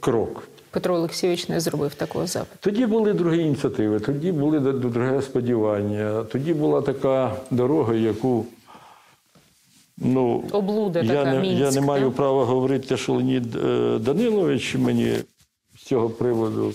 крок. 0.00 0.42
Петро 0.70 0.94
Олексійович 0.94 1.48
не 1.48 1.60
зробив 1.60 1.94
такого 1.94 2.26
запиту. 2.26 2.56
Тоді 2.60 2.86
були 2.86 3.12
другі 3.12 3.40
ініціативи, 3.42 4.00
тоді 4.00 4.32
були 4.32 4.60
друге 4.60 5.22
сподівання, 5.22 6.24
тоді 6.32 6.54
була 6.54 6.80
така 6.80 7.36
дорога, 7.50 7.94
яку 7.94 8.46
ну, 10.00 10.44
Облуда 10.52 11.00
я, 11.00 11.08
така, 11.08 11.24
не, 11.24 11.34
я 11.34 11.40
Мінськ, 11.40 11.80
не 11.80 11.86
маю 11.86 12.12
права 12.12 12.44
говорити 12.44 12.96
що 12.96 13.12
Леонід 13.12 13.56
е, 13.56 13.98
Данилович 13.98 14.74
мені 14.74 15.14
з 15.76 15.82
цього 15.82 16.10
приводу 16.10 16.68
е, 16.68 16.72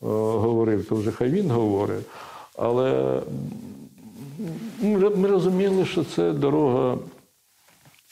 говорив, 0.00 0.88
то 0.88 0.94
вже 0.94 1.12
хай 1.12 1.30
він 1.30 1.50
говорить. 1.50 2.04
Але 2.56 3.20
ми, 4.80 5.10
ми 5.10 5.28
розуміли, 5.28 5.86
що 5.86 6.04
це 6.04 6.32
дорога, 6.32 6.98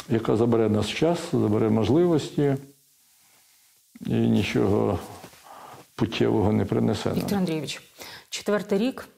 яка 0.09 0.37
забере 0.37 0.69
нас 0.69 0.89
час, 0.89 1.19
забере 1.33 1.71
можливості 1.71 2.57
і 4.07 4.15
нічого 4.15 4.99
путтєвого 5.95 6.53
не 6.53 6.65
принесе. 6.65 7.13
Віктор 7.13 7.39
Андрійович, 7.39 7.83
четвертий 8.31 8.79
рік. 8.79 9.09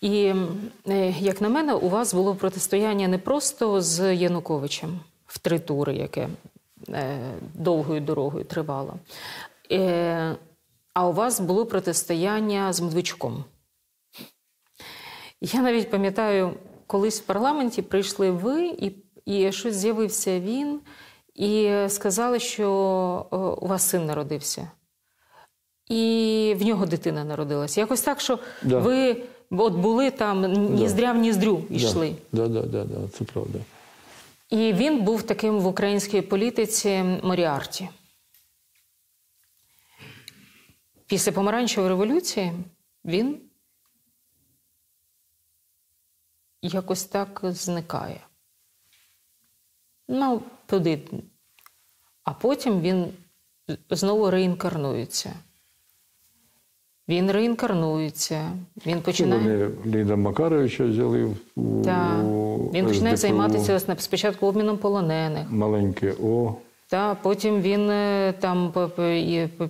І, 0.00 0.34
е, 0.88 1.14
як 1.18 1.40
на 1.40 1.48
мене, 1.48 1.74
у 1.74 1.88
вас 1.88 2.14
було 2.14 2.34
протистояння 2.34 3.08
не 3.08 3.18
просто 3.18 3.80
з 3.80 4.14
Януковичем 4.14 5.00
в 5.26 5.38
три 5.38 5.58
тури, 5.58 5.94
яке 5.94 6.28
е, 6.88 7.18
довгою 7.54 8.00
дорогою 8.00 8.44
тривало, 8.44 8.94
е, 9.72 10.36
а 10.94 11.08
у 11.08 11.12
вас 11.12 11.40
було 11.40 11.66
протистояння 11.66 12.72
з 12.72 12.80
Медведчуком. 12.80 13.44
Я 15.40 15.62
навіть 15.62 15.90
пам'ятаю, 15.90 16.54
колись 16.86 17.20
в 17.20 17.24
парламенті 17.24 17.82
прийшли 17.82 18.30
ви, 18.30 18.66
і, 18.66 18.92
і 19.24 19.52
щось 19.52 19.74
з'явився 19.74 20.40
він, 20.40 20.80
і 21.34 21.74
сказали, 21.88 22.38
що 22.40 22.70
у 23.60 23.66
вас 23.66 23.82
син 23.88 24.06
народився. 24.06 24.70
І 25.88 26.54
в 26.58 26.66
нього 26.66 26.86
дитина 26.86 27.24
народилася. 27.24 27.80
Якось 27.80 28.02
так, 28.02 28.20
що 28.20 28.38
Да. 28.62 28.78
ви 28.78 29.22
от 29.50 29.74
були 29.74 30.10
там 30.10 30.52
ніздря 30.74 31.12
в 31.12 31.16
ніздрю 31.16 31.64
йшли. 31.70 32.16
Да, 32.32 32.48
да, 32.48 32.62
да, 32.62 32.84
да, 32.84 33.08
це 33.08 33.24
правда. 33.24 33.58
І 34.50 34.72
він 34.72 35.02
був 35.02 35.22
таким 35.22 35.58
в 35.58 35.66
українській 35.66 36.22
політиці 36.22 37.02
Моріарті. 37.22 37.88
Після 41.06 41.32
помаранчевої 41.32 41.88
революції 41.88 42.52
він 43.04 43.40
якось 46.62 47.04
так 47.04 47.40
зникає. 47.42 48.20
Ну, 50.08 50.42
туди. 50.66 51.02
А 52.22 52.32
потім 52.32 52.80
він 52.80 53.12
знову 53.90 54.30
реінкарнується. 54.30 55.34
Він 57.08 57.30
реінкарнується, 57.30 58.52
він 58.86 59.00
починає. 59.00 59.42
Вони 59.42 59.96
Ліда 59.98 60.16
Макаровича 60.16 60.84
взяли 60.84 61.24
в 61.24 61.36
Так. 61.84 62.20
Він 62.72 62.86
починає 62.86 63.16
займатися 63.16 63.80
спочатку 63.98 64.46
обміном 64.46 64.78
полонених. 64.78 65.50
маленьке 65.50 66.14
О. 66.24 66.54
Та 66.88 67.14
потім 67.14 67.60
він 67.60 67.90
е, 67.90 68.34
там 68.40 68.72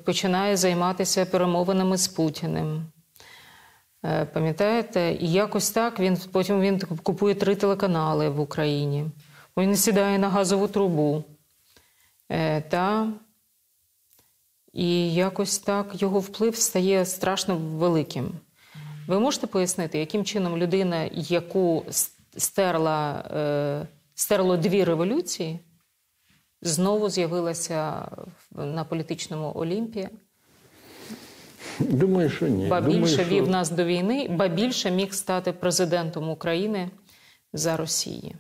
починає 0.05 0.57
займатися 0.57 1.27
перемовинами 1.27 1.97
з 1.97 2.09
Путіним. 2.09 2.83
Е, 4.05 4.25
Пам'ятаєте? 4.25 5.17
І 5.21 5.33
якось 5.33 5.71
так 5.71 6.01
він 6.01 6.19
потім 6.33 6.61
він 6.61 6.81
купує 7.03 7.35
три 7.35 7.55
телеканали 7.55 8.29
в 8.29 8.41
Україні. 8.41 9.05
Він 9.59 9.77
сідає 9.77 10.19
на 10.19 10.29
газову 10.29 10.69
трубу. 10.69 11.25
Е, 12.31 12.61
Та 12.61 13.09
і 14.77 15.15
якось 15.15 15.59
так 15.59 16.03
його 16.03 16.21
вплив 16.21 16.57
стає 16.57 17.05
страшно 17.05 17.57
великим. 17.57 18.31
Ви 19.09 19.21
можете 19.21 19.47
пояснити, 19.47 19.99
яким 19.99 20.25
чином 20.25 20.57
людина, 20.57 21.09
яку 21.13 21.85
стерла, 22.37 23.25
е, 23.37 23.87
стерло 24.15 24.57
дві 24.57 24.85
революції, 24.85 25.61
знову 26.63 27.09
з'явилася 27.09 28.09
на 28.51 28.85
політичному 28.85 29.53
Олімпі, 29.55 30.09
Думаю, 31.79 32.31
що 32.31 32.49
ні. 32.49 32.67
ба 32.67 32.81
Думаю, 32.81 33.01
більше 33.01 33.25
що... 33.25 33.35
вів 33.35 33.49
нас 33.49 33.71
до 33.71 33.85
війни, 33.85 34.29
ба 34.31 34.49
більше 34.49 34.91
міг 34.91 35.13
стати 35.13 35.53
президентом 35.53 36.31
України 36.31 36.91
за 37.53 37.77
Росії 37.77 38.37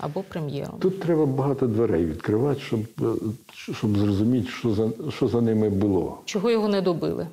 або 0.00 0.22
прем'єром. 0.22 0.78
Тут 0.78 1.00
треба 1.00 1.26
багато 1.26 1.66
дверей 1.66 2.06
відкривати, 2.06 2.60
щоб, 2.60 2.80
е, 3.00 3.04
щоб 3.52 3.98
зрозуміти, 3.98 4.48
що 4.48 4.70
за, 4.70 4.90
що 5.10 5.28
за 5.28 5.40
ними 5.40 5.70
було. 5.70 6.18
Чого 6.24 6.50
його 6.50 6.68
не 6.68 6.82
добили? 6.82 7.26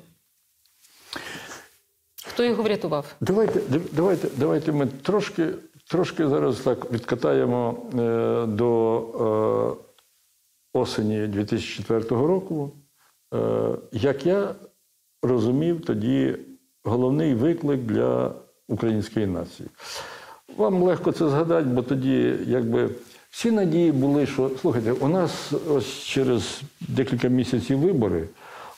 Хто 2.26 2.44
його 2.44 2.62
врятував? 2.62 3.14
Давайте, 3.20 3.60
давайте, 3.92 4.28
давайте 4.36 4.72
ми 4.72 4.86
трошки, 4.86 5.48
трошки 5.90 6.28
зараз 6.28 6.60
так 6.60 6.92
відкатаємо 6.92 7.76
е, 7.98 8.46
до 8.46 9.76
е, 10.74 10.78
осені 10.78 11.26
2004 11.26 12.08
року. 12.08 12.70
Е, 13.34 13.68
як 13.92 14.26
я 14.26 14.54
розумів 15.22 15.84
тоді 15.84 16.36
головний 16.84 17.34
виклик 17.34 17.80
для 17.80 18.34
української 18.68 19.26
нації. 19.26 19.68
Вам 20.56 20.82
легко 20.82 21.12
це 21.12 21.28
згадати, 21.28 21.68
бо 21.68 21.82
тоді 21.82 22.34
якби 22.46 22.90
всі 23.30 23.50
надії 23.50 23.92
були, 23.92 24.26
що 24.26 24.50
слухайте, 24.60 24.92
у 24.92 25.08
нас 25.08 25.52
ось 25.70 25.86
через 25.86 26.62
декілька 26.80 27.28
місяців 27.28 27.78
вибори. 27.78 28.28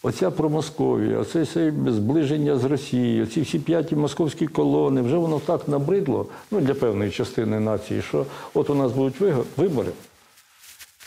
Оця 0.02 0.30
промосковія, 0.30 1.18
оце 1.18 1.42
все 1.42 1.72
зближення 1.86 2.58
з 2.58 2.64
Росією, 2.64 3.26
ці 3.26 3.40
всі 3.40 3.58
п'яті 3.58 3.96
московські 3.96 4.46
колони, 4.46 5.02
вже 5.02 5.16
воно 5.16 5.40
так 5.40 5.68
набридло 5.68 6.26
ну, 6.50 6.60
для 6.60 6.74
певної 6.74 7.10
частини 7.10 7.60
нації, 7.60 8.02
що 8.02 8.26
от 8.54 8.70
у 8.70 8.74
нас 8.74 8.92
будуть 8.92 9.20
вибори, 9.56 9.90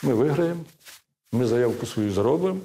ми 0.04 0.14
виграємо, 0.14 0.60
ми 1.32 1.46
заявку 1.46 1.86
свою 1.86 2.12
зробимо, 2.12 2.60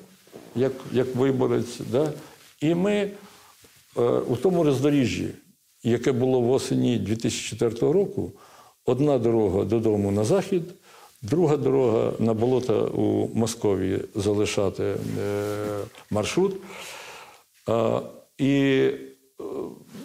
як, 0.57 0.73
як 0.93 1.17
виборець. 1.17 1.81
Да? 1.93 2.13
І 2.61 2.75
ми 2.75 2.93
е, 2.93 3.11
у 4.03 4.37
тому 4.37 4.65
роздоріжжі, 4.65 5.29
яке 5.85 6.13
було 6.13 6.41
в 6.41 6.51
осені 6.51 6.99
2004 6.99 7.93
року, 7.93 8.33
одна 8.87 9.19
дорога 9.19 9.65
додому 9.65 10.11
на 10.11 10.25
захід, 10.25 10.63
друга 11.23 11.57
дорога 11.57 12.13
на 12.19 12.35
болота 12.35 12.75
у 12.75 13.29
Московії 13.35 14.01
залишати 14.15 14.83
е, 14.85 14.97
маршрут. 16.11 16.57
І 18.39 18.51
е, 18.51 18.93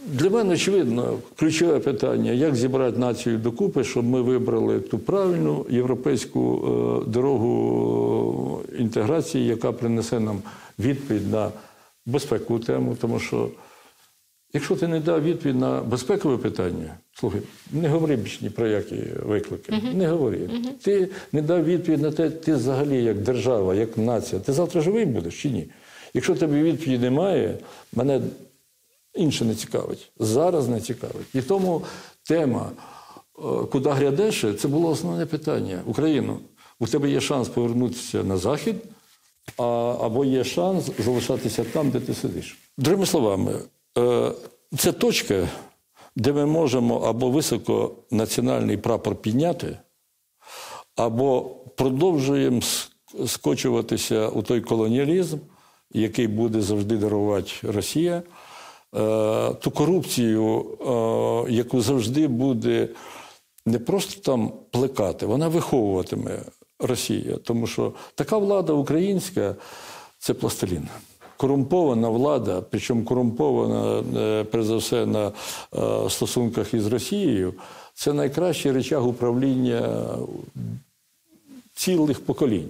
для 0.05 0.29
мене 0.29 0.53
очевидно 0.53 1.17
ключове 1.39 1.79
питання, 1.79 2.31
як 2.31 2.55
зібрати 2.55 2.97
націю 2.97 3.37
докупи, 3.37 3.83
щоб 3.83 4.05
ми 4.05 4.21
вибрали 4.21 4.79
ту 4.79 4.99
правильну 4.99 5.65
європейську 5.69 6.61
е, 7.05 7.09
дорогу 7.09 8.61
інтеграції, 8.79 9.45
яка 9.45 9.71
принесе 9.71 10.19
нам 10.19 10.41
відповідь 10.79 11.31
на 11.31 11.51
безпекову 12.05 12.59
тему, 12.59 12.97
тому 13.01 13.19
що 13.19 13.49
Якщо 14.53 14.75
ти 14.75 14.87
не 14.87 14.99
дав 14.99 15.23
відповідь 15.23 15.59
на 15.59 15.81
безпекове 15.81 16.37
питання, 16.37 16.97
слухай, 17.13 17.41
не 17.71 17.89
говори 17.89 18.15
більш 18.15 18.41
ні 18.41 18.49
про 18.49 18.67
які 18.67 18.95
виклики. 19.25 19.71
Не 19.93 20.07
говори. 20.07 20.49
Ти 20.81 21.09
не 21.31 21.41
дав 21.41 21.65
відповідь 21.65 22.01
на 22.01 22.11
те, 22.11 22.29
ти 22.29 22.53
взагалі 22.53 23.03
як 23.03 23.21
держава, 23.21 23.75
як 23.75 23.97
нація, 23.97 24.41
ти 24.41 24.53
завтра 24.53 24.81
живий 24.81 25.05
будеш 25.05 25.41
чи 25.41 25.49
ні? 25.49 25.67
Якщо 26.13 26.35
тобі 26.35 26.61
відповіді 26.63 26.97
немає, 26.97 27.57
мене 27.93 28.21
інше 29.13 29.45
не 29.45 29.55
цікавить. 29.55 30.11
Зараз 30.19 30.67
не 30.67 30.81
цікавить. 30.81 31.27
І 31.33 31.41
тому 31.41 31.81
тема 32.23 32.71
е, 32.71 33.41
куди 33.71 33.89
глядеш, 33.89 34.45
це 34.59 34.67
було 34.67 34.89
основне 34.89 35.25
питання. 35.25 35.81
Україну, 35.85 36.39
у 36.79 36.87
тебе 36.87 37.09
є 37.09 37.21
шанс 37.21 37.49
повернутися 37.49 38.23
на 38.23 38.37
захід, 38.37 38.75
а, 39.57 39.63
або 40.01 40.25
є 40.25 40.43
шанс 40.43 40.89
залишатися 40.99 41.63
там, 41.63 41.89
де 41.89 41.99
ти 41.99 42.13
сидиш. 42.13 42.57
Другими 42.77 43.05
словами, 43.05 43.53
це 44.77 44.91
точка, 44.91 45.47
де 46.15 46.33
ми 46.33 46.45
можемо 46.45 46.97
або 46.97 47.29
високо 47.29 47.91
національний 48.11 48.77
прапор 48.77 49.15
підняти, 49.15 49.77
або 50.95 51.41
продовжуємо 51.77 52.61
скочуватися 53.27 54.27
у 54.27 54.41
той 54.41 54.61
колоніалізм, 54.61 55.37
який 55.91 56.27
буде 56.27 56.61
завжди 56.61 56.97
дарувати 56.97 57.51
Росія, 57.63 58.23
е, 58.95 59.53
ту 59.53 59.71
корупцію, 59.71 60.65
е, 61.47 61.51
яку 61.51 61.81
завжди 61.81 62.27
буде 62.27 62.89
не 63.65 63.79
просто 63.79 64.21
там 64.21 64.51
плекати, 64.71 65.25
вона 65.25 65.47
виховуватиме 65.47 66.39
Росія. 66.79 67.37
Тому 67.37 67.67
що 67.67 67.93
така 68.15 68.37
влада 68.37 68.73
українська 68.73 69.55
це 70.19 70.33
пластилін. 70.33 70.87
Корумпована 71.39 72.09
влада, 72.09 72.61
причому 72.69 73.05
корумпована, 73.05 74.03
е, 74.17 74.43
перш 74.43 74.65
за 74.65 74.75
все, 74.75 75.05
на 75.05 75.27
е, 75.27 76.09
стосунках 76.09 76.73
із 76.73 76.87
Росією, 76.87 77.53
це 77.93 78.13
найкращий 78.13 78.71
речаг 78.71 79.07
управління 79.07 80.05
цілих 81.73 82.25
поколінь. 82.25 82.69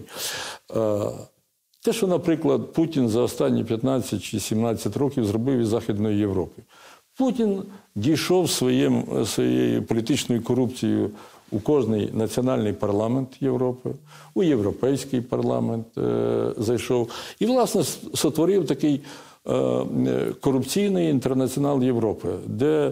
Е, 0.75 0.99
Те, 1.83 1.93
що, 1.93 2.07
наприклад, 2.07 2.73
Путін 2.73 3.09
за 3.09 3.21
останні 3.21 3.63
15 3.63 4.23
чи 4.23 4.39
17 4.39 4.97
років 4.97 5.25
зробив 5.25 5.59
із 5.59 5.67
Західної 5.67 6.17
Європи. 6.17 6.61
Путін 7.17 7.63
дійшов 7.95 8.49
своєю 8.49 9.83
політичною 9.87 10.43
корупцією 10.43 11.11
у 11.51 11.59
кожний 11.59 12.09
національний 12.13 12.73
парламент 12.73 13.29
Європи, 13.41 13.89
у 14.33 14.43
Європейський 14.43 15.21
парламент 15.21 15.97
е, 15.97 16.53
зайшов. 16.57 17.09
І, 17.39 17.45
власне, 17.45 17.83
сотворив 18.13 18.67
такий 18.67 19.01
е, 19.47 20.33
корупційний 20.41 21.09
інтернаціонал 21.09 21.83
Європи, 21.83 22.29
де 22.45 22.91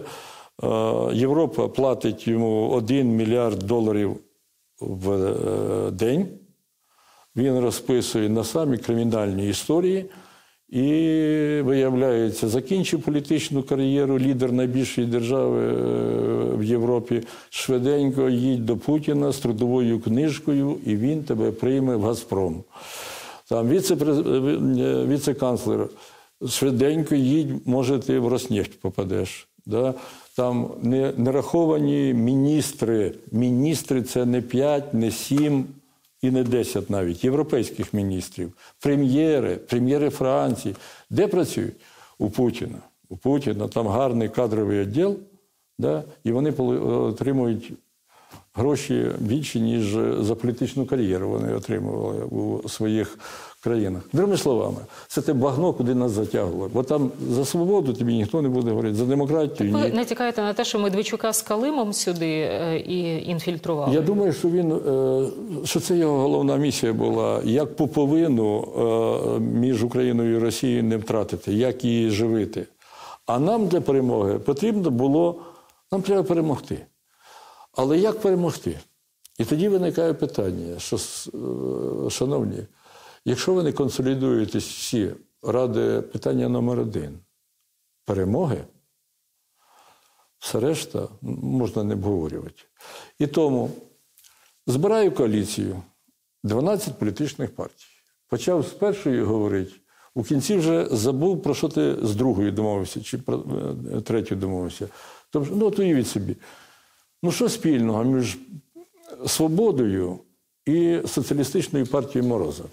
Європа 1.12 1.68
платить 1.68 2.28
йому 2.28 2.70
1 2.70 3.08
мільярд 3.08 3.58
доларів 3.58 4.16
в 4.80 5.90
день. 5.90 6.28
Він 7.36 7.58
розписує 7.58 8.28
на 8.28 8.44
самі 8.44 8.78
кримінальні 8.78 9.48
історії 9.48 10.10
і, 10.70 10.82
виявляється, 11.64 12.48
закінчив 12.48 13.02
політичну 13.02 13.62
кар'єру 13.62 14.18
лідер 14.18 14.52
найбільшої 14.52 15.06
держави 15.06 15.60
е, 15.60 16.56
в 16.56 16.64
Європі. 16.64 17.22
Швиденько 17.50 18.28
їдь 18.28 18.66
до 18.66 18.76
Путіна 18.76 19.32
з 19.32 19.38
трудовою 19.38 20.00
книжкою, 20.00 20.76
і 20.86 20.96
він 20.96 21.22
тебе 21.24 21.52
прийме 21.52 21.96
в 21.96 22.02
Газпром. 22.02 22.62
Там 23.48 23.68
віце-през- 23.68 24.80
е, 24.80 25.06
віце-канцлер, 25.06 25.88
швиденько 26.48 27.14
їдь, 27.14 27.66
може, 27.66 27.98
ти 27.98 28.18
в 28.18 28.28
Роснефть 28.28 28.80
попадеш. 28.80 29.48
Да? 29.66 29.94
Там 30.36 30.70
не, 30.82 31.12
не 31.16 31.32
раховані 31.32 32.14
міністри. 32.14 33.14
Міністри 33.32 34.02
це 34.02 34.26
не 34.26 34.42
5, 34.42 34.94
не 34.94 35.10
7 35.10 35.64
і 36.22 36.30
не 36.30 36.44
10 36.44 36.90
навіть, 36.90 37.24
європейських 37.24 37.94
міністрів, 37.94 38.52
прем'єри, 38.80 39.56
прем'єри 39.56 40.10
Франції. 40.10 40.74
Де 41.10 41.28
працюють? 41.28 41.76
У 42.18 42.30
Путіна. 42.30 42.78
У 43.08 43.16
Путіна 43.16 43.68
там 43.68 43.88
гарний 43.88 44.28
кадровий 44.28 44.80
відділ, 44.80 45.16
да? 45.78 46.04
і 46.24 46.32
вони 46.32 46.50
поли- 46.52 46.80
отримують 47.02 47.72
гроші 48.54 49.10
більше, 49.18 49.60
ніж 49.60 49.96
за 50.20 50.34
політичну 50.34 50.86
кар'єру 50.86 51.28
вони 51.28 51.54
отримували 51.54 52.24
у 52.24 52.68
своїх 52.68 53.18
країнах. 53.60 54.02
Другими 54.12 54.36
словами, 54.36 54.76
це 55.08 55.22
те 55.22 55.32
багно, 55.32 55.72
куди 55.72 55.94
нас 55.94 56.12
затягувало. 56.12 56.70
Бо 56.74 56.82
там 56.82 57.10
за 57.30 57.44
свободу 57.44 57.92
тобі 57.92 58.14
ніхто 58.14 58.42
не 58.42 58.48
буде 58.48 58.70
говорити, 58.70 58.94
за 58.94 59.04
демократію 59.04 59.72
Ви 59.72 59.80
ні. 59.80 59.96
натякаєте 59.96 60.42
на 60.42 60.52
те, 60.52 60.64
що 60.64 60.78
Медведчука 60.78 61.32
з 61.32 61.42
Калимом 61.42 61.92
сюди 61.92 62.30
е, 62.30 62.78
і 62.78 63.28
інфільтрували? 63.30 63.94
Я 63.94 64.00
думаю, 64.00 64.32
що 64.32 64.48
він 64.48 64.72
е, 64.72 65.66
що 65.66 65.80
це 65.80 65.96
його 65.96 66.18
головна 66.18 66.56
місія 66.56 66.92
була, 66.92 67.40
як 67.44 67.76
пуповину 67.76 68.68
е, 69.36 69.40
між 69.40 69.84
Україною 69.84 70.36
і 70.36 70.38
Росією 70.38 70.84
не 70.84 70.96
втратити, 70.96 71.52
як 71.52 71.84
її 71.84 72.10
живити. 72.10 72.66
А 73.26 73.38
нам 73.38 73.66
для 73.66 73.80
перемоги 73.80 74.38
потрібно 74.38 74.90
було, 74.90 75.40
нам 75.92 76.02
треба 76.02 76.22
перемогти. 76.22 76.78
Але 77.76 77.98
як 77.98 78.20
перемогти? 78.20 78.78
І 79.38 79.44
тоді 79.44 79.68
виникає 79.68 80.14
питання, 80.14 80.78
що, 80.78 80.98
шановні, 82.10 82.58
якщо 83.24 83.54
ви 83.54 83.62
не 83.62 83.72
консолідуєтесь 83.72 84.68
всі 84.68 85.12
ради 85.42 86.00
питання 86.00 86.48
номер 86.48 86.80
один 86.80 87.18
перемоги, 88.04 88.64
все 90.38 90.60
решта 90.60 91.08
можна 91.22 91.84
не 91.84 91.94
обговорювати. 91.94 92.62
І 93.18 93.26
тому 93.26 93.70
збираю 94.66 95.12
коаліцію 95.12 95.82
12 96.44 96.98
політичних 96.98 97.54
партій. 97.54 97.86
Почав 98.28 98.66
з 98.66 98.70
першої 98.70 99.22
говорити, 99.22 99.72
у 100.14 100.22
кінці 100.22 100.56
вже 100.56 100.86
забув, 100.86 101.42
про 101.42 101.54
що 101.54 101.68
ти 101.68 101.96
з 102.02 102.14
другою 102.14 102.52
домовився, 102.52 103.00
чи 103.00 103.18
про 103.18 103.44
е, 103.96 104.00
третю 104.00 104.36
домовився. 104.36 104.88
Тобто, 105.30 105.54
ну, 105.56 105.66
от 105.66 105.78
уявіть 105.78 106.08
собі, 106.08 106.36
ну 107.22 107.32
що 107.32 107.48
спільного 107.48 108.04
між 108.04 108.38
свободою 109.26 110.18
і 110.66 111.00
соціалістичною 111.06 111.86
партією 111.86 112.28
Мороза? 112.28 112.64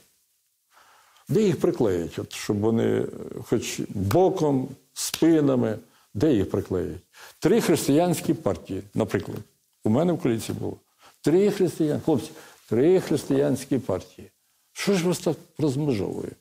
Де 1.30 1.42
їх 1.42 1.60
приклеять, 1.60 2.20
от, 2.20 2.34
щоб 2.34 2.60
вони 2.60 3.06
хоч 3.44 3.82
боком, 3.90 4.68
спинами, 4.94 5.78
де 6.14 6.34
їх 6.34 6.50
приклеять? 6.50 6.98
Три 7.40 7.62
християнські 7.62 8.34
партії, 8.34 8.82
наприклад. 8.94 9.38
У 9.84 9.90
мене 9.90 10.14
в 10.14 10.20
коаліції 10.20 10.58
було. 10.60 10.78
Три 11.22 11.52
християн, 11.52 12.02
хлопці, 12.06 12.32
три 12.70 13.00
християнські 13.00 13.78
партії. 13.78 14.32
Що 14.74 14.94
ж 14.94 15.08
вас 15.08 15.20
так 15.20 15.38
розмежовує? 15.60 16.32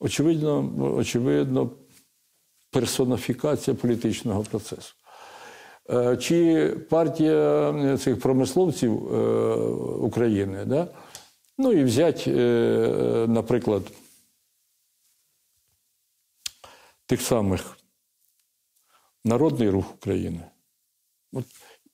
Очевидно, 0.00 0.72
очевидно, 0.96 1.70
персоніфікація 2.70 3.76
політичного 3.76 4.42
процесу. 4.42 4.94
Е, 5.90 6.16
Чи 6.16 6.68
партія 6.90 7.98
цих 7.98 8.20
промисловців 8.20 9.14
е, 9.14 9.54
України, 10.00 10.64
да? 10.64 10.86
Ну 11.58 11.72
і 11.72 11.84
взять, 11.84 12.24
е, 12.28 13.26
наприклад, 13.28 13.82
тих 17.06 17.22
самих 17.22 17.78
Народний 19.24 19.70
рух 19.70 19.94
України. 19.94 20.40
От, 21.32 21.44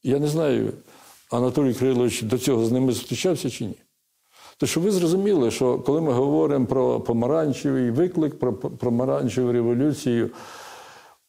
я 0.03 0.19
не 0.19 0.29
знаю, 0.29 0.73
Анатолій 1.31 1.75
Кирилович 1.75 2.23
до 2.23 2.39
цього 2.39 2.65
з 2.65 2.73
ними 2.73 2.93
зустрічався 2.93 3.51
чи 3.51 3.65
ні. 3.65 3.75
То 4.57 4.67
щоб 4.67 4.83
ви 4.83 4.91
зрозуміли, 4.91 5.51
що 5.51 5.79
коли 5.79 6.01
ми 6.01 6.13
говоримо 6.13 6.67
про 6.67 7.01
помаранчевий 7.01 7.91
виклик, 7.91 8.39
про 8.39 8.53
помаранчеву 8.55 9.53
революцію, 9.53 10.31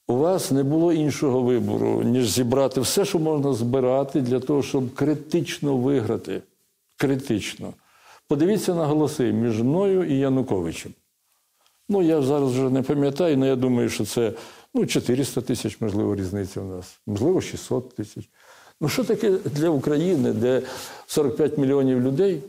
у 0.07 0.15
вас 0.15 0.51
не 0.51 0.63
було 0.63 0.93
іншого 0.93 1.41
вибору, 1.41 2.03
ніж 2.03 2.29
зібрати 2.29 2.81
все, 2.81 3.05
що 3.05 3.19
можна 3.19 3.53
збирати, 3.53 4.21
для 4.21 4.39
того, 4.39 4.63
щоб 4.63 4.93
критично 4.93 5.77
виграти. 5.77 6.41
Критично. 6.97 7.73
Подивіться 8.33 8.73
на 8.73 8.85
голоси 8.85 9.31
між 9.31 9.61
мною 9.61 10.03
і 10.03 10.17
Януковичем. 10.17 10.93
Ну, 11.89 12.01
я 12.01 12.21
зараз 12.21 12.51
вже 12.51 12.69
не 12.69 12.81
пам'ятаю, 12.81 13.37
але 13.37 13.47
я 13.47 13.55
думаю, 13.55 13.89
що 13.89 14.05
це 14.05 14.33
ну, 14.73 14.85
400 14.85 15.41
тисяч, 15.41 15.81
можливо, 15.81 16.15
різниця 16.15 16.61
у 16.61 16.63
нас, 16.63 16.99
можливо, 17.05 17.41
600 17.41 17.95
тисяч. 17.95 18.29
Ну, 18.81 18.89
що 18.89 19.03
таке 19.03 19.31
для 19.31 19.69
України, 19.69 20.33
де 20.33 20.61
45 21.07 21.57
мільйонів 21.57 22.01
людей, 22.01 22.41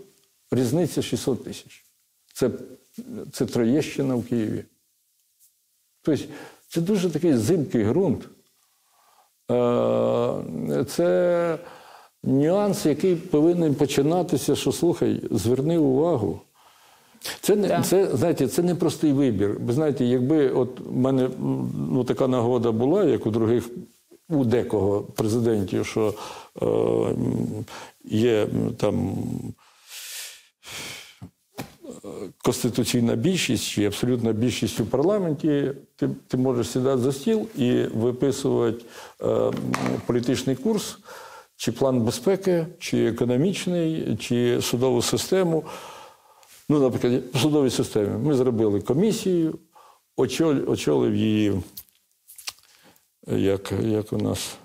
різниця 0.51 1.03
600 1.03 1.45
тисяч? 1.45 1.85
Це, 2.35 2.51
це 3.33 3.47
Троєщина 3.47 4.15
в 4.15 4.25
Києві. 4.25 4.65
Тобто, 6.03 6.25
це 6.69 6.81
дуже 6.81 7.11
такий 7.11 7.37
зимкий 7.37 7.85
ґрунт. 7.85 8.29
Е, 9.51 10.85
Це 10.89 11.59
нюанс, 12.27 12.87
який 12.87 13.17
повинен 13.17 13.75
починатися, 13.75 14.57
що 14.57 14.73
слухай, 14.73 15.21
зверни 15.31 15.79
увагу. 15.79 16.41
Це 17.41 17.57
не 17.57 17.83
це, 17.83 18.17
знаєте, 18.17 18.49
це 18.49 18.63
не 18.63 18.75
простий 18.75 19.13
вибір. 19.13 19.57
Ви 19.61 19.73
знаєте, 19.73 20.05
якби 20.05 20.51
от 20.51 20.81
в 20.81 20.97
мене 20.97 21.31
ну, 21.91 22.05
така 22.05 22.29
нагода 22.29 22.73
була, 22.73 23.05
як 23.05 23.27
у 23.27 23.31
других, 23.31 23.69
у 24.29 24.45
декого 24.45 25.01
президентів, 25.03 25.87
що 25.87 26.15
е, 26.63 26.67
є 28.05 28.47
там 28.77 29.17
конституційна 32.43 33.17
більшість 33.17 33.65
чи 33.65 33.85
абсолютна 33.85 34.33
більшість 34.33 34.81
у 34.81 34.87
парламенті, 34.87 35.73
ти, 35.97 36.09
ти 36.29 36.37
можеш 36.37 36.71
сідати 36.71 37.03
за 37.03 37.13
стіл 37.13 37.47
і 37.57 37.83
виписувати 37.83 38.85
е, 39.23 39.51
політичний 40.07 40.57
курс, 40.57 40.99
чи 41.57 41.73
план 41.73 42.01
безпеки, 42.01 42.67
чи 42.79 43.07
економічний, 43.07 44.17
чи 44.17 44.63
судову 44.63 45.03
систему. 45.03 45.65
Ну, 46.69 46.81
наприклад, 46.81 47.23
в 47.35 47.39
судовій 47.39 47.71
системі 47.71 48.09
ми 48.09 48.35
зробили 48.35 48.81
комісію, 48.81 49.59
очолив 50.67 51.17
її, 51.17 51.63
як, 53.27 53.73
як 53.73 54.13
у 54.13 54.17
нас 54.19 54.57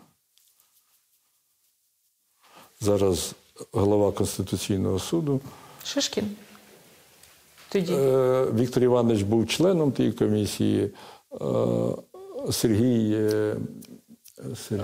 зараз 2.80 3.36
голова 3.72 4.12
Конституційного 4.12 5.00
суду. 5.00 5.42
Шишкін. 5.84 6.36
Тоді. 7.70 7.94
Е, 7.94 8.46
Віктор 8.54 8.84
Іванович 8.84 9.22
був 9.22 9.48
членом 9.48 9.92
тієї 9.92 10.14
комісії. 10.14 10.92
е, 11.34 11.38
Сергій, 12.52 13.14
е, 13.14 13.56
Сергій 14.56 14.84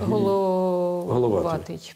Головатий. 1.08 1.94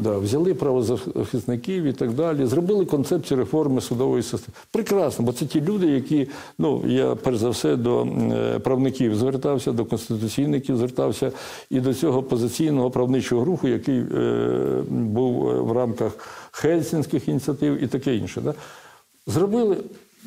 Да, 0.00 0.18
взяли 0.18 0.54
правозахисників 0.54 1.84
і 1.84 1.92
так 1.92 2.12
далі, 2.12 2.46
зробили 2.46 2.84
концепцію 2.84 3.38
реформи 3.38 3.80
судової 3.80 4.22
системи. 4.22 4.54
Прекрасно, 4.70 5.24
бо 5.24 5.32
це 5.32 5.46
ті 5.46 5.60
люди, 5.60 5.86
які, 5.86 6.28
ну 6.58 6.82
я 6.86 7.14
перш 7.14 7.36
за 7.36 7.48
все 7.48 7.76
до 7.76 8.02
е, 8.04 8.58
правників 8.58 9.16
звертався, 9.16 9.72
до 9.72 9.84
конституційників 9.84 10.76
звертався 10.76 11.32
і 11.70 11.80
до 11.80 11.94
цього 11.94 12.22
позиційного 12.22 12.90
правничого 12.90 13.44
руху, 13.44 13.68
який 13.68 13.98
е, 13.98 14.82
був 14.88 15.50
е, 15.50 15.60
в 15.60 15.72
рамках 15.72 16.12
хельсінських 16.52 17.28
ініціатив 17.28 17.82
і 17.82 17.86
таке 17.86 18.16
інше. 18.16 18.40
Да? 18.40 18.54
Зробили, 19.26 19.76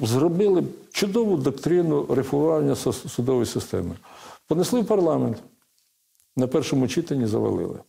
зробили 0.01 0.63
чудову 0.91 1.37
доктрину 1.37 2.05
реформування 2.09 2.75
судової 2.75 3.45
системи. 3.45 3.91
Понесли 4.47 4.81
в 4.81 4.85
парламент. 4.85 5.37
На 6.35 6.47
першому 6.47 6.87
читанні 6.87 7.25
завалили. 7.25 7.79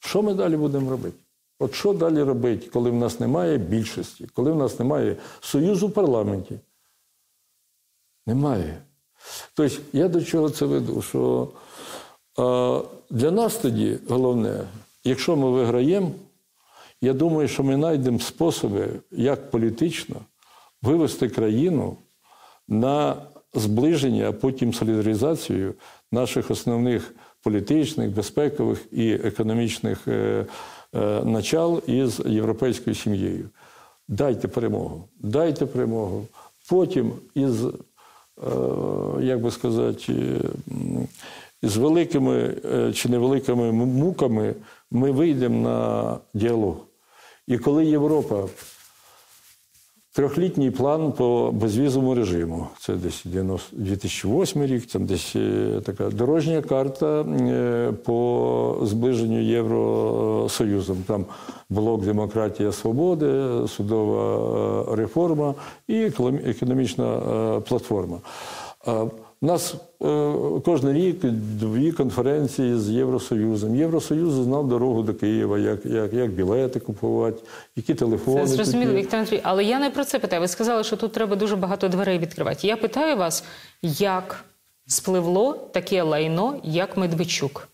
Що 0.00 0.22
ми 0.22 0.34
далі 0.34 0.56
будемо 0.56 0.90
робити? 0.90 1.16
От 1.58 1.74
що 1.74 1.92
далі 1.92 2.22
робити, 2.22 2.68
коли 2.72 2.90
в 2.90 2.94
нас 2.94 3.20
немає 3.20 3.58
більшості, 3.58 4.28
коли 4.34 4.52
в 4.52 4.56
нас 4.56 4.78
немає 4.78 5.16
союзу 5.40 5.88
в 5.88 5.92
парламенті? 5.92 6.58
Немає. 8.26 8.82
Тобто, 9.54 9.76
я 9.92 10.08
до 10.08 10.22
чого 10.24 10.50
це 10.50 10.66
веду? 10.66 11.02
Що 11.02 11.48
е, 12.38 12.42
для 13.10 13.30
нас 13.30 13.56
тоді 13.56 13.98
головне, 14.08 14.64
якщо 15.04 15.36
ми 15.36 15.50
виграємо, 15.50 16.10
я 17.00 17.12
думаю, 17.12 17.48
що 17.48 17.62
ми 17.62 17.74
знайдемо 17.74 18.18
способи, 18.18 18.88
як 19.10 19.50
політично 19.50 20.16
вивести 20.82 21.28
країну 21.28 21.96
на 22.68 23.16
зближення, 23.54 24.28
а 24.28 24.32
потім 24.32 24.74
солідаризацію 24.74 25.74
наших 26.12 26.50
основних 26.50 27.14
політичних, 27.42 28.10
безпекових 28.10 28.86
і 28.92 29.12
економічних 29.12 30.08
е, 30.08 30.46
е, 30.94 31.24
начал 31.24 31.82
із 31.86 32.20
європейською 32.26 32.96
сім'єю. 32.96 33.48
Дайте 34.08 34.48
перемогу, 34.48 35.04
дайте 35.18 35.66
перемогу. 35.66 36.26
Потім 36.68 37.12
із, 37.34 37.64
е, 37.64 37.70
як 39.20 39.40
би 39.40 39.50
сказати, 39.50 40.14
з 41.62 41.76
великими 41.76 42.54
чи 42.94 43.08
невеликими 43.08 43.72
муками 43.72 44.54
ми 44.90 45.10
вийдемо 45.10 45.68
на 45.68 46.18
діалог. 46.34 46.76
І 47.46 47.58
коли 47.58 47.86
Європа 47.86 48.48
Трьохлітній 50.14 50.70
план 50.70 51.12
по 51.12 51.50
безвізовому 51.52 52.14
режиму. 52.14 52.66
Це 52.80 52.94
десь 52.94 53.22
2008 53.24 54.64
рік, 54.64 54.86
там 54.86 55.06
десь 55.06 55.36
е, 55.36 55.80
така 55.84 56.10
дорожня 56.10 56.62
карта 56.62 57.20
е, 57.20 57.92
по 58.04 58.78
зближенню 58.82 59.40
Євросоюзом. 59.40 60.96
Там 61.06 61.24
блок 61.68 62.04
демократія 62.04 62.72
свободи, 62.72 63.42
судова 63.68 64.92
е, 64.92 64.96
реформа 64.96 65.54
і 65.88 66.02
економічна 66.44 67.20
платформа. 67.68 68.18
У 69.42 69.46
нас 69.46 69.74
е, 69.74 70.32
кожен 70.64 70.92
рік 70.92 71.24
дві 71.24 71.92
конференції 71.92 72.78
з 72.78 72.90
Євросоюзом. 72.90 73.76
Євросоюз 73.76 74.32
знав 74.32 74.68
дорогу 74.68 75.02
до 75.02 75.14
Києва, 75.14 75.58
як, 75.58 75.86
як, 75.86 76.12
як 76.12 76.30
білети 76.30 76.80
купувати, 76.80 77.42
які 77.76 77.94
телефони. 77.94 78.40
Це 78.40 78.46
зрозуміло. 78.46 78.92
Віктор 78.92 79.20
Андрій. 79.20 79.40
Але 79.42 79.64
я 79.64 79.78
не 79.78 79.90
про 79.90 80.04
це 80.04 80.18
питаю. 80.18 80.42
Ви 80.42 80.48
сказали, 80.48 80.84
що 80.84 80.96
тут 80.96 81.12
треба 81.12 81.36
дуже 81.36 81.56
багато 81.56 81.88
дверей 81.88 82.18
відкривати. 82.18 82.66
Я 82.66 82.76
питаю 82.76 83.16
вас, 83.16 83.44
як 83.82 84.44
спливло 84.86 85.52
таке 85.52 86.02
лайно, 86.02 86.56
як 86.64 86.96
Медведчук, 86.96 87.68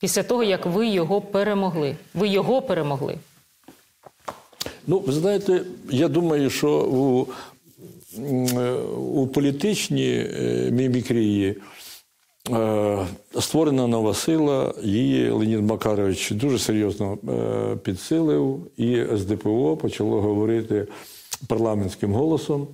після 0.00 0.22
того, 0.22 0.42
як 0.42 0.66
ви 0.66 0.86
його 0.86 1.20
перемогли. 1.20 1.96
Ви 2.14 2.28
його 2.28 2.62
перемогли. 2.62 3.18
Ну, 4.86 4.98
ви 4.98 5.12
знаєте, 5.12 5.62
я 5.90 6.08
думаю, 6.08 6.50
що 6.50 6.80
у, 6.80 7.26
у 8.96 9.26
політичній 9.26 10.14
е, 10.14 10.70
мімікрії 10.70 11.56
е, 12.50 12.98
створена 13.40 13.86
нова 13.86 14.14
сила, 14.14 14.74
її 14.82 15.30
Леонід 15.30 15.60
Макарович 15.60 16.30
дуже 16.30 16.58
серйозно 16.58 17.18
е, 17.28 17.76
підсилив, 17.76 18.70
і 18.76 19.04
СДПО 19.18 19.76
почало 19.76 20.20
говорити 20.20 20.86
парламентським 21.48 22.12
голосом. 22.12 22.68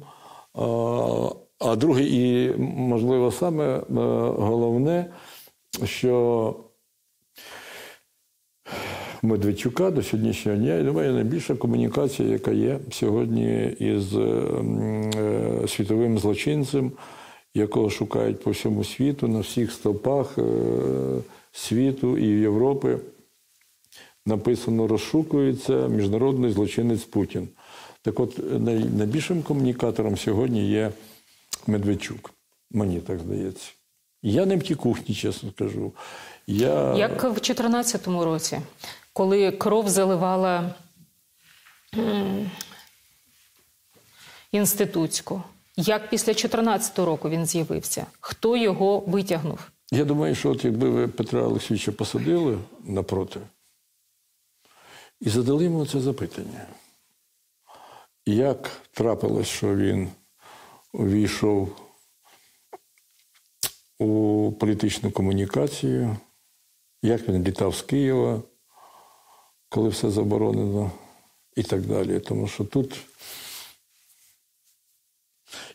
А, 1.59 1.77
друге, 1.77 2.03
і, 2.03 2.53
можливо, 2.59 3.33
саме 3.33 3.65
е, 3.65 3.83
головне, 4.39 5.07
що 5.85 6.55
Медведчука 9.25 9.91
до 9.91 10.03
сьогоднішнього 10.03 10.59
дня, 10.59 10.75
я 10.75 10.83
думаю, 10.83 11.13
найбільша 11.13 11.55
комунікація, 11.55 12.29
яка 12.29 12.51
є 12.51 12.79
сьогодні 12.91 13.65
із 13.79 14.15
е, 14.15 14.19
м, 14.19 15.11
е, 15.17 15.69
світовим 15.69 16.19
злочинцем, 16.19 16.93
якого 17.55 17.91
шукають 17.91 18.43
по 18.43 18.51
всьому 18.51 18.85
світу, 18.85 19.29
на 19.29 19.41
всіх 19.41 19.73
стовпах 19.73 20.39
е, 20.39 20.43
світу 21.53 22.19
і 22.19 22.27
Європи. 22.27 22.99
Написано 24.27 24.87
розшукується 24.87 25.89
міжнародний 25.89 26.53
злочинець 26.53 27.05
Путін. 27.05 27.49
Так 28.03 28.21
от, 28.21 28.61
найбільшим 28.97 29.43
комунікатором 29.43 30.17
сьогодні 30.17 30.69
є 30.69 30.91
Медведчук. 31.67 32.31
Мені 32.71 33.01
так 33.01 33.19
здається. 33.19 33.71
Я 34.23 34.47
не 34.47 34.57
в 34.57 34.63
тій 34.63 34.75
кухні, 34.75 35.15
чесно 35.15 35.51
скажу. 35.51 35.93
Я... 36.47 36.95
Як 36.95 37.25
в 37.25 37.33
2014 37.33 38.07
році, 38.07 38.59
коли 39.15 39.53
кров 39.53 39.89
заливала 39.89 40.75
інститутську. 44.53 45.43
Як 45.77 46.11
після 46.11 46.33
2014 46.33 46.99
року 46.99 47.29
він 47.29 47.47
з'явився? 47.47 48.07
Хто 48.21 48.57
його 48.57 49.01
витягнув? 49.01 49.71
Я 49.93 50.05
думаю, 50.05 50.35
що 50.35 50.51
от 50.51 50.65
якби 50.65 50.91
ви 50.91 51.09
Петра 51.09 51.43
Олексійовича 51.43 51.93
посадили 51.93 52.59
напроти 52.85 53.41
і 55.21 55.31
задали 55.31 55.65
йому 55.65 55.87
це 55.87 56.01
запитання, 56.01 56.67
як 58.27 58.71
трапилось, 58.93 59.49
що 59.49 59.77
він 59.77 60.09
увійшов 60.93 61.77
у 63.99 64.53
політичну 64.53 65.11
комунікацію, 65.11 66.17
як 67.03 67.29
він 67.29 67.45
літав 67.45 67.75
з 67.75 67.83
Києва, 67.83 68.43
коли 69.75 69.89
все 69.89 70.11
заборонено 70.11 70.91
і 71.57 71.63
так 71.63 71.81
далі. 71.83 72.21
Тому 72.21 72.49
що 72.49 72.65
тут 72.65 72.97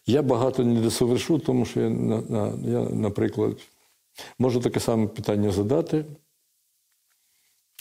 я 0.06 0.22
багато 0.22 0.64
не 0.64 0.82
досовершу, 0.82 1.40
тому 1.40 1.66
що 1.66 1.82
я, 1.82 1.90
на- 1.90 2.22
на- 2.22 2.70
я 2.72 2.80
наприклад, 2.90 3.58
можу 4.40 4.60
таке 4.60 4.80
саме 4.80 5.08
питання 5.08 5.52
задати, 5.52 6.06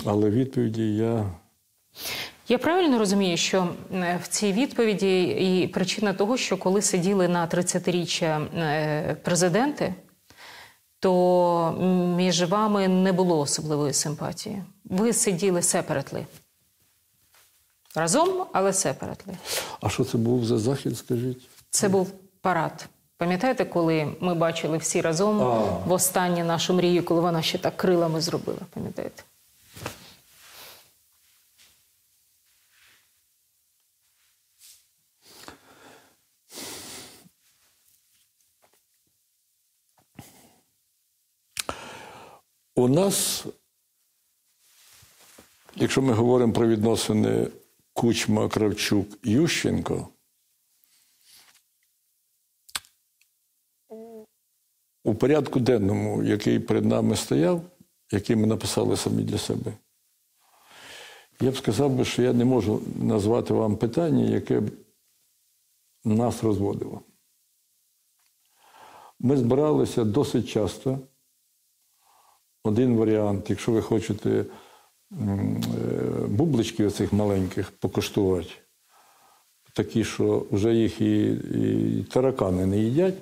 але 0.06 0.30
відповіді 0.30 0.96
я. 0.96 1.30
Я 2.48 2.58
правильно 2.58 2.98
розумію, 2.98 3.36
що 3.36 3.68
е, 3.94 4.20
в 4.22 4.28
цій 4.28 4.52
відповіді 4.52 5.22
і 5.22 5.68
причина 5.68 6.12
того, 6.14 6.36
що 6.36 6.56
коли 6.56 6.82
сиділи 6.82 7.28
на 7.28 7.46
30-річчя 7.46 8.58
е, 8.58 9.14
президенти, 9.14 9.94
то 11.00 11.72
між 12.16 12.42
вами 12.42 12.88
не 12.88 13.12
було 13.12 13.38
особливої 13.38 13.92
симпатії. 13.92 14.62
Ви 14.84 15.12
сиділи 15.12 15.62
сепаратли. 15.62 16.26
Разом, 17.94 18.46
але 18.52 18.72
сепаратли. 18.72 19.34
А 19.80 19.88
що 19.88 20.04
це 20.04 20.18
був 20.18 20.44
за 20.44 20.58
захід, 20.58 20.98
скажіть? 20.98 21.48
Це 21.70 21.88
був 21.88 22.12
парад. 22.40 22.88
Пам'ятаєте, 23.16 23.64
коли 23.64 24.16
ми 24.20 24.34
бачили 24.34 24.78
всі 24.78 25.00
разом 25.00 25.38
в 25.86 25.92
останню 25.92 26.44
нашу 26.44 26.74
мрію, 26.74 27.04
коли 27.04 27.20
вона 27.20 27.42
ще 27.42 27.58
так 27.58 27.76
крилами 27.76 28.20
зробила? 28.20 28.58
Пам'ятаєте? 28.74 29.22
У 42.78 42.88
нас, 42.88 43.46
якщо 45.76 46.02
ми 46.02 46.12
говоримо 46.12 46.52
про 46.52 46.68
відносини 46.68 47.50
Кучма, 47.92 48.48
Кравчук, 48.48 49.06
Ющенко, 49.24 50.08
у 55.04 55.14
порядку 55.14 55.60
денному, 55.60 56.22
який 56.22 56.60
перед 56.60 56.84
нами 56.84 57.16
стояв, 57.16 57.62
який 58.12 58.36
ми 58.36 58.46
написали 58.46 58.96
самі 58.96 59.22
для 59.22 59.38
себе, 59.38 59.72
я 61.40 61.50
б 61.50 61.56
сказав 61.56 61.90
би, 61.90 62.04
що 62.04 62.22
я 62.22 62.32
не 62.32 62.44
можу 62.44 62.82
назвати 62.96 63.54
вам 63.54 63.76
питання, 63.76 64.24
яке 64.24 64.60
б 64.60 64.70
нас 66.04 66.42
розводило. 66.42 67.02
Ми 69.18 69.36
збиралися 69.36 70.04
досить 70.04 70.48
часто. 70.48 70.98
Один 72.64 72.96
варіант, 72.96 73.50
якщо 73.50 73.72
ви 73.72 73.82
хочете 73.82 74.30
е, 74.30 74.44
бублички 76.28 76.86
оцих 76.86 77.12
маленьких 77.12 77.70
покуштувати, 77.70 78.50
такі, 79.72 80.04
що 80.04 80.46
вже 80.50 80.74
їх 80.74 81.00
і, 81.00 81.26
і 81.32 82.06
таракани 82.12 82.66
не 82.66 82.78
їдять, 82.78 83.14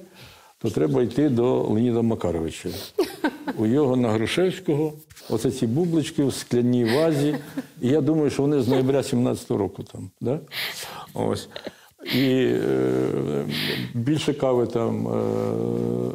то 0.58 0.70
треба 0.70 1.02
йти 1.02 1.28
до 1.28 1.62
Леоніда 1.62 2.02
Макаровича. 2.02 2.68
У 3.58 3.66
його 3.66 3.96
на 3.96 4.10
Грушевського, 4.10 4.92
оце 5.30 5.50
ці 5.50 5.66
бублички 5.66 6.24
в 6.24 6.34
скляній 6.34 6.84
вазі. 6.84 7.36
І 7.82 7.88
я 7.88 8.00
думаю, 8.00 8.30
що 8.30 8.42
вони 8.42 8.60
з 8.60 8.68
ноября 8.68 8.98
17-го 8.98 9.58
року 9.58 9.82
там. 9.82 10.10
Да? 10.20 10.40
Ось. 11.14 11.48
І 12.14 12.46
е, 12.46 13.44
більше 13.94 14.34
кави 14.34 14.66
там 14.66 15.08
е, 15.08 15.20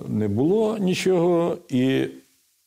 не 0.07 0.27
було 0.27 0.77
нічого. 0.77 1.57
І 1.69 2.07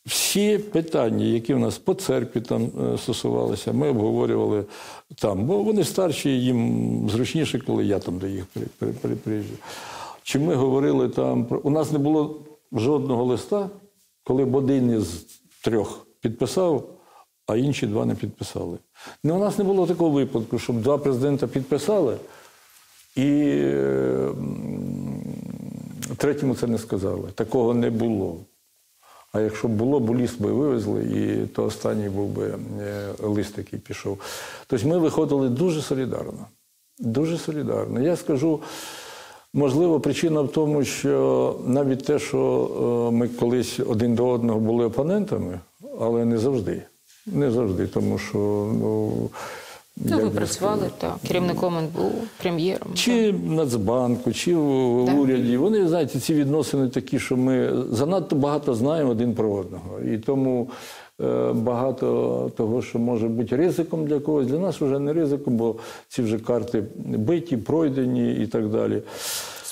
всі 0.06 0.58
питання, 0.58 1.24
які 1.24 1.54
в 1.54 1.58
нас 1.58 1.78
по 1.78 1.94
церкві 1.94 2.40
там 2.40 2.62
е, 2.94 2.98
стосувалися, 2.98 3.72
ми 3.72 3.88
обговорювали 3.88 4.64
там. 5.18 5.44
Бо 5.44 5.62
вони 5.62 5.84
старші, 5.84 6.30
їм 6.30 7.10
зручніше, 7.10 7.58
коли 7.66 7.84
я 7.84 7.98
там 7.98 8.18
до 8.18 8.26
їх 8.26 8.46
при- 8.78 8.88
при- 8.92 9.16
при- 9.16 9.42
Чи 10.22 10.38
ми 10.38 10.54
говорили 10.54 11.08
там 11.08 11.44
про. 11.44 11.58
У 11.58 11.70
нас 11.70 11.92
не 11.92 11.98
було 11.98 12.36
жодного 12.72 13.24
листа, 13.24 13.70
коли 14.24 14.44
б 14.44 14.54
один 14.54 14.90
із 14.98 15.26
трьох 15.62 16.06
підписав, 16.20 16.88
а 17.46 17.56
інші 17.56 17.86
два 17.86 18.04
не 18.06 18.14
підписали. 18.14 18.78
Ну, 19.24 19.36
у 19.36 19.38
нас 19.38 19.58
не 19.58 19.64
було 19.64 19.86
такого 19.86 20.10
випадку, 20.10 20.58
щоб 20.58 20.80
два 20.82 20.98
президента 20.98 21.46
підписали, 21.46 22.16
і 23.16 23.22
е, 23.54 24.28
третьому 26.16 26.54
це 26.54 26.66
не 26.66 26.78
сказали. 26.78 27.28
Такого 27.34 27.74
не 27.74 27.90
було. 27.90 28.36
А 29.34 29.40
якщо 29.40 29.68
б 29.68 29.70
було, 29.70 30.00
б 30.00 30.16
ліс 30.16 30.34
би 30.34 30.52
вивезли, 30.52 31.04
і 31.04 31.46
то 31.46 31.64
останній 31.64 32.08
був 32.08 32.28
би 32.28 32.54
е, 32.80 33.08
лист, 33.22 33.58
який 33.58 33.78
пішов. 33.78 34.18
Тобто 34.66 34.88
ми 34.88 34.98
виходили 34.98 35.48
дуже 35.48 35.82
солідарно. 35.82 36.46
Дуже 36.98 37.38
солідарно. 37.38 38.00
Я 38.00 38.16
скажу, 38.16 38.60
можливо, 39.52 40.00
причина 40.00 40.40
в 40.40 40.52
тому, 40.52 40.84
що 40.84 41.56
навіть 41.66 42.04
те, 42.04 42.18
що 42.18 42.70
е, 43.10 43.16
ми 43.16 43.28
колись 43.28 43.80
один 43.80 44.14
до 44.14 44.28
одного 44.28 44.60
були 44.60 44.84
опонентами, 44.84 45.60
але 46.00 46.24
не 46.24 46.38
завжди. 46.38 46.82
Не 47.26 47.50
завжди, 47.50 47.86
тому 47.86 48.18
що 48.18 48.38
ну, 48.80 49.12
Ну, 49.96 50.18
ви 50.18 50.30
працювали 50.30 50.90
так. 50.98 51.16
Керівником 51.28 51.78
НБУ, 51.78 52.10
прем'єром. 52.42 52.88
чи 52.94 53.30
в 53.32 53.52
Нацбанку, 53.52 54.32
чи 54.32 54.56
в 54.56 55.06
Так. 55.06 55.18
уряді. 55.18 55.56
Вони, 55.56 55.88
знаєте, 55.88 56.20
ці 56.20 56.34
відносини 56.34 56.88
такі, 56.88 57.18
що 57.18 57.36
ми 57.36 57.72
занадто 57.90 58.36
багато 58.36 58.74
знаємо 58.74 59.10
один 59.10 59.34
про 59.34 59.52
одного. 59.52 60.00
І 60.00 60.18
тому 60.18 60.68
е, 61.20 61.52
багато 61.52 62.50
того, 62.56 62.82
що 62.82 62.98
може 62.98 63.28
бути 63.28 63.56
ризиком 63.56 64.06
для 64.06 64.20
когось, 64.20 64.46
для 64.46 64.58
нас 64.58 64.80
вже 64.80 64.98
не 64.98 65.12
ризиком, 65.12 65.56
бо 65.56 65.74
ці 66.08 66.22
вже 66.22 66.38
карти 66.38 66.84
биті, 67.04 67.56
пройдені 67.56 68.34
і 68.34 68.46
так 68.46 68.68
далі. 68.68 69.02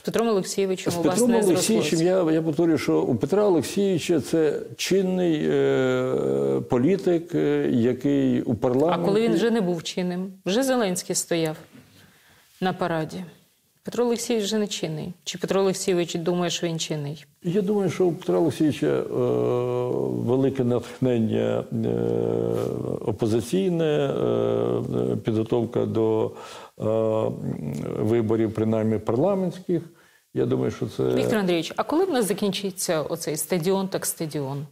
Петром 0.04 0.28
Олексійовичем 0.28 0.92
З 0.92 0.96
у 0.96 1.02
вас 1.02 1.14
Петром 1.14 1.30
не 1.30 1.40
Олексійовичем 1.40 2.02
я, 2.02 2.32
я 2.32 2.42
повторюю, 2.42 2.78
що 2.78 3.00
у 3.00 3.14
Петра 3.14 3.44
Олексійовича 3.44 4.20
це 4.20 4.60
чинний 4.76 5.40
е, 5.44 6.60
політик, 6.70 7.34
е, 7.34 7.70
який 7.72 8.42
у 8.42 8.54
парламенті… 8.54 9.02
А 9.02 9.04
коли 9.06 9.20
він 9.20 9.34
вже 9.34 9.50
не 9.50 9.60
був 9.60 9.82
чинним, 9.82 10.32
вже 10.46 10.62
Зеленський 10.62 11.16
стояв 11.16 11.56
на 12.60 12.72
параді. 12.72 13.24
Петро 13.84 14.04
Олексійович 14.04 14.44
вже 14.44 14.58
не 14.58 14.66
чинний. 14.66 15.12
Чи 15.24 15.38
Петро 15.38 15.60
Олексійович 15.60 16.14
думає, 16.14 16.50
що 16.50 16.66
він 16.66 16.78
чинний? 16.78 17.24
Я 17.42 17.62
думаю, 17.62 17.90
що 17.90 18.06
у 18.06 18.12
Петра 18.12 18.38
Олексійовича 18.38 18.86
е, 18.86 19.02
велике 20.08 20.64
натхнення 20.64 21.64
е, 21.72 21.88
опозиційне, 23.00 23.84
е, 23.84 24.12
е, 25.12 25.16
підготовка 25.16 25.86
до 25.86 26.30
виборів, 27.98 28.54
принаймні 28.54 28.98
парламентських. 28.98 29.82
Я 30.34 30.46
думаю, 30.46 30.70
що 30.70 30.86
це 30.86 31.02
Віктор 31.02 31.38
Андрійович, 31.38 31.72
а 31.76 31.82
коли 31.82 32.04
в 32.04 32.10
нас 32.10 32.26
закінчиться 32.26 33.02
оцей 33.02 33.36
стадіон, 33.36 33.88
так 33.88 34.06
стадіон 34.06 34.66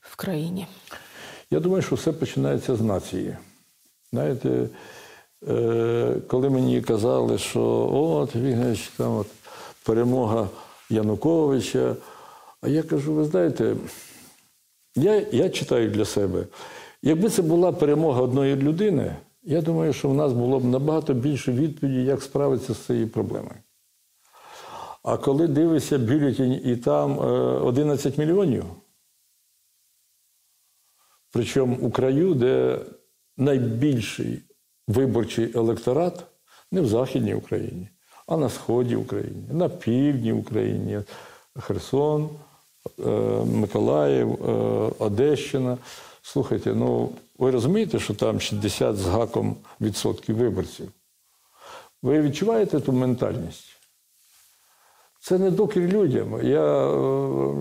в 0.00 0.16
країні? 0.16 0.66
Я 1.50 1.60
думаю, 1.60 1.82
що 1.82 1.96
все 1.96 2.12
починається 2.12 2.76
з 2.76 2.80
нації. 2.80 3.36
Знаєте, 4.12 4.68
е, 5.48 6.14
коли 6.28 6.50
мені 6.50 6.82
казали, 6.82 7.38
що 7.38 7.90
от 7.92 8.36
Вігнич, 8.36 8.88
там 8.88 9.16
от 9.16 9.26
перемога 9.84 10.48
Януковича, 10.90 11.96
а 12.60 12.68
я 12.68 12.82
кажу, 12.82 13.14
ви 13.14 13.24
знаєте, 13.24 13.76
я, 14.96 15.22
я 15.32 15.50
читаю 15.50 15.90
для 15.90 16.04
себе. 16.04 16.44
Якби 17.02 17.28
це 17.28 17.42
була 17.42 17.72
перемога 17.72 18.20
одної 18.20 18.56
людини, 18.56 19.16
я 19.48 19.62
думаю, 19.62 19.92
що 19.92 20.08
в 20.08 20.14
нас 20.14 20.32
було 20.32 20.60
б 20.60 20.64
набагато 20.64 21.14
більше 21.14 21.52
відповіді, 21.52 22.04
як 22.04 22.22
справитися 22.22 22.74
з 22.74 22.78
цією 22.78 23.08
проблемою. 23.08 23.58
А 25.02 25.16
коли 25.16 25.48
дивишся 25.48 25.98
бюлетень 25.98 26.60
і 26.64 26.76
там 26.76 27.20
е, 27.20 27.22
11 27.60 28.18
мільйонів, 28.18 28.64
Причому 31.30 31.76
у 31.76 31.90
краю, 31.90 32.34
де 32.34 32.80
найбільший 33.36 34.42
виборчий 34.88 35.52
електорат 35.56 36.24
не 36.72 36.80
в 36.80 36.88
Західній 36.88 37.34
Україні, 37.34 37.88
а 38.26 38.36
на 38.36 38.48
сході 38.48 38.96
України, 38.96 39.42
на 39.52 39.68
півдні 39.68 40.32
України, 40.32 41.04
Херсон, 41.58 42.28
е, 43.06 43.10
Миколаїв, 43.44 44.32
е, 44.32 44.52
Одещина. 44.98 45.78
Слухайте, 46.22 46.74
ну 46.74 47.10
ви 47.38 47.50
розумієте, 47.50 47.98
що 47.98 48.14
там 48.14 48.40
60 48.40 48.96
з 48.96 49.06
гаком 49.06 49.56
відсотків 49.80 50.36
виборців? 50.36 50.88
Ви 52.02 52.22
відчуваєте 52.22 52.80
ту 52.80 52.92
ментальність? 52.92 53.64
Це 55.20 55.38
не 55.38 55.50
докір 55.50 55.82
людям. 55.82 56.40
Я, 56.42 56.90
е, 56.90 57.54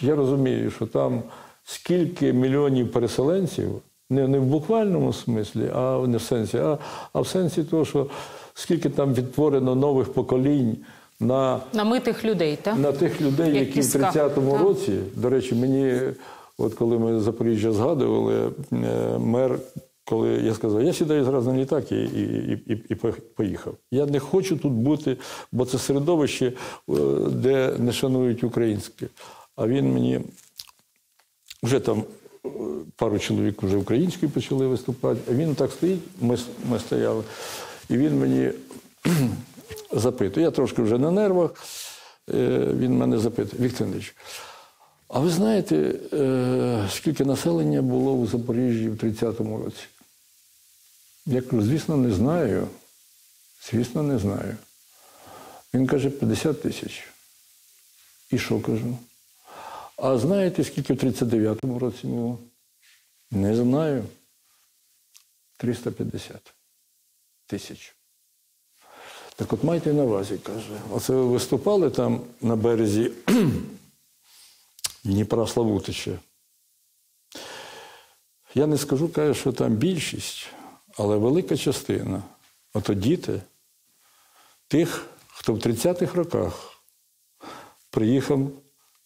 я 0.00 0.16
розумію, 0.16 0.70
що 0.70 0.86
там 0.86 1.22
скільки 1.64 2.32
мільйонів 2.32 2.92
переселенців, 2.92 3.82
не, 4.10 4.28
не 4.28 4.38
в 4.38 4.42
буквальному 4.42 5.12
смислі, 5.12 5.70
а 5.74 6.06
не 6.06 6.16
в 6.16 6.22
сенсі, 6.22 6.58
а, 6.58 6.78
а 7.12 7.20
в 7.20 7.26
сенсі 7.28 7.64
того, 7.64 7.84
що 7.84 8.06
скільки 8.54 8.90
там 8.90 9.14
відтворено 9.14 9.74
нових 9.74 10.12
поколінь 10.12 10.76
на, 11.20 11.60
Намитих 11.72 12.24
людей, 12.24 12.58
так? 12.62 12.78
на 12.78 12.92
тих 12.92 13.20
людей, 13.20 13.54
Як 13.54 13.66
які 13.66 13.80
в 13.80 13.84
30-му 13.84 14.58
році, 14.58 14.98
до 15.14 15.30
речі, 15.30 15.54
мені, 15.54 16.00
от 16.58 16.74
коли 16.74 16.98
ми 16.98 17.20
Запоріжжя 17.20 17.72
згадували, 17.72 18.52
е, 18.72 19.18
мер, 19.18 19.58
коли 20.04 20.28
я 20.28 20.54
сказав, 20.54 20.82
я 20.82 20.92
сідаю 20.92 21.24
зразу 21.24 21.52
на 21.52 21.58
літак 21.58 21.92
і, 21.92 21.96
і, 21.96 22.52
і, 22.66 22.84
і 22.88 22.94
поїхав. 23.36 23.74
Я 23.90 24.06
не 24.06 24.18
хочу 24.18 24.56
тут 24.56 24.72
бути, 24.72 25.16
бо 25.52 25.64
це 25.64 25.78
середовище, 25.78 26.46
е, 26.46 26.92
де 27.30 27.74
не 27.78 27.92
шанують 27.92 28.44
українське. 28.44 29.06
А 29.56 29.66
він 29.66 29.92
мені 29.92 30.20
вже 31.62 31.80
там 31.80 32.04
е, 32.46 32.48
пару 32.96 33.18
чоловік 33.18 33.62
вже 33.62 33.76
українською 33.76 34.32
почали 34.32 34.66
виступати, 34.66 35.20
а 35.30 35.34
він 35.34 35.54
так 35.54 35.72
стоїть, 35.72 36.00
ми, 36.20 36.38
ми 36.70 36.78
стояли, 36.78 37.22
і 37.90 37.96
він 37.96 38.20
мені 38.20 38.50
запитує. 39.92 40.46
Я 40.46 40.50
трошки 40.50 40.82
вже 40.82 40.98
на 40.98 41.10
нервах. 41.10 41.54
Він 42.78 42.96
мене 42.96 43.18
запитує, 43.18 43.62
Віктор 43.62 43.86
Андрійович, 43.86 44.14
а 45.08 45.20
ви 45.20 45.30
знаєте, 45.30 45.76
е, 46.12 46.88
скільки 46.90 47.24
населення 47.24 47.82
було 47.82 48.12
у 48.12 48.26
Запоріжжі 48.26 48.88
в 48.88 48.96
30-му 48.96 49.64
році? 49.64 49.84
Я 51.26 51.42
кажу, 51.42 51.62
звісно, 51.62 51.96
не 51.96 52.12
знаю. 52.14 52.68
Звісно, 53.70 54.02
не 54.02 54.18
знаю. 54.18 54.56
Він 55.74 55.86
каже, 55.86 56.10
50 56.10 56.62
тисяч. 56.62 57.08
І 58.30 58.38
що 58.38 58.60
кажу? 58.60 58.98
А 59.96 60.18
знаєте, 60.18 60.64
скільки 60.64 60.94
в 60.94 60.96
39-му 60.96 61.78
році 61.78 62.06
було? 62.06 62.38
Не 63.30 63.56
знаю. 63.56 64.04
350 65.56 66.54
тисяч. 67.46 67.94
Так 69.36 69.52
от 69.52 69.64
майте 69.64 69.92
на 69.92 70.02
увазі, 70.02 70.38
каже. 70.42 70.80
Оце 70.90 71.12
ви 71.12 71.24
виступали 71.24 71.90
там 71.90 72.20
на 72.40 72.56
березі 72.56 73.10
Дніпра 75.08 75.46
Славутича. 75.46 76.18
Я 78.54 78.66
не 78.66 78.78
скажу, 78.78 79.08
каже, 79.08 79.40
що 79.40 79.52
там 79.52 79.76
більшість, 79.76 80.46
але 80.96 81.16
велика 81.16 81.56
частина. 81.56 82.22
Ото 82.74 82.94
діти 82.94 83.42
тих, 84.66 85.06
хто 85.26 85.52
в 85.52 85.56
30-х 85.56 86.14
роках 86.14 86.82
приїхав 87.90 88.50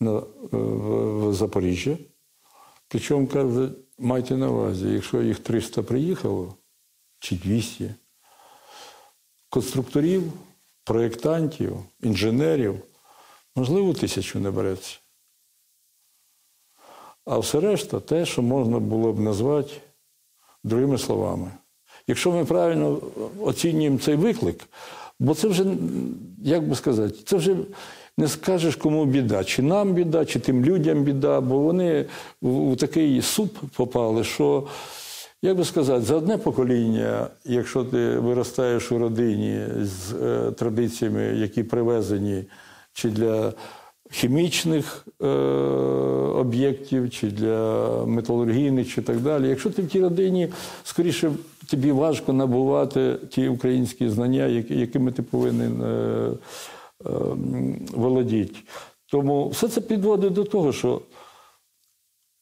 на, 0.00 0.18
е, 0.18 0.22
в, 0.50 1.28
в 1.28 1.34
Запоріжжя. 1.34 1.96
Причому 2.88 3.26
каже, 3.26 3.70
майте 3.98 4.36
на 4.36 4.50
увазі, 4.50 4.88
якщо 4.88 5.22
їх 5.22 5.38
300 5.38 5.82
приїхало, 5.82 6.54
чи 7.18 7.36
200, 7.36 7.94
конструкторів, 9.48 10.32
проєктантів, 10.84 11.76
інженерів, 12.00 12.80
можливо, 13.56 13.94
тисячу 13.94 14.40
не 14.40 14.50
береться. 14.50 15.01
А 17.24 17.38
все 17.38 17.60
решта 17.60 18.00
те, 18.00 18.24
що 18.24 18.42
можна 18.42 18.78
було 18.78 19.12
б 19.12 19.20
назвати 19.20 19.72
другими 20.64 20.98
словами. 20.98 21.50
Якщо 22.06 22.32
ми 22.32 22.44
правильно 22.44 22.98
оцінюємо 23.40 23.98
цей 23.98 24.16
виклик, 24.16 24.60
бо 25.18 25.34
це 25.34 25.48
вже, 25.48 25.64
як 26.42 26.68
би 26.68 26.74
сказати, 26.74 27.18
це 27.24 27.36
вже 27.36 27.56
не 28.18 28.28
скажеш, 28.28 28.76
кому 28.76 29.04
біда, 29.04 29.44
чи 29.44 29.62
нам 29.62 29.92
біда, 29.92 30.24
чи 30.24 30.40
тим 30.40 30.64
людям 30.64 31.02
біда, 31.02 31.40
бо 31.40 31.58
вони 31.58 32.06
в 32.42 32.76
такий 32.76 33.22
суп 33.22 33.58
попали, 33.76 34.24
що, 34.24 34.66
як 35.42 35.56
би 35.56 35.64
сказати, 35.64 36.02
за 36.02 36.16
одне 36.16 36.38
покоління, 36.38 37.28
якщо 37.44 37.84
ти 37.84 38.18
виростаєш 38.18 38.92
у 38.92 38.98
родині 38.98 39.66
з 39.80 40.12
е, 40.12 40.52
традиціями, 40.52 41.22
які 41.22 41.62
привезені 41.62 42.44
чи 42.92 43.10
для 43.10 43.52
хімічних 44.12 45.06
е, 45.22 45.26
об'єктів, 46.36 47.10
чи 47.10 47.26
для 47.26 47.86
металургійних, 48.06 48.94
чи 48.94 49.02
так 49.02 49.20
далі. 49.20 49.48
Якщо 49.48 49.70
ти 49.70 49.82
в 49.82 49.88
тій 49.88 50.00
родині, 50.00 50.48
скоріше 50.84 51.32
тобі 51.70 51.92
важко 51.92 52.32
набувати 52.32 53.18
ті 53.30 53.48
українські 53.48 54.08
знання, 54.08 54.46
якими 54.68 55.12
ти 55.12 55.22
повинен 55.22 55.82
е, 55.82 55.86
е, 55.86 57.10
володіти. 57.94 58.58
Тому 59.10 59.48
все 59.48 59.68
це 59.68 59.80
підводить 59.80 60.32
до 60.32 60.44
того, 60.44 60.72
що 60.72 61.00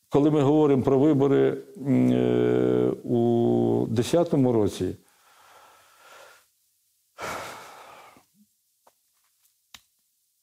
коли 0.09 0.31
ми 0.31 0.41
говоримо 0.41 0.83
про 0.83 0.99
вибори 0.99 1.57
е, 1.89 2.93
у 3.05 3.87
2010 3.89 4.35
році, 4.35 4.97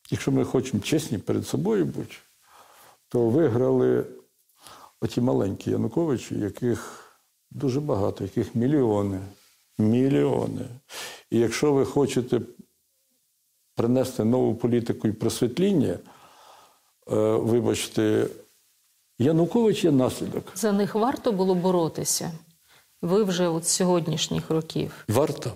якщо 0.10 0.32
ми 0.32 0.46
хочемо 0.46 0.84
чесні 0.84 1.18
перед 1.18 1.48
собою 1.48 1.86
бути, 1.86 2.16
то 3.10 3.30
виграли 3.30 4.06
оті 5.02 5.22
маленькі 5.22 5.72
Януковичі, 5.72 6.40
яких 6.40 7.04
дуже 7.52 7.80
багато, 7.80 8.24
яких 8.24 8.56
мільйони. 8.56 9.20
Мільйони. 9.78 10.66
І 11.32 11.40
якщо 11.40 11.74
ви 11.74 11.86
хочете 11.86 12.42
принести 13.76 14.24
нову 14.24 14.56
політику 14.56 15.08
і 15.08 15.12
просвітління, 15.12 15.94
е, 15.94 16.00
вибачте, 17.36 18.28
Янукович 19.20 19.84
є 19.84 19.92
наслідок. 19.92 20.44
За 20.56 20.72
них 20.72 20.96
варто 20.96 21.32
було 21.32 21.56
боротися. 21.56 22.32
Ви 23.02 23.24
вже 23.24 23.48
от 23.48 23.66
з 23.66 23.70
сьогоднішніх 23.70 24.50
років. 24.50 25.06
Варто. 25.08 25.52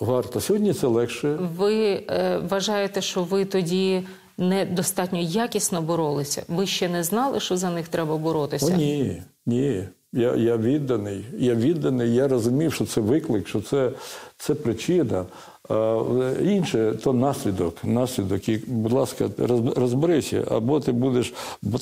Варто. 0.00 0.40
Сьогодні 0.40 0.72
це 0.72 0.86
легше. 0.86 1.38
Ви 1.56 1.74
е, 2.10 2.38
вважаєте, 2.48 3.02
що 3.02 3.22
ви 3.22 3.44
тоді 3.44 4.02
недостатньо 4.38 5.18
якісно 5.18 5.82
боролися? 5.82 6.42
Ви 6.48 6.66
ще 6.66 6.88
не 6.88 7.04
знали, 7.04 7.40
що 7.40 7.56
за 7.56 7.70
них 7.70 7.88
треба 7.88 8.16
боротися? 8.16 8.66
О, 8.74 8.76
ні, 8.76 9.22
ні. 9.46 9.84
Я, 10.12 10.34
я 10.34 10.56
відданий. 10.56 11.24
Я 11.38 11.54
відданий, 11.54 12.14
я 12.14 12.28
розумів, 12.28 12.72
що 12.72 12.86
це 12.86 13.00
виклик, 13.00 13.48
що 13.48 13.60
це, 13.60 13.90
це 14.36 14.54
причина. 14.54 15.24
А 15.68 16.02
інше 16.42 16.94
то 17.04 17.12
наслідок. 17.12 17.84
Наслідок. 17.84 18.48
І, 18.48 18.56
будь 18.66 18.92
ласка, 18.92 19.30
розберися, 19.76 20.44
або 20.50 20.80
ти 20.80 20.92
будеш 20.92 21.34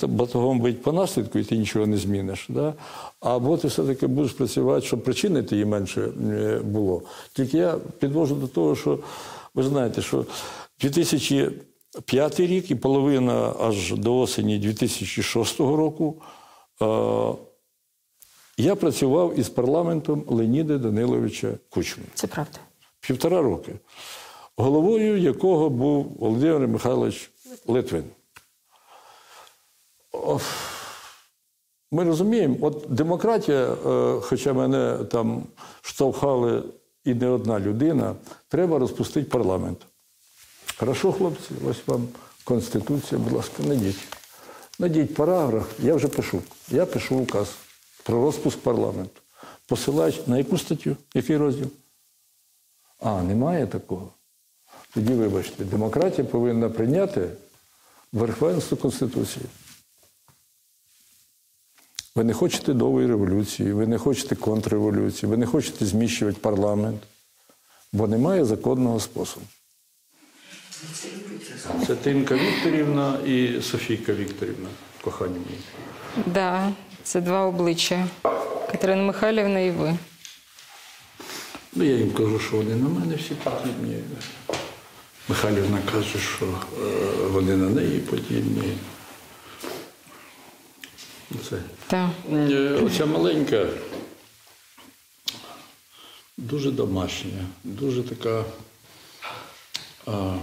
батогом 0.03 0.61
бити 0.61 0.79
по 0.83 0.93
наслідку, 0.93 1.39
і 1.39 1.45
ти 1.45 1.57
нічого 1.57 1.87
не 1.87 1.97
зміниш. 1.97 2.47
Да? 2.49 2.75
Або 3.21 3.57
ти 3.57 3.69
все-таки 3.69 4.07
будеш 4.07 4.33
працювати, 4.33 4.87
щоб 4.87 5.05
причини 5.05 5.43
тієї 5.43 5.67
менше 5.67 6.09
е, 6.31 6.61
було. 6.65 7.03
Тільки 7.33 7.59
я 7.59 7.75
підвожу 7.99 8.35
до 8.35 8.47
того, 8.47 8.77
що 8.77 8.99
ви 9.55 9.63
знаєте, 9.63 10.03
що 10.03 10.25
2005 10.81 12.41
рік 12.41 12.71
і 12.71 12.75
половина 12.75 13.53
аж 13.61 13.95
до 13.95 14.19
осені 14.19 14.59
2006 14.59 15.61
року. 15.61 16.15
е, 16.83 16.87
я 18.57 18.77
працював 18.77 19.39
із 19.39 19.49
парламентом 19.49 20.25
Леоніда 20.27 20.79
Даниловича 20.79 21.49
Кучми 21.71 22.05
Це 22.15 22.27
правда. 22.27 22.59
Півтора 23.07 23.43
роки, 23.43 23.73
головою 24.57 25.19
якого 25.19 25.71
був 25.71 26.17
Володимир 26.19 26.69
Михайлович 26.69 27.31
Литвин. 27.67 28.05
Ми 31.93 32.05
розуміємо, 32.05 32.57
от 32.61 32.87
демократія, 32.89 33.73
е, 33.73 34.21
хоча 34.21 34.53
мене 34.53 34.99
там 35.05 35.43
штовхали 35.83 36.63
і 37.05 37.15
не 37.15 37.29
одна 37.29 37.61
людина, 37.61 38.15
треба 38.49 38.79
розпустити 38.79 39.31
парламент. 39.31 39.87
Хорошо, 40.77 41.13
хлопці, 41.13 41.51
ось 41.69 41.87
вам 41.87 42.09
Конституція, 42.45 43.21
будь 43.21 43.33
ласка, 43.33 43.63
надіть. 43.63 44.09
Надіть 44.79 45.15
параграф, 45.15 45.67
я 45.79 45.95
вже 45.95 46.09
пишу. 46.09 46.43
Я 46.69 46.87
пишу 46.87 47.17
указ 47.17 47.49
про 48.03 48.23
розпуск 48.23 48.59
парламенту. 48.59 49.21
Посилач 49.67 50.27
на 50.27 50.39
яку 50.39 50.59
статтю, 50.59 50.97
який 51.15 51.37
розділ? 51.37 51.71
А, 53.01 53.23
немає 53.23 53.67
такого. 53.67 54.13
Тоді, 54.95 55.13
вибачте, 55.15 55.65
демократія 55.65 56.27
повинна 56.27 56.69
прийняти 56.71 57.29
верховенство 58.13 58.77
Конституції. 58.77 59.47
Ви 62.17 62.25
не 62.25 62.33
хочете 62.33 62.75
нової 62.75 63.07
революції, 63.07 63.73
ви 63.73 63.87
не 63.87 63.99
хочете 63.99 64.37
контрреволюції, 64.37 65.31
ви 65.31 65.37
не 65.37 65.47
хочете 65.47 65.87
зміщувати 65.87 66.39
парламент, 66.41 67.03
бо 67.93 68.07
немає 68.07 68.45
законного 68.45 69.01
способу. 69.01 69.47
Це 71.87 71.97
Тинка 71.97 72.35
Вікторівна 72.35 73.19
і 73.27 73.63
Софійка 73.63 74.13
Вікторівна, 74.13 74.69
кохані 75.03 75.35
мої. 75.39 75.59
Да, 76.27 76.73
це 77.03 77.21
два 77.21 77.47
обличчя. 77.47 78.07
Катерина 78.71 79.03
Михайлівна 79.03 79.61
і 79.61 79.71
ви. 79.71 79.97
Ну, 81.75 81.85
я 81.85 81.97
їм 81.97 82.13
кажу, 82.13 82.39
що 82.39 82.57
вони 82.57 82.75
на 82.75 82.89
мене 82.89 83.17
всі 83.17 83.35
подібні. 83.35 84.03
Михайлівна 85.29 85.79
каже, 85.93 86.19
що 86.19 86.47
е, 86.47 86.87
вони 87.27 87.57
на 87.57 87.69
неї 87.69 87.99
подібні. 87.99 88.77
Це. 91.51 91.57
Так. 91.87 92.11
Е, 92.33 92.81
Оця 92.83 93.07
маленька, 93.07 93.67
дуже 96.37 96.71
домашня, 96.71 97.47
дуже 97.65 98.03
така. 98.03 98.45
А, 100.07 100.37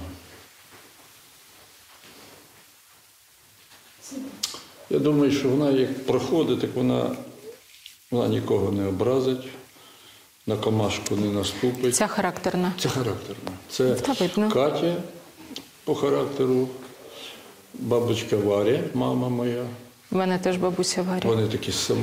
я 4.90 5.00
думаю, 5.00 5.32
що 5.32 5.50
вона 5.50 5.72
як 5.72 6.06
проходить, 6.06 6.62
так 6.62 6.70
вона, 6.76 7.16
вона 8.12 8.28
нікого 8.28 8.72
не 8.72 8.88
образить, 8.88 9.48
на 10.48 10.58
комашку 10.58 11.16
не 11.16 11.28
наступить. 11.28 11.96
Ця 11.96 12.08
характерна. 12.08 12.74
Це 12.80 12.90
характерно. 12.90 13.52
Це. 13.70 13.96
Катя 14.54 14.96
по 15.84 15.96
характеру, 15.96 16.68
бабочка 17.74 18.38
Варя, 18.38 18.80
мама 18.94 19.30
моя. 19.30 19.66
У 20.12 20.18
мене 20.18 20.38
теж 20.40 20.58
бабуся 20.58 21.02
Варя. 21.02 21.30
Вони 21.30 21.48
такі 21.48 21.72
сам, 21.72 21.98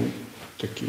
такі 0.56 0.84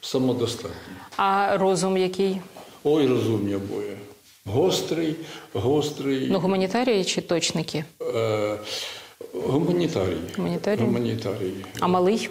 самодостатні. 0.00 0.94
А 1.16 1.56
розум 1.56 1.96
який? 1.96 2.40
Ой, 2.84 3.06
розумні 3.06 3.54
обоє. 3.54 3.96
Гострий, 4.46 5.16
гострий. 5.52 6.28
Ну, 6.30 6.38
гуманітарії 6.40 7.04
чи 7.04 7.20
точники? 7.20 7.84
е, 8.14 8.56
гуманітарій. 9.44 10.16
Гуманітарій? 10.36 10.80
Гуманітарій. 10.80 11.52
А 11.80 11.86
малий? 11.86 12.30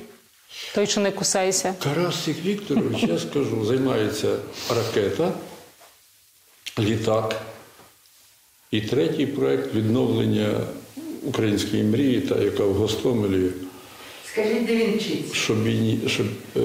Той, 0.76 0.88
що 0.88 1.02
не 1.02 1.12
кусається? 1.12 1.76
Карасик 1.84 2.46
Вікторович, 2.46 3.04
я 3.04 3.20
скажу, 3.20 3.66
займається 3.66 4.38
ракета, 4.76 5.32
літак. 6.80 7.42
І 8.72 8.82
третій 8.82 9.26
проект 9.28 9.76
відновлення 9.76 10.60
української 11.24 11.84
мрії, 11.84 12.22
та 12.22 12.38
яка 12.40 12.64
в 12.64 12.74
Гостомелі, 12.74 13.52
Скажіть, 14.32 14.66
де 14.66 14.76
він 14.76 14.98
вчиться? 14.98 15.34
щоб, 15.36 15.64
він- 15.64 16.02
щоб 16.10 16.28
е, 16.58 16.60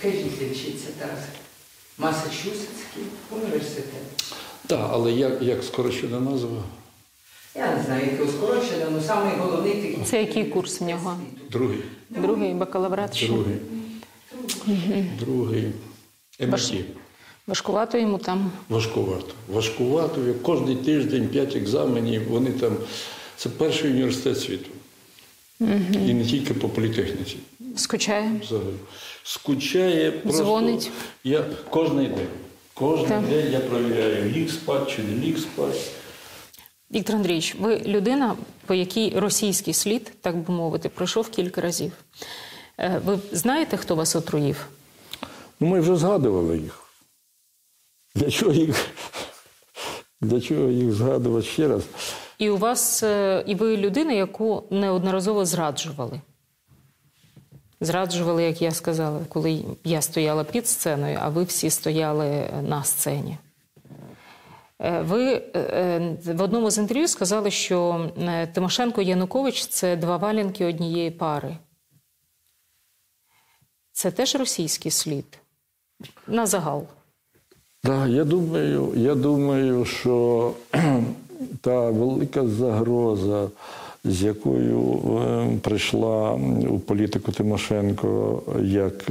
Скажіть, 0.00 0.38
де 0.38 0.44
вчиться 0.46 0.86
Тарас? 0.98 1.18
Масачусетський 1.98 3.02
університет. 3.30 3.84
Так, 4.66 4.90
але 4.92 5.12
як, 5.12 5.42
як 5.42 5.64
скорочена 5.64 6.20
назва? 6.20 6.62
Я 7.54 7.76
не 7.76 7.82
знаю, 7.84 8.06
яке 8.12 8.32
скорочено, 8.32 8.84
але 8.92 9.02
самий 9.02 9.36
головний 9.38 9.74
такий. 9.74 9.98
Це 10.04 10.20
який 10.20 10.44
курс 10.44 10.80
в 10.80 10.84
нього? 10.84 11.20
Другий. 11.50 11.78
Другий 12.10 12.54
бакалаврат 12.54 13.14
ще? 13.16 13.26
Другий. 13.26 13.56
Другий. 15.20 15.72
Важкувато 17.46 17.98
йому 17.98 18.18
там. 18.18 18.50
Важкувато. 18.68 19.34
Важкувато. 19.48 20.20
Кожний 20.42 20.76
тиждень 20.76 21.28
п'ять 21.28 21.56
екзаменів. 21.56 22.28
Вони 22.28 22.50
там. 22.50 22.76
Це 23.36 23.48
перший 23.48 23.90
університет 23.90 24.40
світу. 24.40 24.70
І 26.06 26.14
не 26.14 26.24
тільки 26.24 26.54
по 26.54 26.68
політехніці. 26.68 27.36
Скучає. 27.76 28.40
Взагалі. 28.42 28.66
Скучає 29.22 30.10
просто. 30.12 30.42
Дзвонить. 30.42 30.90
Я 31.24 31.44
кожний 31.70 32.06
день. 32.06 32.26
Кожен 32.74 33.24
день 33.28 33.52
я 33.52 33.60
провіряю, 33.60 34.32
ліг 34.32 34.50
спать 34.50 34.90
чи 34.96 35.02
не 35.02 35.26
ліг 35.26 35.38
спать. 35.38 35.90
Віктор 36.94 37.16
Андрійович, 37.16 37.54
ви 37.54 37.78
людина, 37.78 38.36
по 38.66 38.74
якій 38.74 39.10
російський 39.18 39.74
слід, 39.74 40.12
так 40.20 40.36
би 40.36 40.54
мовити, 40.54 40.88
пройшов 40.88 41.28
кілька 41.30 41.60
разів. 41.60 41.92
Е, 42.78 43.00
Ви 43.04 43.18
знаєте, 43.32 43.76
хто 43.76 43.94
вас 43.94 44.16
отруїв? 44.16 44.66
Ну, 45.60 45.66
ми 45.66 45.80
вже 45.80 45.96
згадували 45.96 46.58
їх. 46.58 46.82
Для 48.14 48.30
чого 48.30 48.52
їх, 48.52 48.86
для 50.20 50.40
чого 50.40 50.70
їх 50.70 50.92
згадувати 50.92 51.46
ще 51.46 51.68
раз? 51.68 51.82
І 52.38 52.50
у 52.50 52.56
вас, 52.56 53.02
е, 53.02 53.44
і 53.46 53.54
ви 53.54 53.76
людина, 53.76 54.12
яку 54.12 54.62
неодноразово 54.70 55.44
зраджували. 55.44 56.20
Зраджували, 57.80 58.42
як 58.44 58.62
я 58.62 58.70
сказала, 58.70 59.20
коли 59.28 59.64
я 59.84 60.02
стояла 60.02 60.44
під 60.44 60.68
сценою, 60.68 61.18
а 61.22 61.28
ви 61.28 61.44
всі 61.44 61.70
стояли 61.70 62.50
на 62.62 62.84
сцені. 62.84 63.38
Е, 64.78 65.02
Ви 65.02 65.32
е, 65.32 65.58
е, 65.58 66.16
в 66.34 66.42
одному 66.42 66.70
з 66.70 66.78
інтерв'ю 66.78 67.08
сказали, 67.08 67.50
що 67.50 68.10
Тимошенко 68.54 69.02
Янукович 69.02 69.66
це 69.66 69.96
два 69.96 70.16
валянки 70.16 70.66
однієї 70.66 71.10
пари. 71.10 71.56
Це 73.92 74.10
теж 74.10 74.34
російський 74.34 74.90
слід. 74.90 75.38
На 76.26 76.46
загал. 76.46 76.86
Так, 77.82 78.08
я 78.08 78.24
думаю, 78.24 78.92
я 78.96 79.14
думаю, 79.14 79.84
що 79.84 80.52
та 81.60 81.90
велика 81.90 82.48
загроза, 82.48 83.48
з 84.04 84.22
якою 84.22 85.00
е, 85.22 85.58
прийшла 85.62 86.32
у 86.70 86.78
політику 86.78 87.32
Тимошенко 87.32 88.42
як 88.62 89.10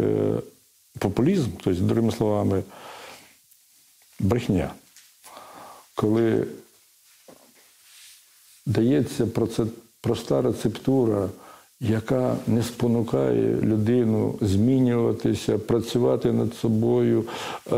популізм, 1.00 1.50
тобто, 1.64 1.82
другими 1.82 2.12
словами, 2.12 2.64
брехня. 4.20 4.72
Коли 5.96 6.48
дається 8.66 9.28
проста 10.02 10.42
рецептура, 10.42 11.30
яка 11.80 12.38
не 12.48 12.64
спонукає 12.64 13.62
людину 13.62 14.38
змінюватися, 14.42 15.58
працювати 15.58 16.32
над 16.32 16.56
собою. 16.56 17.24
Е, 17.72 17.76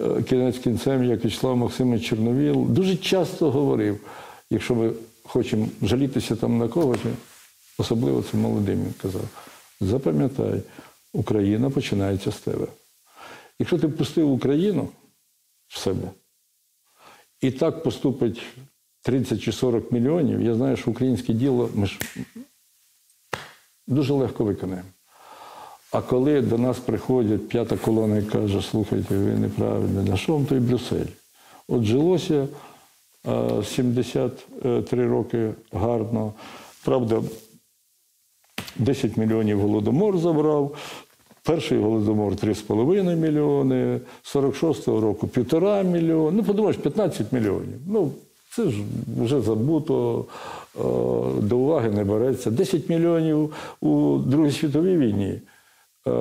е, 0.00 0.22
Кінець 0.22 0.58
кінцем, 0.58 1.04
як 1.04 1.24
Вячеслав 1.24 1.56
Максимович 1.56 2.04
Чорновіл, 2.04 2.66
дуже 2.68 2.96
часто 2.96 3.50
говорив, 3.50 4.00
якщо 4.50 4.74
ми 4.74 4.92
хочемо 5.24 5.68
жалітися 5.82 6.36
там 6.36 6.58
на 6.58 6.68
когось, 6.68 7.00
особливо 7.78 8.22
це 8.22 8.36
молодим 8.36 8.78
він 8.78 8.94
казав, 9.02 9.28
запам'ятай, 9.80 10.62
Україна 11.12 11.70
починається 11.70 12.32
з 12.32 12.40
тебе. 12.40 12.66
Якщо 13.58 13.78
ти 13.78 13.86
впустив 13.86 14.32
Україну 14.32 14.88
в 15.68 15.78
себе, 15.78 16.08
і 17.40 17.50
так 17.50 17.82
поступить 17.82 18.42
30 19.02 19.42
чи 19.42 19.52
40 19.52 19.92
мільйонів, 19.92 20.42
я 20.42 20.54
знаю, 20.54 20.76
що 20.76 20.90
українське 20.90 21.32
діло 21.32 21.70
ми 21.74 21.86
ж 21.86 21.98
дуже 23.86 24.12
легко 24.12 24.44
виконаємо. 24.44 24.88
А 25.92 26.00
коли 26.00 26.40
до 26.40 26.58
нас 26.58 26.78
приходять 26.78 27.48
п'ята 27.48 27.76
колона 27.76 28.18
і 28.18 28.22
каже, 28.22 28.62
слухайте, 28.62 29.18
ви 29.18 29.30
неправильно, 29.30 30.02
на 30.02 30.16
що 30.16 30.32
вам 30.32 30.46
той 30.46 30.60
Брюссель? 30.60 31.06
От 31.68 31.82
жилося 31.82 32.48
е, 33.26 33.62
73 33.64 35.08
роки 35.08 35.54
гарно. 35.72 36.32
Правда, 36.84 37.22
10 38.76 39.16
мільйонів 39.16 39.60
голодомор 39.60 40.18
забрав. 40.18 40.76
Перший 41.48 41.78
голодомор 41.78 42.32
3,5 42.32 43.16
мільйони, 43.16 44.00
46-го 44.24 45.00
року 45.00 45.28
півтора 45.28 45.82
мільйони. 45.82 46.36
Ну, 46.36 46.44
подумаєш, 46.44 46.76
15 46.76 47.32
мільйонів. 47.32 47.78
Ну, 47.86 48.12
це 48.56 48.70
ж 48.70 48.82
вже 49.20 49.40
забуто, 49.40 50.24
е, 50.76 50.80
до 51.42 51.58
уваги 51.58 51.90
не 51.90 52.04
береться. 52.04 52.50
10 52.50 52.88
мільйонів 52.88 53.54
у 53.80 54.18
Другій 54.18 54.52
світовій 54.52 54.96
війні. 54.96 55.40
Е, 56.06 56.12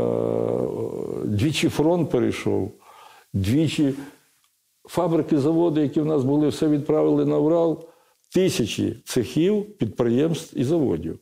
Двічі 1.26 1.70
фронт 1.70 2.10
перейшов, 2.10 2.72
двічі 3.34 3.94
фабрики, 4.86 5.40
заводи, 5.40 5.82
які 5.82 6.02
в 6.02 6.06
нас 6.06 6.24
були, 6.24 6.48
все 6.48 6.68
відправили 6.68 7.26
на 7.26 7.38
Урал. 7.38 7.86
Тисячі 8.34 9.02
цехів, 9.06 9.78
підприємств 9.78 10.58
і 10.58 10.64
заводів. 10.64 11.20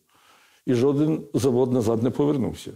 І 0.65 0.73
жоден 0.73 1.21
завод 1.33 1.73
назад 1.73 2.03
не 2.03 2.09
повернувся. 2.09 2.71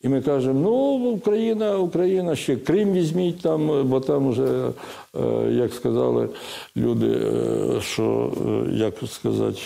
І 0.00 0.08
ми 0.08 0.22
кажемо, 0.22 0.60
ну, 0.60 0.70
Україна, 1.10 1.78
Україна, 1.78 2.36
ще 2.36 2.56
Крим 2.56 2.92
візьміть 2.92 3.40
там, 3.40 3.88
бо 3.88 4.00
там 4.00 4.30
вже, 4.30 4.70
е, 5.16 5.52
як 5.52 5.74
сказали 5.74 6.28
люди, 6.76 7.06
е, 7.06 7.80
що, 7.80 8.32
е, 8.46 8.72
як 8.72 8.94
сказати, 9.12 9.58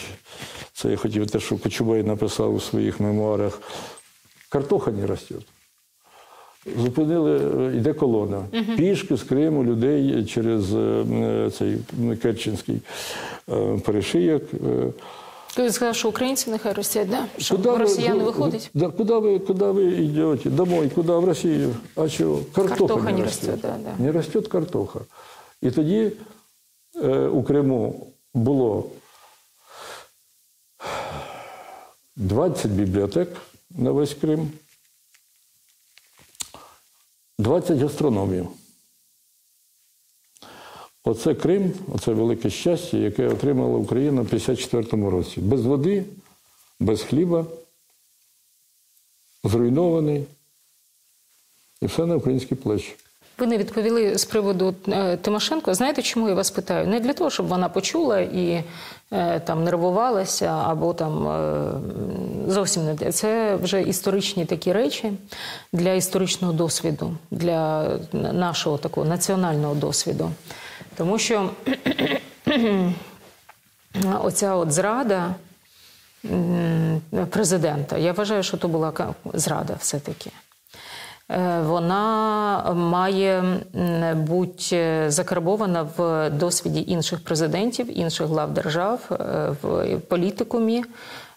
це 0.73 0.91
я 0.91 0.97
хотів 0.97 1.31
те, 1.31 1.41
що 1.41 1.59
Кочубей 1.59 2.03
написав 2.03 2.55
у 2.55 2.61
своїх 2.61 3.01
мемуарах, 3.01 3.61
картоха 4.49 4.91
не 4.91 5.07
росте. 5.07 5.35
Зупинили, 6.77 7.37
йде 7.77 7.93
колона. 7.93 8.45
Пішки 8.77 9.17
з 9.17 9.23
Криму 9.23 9.65
людей 9.65 10.25
через 10.25 10.67
цей 11.55 11.79
Керченський 12.23 12.81
перешийок. 13.85 14.43
е, 15.52 15.56
Ти 15.56 15.72
сказав, 15.72 15.96
що 15.96 16.10
українці 16.10 16.50
нехай 16.50 16.74
ростять, 16.74 17.10
да? 17.10 17.26
що 17.38 17.56
Куда 17.56 17.72
вы- 17.74 17.78
росіяни 17.78 18.20
вы- 18.20 18.26
виходять? 18.26 18.70
Да, 18.74 18.90
куда 18.90 19.18
вы, 19.20 19.40
куда 19.40 19.66
вы 19.72 20.04
идете? 20.04 20.50
Домой, 20.50 20.90
куда? 20.90 21.18
В 21.20 21.26
Россию. 21.26 21.76
А 21.96 22.10
чего? 22.10 22.38
Картоха, 22.54 22.68
Картоха 22.78 23.12
не, 23.12 23.18
не 23.18 23.24
растет. 23.24 23.50
росте, 23.50 23.68
да, 23.68 23.78
да. 23.98 24.04
Не 24.04 24.12
росте 24.12 24.42
картоха. 24.42 25.00
І 25.62 25.72
тоді 25.72 26.12
е, 27.04 27.28
у 27.28 27.44
Криму 27.44 28.08
було 28.34 28.90
20 32.16 32.72
бібліотек 32.72 33.30
на 33.70 33.92
весь 33.92 34.14
Крим, 34.14 34.52
20 37.40 37.78
гастрономів. 37.80 38.48
Оце 41.05 41.35
Крим, 41.35 41.73
оце 41.95 42.13
велике 42.13 42.51
щастя, 42.51 42.97
яке 42.97 43.29
отримала 43.29 43.79
Україна 43.79 44.23
в 44.23 44.27
54-му 44.27 45.11
році. 45.11 45.41
Без 45.41 45.67
води, 45.67 46.05
без 46.81 47.03
хліба, 47.03 47.47
зруйнований. 49.45 50.25
І 51.81 51.87
все 51.87 52.07
на 52.07 52.17
українські 52.17 52.55
плечі. 52.55 52.95
Ви 53.39 53.47
не 53.47 53.59
відповіли 53.59 54.19
з 54.19 54.25
приводу 54.25 54.75
е, 54.89 55.17
Тимошенко. 55.17 55.75
Знаєте, 55.75 56.03
чому 56.03 56.29
я 56.29 56.35
вас 56.35 56.51
питаю? 56.51 56.87
Не 56.87 57.01
для 57.01 57.13
того, 57.13 57.31
щоб 57.31 57.47
вона 57.47 57.69
почула 57.69 58.21
і 58.21 58.65
е, 59.13 59.41
там 59.41 59.65
нервувалася, 59.65 60.47
або 60.47 60.95
там 60.95 61.29
е, 61.29 61.73
зовсім 62.49 62.85
не 62.85 62.95
для 62.95 63.13
це 63.13 63.57
вже 63.57 63.83
історичні 63.83 64.45
такі 64.45 64.73
речі 64.73 65.13
для 65.73 65.93
історичного 65.93 66.53
досвіду, 66.53 67.17
для 67.31 67.89
нашого 68.13 68.79
такого 68.79 69.07
національного 69.07 69.75
досвіду. 69.75 70.31
Тому 70.97 71.19
що 71.19 71.51
оця 74.23 74.55
от 74.55 74.73
зрада 74.73 75.35
президента, 77.31 77.99
я 77.99 78.13
вважаю, 78.13 78.43
що 78.43 78.57
то 78.57 78.69
була 78.69 79.15
зрада 79.35 79.75
все-таки. 79.79 80.31
Е, 81.31 81.61
Вона 81.61 82.75
має 82.75 83.43
бути 84.17 85.05
закарбована 85.09 85.89
в 85.97 86.31
досвіді 86.31 86.85
інших 86.87 87.25
президентів, 87.25 87.99
інших 87.99 88.27
глав 88.27 88.55
держав, 88.55 89.01
е, 89.11 89.17
в 89.63 89.99
політикумі. 89.99 90.85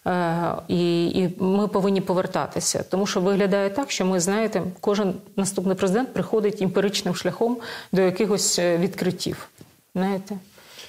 Е, 0.06 0.54
І, 0.68 1.06
і 1.06 1.30
ми 1.38 1.68
повинні 1.68 2.00
повертатися, 2.00 2.84
тому 2.90 3.06
що 3.06 3.20
виглядає 3.20 3.70
так, 3.70 3.90
що 3.90 4.06
ми 4.06 4.20
знаєте, 4.20 4.62
кожен 4.80 5.14
наступний 5.36 5.76
президент 5.76 6.12
приходить 6.14 6.62
імперичним 6.62 7.14
шляхом 7.14 7.58
до 7.92 8.02
якихось 8.02 8.58
е, 8.58 8.78
відкриттів. 8.78 9.48
Знаєте? 9.94 10.38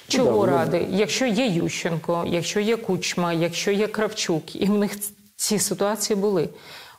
Чого 0.08 0.46
да, 0.46 0.52
ради? 0.52 0.86
Якщо 0.90 1.26
є 1.26 1.46
Ющенко, 1.46 2.24
якщо 2.26 2.60
є 2.60 2.76
Кучма, 2.76 3.32
якщо 3.32 3.70
є 3.70 3.86
Кравчук, 3.86 4.56
і 4.56 4.66
в 4.66 4.78
них 4.78 4.92
ці 5.36 5.58
ситуації 5.58 6.16
були. 6.16 6.48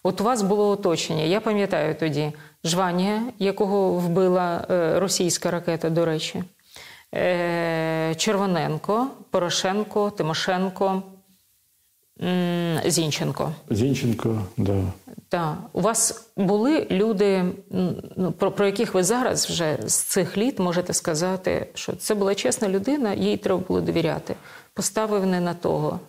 От 0.03 0.21
у 0.21 0.23
вас 0.23 0.41
було 0.41 0.69
оточення. 0.69 1.23
Я 1.23 1.39
пам'ятаю 1.39 1.95
тоді 1.99 2.31
Жванія, 2.63 3.23
якого 3.39 3.91
вбила 3.91 4.65
е, 4.69 4.99
російська 4.99 5.51
ракета, 5.51 5.89
до 5.89 6.05
речі. 6.05 6.43
Червоненко, 8.15 9.07
Порошенко, 9.31 10.09
Тимошенко, 10.09 11.03
Зінченко. 12.85 13.51
Зінченко, 13.69 14.41
да. 14.57 14.83
Так, 15.29 15.57
у 15.73 15.81
вас 15.81 16.29
були 16.37 16.87
люди, 16.91 17.45
ну, 18.15 18.31
про, 18.31 18.51
про 18.51 18.65
яких 18.65 18.93
ви 18.93 19.03
зараз 19.03 19.45
вже 19.45 19.77
з 19.85 19.95
цих 19.95 20.37
літ 20.37 20.59
можете 20.59 20.93
сказати, 20.93 21.67
що 21.73 21.95
це 21.95 22.15
була 22.15 22.35
чесна 22.35 22.69
людина, 22.69 23.13
їй 23.13 23.37
треба 23.37 23.61
було 23.67 23.81
довіряти. 23.81 24.35
Поставив 24.73 25.25
не 25.25 25.39
на 25.41 25.53
того. 25.53 25.99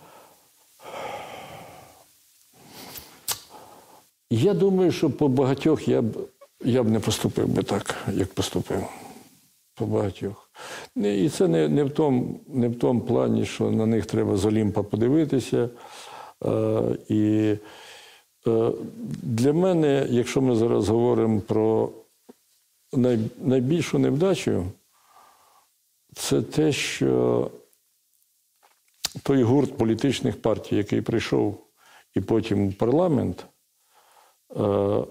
Я 4.29 4.53
думаю, 4.53 4.91
що 4.91 5.09
по 5.09 5.27
багатьох 5.27 5.87
я 5.87 6.01
б, 6.01 6.17
я 6.65 6.83
б 6.83 6.89
не 6.89 6.99
поступив 6.99 7.47
би 7.47 7.63
так, 7.63 7.95
як 8.13 8.33
поступив. 8.33 8.83
По 9.75 9.85
багатьох. 9.85 10.49
І 10.95 11.29
це 11.29 11.47
не, 11.47 11.67
не, 11.69 11.83
в 11.83 11.89
тому, 11.89 12.39
не 12.47 12.67
в 12.67 12.79
тому 12.79 13.01
плані, 13.01 13.45
що 13.45 13.71
на 13.71 13.85
них 13.85 14.05
треба 14.05 14.37
з 14.37 14.45
Олімпа 14.45 14.83
подивитися. 14.83 15.69
Е, 16.45 16.97
і 17.09 17.55
е, 18.47 18.71
для 19.23 19.53
мене, 19.53 20.07
якщо 20.09 20.41
ми 20.41 20.55
зараз 20.55 20.89
говоримо 20.89 21.41
про 21.41 21.91
найбільшу 23.37 23.99
невдачу, 23.99 24.65
це 26.15 26.41
те, 26.41 26.71
що 26.71 27.51
той 29.23 29.43
гурт 29.43 29.77
політичних 29.77 30.41
партій, 30.41 30.75
який 30.75 31.01
прийшов 31.01 31.67
і 32.13 32.21
потім 32.21 32.69
в 32.69 32.73
парламент, 32.73 33.45
е, 34.55 35.05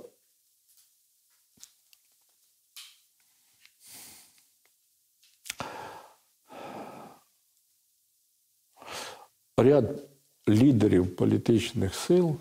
ряд 9.56 10.09
лідерів 10.50 11.16
політичних 11.16 11.94
сил, 11.94 12.36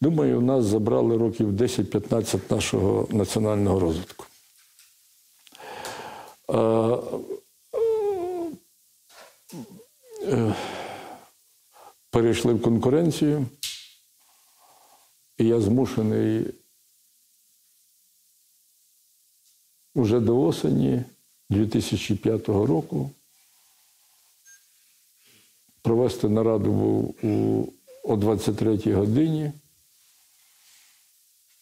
думаю, 0.00 0.38
в 0.38 0.42
нас 0.42 0.64
забрали 0.64 1.16
років 1.16 1.52
10-15 1.52 2.52
нашого 2.52 3.08
національного 3.10 3.80
розвитку. 3.80 4.26
Е, 6.50 6.98
Перейшли 12.10 12.54
в 12.54 12.62
конкуренцію, 12.62 13.46
і 15.38 15.46
я 15.46 15.60
змушений 15.60 16.54
уже 19.94 20.20
до 20.20 20.42
осені 20.42 21.04
2005 21.50 22.48
року 22.48 23.10
провести 25.84 26.28
нараду 26.28 26.72
був 26.72 27.14
о 28.02 28.14
23-й 28.16 28.92
годині, 28.92 29.52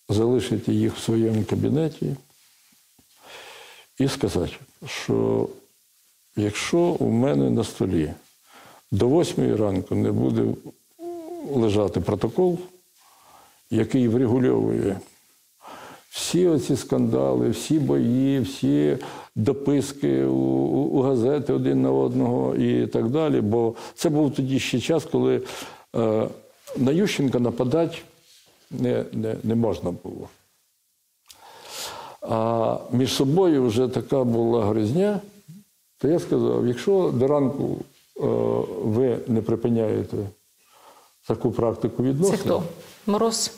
залишити 0.09 0.73
їх 0.73 0.97
в 0.97 1.01
своєму 1.01 1.45
кабінеті 1.45 2.17
і 3.99 4.09
сказати, 4.09 4.53
що 4.87 5.49
якщо 6.37 6.79
у 6.79 7.11
мене 7.11 7.51
на 7.51 7.65
столі 7.65 8.15
до 8.91 9.21
8 9.21 9.57
ранку 9.57 9.95
не 9.95 10.13
буде 10.13 10.55
лежати 11.55 12.01
протокол, 12.01 12.59
який 13.71 14.09
врегульовує 14.09 15.01
всі 16.13 16.47
оці 16.47 16.77
скандали, 16.77 17.51
всі 17.51 17.79
бої, 17.79 18.41
всі 18.41 18.99
дописки 19.37 20.25
у, 20.25 20.35
у, 20.35 20.79
у 20.79 21.03
газети 21.03 21.53
один 21.53 21.83
на 21.83 21.93
одного 21.93 22.57
і 22.57 22.87
так 22.87 23.09
далі. 23.09 23.41
Бо 23.41 23.75
це 23.95 24.09
був 24.09 24.35
тоді 24.35 24.59
ще 24.59 24.81
час, 24.81 25.05
коли 25.05 25.43
е, 25.97 26.29
на 26.77 26.93
Ющенка 26.93 27.39
нападати 27.39 27.99
не, 28.71 29.05
не, 29.13 29.37
не 29.43 29.55
можна 29.55 29.91
було. 29.91 30.29
А 32.21 32.79
між 32.93 33.13
собою 33.13 33.67
вже 33.67 33.89
така 33.89 34.25
була 34.25 34.65
гризня, 34.65 35.21
то 35.99 36.09
я 36.09 36.19
сказав: 36.19 36.67
якщо 36.67 37.11
до 37.15 37.29
ранку 37.29 37.77
е, 38.17 38.23
ви 38.85 39.19
не 39.27 39.43
припиняєте 39.43 40.17
таку 41.27 41.51
практику 41.51 42.05
Це 42.31 42.37
хто? 42.37 42.63
Мороз? 43.07 43.53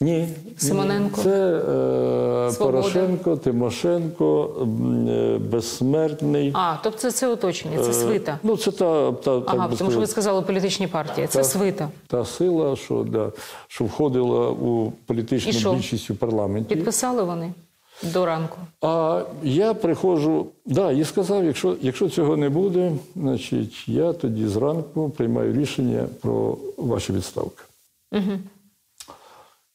Ні. 0.00 0.28
Симоненко? 0.56 1.22
Це 1.22 1.56
е, 1.56 2.52
Порошенко, 2.58 3.36
Тимошенко, 3.36 4.50
е, 5.08 5.38
безсмертний. 5.38 6.50
А, 6.54 6.76
тобто 6.82 6.98
це, 6.98 7.10
це 7.12 7.28
оточення, 7.28 7.78
це 7.84 7.92
свита. 7.92 8.38
Ну, 8.42 8.56
це 8.56 8.70
та, 8.70 9.12
та, 9.12 9.40
так 9.40 9.44
Ага, 9.46 9.68
тому 9.78 9.90
що 9.90 10.00
ви 10.00 10.06
сказали 10.06 10.42
політичні 10.42 10.86
партії. 10.86 11.26
Це 11.26 11.44
свита. 11.44 11.88
та 12.06 12.24
сила, 12.24 12.76
що, 12.76 13.06
да, 13.08 13.32
що 13.68 13.84
входила 13.84 14.50
у 14.50 14.86
І 14.86 14.90
політичну 15.06 15.52
що? 15.52 15.72
більшість 15.72 16.10
у 16.10 16.14
парламенті. 16.14 16.74
Підписали 16.74 17.22
вони 17.22 17.52
до 18.02 18.26
ранку. 18.26 18.58
А 18.82 19.22
я 19.42 19.74
приходжу, 19.74 20.46
да, 20.66 20.92
і 20.92 21.04
сказав, 21.04 21.44
якщо, 21.44 21.76
якщо 21.80 22.08
цього 22.08 22.36
не 22.36 22.48
буде, 22.48 22.92
значить 23.16 23.88
я 23.88 24.12
тоді 24.12 24.46
зранку 24.46 25.10
приймаю 25.10 25.52
рішення 25.52 26.06
про 26.20 26.56
ваші 26.76 27.12
відставки. 27.12 27.62
Угу. 28.12 28.38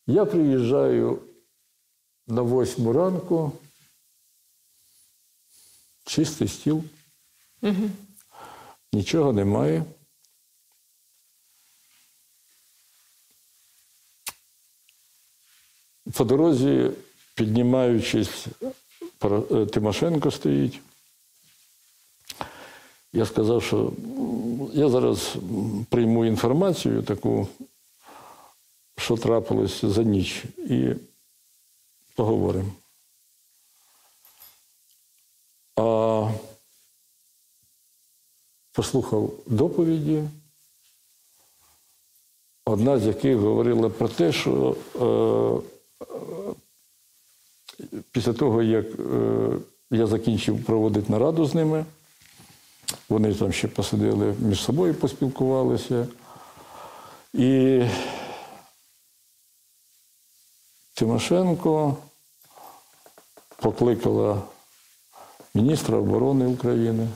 Я 0.08 0.26
приїжджаю 0.26 1.22
на 2.28 2.42
восьму 2.42 2.94
ранку, 2.94 3.52
чистий 6.06 6.48
стіл, 6.48 6.84
Угу. 7.62 7.90
нічого 8.94 9.34
немає. 9.34 9.86
По 16.14 16.24
дорозі, 16.24 16.92
піднімаючись, 17.36 18.48
е, 19.52 19.66
Тимошенко 19.66 20.32
стоїть. 20.32 20.80
Я 23.14 23.26
сказав, 23.26 23.64
що 23.64 23.94
я 24.74 24.90
зараз 24.90 25.36
прийму 25.90 26.26
інформацію 26.26 27.04
таку, 27.04 27.48
що 28.98 29.18
трапилось 29.18 29.86
за 29.86 30.04
ніч, 30.04 30.44
і 30.58 30.96
поговоримо. 32.16 32.72
А 35.76 36.30
послухав 38.72 39.34
доповіді, 39.48 40.24
одна 42.66 43.00
з 43.00 43.06
яких 43.06 43.38
говорила 43.38 43.90
про 43.90 44.08
те, 44.08 44.32
що 44.32 44.76
е, 44.96 45.74
після 48.12 48.34
того, 48.34 48.64
як 48.64 48.86
е, 48.86 49.58
я 49.92 50.08
закінчив 50.08 50.64
проводити 50.64 51.12
нараду 51.12 51.46
з 51.46 51.56
ними, 51.56 51.86
вони 53.10 53.34
там 53.34 53.52
ще 53.52 53.68
посиділи 53.68 54.36
між 54.40 54.64
собою, 54.64 54.94
поспілкувалися. 54.94 56.08
І 57.34 57.82
Тимошенко 60.94 61.98
покликала 63.62 64.42
міністра 65.54 65.98
оборони 65.98 66.46
України, 66.48 67.08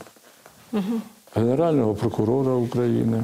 Генерального 1.36 1.96
прокурора 1.96 2.52
України. 2.52 3.24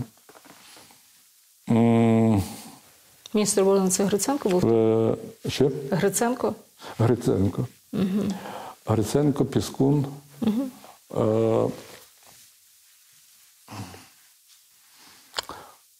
Міністр 3.34 3.62
оборони 3.62 3.90
це 3.90 4.06
Гриценко 4.06 4.50
був? 4.50 4.66
е, 4.74 5.16
Ще? 5.48 5.72
Гриценко? 5.92 6.56
Гриценко. 7.00 7.68
Гриценко, 8.86 9.46
Піскун. 9.46 10.06
Е, 11.18 11.68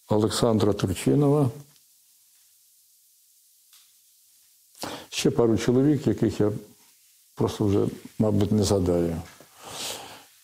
Олександра 0.10 0.74
Турчинова. 0.74 1.50
Ще 5.24 5.32
пару 5.32 5.58
чоловік, 5.58 6.08
яких 6.08 6.40
я 6.40 6.52
просто 7.36 7.66
вже, 7.66 7.86
мабуть, 8.20 8.52
не 8.52 8.64
згадаю. 8.64 9.22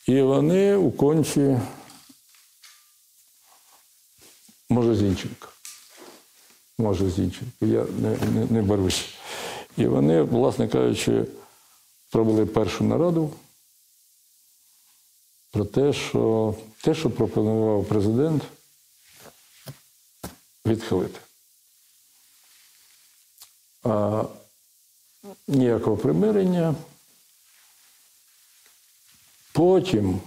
І 0.07 0.21
вони 0.21 0.75
у 0.75 0.91
кончі, 0.91 1.59
може, 4.69 4.95
Зінченко. 4.95 5.47
Може, 6.77 7.09
Зінченко. 7.09 7.65
Я 7.65 7.83
не, 7.83 8.17
не, 8.17 8.45
не 8.49 8.61
берусь. 8.61 9.05
І 9.77 9.87
вони, 9.87 10.21
власне 10.21 10.67
кажучи, 10.67 11.25
провели 12.11 12.45
першу 12.45 12.83
нараду 12.83 13.33
про 15.51 15.65
те, 15.65 15.93
що 15.93 16.55
те, 16.81 16.95
що 16.95 17.09
пропонував 17.09 17.85
президент, 17.85 18.43
відхилити. 20.65 21.19
Ніякого 25.47 25.97
примирення. 25.97 26.75
Потім, 29.51 30.21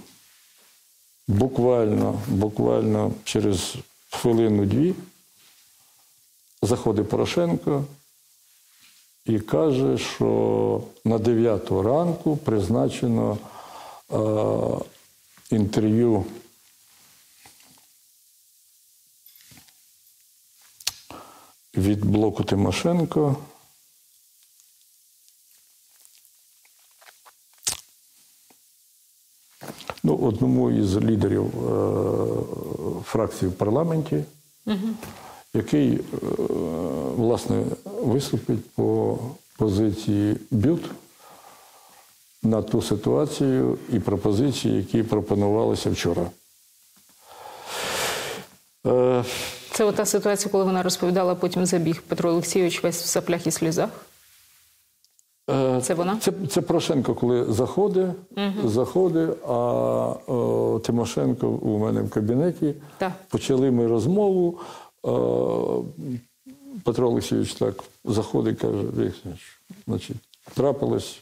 буквально, 1.29 2.23
буквально 2.29 3.13
через 3.25 3.77
хвилину-дві, 4.11 4.95
заходить 6.63 7.09
Порошенко 7.09 7.85
і 9.25 9.41
каже, 9.41 9.99
що 9.99 10.83
на 11.05 11.19
9 11.19 11.71
ранку 11.71 12.37
призначено 12.37 13.39
е, 14.13 14.17
інтерв'ю 15.51 16.25
від 21.75 22.05
блоку 22.05 22.45
Тимошенко. 22.45 23.37
Одному 30.17 30.71
із 30.71 30.97
лідерів 30.97 31.45
е, 31.45 31.85
фракції 33.05 33.51
в 33.51 33.55
парламенті, 33.55 34.25
який, 35.55 35.93
е, 35.95 36.01
власне, 37.17 37.63
виступить 38.03 38.71
по 38.71 39.19
позиції 39.59 40.37
БЮТ 40.51 40.83
на 42.43 42.63
ту 42.63 42.83
ситуацію 42.83 43.79
і 43.93 43.99
пропозиції, 44.01 44.77
які 44.77 45.03
пропонувалися 45.03 45.91
вчора. 45.91 46.27
Е, 48.87 49.25
Це 49.73 49.85
ота 49.85 50.05
ситуація, 50.07 50.53
коли 50.53 50.65
вона 50.65 50.83
розповідала, 50.83 51.35
потім 51.35 51.67
забіг 51.67 52.03
Петро 52.03 52.31
Олексійович 52.31 52.83
весь 52.83 53.03
в 53.03 53.07
саплях 53.07 53.47
і 53.47 53.51
сльозах. 53.51 53.91
Е, 55.51 55.81
Це 55.83 55.95
вона? 55.95 56.17
Це, 56.17 56.33
це 56.49 56.61
Порошенко, 56.61 57.15
коли 57.15 57.53
заходить, 57.53 58.11
заходить, 58.65 59.31
а 59.47 59.53
о, 60.27 60.81
Тимошенко 60.85 61.49
у 61.49 61.79
мене 61.79 62.03
в 62.03 62.11
кабінеті. 62.11 62.75
Так. 62.99 63.13
Почали 63.29 63.71
ми 63.71 63.87
розмову. 63.87 64.59
Е, 65.07 65.11
Петро 66.85 67.09
Олексійович 67.09 67.55
так 67.55 67.85
заходить, 68.05 68.59
каже, 68.59 68.79
Вікторович, 68.79 69.61
значить, 69.87 70.17
трапилось 70.55 71.21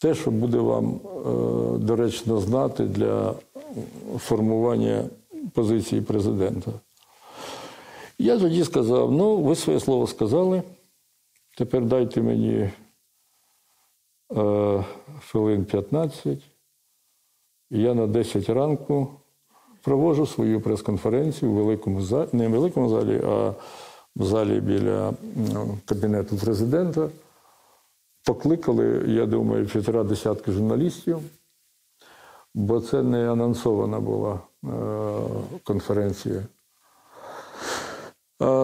те, 0.00 0.14
що 0.14 0.30
буде 0.30 0.58
вам 0.58 0.94
е, 0.94 1.78
доречно 1.78 2.40
знати 2.40 2.84
для 2.84 3.34
формування 4.18 5.04
позиції 5.52 6.00
президента. 6.02 6.70
Я 8.18 8.38
тоді 8.38 8.64
сказав: 8.64 9.12
ну, 9.12 9.36
ви 9.36 9.56
своє 9.56 9.80
слово 9.80 10.06
сказали. 10.06 10.62
Тепер 11.60 11.84
дайте 11.84 12.22
мені 12.22 12.70
е, 14.36 14.84
хвилин 15.20 15.64
15. 15.64 16.38
І 17.70 17.78
я 17.82 17.94
на 17.94 18.06
10 18.06 18.48
ранку 18.48 19.08
проводжу 19.82 20.26
свою 20.26 20.60
прес-конференцію 20.60 21.52
у 21.52 21.54
великому 21.54 22.02
залі, 22.02 22.28
не 22.32 22.48
в 22.48 22.50
великому 22.50 22.88
залі, 22.88 23.20
а 23.24 23.54
в 24.16 24.24
залі 24.24 24.60
біля 24.60 25.12
ну, 25.52 25.78
кабінету 25.84 26.36
президента. 26.36 27.08
Покликали, 28.24 29.04
я 29.06 29.26
думаю, 29.26 29.66
півтора 29.66 30.04
десятки 30.04 30.52
журналістів, 30.52 31.18
бо 32.54 32.80
це 32.80 33.02
не 33.02 33.32
анонсована 33.32 34.00
була 34.00 34.40
е, 34.64 34.70
конференція, 35.64 36.42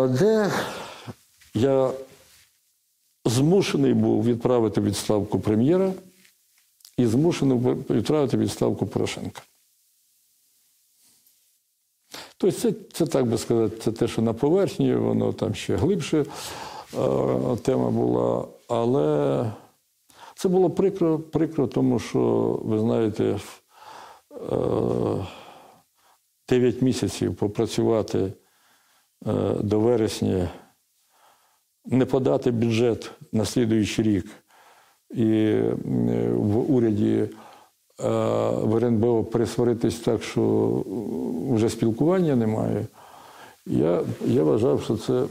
де 0.09 0.51
я 1.55 1.91
змушений 3.27 3.95
був 3.95 4.25
відправити 4.25 4.81
відставку 4.81 5.41
прем'єра 5.41 5.93
і 6.97 7.07
змушений 7.07 7.59
був 7.59 7.75
відправити 7.75 8.37
відставку 8.37 8.87
Порошенка. 8.87 9.43
Тобто 12.39 12.57
це, 12.57 12.73
це 12.93 13.07
так 13.07 13.27
би 13.27 13.39
сказати, 13.39 13.77
це 13.77 13.93
те, 13.93 14.09
що 14.09 14.23
на 14.23 14.33
поверхні, 14.33 14.95
воно 14.95 15.33
там 15.33 15.55
ще 15.55 15.77
глибше 15.77 16.19
е, 16.19 16.27
тема 17.63 17.91
була. 17.91 18.49
Але 18.69 19.53
це 20.35 20.49
було 20.49 20.71
прикро, 20.71 21.19
прикро, 21.19 21.67
тому 21.67 21.99
що, 21.99 22.21
ви 22.65 22.79
знаєте, 22.79 23.25
е, 23.25 23.39
9 26.49 26.83
місяців 26.83 27.37
попрацювати 27.37 28.19
е, 28.19 28.33
до 29.61 29.81
вересня 29.81 30.49
не 31.87 32.05
подати 32.05 32.51
бюджет 32.51 33.11
на 33.33 33.45
слідуючий 33.45 34.05
рік 34.05 34.27
і 35.11 35.25
е, 35.25 35.75
в 36.35 36.75
уряді 36.75 37.15
е, 37.15 37.29
в 38.51 38.77
РНБО 38.77 39.25
пересваритись 39.25 40.01
так, 40.01 40.23
що 40.23 40.83
вже 41.51 41.69
спілкування 41.69 42.37
немає, 42.37 42.87
я, 43.67 44.01
я 44.27 44.43
вважав, 44.43 44.83
що 44.83 44.97
це 44.97 45.25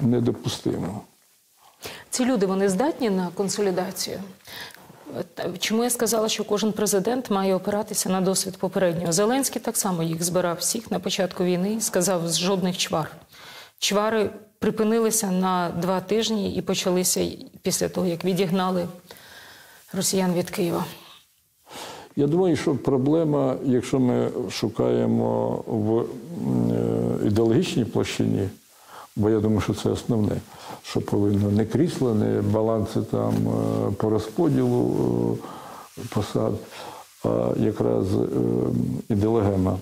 недопустимо. 0.00 1.00
Ці 2.10 2.24
люди 2.24 2.46
вони 2.46 2.68
здатні 2.68 3.10
на 3.10 3.28
консолідацію. 3.34 4.20
Чому 5.58 5.84
я 5.84 5.90
сказала, 5.90 6.28
що 6.28 6.44
кожен 6.44 6.72
президент 6.72 7.30
має 7.30 7.54
опиратися 7.54 8.08
на 8.08 8.20
досвід 8.20 8.56
попереднього? 8.56 9.12
Зеленський 9.12 9.62
так 9.62 9.76
само 9.76 10.02
їх 10.02 10.22
збирав 10.22 10.56
всіх 10.56 10.90
на 10.90 10.98
початку 10.98 11.44
війни 11.44 11.72
і 11.72 11.80
сказав 11.80 12.28
з 12.28 12.38
жодних 12.38 12.78
чвар. 12.78 13.10
Чвари 13.78 14.30
припинилися 14.62 15.30
на 15.30 15.70
два 15.80 16.00
тижні 16.00 16.54
і 16.54 16.62
почалися 16.62 17.26
після 17.62 17.88
того, 17.88 18.06
як 18.06 18.24
відігнали 18.24 18.88
росіян 19.92 20.34
від 20.34 20.50
Києва. 20.50 20.84
Я 22.16 22.26
думаю, 22.26 22.56
що 22.56 22.74
проблема, 22.74 23.56
якщо 23.64 24.00
ми 24.00 24.28
шукаємо 24.50 25.50
в 25.66 25.98
е, 25.98 26.06
ідеологічній 27.26 27.84
площині, 27.84 28.48
бо 29.16 29.30
я 29.30 29.40
думаю, 29.40 29.60
що 29.60 29.74
це 29.74 29.90
основне, 29.90 30.36
що 30.82 31.00
повинно 31.00 31.50
не 31.50 31.64
крісла, 31.64 32.14
не 32.14 32.42
баланси 32.42 33.00
там 33.10 33.34
е, 33.34 33.92
по 33.96 34.10
розподілу 34.10 35.38
е, 35.98 36.02
посад, 36.14 36.52
а 37.24 37.52
якраз 37.56 38.06
ідеологема. 39.08 39.78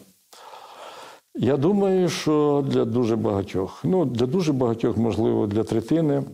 Я 1.42 1.56
думаю, 1.56 2.08
що 2.08 2.64
для 2.66 2.84
дуже 2.84 3.16
багатьох, 3.16 3.84
ну 3.84 4.04
для 4.04 4.26
дуже 4.26 4.52
багатьох, 4.52 4.96
можливо, 4.96 5.46
для 5.46 5.64
третини, 5.64 6.24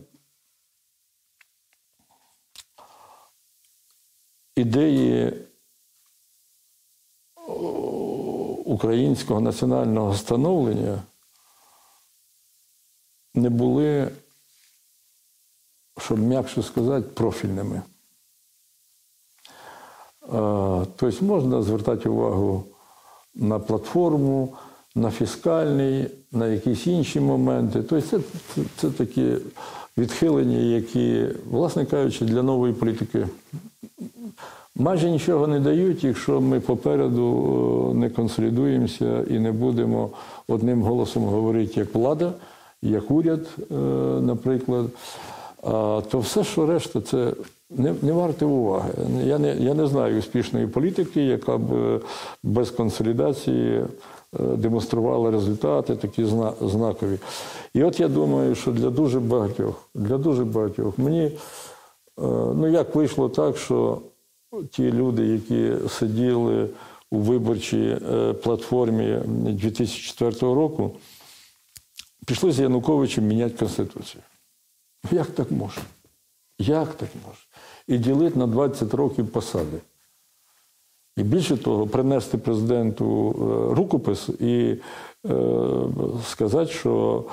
ідеї 4.55 5.33
українського 8.65 9.41
національного 9.41 10.13
становлення 10.13 11.03
не 13.33 13.49
були, 13.49 14.11
щоб 15.97 16.19
м'якше 16.19 16.63
сказати, 16.63 17.07
профільними. 17.09 17.81
Тобто 20.95 21.25
можна 21.25 21.61
звертати 21.61 22.09
увагу 22.09 22.63
на 23.33 23.59
платформу, 23.59 24.57
на 24.97 25.11
фіскальний, 25.11 26.07
на 26.31 26.47
якісь 26.47 26.87
інші 26.87 27.19
моменти. 27.19 27.83
Тобто 27.89 28.07
це, 28.07 28.19
це, 28.55 28.61
це 28.77 28.89
такі 28.89 29.33
відхилення, 29.97 30.57
які, 30.57 31.25
власне 31.51 31.85
кажучи, 31.85 32.25
для 32.25 32.43
нової 32.43 32.73
політики 32.73 33.27
майже 34.75 35.09
нічого 35.09 35.47
не 35.47 35.59
дають, 35.59 36.03
якщо 36.03 36.41
ми 36.41 36.59
попереду 36.59 37.91
е, 37.91 37.97
не 37.97 38.09
консолідуємося 38.09 39.23
і 39.29 39.39
не 39.39 39.51
будемо 39.51 40.09
одним 40.47 40.81
голосом 40.81 41.23
говорити 41.23 41.79
як 41.79 41.95
влада, 41.95 42.33
як 42.81 43.11
уряд, 43.11 43.47
е, 43.71 43.75
наприклад. 44.21 44.85
То 46.11 46.19
все, 46.19 46.43
що 46.43 46.65
решта, 46.65 47.01
це 47.01 47.33
не, 47.69 47.95
не 48.01 48.11
варте 48.11 48.45
уваги. 48.45 48.89
Я 49.25 49.39
не, 49.39 49.55
я 49.55 49.73
не 49.73 49.87
знаю 49.87 50.19
успішної 50.19 50.67
політики, 50.67 51.23
яка 51.23 51.57
б 51.57 51.73
е, 51.73 51.99
без 52.43 52.71
консолідації 52.71 53.81
демонструвала 54.33 55.31
результати 55.31 55.95
такі 55.95 56.25
знакові. 56.61 57.19
І 57.73 57.83
от 57.83 57.99
я 57.99 58.07
думаю, 58.07 58.55
що 58.55 58.71
для 58.71 58.89
дуже 58.89 59.19
багатьох, 59.19 59.89
для 59.95 60.17
дуже 60.17 60.45
багатьох 60.45 60.97
мені, 60.97 61.25
е, 61.25 61.31
ну 62.55 62.67
як 62.67 62.95
вийшло 62.95 63.29
так, 63.29 63.57
що 63.57 64.01
ті 64.71 64.91
люди, 64.91 65.27
які 65.27 65.89
сиділи 65.89 66.69
у 67.11 67.17
виборчій 67.17 67.99
е, 68.11 68.33
платформі 68.33 69.19
2004 69.25 70.31
року, 70.39 70.91
пішли 72.25 72.51
з 72.51 72.59
Януковичем 72.59 73.27
міняти 73.27 73.57
Конституцію. 73.57 74.23
Як 75.11 75.27
так 75.27 75.51
може? 75.51 75.81
Як 76.59 76.93
так 76.93 77.09
може? 77.27 77.39
І 77.87 77.97
ділити 77.97 78.39
на 78.39 78.47
20 78.47 78.93
років 78.93 79.27
посади. 79.27 79.77
І 81.17 81.23
більше 81.23 81.57
того, 81.57 81.87
принести 81.87 82.37
президенту 82.37 83.29
е, 83.29 83.75
рукопис 83.75 84.29
і 84.29 84.75
е, 85.25 85.35
сказати, 86.25 86.71
що 86.71 87.23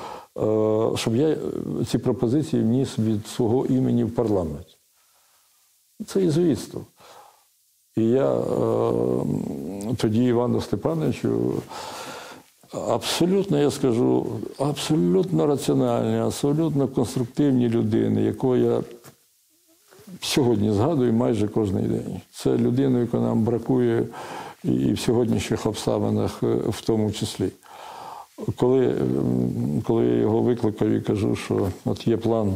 щоб 0.96 1.16
я 1.16 1.28
е, 1.28 1.38
ці 1.86 1.98
пропозиції 1.98 2.62
вніс 2.62 2.98
від 2.98 3.26
свого 3.26 3.66
імені 3.66 4.04
в 4.04 4.14
парламент. 4.14 4.66
Це 6.06 6.22
єзуїтство. 6.22 6.80
І 7.96 8.02
я 8.02 8.34
е, 8.34 8.44
тоді 9.96 10.24
Івану 10.24 10.60
Степановичу 10.60 11.52
абсолютно, 12.72 13.58
я 13.58 13.70
скажу, 13.70 14.26
абсолютно 14.58 15.46
раціональні, 15.46 16.18
абсолютно 16.18 16.88
конструктивні 16.88 17.68
людини, 17.68 18.22
якого 18.22 18.56
я 18.56 18.82
сьогодні 20.20 20.72
згадую 20.72 21.12
майже 21.12 21.48
кожен 21.48 21.76
день. 21.76 22.20
Це 22.32 22.50
людина, 22.50 23.00
яка 23.00 23.18
нам 23.18 23.42
бракує 23.42 24.06
і 24.64 24.92
в 24.92 24.98
сьогоднішніх 24.98 25.66
обставинах, 25.66 26.42
е, 26.42 26.46
в 26.46 26.80
тому 26.80 27.12
числі. 27.12 27.50
Коли, 28.56 28.96
коли 29.84 30.06
я 30.06 30.14
його 30.14 30.42
викликав 30.42 30.88
і 30.88 31.00
кажу, 31.00 31.36
що 31.36 31.68
от 31.84 32.06
є 32.06 32.16
план 32.16 32.54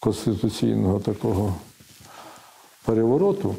конституційного 0.00 1.00
такого 1.00 1.54
перевороту, 2.84 3.54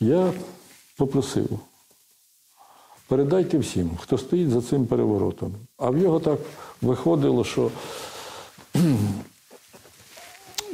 я 0.00 0.32
попросив, 0.96 1.48
передайте 3.08 3.58
всім, 3.58 3.90
хто 4.00 4.18
стоїть 4.18 4.50
за 4.50 4.62
цим 4.62 4.86
переворотом. 4.86 5.54
А 5.76 5.90
в 5.90 5.98
його 5.98 6.20
так 6.20 6.38
виходило, 6.82 7.44
що 7.44 7.70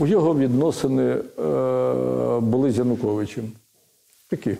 у 0.00 0.06
його 0.06 0.34
відносини 0.38 1.02
е, 1.12 1.20
були 2.40 2.72
з 2.72 2.78
Януковичем. 2.78 3.52
Такі 4.28 4.56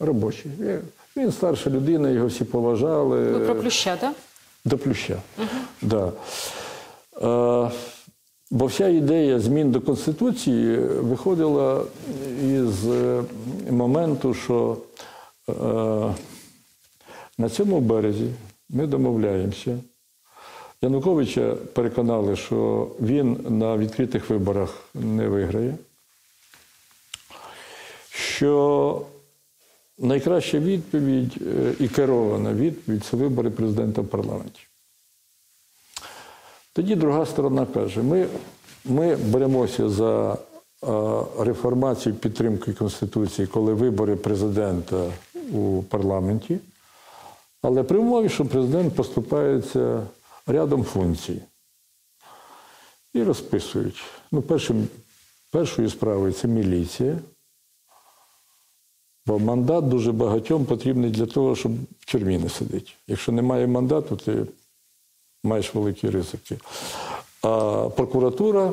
робочі. 0.00 0.50
Він- 0.60 0.80
Він 1.16 1.32
старша 1.32 1.70
людина, 1.70 2.10
його 2.10 2.26
всі 2.26 2.44
поважали. 2.44 3.24
Ви 3.32 3.38
про 3.44 3.54
плюща, 3.54 3.96
так? 3.96 4.14
До 4.64 4.78
плюща. 4.78 5.22
Да. 5.82 6.12
Е, 7.22 7.70
бо 8.50 8.66
вся 8.66 8.88
ідея 8.88 9.40
змін 9.40 9.70
до 9.72 9.80
Конституції 9.80 10.76
виходила 10.78 11.84
із 12.44 12.86
е, 12.88 13.22
моменту, 13.70 14.34
що 14.34 14.76
е, 15.48 15.52
на 17.38 17.48
цьому 17.50 17.80
березі 17.80 18.30
ми 18.70 18.86
домовляємося. 18.86 19.78
Януковича 20.82 21.54
переконали, 21.72 22.36
що 22.36 22.88
він 23.00 23.38
на 23.48 23.76
відкритих 23.76 24.30
виборах 24.30 24.84
не 24.94 25.28
виграє. 25.28 25.76
Що 28.10 29.02
найкраща 29.98 30.58
відповідь 30.58 31.34
е, 31.46 31.74
і 31.80 31.88
керована 31.88 32.52
відповідь 32.52 33.04
це 33.04 33.16
вибори 33.16 33.50
президента 33.50 34.00
в 34.00 34.06
парламенті. 34.06 34.60
Тоді 36.72 36.94
друга 36.94 37.26
сторона 37.26 37.66
каже: 37.66 38.02
ми, 38.02 38.26
ми 38.84 39.16
беремося 39.16 39.88
за 39.88 40.32
е, 40.32 40.36
реформацію 41.38 42.14
підтримки 42.14 42.72
Конституції, 42.72 43.46
коли 43.46 43.74
вибори 43.74 44.16
президента 44.16 45.12
у 45.52 45.82
парламенті, 45.82 46.58
але 47.62 47.82
при 47.82 47.98
умові, 47.98 48.28
що 48.28 48.44
президент 48.44 48.94
поступається 48.94 50.02
рядом 50.46 50.84
функцій. 50.84 51.42
І 53.14 53.22
розписують. 53.22 54.02
Ну, 54.32 54.42
першим, 54.42 54.88
першою 55.50 55.90
справою 55.90 56.32
це 56.32 56.48
міліція. 56.48 57.18
Бо 59.26 59.38
мандат 59.38 59.88
дуже 59.88 60.12
багатьом 60.12 60.64
потрібний 60.64 61.10
для 61.10 61.26
того, 61.26 61.56
щоб 61.56 61.72
в 62.00 62.12
тюрмі 62.12 62.38
не 62.38 62.48
сидіти. 62.48 62.90
Якщо 63.06 63.32
немає 63.32 63.66
мандату, 63.66 64.16
ти 64.16 64.46
маєш 65.44 65.74
великі 65.74 66.10
ризики. 66.10 66.58
А 67.42 67.88
прокуратура, 67.96 68.72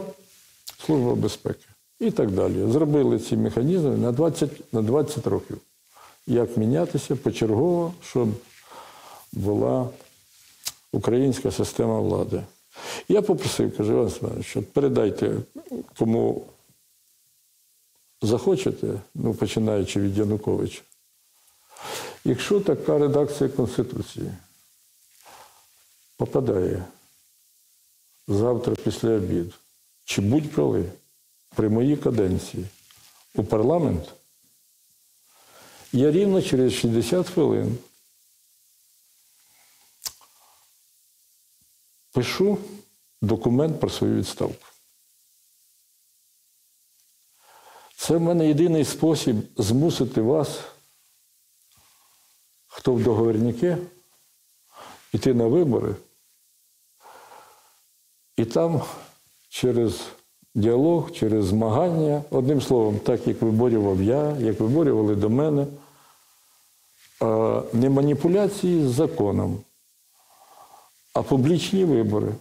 служба 0.86 1.16
безпеки 1.16 1.66
і 2.00 2.12
так 2.12 2.32
далі. 2.32 2.72
Зробили 2.72 3.20
ці 3.20 3.38
механізми 3.38 3.98
на 3.98 4.12
20, 4.12 4.74
на 4.74 4.82
20 4.82 5.28
років. 5.28 5.58
Як 6.28 6.58
мінятися 6.58 7.16
почергово, 7.16 7.94
щоб 8.02 8.30
була 9.34 9.90
українська 10.92 11.52
система 11.52 12.00
влади. 12.00 12.44
Я 13.08 13.22
попросив, 13.22 13.78
кажу, 13.78 13.94
Іван 13.94 14.10
Семенович, 14.10 14.58
передайте 14.74 15.36
кому 15.98 16.46
захочете, 18.22 19.02
ну, 19.16 19.34
починаючи 19.34 20.02
від 20.02 20.18
Януковича. 20.18 20.82
Якщо 22.26 22.60
така 22.60 23.00
редакція 23.00 23.50
Конституції 23.50 24.32
попадає 26.18 26.86
завтра 28.28 28.76
після 28.84 29.10
обіду, 29.10 29.54
чи 30.06 30.22
будь-коли 30.22 30.86
при 31.56 31.70
моїй 31.70 31.98
каденції 31.98 32.66
у 33.36 33.44
парламент, 33.44 34.14
я 35.94 36.12
рівно 36.12 36.42
через 36.42 36.74
60 36.74 37.30
хвилин 37.30 37.78
пишу 42.12 42.58
документ 43.22 43.80
про 43.80 43.90
свою 43.90 44.16
відставку. 44.16 44.66
Це 47.98 48.18
в 48.18 48.22
мене 48.22 48.48
єдиний 48.48 48.86
спосіб 48.86 49.36
змусити 49.58 50.22
вас, 50.22 50.60
хто 52.68 52.94
в 52.94 53.04
договорняки, 53.04 53.78
йти 55.14 55.34
на 55.34 55.48
вибори. 55.48 55.96
І 58.38 58.46
там 58.46 58.82
через 59.50 60.02
діалог, 60.56 61.12
через 61.12 61.46
змагання, 61.46 62.24
одним 62.30 62.62
словом, 62.62 63.00
так 63.00 63.28
як 63.28 63.42
виборював 63.42 64.02
я, 64.02 64.38
як 64.38 64.60
виборювали 64.60 65.16
до 65.16 65.30
мене, 65.30 65.68
не 67.74 67.90
маніпуляції 67.90 68.88
з 68.88 68.92
законом, 68.92 69.64
а 71.14 71.22
публічні 71.22 71.86
вибори. 71.86 72.32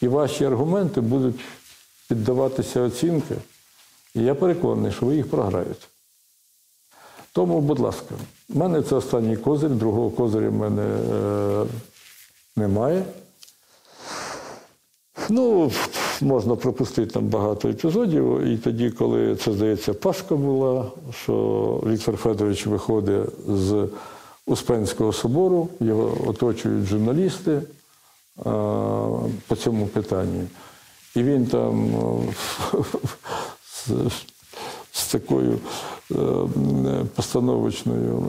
І 0.00 0.08
ваші 0.08 0.44
аргументи 0.44 1.00
будуть 1.00 1.40
піддаватися 2.08 2.80
оцінки. 2.80 3.34
І 4.14 4.22
я 4.22 4.34
переконаний, 4.34 4.92
що 4.92 5.06
ви 5.06 5.16
їх 5.16 5.30
програєте. 5.30 5.86
Тому, 7.32 7.60
будь 7.60 7.78
ласка, 7.78 8.14
в 8.48 8.56
мене 8.56 8.82
це 8.82 8.94
останній 8.94 9.36
козир, 9.36 9.70
другого 9.70 10.10
козиря 10.10 10.48
в 10.48 10.52
мене 10.52 10.82
е, 10.82 11.66
немає. 12.56 13.04
Ну, 15.28 15.72
можна 16.20 16.56
пропустити 16.56 17.10
там 17.10 17.26
багато 17.26 17.68
епізодів. 17.68 18.40
І 18.40 18.56
тоді, 18.56 18.90
коли 18.90 19.36
це, 19.36 19.52
здається, 19.52 19.94
Пасха 19.94 20.36
була, 20.36 20.86
що 21.10 21.32
Віктор 21.86 22.16
Федорович 22.16 22.66
виходить 22.66 23.30
з 23.48 23.88
Успенського 24.46 25.12
собору, 25.12 25.68
його 25.80 26.16
оточують 26.26 26.86
журналісти 26.86 27.52
е, 27.52 27.62
по 29.46 29.56
цьому 29.56 29.86
питанню. 29.86 30.42
І 31.16 31.22
він 31.22 31.46
там 31.46 31.86
е, 31.86 32.78
з, 33.64 33.90
з 34.92 35.06
такою 35.12 35.58
е, 36.12 36.16
постановочною 37.14 38.22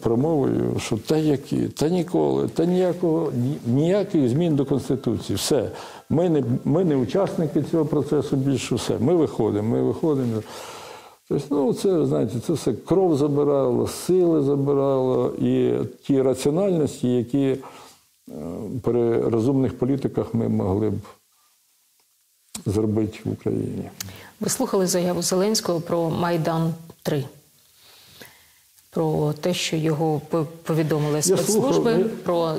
промовою, 0.00 0.76
що 0.78 0.96
та 0.98 1.16
які, 1.16 1.68
та 1.68 1.88
ніколи, 1.88 2.48
та 2.48 2.64
ніякого, 2.64 3.32
ні- 3.36 3.58
ніяких 3.74 4.28
змін 4.28 4.56
до 4.56 4.64
Конституції. 4.64 5.36
Все. 5.36 5.70
Ми 6.10 6.28
не, 6.28 6.42
ми 6.64 6.84
не 6.84 6.96
учасники 6.96 7.62
цього 7.70 7.84
процесу 7.86 8.36
більше 8.36 8.74
все. 8.74 8.98
Ми 8.98 9.14
виходимо, 9.14 9.68
ми 9.68 9.82
виходимо. 9.82 10.42
Тобто, 11.28 11.46
ну, 11.50 11.74
це, 11.74 12.06
знаєте, 12.06 12.40
це 12.40 12.52
все 12.52 12.72
кров 12.72 13.16
забирало, 13.16 13.88
сили 13.88 14.42
забирало 14.42 15.34
і 15.40 15.78
ті 16.02 16.22
раціональності, 16.22 17.08
які 17.08 17.46
е, 17.48 17.58
при 18.82 19.20
розумних 19.20 19.78
політиках 19.78 20.34
ми 20.34 20.48
могли 20.48 20.90
б 20.90 20.94
зробити 22.66 23.18
в 23.24 23.32
Україні. 23.32 23.90
Ви 24.40 24.48
слухали 24.48 24.86
заяву 24.86 25.22
Зеленського 25.22 25.80
про 25.80 26.10
Майдан 26.10 26.74
3 27.02 27.24
про 28.92 29.32
те, 29.40 29.54
що 29.54 29.76
його 29.76 30.20
повідомили 30.62 31.22
спецслужби, 31.22 32.04
про 32.22 32.54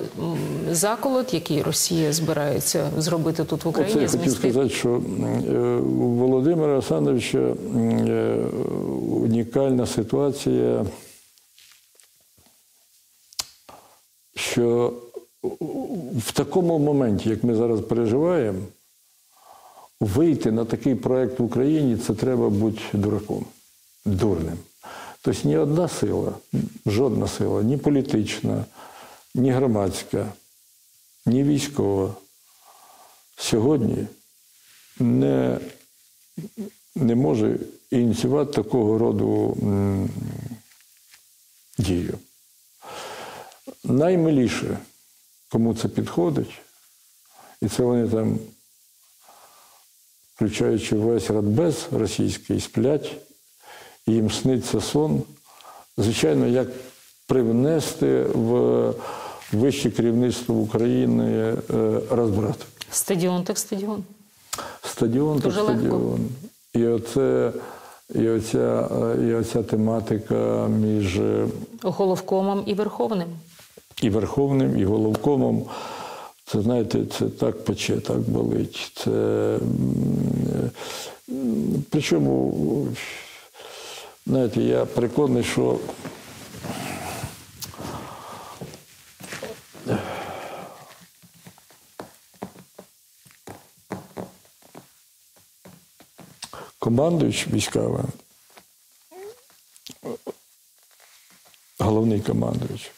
заколот, 0.72 1.34
який 1.34 1.62
Росія 1.62 2.14
збирається 2.14 2.92
зробити 2.98 3.44
тут 3.44 3.66
в 3.66 3.68
Оце 3.68 3.80
Україні. 3.80 4.02
я 4.02 4.08
хотів 4.08 4.32
сказати, 4.32 4.70
що 4.70 4.90
е, 4.90 5.60
у 5.78 6.10
Володимира 6.10 6.74
Олександровича 6.74 7.38
е, 7.38 8.38
унікальна 9.10 9.86
ситуація, 9.86 10.86
що 14.36 14.94
в 16.18 16.32
такому 16.34 16.80
моменті, 16.80 17.30
як 17.30 17.44
ми 17.44 17.56
зараз 17.56 17.82
переживаємо, 17.82 18.60
вийти 20.00 20.52
на 20.52 20.66
такий 20.66 20.96
проект 20.96 21.40
в 21.40 21.44
Україні 21.44 21.98
це 21.98 22.14
треба 22.14 22.50
бути 22.50 22.82
дураком, 22.94 23.46
дурним. 24.06 24.58
Тобто 25.24 25.48
ні 25.48 25.58
одна 25.58 25.88
сила, 25.88 26.34
жодна 26.86 27.28
сила, 27.28 27.64
ні 27.64 27.78
політична, 27.78 28.66
ні 29.36 29.52
громадська, 29.52 30.34
ні 31.26 31.44
військова 31.44 32.16
сьогодні 33.38 34.08
не, 35.00 35.60
не 36.96 37.16
може 37.16 37.60
ініціювати 37.92 38.54
такого 38.54 38.98
роду 38.98 39.58
дію. 41.78 42.20
Наймиліше, 43.84 44.78
кому 45.52 45.76
це 45.76 45.88
підходить, 45.88 46.62
і 47.62 47.68
це 47.68 47.84
вони 47.84 48.10
там, 48.10 48.40
включаючи 50.36 50.96
весь 50.96 51.30
радбез 51.30 51.88
російський, 51.92 52.62
сплять, 52.62 53.16
їм 54.08 54.32
сниться 54.32 54.82
сон. 54.82 55.22
Звичайно, 55.98 56.48
як 56.48 56.68
привнести 57.28 58.24
в 58.24 58.94
вище 59.54 59.90
керівництво 59.92 60.56
України 60.56 61.56
е, 61.74 62.00
розбрат. 62.10 62.66
Стадіон 62.92 63.44
так 63.44 63.58
стадіон. 63.58 64.04
Стадіон 64.84 65.38
та 65.40 65.44
Дуже 65.44 65.62
легко. 65.62 65.80
стадіон. 65.82 66.20
І 66.74 66.86
оце, 66.88 67.52
і 68.16 68.30
оця, 68.30 68.90
е, 69.20 69.28
і 69.28 69.34
оця 69.34 69.64
тематика 69.64 70.68
між 70.68 71.18
е, 71.20 71.48
Головкомом 71.82 72.64
і 72.66 72.74
Верховним. 72.74 73.28
і 74.02 74.10
Верховним, 74.10 74.80
і 74.80 74.86
головкомом. 74.86 75.66
Це, 76.46 76.62
знаєте, 76.62 77.00
це 77.18 77.26
так 77.26 77.66
пече, 77.66 77.98
так 77.98 78.20
болить. 78.20 78.92
Це, 78.96 79.58
причому, 81.90 82.54
знаєте, 84.26 84.62
я 84.62 84.86
переконаний, 84.86 85.44
що 85.44 85.80
командуючий 96.80 97.54
військовим, 97.54 98.08
головний 101.80 102.22
командуючий, 102.22 102.92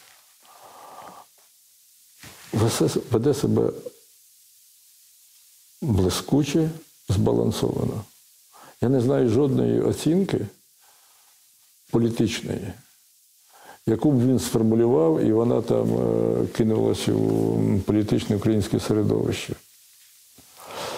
веде 3.12 3.34
себе 3.34 3.72
блискуче, 5.82 6.70
збалансовано. 7.10 8.04
Я 8.82 8.90
не 8.90 9.02
знаю 9.02 9.30
жодної 9.30 9.82
оцінки 9.82 10.48
політичної, 11.92 12.68
яку 13.88 14.12
б 14.12 14.28
він 14.28 14.40
сформулював, 14.40 15.22
і 15.22 15.32
вона 15.32 15.62
там 15.62 15.88
е, 15.94 16.48
кинулася 16.58 17.14
у 17.14 17.80
політичне 17.86 18.36
українське 18.36 18.80
середовище. 18.80 19.54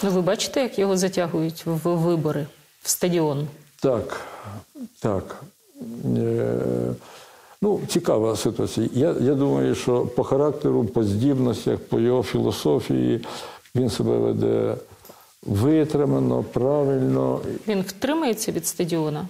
Ну, 0.04 0.10
ви 0.12 0.22
бачите, 0.22 0.62
як 0.62 0.80
його 0.80 0.98
затягують 0.98 1.66
в 1.66 1.90
вибори 1.90 2.48
в 2.82 2.90
стадіон? 2.90 3.48
Так, 3.82 4.22
так. 5.00 5.44
Е, 6.18 6.94
ну, 7.62 7.80
цікава 7.88 8.36
ситуація. 8.36 8.90
Я, 8.94 9.16
я 9.22 9.34
думаю, 9.36 9.76
що 9.76 10.06
по 10.06 10.24
характеру, 10.24 10.86
по 10.86 11.04
здібностях, 11.04 11.80
по 11.80 12.00
його 12.00 12.24
філософії 12.24 13.26
він 13.76 13.90
себе 13.90 14.18
веде 14.18 14.76
витримано, 15.46 16.44
правильно. 16.44 17.42
Він 17.68 17.82
втримається 17.82 18.52
від 18.52 18.68
стадіона. 18.68 19.28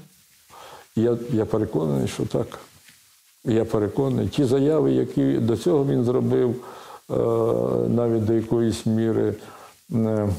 Я, 0.98 1.18
я 1.32 1.45
переконаний, 1.45 2.07
що 2.07 2.26
так. 2.26 2.60
Я 3.45 3.65
переконаний. 3.65 4.28
Ті 4.28 4.44
заяви, 4.44 4.91
які 4.91 5.34
до 5.34 5.57
цього 5.57 5.86
він 5.86 6.03
зробив, 6.03 6.49
е, 6.49 7.14
навіть 7.90 8.26
до 8.26 8.34
якоїсь 8.34 8.86
міри 8.86 9.34
е, 9.94 10.30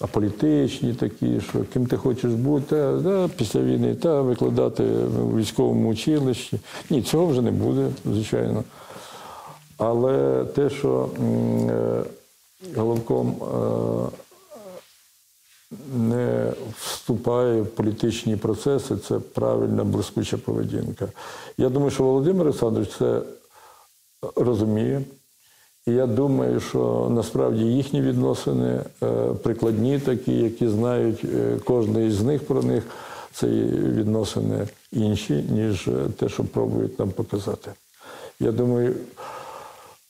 аполітичні 0.00 0.94
такі, 0.94 1.40
що 1.40 1.58
ким 1.72 1.86
ти 1.86 1.96
хочеш 1.96 2.32
бути, 2.32 2.66
та, 2.66 3.02
та, 3.02 3.28
після 3.28 3.60
війни, 3.60 3.94
та 3.94 4.22
викладати 4.22 4.84
в 4.84 5.36
військовому 5.36 5.88
училищі. 5.88 6.60
Ні, 6.90 7.02
цього 7.02 7.26
вже 7.26 7.42
не 7.42 7.50
буде, 7.50 7.88
звичайно. 8.04 8.64
Але 9.78 10.44
те, 10.44 10.70
що 10.70 11.08
е, 11.20 12.02
головком 12.76 13.36
не 15.96 16.52
вступає 16.78 17.62
в 17.62 17.66
політичні 17.66 18.36
процеси, 18.36 18.96
це 18.96 19.18
правильна 19.18 19.84
блискуча 19.84 20.36
поведінка. 20.36 21.08
Я 21.58 21.68
думаю, 21.68 21.90
що 21.90 22.04
Володимир 22.04 22.46
Олександрович 22.46 22.90
це 22.98 23.22
розуміє. 24.36 25.02
І 25.86 25.92
я 25.92 26.06
думаю, 26.06 26.60
що 26.60 27.08
насправді 27.10 27.64
їхні 27.64 28.02
відносини 28.02 28.80
е, 29.02 29.34
прикладні, 29.42 29.98
такі, 29.98 30.32
які 30.32 30.68
знають 30.68 31.24
е, 31.24 31.58
кожен 31.64 32.06
із 32.06 32.22
них 32.22 32.46
про 32.46 32.62
них, 32.62 32.84
це 33.32 33.46
відносини 33.46 34.66
інші, 34.92 35.44
ніж 35.50 35.88
е, 35.88 35.92
те, 36.18 36.28
що 36.28 36.44
пробують 36.44 36.98
нам 36.98 37.10
показати. 37.10 37.70
Я 38.40 38.52
думаю, 38.52 38.94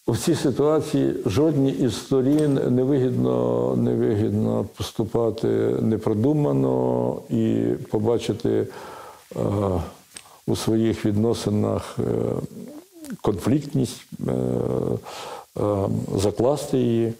у 0.08 0.16
цій 0.16 0.34
ситуації 0.34 1.14
жодній 1.26 1.70
із 1.70 1.96
сторін 1.96 2.54
невигідно, 2.54 3.74
невигідно 3.76 4.64
поступати 4.76 5.48
непродумано 5.80 7.16
і 7.30 7.64
побачити 7.90 8.66
е, 9.36 9.40
у 10.46 10.56
своїх 10.56 11.04
відносинах 11.04 11.96
е, 11.98 12.02
конфліктність, 13.20 14.04
е, 14.28 14.32
е, 15.60 15.88
закласти 16.16 16.78
її. 16.78 17.12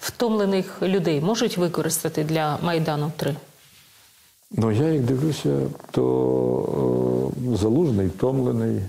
Втомлених 0.00 0.82
людей 0.82 1.20
можуть 1.20 1.58
використати 1.58 2.24
для 2.24 2.58
Майдану 2.62 3.12
3? 3.16 3.36
Ну, 4.50 4.72
я 4.72 4.86
як 4.88 5.02
дивлюся, 5.02 5.60
то 5.90 7.32
е, 7.52 7.56
залужний 7.56 8.06
втомлений, 8.06 8.80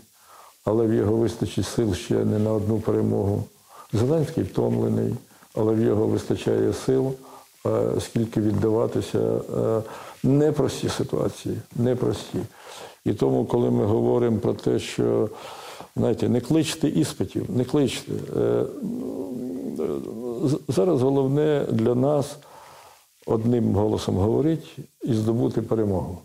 але 0.66 0.88
в 0.88 0.94
його 0.94 1.18
вистачить 1.18 1.66
сил 1.66 1.94
ще 1.94 2.14
не 2.14 2.40
на 2.40 2.54
одну 2.54 2.80
перемогу. 2.80 3.44
Зеленський 3.94 4.44
втомлений, 4.44 5.16
але 5.56 5.74
в 5.74 5.82
його 5.82 6.08
вистачає 6.08 6.74
сил, 6.74 7.14
е, 7.66 7.92
скільки 8.00 8.42
віддаватися. 8.42 9.20
Е, 9.20 9.82
непрості 10.24 10.90
ситуації, 10.90 11.58
непрості. 11.76 12.40
І 13.06 13.14
тому, 13.14 13.46
коли 13.46 13.72
ми 13.72 13.86
говоримо 13.86 14.38
про 14.38 14.54
те, 14.54 14.80
що 14.80 15.30
знаєте, 15.96 16.30
не 16.30 16.42
кличте 16.42 16.88
іспитів, 16.90 17.46
не 17.50 17.66
кличте. 17.66 18.12
Е, 18.38 18.66
зараз 20.68 21.02
головне 21.02 21.66
для 21.72 21.96
нас 21.96 22.36
одним 23.26 23.76
голосом 23.76 24.18
говорити 24.18 24.68
і 25.04 25.14
здобути 25.14 25.62
перемогу. 25.62 26.18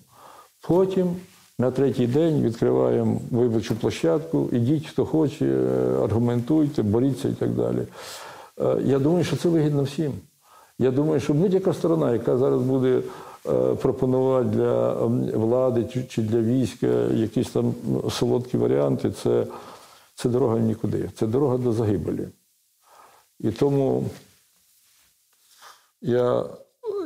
Потім 0.61 1.17
на 1.59 1.71
третій 1.71 2.07
день 2.07 2.43
відкриваємо 2.43 3.21
виборчу 3.31 3.77
площадку, 3.77 4.49
ідіть, 4.53 4.87
хто 4.87 5.07
хоче, 5.07 5.45
е, 5.47 5.99
аргументуйте, 6.05 6.83
боріться 6.83 7.29
і 7.29 7.33
так 7.33 7.51
далі. 7.51 7.87
Е, 8.61 8.77
Я 8.85 8.99
думаю, 8.99 9.25
що 9.25 9.37
це 9.37 9.49
вигідно 9.49 9.83
всім. 9.83 10.13
Я 10.79 10.91
думаю, 10.91 11.21
що 11.21 11.35
будь-яка 11.35 11.75
сторона, 11.75 12.13
яка 12.13 12.37
зараз 12.37 12.63
буде 12.63 13.03
е, 13.49 13.75
пропонувати 13.75 14.49
для 14.49 14.93
влади 15.37 16.07
чи- 16.09 16.23
для 16.23 16.41
війська 16.41 16.87
якісь 17.15 17.51
там 17.51 17.75
солодкі 18.11 18.57
варіанти, 18.57 19.11
це, 19.11 19.47
це 20.15 20.29
дорога 20.29 20.59
нікуди, 20.59 21.11
це 21.19 21.27
дорога 21.27 21.59
до 21.59 21.73
загибелі. 21.73 22.29
І 23.41 23.51
тому 23.51 24.05
я, 26.03 26.45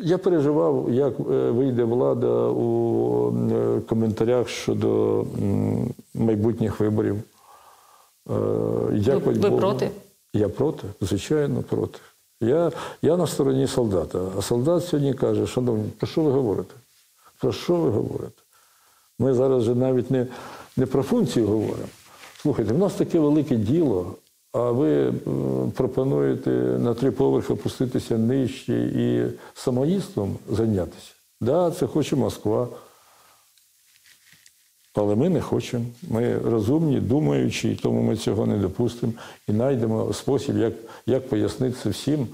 я 0.03 0.19
переживав, 0.19 0.87
як 0.91 1.21
е, 1.21 1.51
вийде 1.51 1.85
влада 1.85 2.49
у 2.49 3.33
е, 3.53 3.81
коментарях 3.81 4.49
щодо 4.49 5.25
майбутніх 6.15 6.81
виборів. 6.81 7.17
Е, 7.17 8.33
Дякувати 8.93 9.41
ви 9.41 9.51
проти? 9.51 9.91
Я 10.35 10.49
проти, 10.49 10.85
звичайно, 11.01 11.63
проти. 11.63 11.99
Я, 12.41 12.73
я 13.03 13.17
на 13.17 13.27
стороні 13.27 13.67
солдата. 13.67 14.21
А 14.39 14.43
солдат 14.43 14.85
сьогодні 14.85 15.15
каже, 15.15 15.47
шановні, 15.47 15.91
про 15.99 16.07
що 16.07 16.21
ви 16.21 16.31
говорите? 16.31 16.75
Про 17.41 17.53
що 17.53 17.77
ви 17.77 17.91
говорите? 17.91 18.43
Ми 19.19 19.35
зараз 19.35 19.63
вже 19.63 19.75
навіть 19.75 20.11
не, 20.11 20.27
не 20.77 20.87
про 20.87 21.03
функцію 21.03 21.47
говоримо. 21.47 21.89
Слухайте, 22.37 22.73
в 22.73 22.79
нас 22.79 22.95
таке 22.95 23.19
велике 23.19 23.57
діло, 23.57 24.15
а 24.53 24.71
ви 24.71 25.09
е, 25.09 25.13
пропонуєте 25.77 26.51
на 26.51 26.95
три 26.95 27.11
поверхи 27.11 27.53
опуститися 27.53 28.19
нижче 28.19 28.75
і 28.75 29.27
самоїдством 29.55 30.37
зайнятися. 30.51 31.13
Так, 31.41 31.49
да, 31.49 31.71
це 31.71 31.87
хоче 31.87 32.17
Москва. 32.17 32.69
Але 34.95 35.15
ми 35.15 35.29
не 35.29 35.41
хочемо. 35.41 35.85
Ми 36.11 36.39
розумні, 36.39 37.01
думаючі, 37.01 37.79
тому 37.83 38.03
ми 38.03 38.17
цього 38.17 38.47
не 38.47 38.59
допустимо. 38.59 39.13
І 39.49 39.53
знайдемо 39.53 40.13
спосіб, 40.13 40.59
як, 40.59 40.73
як 41.07 41.29
пояснити 41.29 41.77
це 41.83 41.89
всім, 41.91 42.29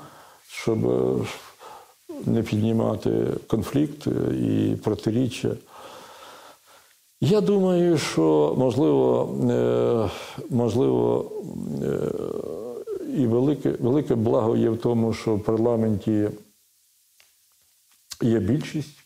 щоб 0.49 0.87
е, 0.87 1.27
не 2.27 2.43
піднімати 2.43 3.27
конфлікт 3.47 4.07
е, 4.07 4.35
і 4.35 4.77
протиріччя. 4.77 5.51
Я 7.21 7.41
думаю, 7.41 7.99
що 7.99 8.55
можливо, 8.59 9.35
е, 9.51 10.11
можливо, 10.51 11.31
е, 11.83 12.11
і 13.17 13.27
велике, 13.27 13.71
велике 13.71 14.15
благо 14.15 14.57
є 14.57 14.71
в 14.71 14.79
тому, 14.79 15.13
що 15.13 15.35
в 15.35 15.45
парламенті 15.45 16.31
є 18.23 18.39
більшість. 18.39 18.99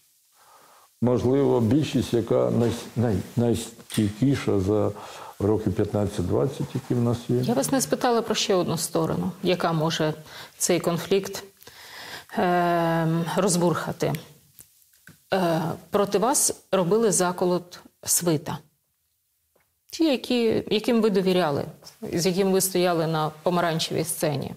Можливо, 1.02 1.60
більшість, 1.60 2.14
яка 2.14 2.50
най, 2.50 2.72
най, 2.96 3.16
найстійкіша 3.36 4.60
за 4.60 4.90
роки 5.38 5.70
15-20, 5.70 6.48
які 6.74 6.94
в 6.94 7.02
нас 7.02 7.18
є. 7.28 7.36
Я 7.36 7.54
вас 7.54 7.72
не 7.72 7.80
спитала 7.80 8.22
про 8.22 8.34
ще 8.34 8.54
одну 8.54 8.76
сторону, 8.78 9.32
яка 9.42 9.72
може 9.72 10.14
цей 10.58 10.80
конфлікт 10.80 11.44
е, 12.38 13.08
розбурхати. 13.36 14.12
Проти 15.90 16.18
вас 16.18 16.64
робили 16.72 17.12
заколот 17.12 17.80
свита. 18.04 18.58
Ті, 19.90 20.04
які, 20.04 20.64
яким 20.70 21.02
ви 21.02 21.10
довіряли, 21.10 21.64
з 22.12 22.26
яким 22.26 22.52
ви 22.52 22.60
стояли 22.60 23.06
на 23.06 23.30
помаранчевій 23.42 24.04
сцені. 24.04 24.54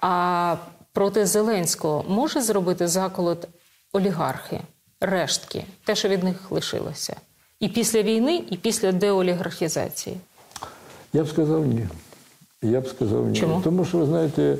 А 0.00 0.56
проти 0.92 1.26
Зеленського 1.26 2.04
може 2.08 2.40
зробити 2.40 2.88
заколот 2.88 3.48
олігархи, 3.92 4.60
рештки, 5.00 5.64
те, 5.84 5.94
що 5.94 6.08
від 6.08 6.24
них 6.24 6.50
лишилося. 6.50 7.16
І 7.60 7.68
після 7.68 8.02
війни, 8.02 8.44
і 8.50 8.56
після 8.56 8.92
деолігархізації. 8.92 10.16
Я 11.12 11.24
б 11.24 11.28
сказав 11.28 11.66
ні. 11.66 11.86
Я 12.62 12.80
б 12.80 12.88
сказав 12.88 13.26
ні. 13.26 13.40
Чому? 13.40 13.60
Тому 13.64 13.84
що, 13.84 13.98
ви 13.98 14.06
знаєте, 14.06 14.58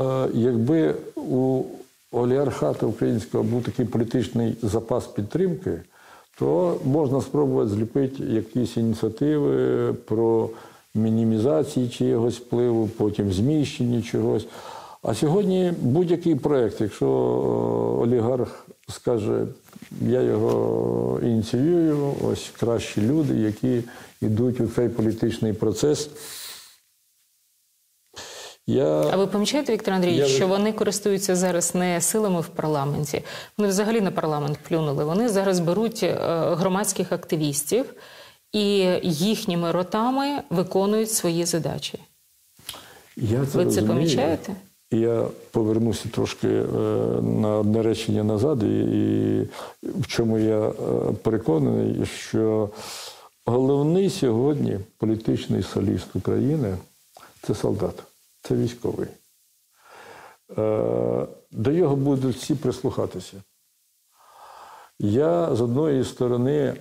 е, 0.00 0.28
якби 0.34 0.94
у 1.16 1.64
олігархату 2.12 2.88
українського 2.88 3.44
був 3.44 3.64
такий 3.64 3.86
політичний 3.86 4.56
запас 4.62 5.06
підтримки, 5.06 5.80
то 6.38 6.80
можна 6.84 7.20
спробувати 7.20 7.70
зліпити 7.70 8.24
якісь 8.24 8.76
ініціативи 8.76 9.92
про 9.92 10.50
мінімізацію 10.94 11.90
чогось 11.90 12.38
впливу, 12.38 12.90
потім 12.98 13.32
зміщення 13.32 14.02
чогось. 14.02 14.46
А 15.02 15.14
сьогодні 15.14 15.72
будь-який 15.80 16.34
проєкт, 16.34 16.80
якщо 16.80 17.06
е, 17.06 18.02
олігарх 18.02 18.66
скаже, 18.88 19.46
я 20.08 20.20
його 20.20 21.20
ініціюю, 21.22 22.14
ось 22.32 22.50
кращі 22.60 23.00
люди, 23.00 23.34
які 23.34 23.82
йдуть 24.20 24.60
у 24.60 24.66
цей 24.66 24.88
політичний 24.88 25.52
процес. 25.52 26.10
Я... 28.66 28.86
А 29.12 29.16
ви 29.16 29.26
помічаєте, 29.26 29.72
Віктор 29.72 29.94
Андрійович, 29.94 30.30
Я- 30.30 30.36
що 30.36 30.46
вони 30.48 30.72
користуються 30.72 31.36
зараз 31.36 31.74
не 31.74 32.00
силами 32.00 32.40
в 32.40 32.48
парламенті, 32.48 33.22
вони 33.58 33.68
взагалі 33.70 34.00
на 34.00 34.10
парламент 34.10 34.58
плюнули. 34.68 35.04
Вони 35.04 35.28
зараз 35.28 35.60
беруть 35.60 36.00
е, 36.02 36.14
громадських 36.54 37.12
активістів 37.12 37.94
і 38.52 38.66
їхніми 39.02 39.70
ротами 39.72 40.42
виконують 40.50 41.10
свої 41.10 41.44
задачі. 41.44 41.98
Я 43.16 43.40
Ви 43.40 43.46
це 43.46 43.64
розумію. 43.64 43.88
помічаєте? 43.88 44.52
Я 44.92 45.24
повернуся 45.50 46.08
трошки 46.08 46.48
е, 46.48 46.62
на 47.22 47.58
одне 47.58 47.82
речення 47.82 48.24
назад, 48.24 48.62
і, 48.62 48.78
і 48.80 49.48
в 49.82 50.06
чому 50.06 50.38
я 50.38 50.68
е, 50.68 50.72
переконаний, 51.22 52.06
що 52.06 52.70
головний 53.46 54.10
сьогодні 54.10 54.78
політичний 54.98 55.62
соліст 55.62 56.06
України 56.16 56.76
це 57.42 57.54
солдат, 57.54 57.94
це 58.42 58.54
військовий. 58.54 59.08
Е, 60.58 61.26
До 61.50 61.70
його 61.70 61.96
будуть 61.96 62.36
всі 62.36 62.54
прислухатися. 62.54 63.42
Я 64.98 65.54
з 65.54 65.60
одної 65.60 66.04
сторони 66.04 66.76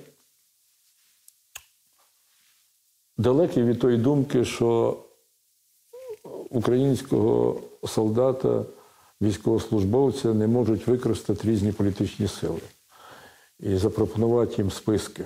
далекий 3.17 3.63
від 3.63 3.79
тої 3.79 3.97
думки, 3.97 4.45
що 4.45 4.97
українського 6.49 7.61
солдата, 7.87 8.65
військовослужбовця 9.21 10.33
не 10.33 10.47
можуть 10.47 10.87
використати 10.87 11.47
різні 11.47 11.71
політичні 11.71 12.27
сили 12.27 12.61
і 13.59 13.75
запропонувати 13.75 14.55
їм 14.57 14.71
списки. 14.71 15.25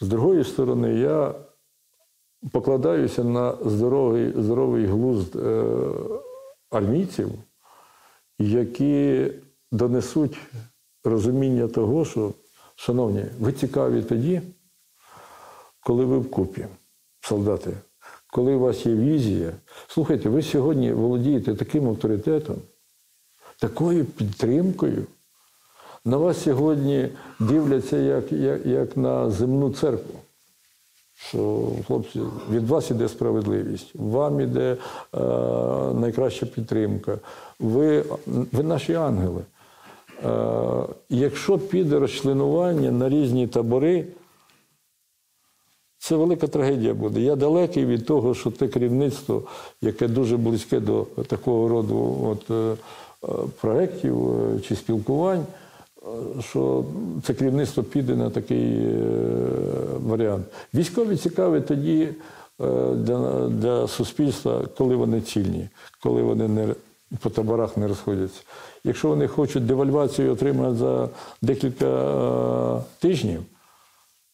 З 0.00 0.08
другої 0.08 0.44
сторони, 0.44 0.94
я 0.94 1.34
покладаюся 2.50 3.24
на 3.24 3.56
здоровий, 3.64 4.32
здоровий 4.42 4.86
глузд 4.86 5.36
е, 5.36 5.64
армійців, 6.70 7.30
які 8.38 9.26
донесуть 9.72 10.40
розуміння 11.04 11.68
того, 11.68 12.04
що, 12.04 12.32
шановні, 12.76 13.24
ви 13.40 13.52
цікаві 13.52 14.02
тоді, 14.02 14.42
коли 15.80 16.04
ви 16.04 16.18
вкупі, 16.18 16.66
солдати, 17.20 17.76
коли 18.32 18.54
у 18.54 18.60
вас 18.60 18.86
є 18.86 18.94
візія. 18.94 19.52
Слухайте, 19.86 20.28
ви 20.28 20.42
сьогодні 20.42 20.92
володієте 20.92 21.54
таким 21.54 21.88
авторитетом, 21.88 22.56
такою 23.58 24.04
підтримкою. 24.04 25.06
На 26.04 26.16
вас 26.16 26.42
сьогодні 26.42 27.08
дивляться 27.40 27.96
як, 27.96 28.32
як, 28.32 28.66
як 28.66 28.96
на 28.96 29.30
земну 29.30 29.70
церкву. 29.70 30.20
Що, 31.28 31.68
хлопці, 31.86 32.20
від 32.50 32.68
вас 32.68 32.90
іде 32.90 33.08
справедливість, 33.08 33.90
вам 33.94 34.40
іде 34.40 34.76
е, 35.14 35.18
найкраща 35.94 36.46
підтримка. 36.46 37.18
Ви, 37.60 38.04
ви 38.26 38.62
наші 38.62 38.94
ангели. 38.94 39.42
Е, 40.24 40.28
якщо 41.08 41.58
піде 41.58 41.98
розчленування 41.98 42.90
на 42.90 43.08
різні 43.08 43.46
табори, 43.46 44.06
це 46.02 46.16
велика 46.16 46.46
трагедія 46.46 46.94
буде. 46.94 47.20
Я 47.20 47.36
далекий 47.36 47.86
від 47.86 48.06
того, 48.06 48.34
що 48.34 48.50
те 48.50 48.68
керівництво, 48.68 49.42
яке 49.82 50.08
дуже 50.08 50.36
близьке 50.36 50.80
до 50.80 51.02
такого 51.04 51.68
роду 51.68 52.18
от, 52.24 52.50
е, 52.50 52.76
е, 53.24 53.32
проєктів 53.60 54.30
е, 54.30 54.60
чи 54.60 54.76
спілкувань, 54.76 55.46
що 56.40 56.84
це 57.22 57.34
керівництво 57.34 57.82
піде 57.82 58.16
на 58.16 58.30
такий 58.30 58.86
е, 58.86 58.98
варіант. 59.98 60.44
Військові 60.74 61.16
цікаві 61.16 61.60
тоді 61.60 62.08
е, 62.60 62.94
для, 62.94 63.48
для 63.48 63.88
суспільства, 63.88 64.62
коли 64.78 64.96
вони 64.96 65.20
цільні, 65.20 65.68
коли 66.02 66.22
вони 66.22 66.48
не 66.48 66.74
по 67.20 67.30
таборах 67.30 67.76
не 67.76 67.88
розходяться. 67.88 68.40
Якщо 68.84 69.08
вони 69.08 69.28
хочуть 69.28 69.66
девальвацію 69.66 70.32
отримати 70.32 70.76
за 70.76 71.08
декілька 71.42 71.86
е, 71.86 72.80
тижнів, 72.98 73.42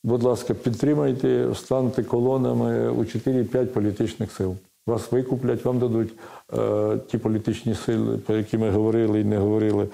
Будь 0.05 0.23
ласка, 0.23 0.55
підтримайте, 0.55 1.47
станьте 1.55 2.03
колонами 2.03 2.91
у 2.91 3.05
4-5 3.05 3.67
політичних 3.67 4.33
сил. 4.33 4.57
Вас 4.87 5.13
викуплять, 5.13 5.65
вам 5.65 5.79
дадуть 5.79 6.13
е, 6.59 6.99
ті 7.11 7.19
політичні 7.19 7.75
сили, 7.75 8.19
про 8.19 8.37
які 8.37 8.59
ми 8.59 8.71
говорили 8.71 9.21
і 9.21 9.25
не 9.25 9.39
говорили, 9.39 9.89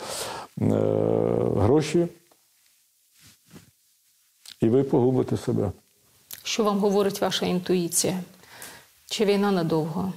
гроші, 1.56 2.08
і 4.60 4.68
ви 4.68 4.82
погубите 4.84 5.36
себе. 5.36 5.72
Що 6.42 6.64
вам 6.64 6.78
говорить 6.78 7.20
ваша 7.20 7.46
інтуїція? 7.46 8.20
Чи 9.06 9.24
війна 9.24 9.50
надовго? 9.52 10.12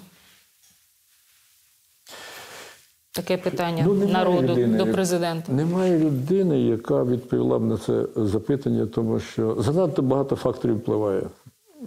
Таке 3.12 3.38
питання 3.38 3.84
Ну, 3.88 4.08
народу 4.08 4.42
людини, 4.42 4.78
до 4.78 4.92
президента. 4.92 5.52
Немає 5.52 6.00
людини, 6.00 6.62
яка 6.62 7.04
відповіла 7.04 7.60
б 7.60 7.64
на 7.64 7.78
це 7.78 8.06
запитання, 8.16 8.86
тому 8.86 9.20
що 9.20 9.62
занадто 9.62 10.02
багато 10.02 10.36
факторів 10.36 10.78
впливає 10.78 11.24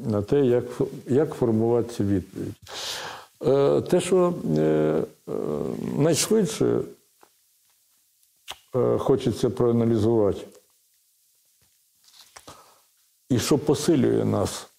на 0.07 0.23
те, 0.23 0.41
як, 0.41 0.65
як 1.09 1.35
формувати 1.35 2.05
відповідь. 2.05 2.55
Е, 3.47 3.81
те, 3.81 4.01
що 4.01 4.35
е, 4.59 4.61
е, 4.61 5.03
найшвидше 5.99 6.67
е, 6.67 6.81
хочеться 8.99 9.51
проаналізувати, 9.51 10.47
і 13.29 13.39
що 13.39 13.59
посилює 13.59 14.25
нас. 14.25 14.71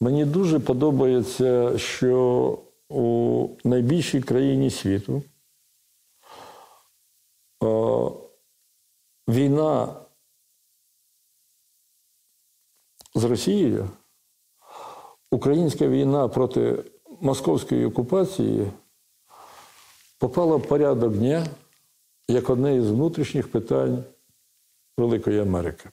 Мені 0.00 0.24
дуже 0.24 0.58
подобається, 0.58 1.78
що 1.78 2.58
у 2.88 3.48
найбільшій 3.64 4.22
країні 4.22 4.70
світу 4.70 5.22
е, 7.62 7.66
війна 9.28 9.96
з 13.14 13.24
Росією, 13.24 13.90
українська 15.30 15.88
війна 15.88 16.28
проти 16.28 16.84
московської 17.20 17.84
окупації 17.84 18.72
попала 20.18 20.56
в 20.56 20.62
порядок 20.62 21.12
дня 21.12 21.46
як 22.30 22.50
одне 22.50 22.76
із 22.76 22.90
внутрішніх 22.90 23.50
питань 23.50 24.04
Великої 24.98 25.40
Америки. 25.40 25.88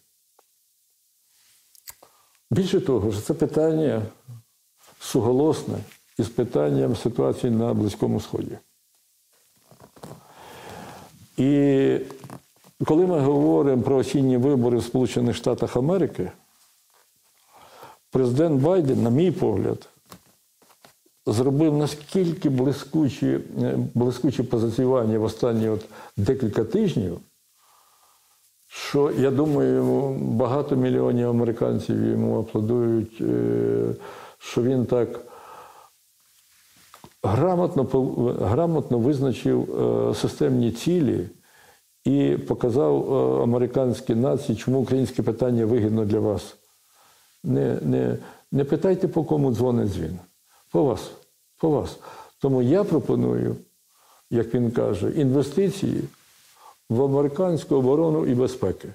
Більше 2.52 2.82
того, 2.82 3.12
що 3.12 3.22
це 3.22 3.34
питання 3.34 4.02
суголосне 5.00 5.78
із 6.18 6.30
питанням 6.30 6.96
ситуації 6.96 7.52
на 7.52 7.74
Близькому 7.74 8.20
Сході. 8.20 8.58
І 11.38 12.00
коли 12.86 13.08
ми 13.08 13.20
говоримо 13.20 13.84
про 13.84 13.96
осінні 13.96 14.38
вибори 14.38 14.78
в 14.78 14.84
Сполучених 14.84 15.36
Штатах 15.36 15.78
Америки, 15.78 16.32
президент 18.12 18.62
Байден, 18.62 19.04
на 19.04 19.10
мій 19.10 19.32
погляд, 19.32 19.90
зробив 21.28 21.78
наскільки 21.78 22.50
блискучі, 22.50 23.40
е, 23.62 23.78
блискучі 23.94 24.44
позиціювання 24.44 25.20
в 25.20 25.24
останні 25.24 25.70
от 25.70 25.86
декілька 26.18 26.64
тижнів, 26.64 27.20
що 28.68 29.12
я 29.12 29.32
думаю, 29.32 29.84
багато 30.20 30.76
мільйонів 30.76 31.30
американців 31.30 32.06
йому 32.06 32.40
аплодують, 32.40 33.22
е, 33.22 33.96
що 34.38 34.62
він 34.62 34.86
так 34.86 35.20
грамотно, 37.24 37.84
грамотно 38.42 39.00
визначив 39.00 39.82
е, 39.82 40.16
системні 40.16 40.72
цілі 40.72 41.30
і 42.06 42.38
показав 42.38 43.14
американській 43.42 44.16
нації, 44.16 44.58
чому 44.58 44.80
українське 44.80 45.24
питання 45.24 45.66
вигідно 45.66 46.06
для 46.06 46.20
вас. 46.20 46.56
Не, 47.44 47.80
не, 47.82 48.18
не 48.52 48.64
питайте, 48.64 49.08
по 49.08 49.24
кому 49.24 49.54
дзвонить 49.54 49.90
дзвін. 49.90 50.20
По 50.72 50.84
вас. 50.84 51.12
По 51.58 51.70
вас. 51.70 51.98
Тому 52.40 52.62
я 52.62 52.84
пропоную, 52.84 53.56
як 54.30 54.54
він 54.54 54.72
каже, 54.72 55.12
інвестиції 55.12 56.04
в 56.90 57.04
американську 57.04 57.76
оборону 57.76 58.26
і 58.26 58.36
безпеки. 58.36 58.94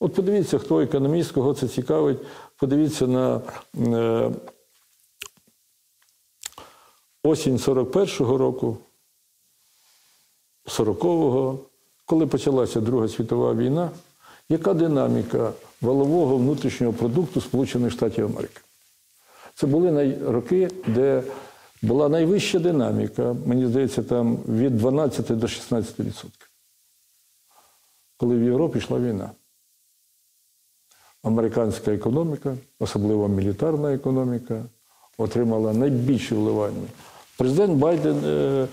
От 0.00 0.14
подивіться, 0.14 0.58
хто 0.58 0.80
економіст, 0.80 1.32
кого 1.32 1.54
це 1.54 1.68
цікавить. 1.68 2.18
Подивіться 2.56 3.06
на 3.06 3.40
е, 3.76 4.30
осінь 7.22 7.56
41-го 7.56 8.38
року, 8.38 8.78
40-го, 10.66 11.58
коли 12.06 12.26
почалася 12.26 12.80
Друга 12.80 13.08
світова 13.08 13.54
війна, 13.54 13.90
яка 14.48 14.74
динаміка 14.74 15.52
валового 15.80 16.36
внутрішнього 16.36 16.92
продукту 16.92 17.40
Сполучених 17.40 17.92
Штатів 17.92 18.24
Америки? 18.24 18.60
Це 19.54 19.66
були 19.66 20.18
роки, 20.26 20.70
де 20.86 21.22
була 21.82 22.08
найвища 22.08 22.58
динаміка, 22.58 23.36
мені 23.46 23.66
здається, 23.66 24.02
там 24.02 24.36
від 24.36 24.78
12 24.78 25.38
до 25.38 25.48
16 25.48 26.00
відсотків. 26.00 26.50
Коли 28.16 28.36
в 28.36 28.42
Європі 28.42 28.78
йшла 28.78 28.98
війна. 28.98 29.30
Американська 31.22 31.92
економіка, 31.92 32.56
особливо 32.78 33.28
мілітарна 33.28 33.94
економіка, 33.94 34.64
отримала 35.18 35.72
найбільше 35.72 36.34
вливання. 36.34 36.86
Президент 37.38 37.78
Байден 37.78 38.24
е, 38.24 38.68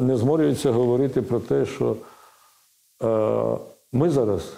не 0.00 0.16
зморюється 0.16 0.72
говорити 0.72 1.22
про 1.22 1.40
те, 1.40 1.66
що 1.66 1.96
е, 3.02 3.58
ми 3.92 4.10
зараз 4.10 4.52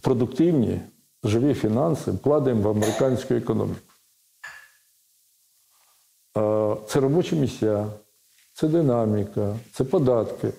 продуктивні, 0.00 0.80
живі 1.24 1.54
фінанси 1.54 2.10
вкладаємо 2.10 2.62
в 2.62 2.68
американську 2.68 3.34
економіку. 3.34 3.91
Це 6.86 7.00
робочі 7.00 7.36
місця, 7.36 7.86
це 8.52 8.68
динаміка, 8.68 9.56
це 9.72 9.84
податки. 9.84 10.52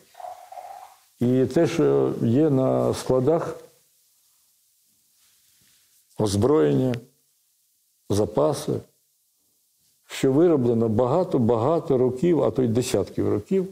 І 1.19 1.45
те, 1.45 1.67
що 1.67 2.13
є 2.21 2.49
на 2.49 2.93
складах 2.93 3.55
озброєння, 6.19 6.95
запаси, 8.09 8.73
що 10.05 10.31
вироблено 10.31 10.89
багато-багато 10.89 11.97
років, 11.97 12.43
а 12.43 12.51
то 12.51 12.63
й 12.63 12.67
десятків 12.67 13.29
років, 13.29 13.67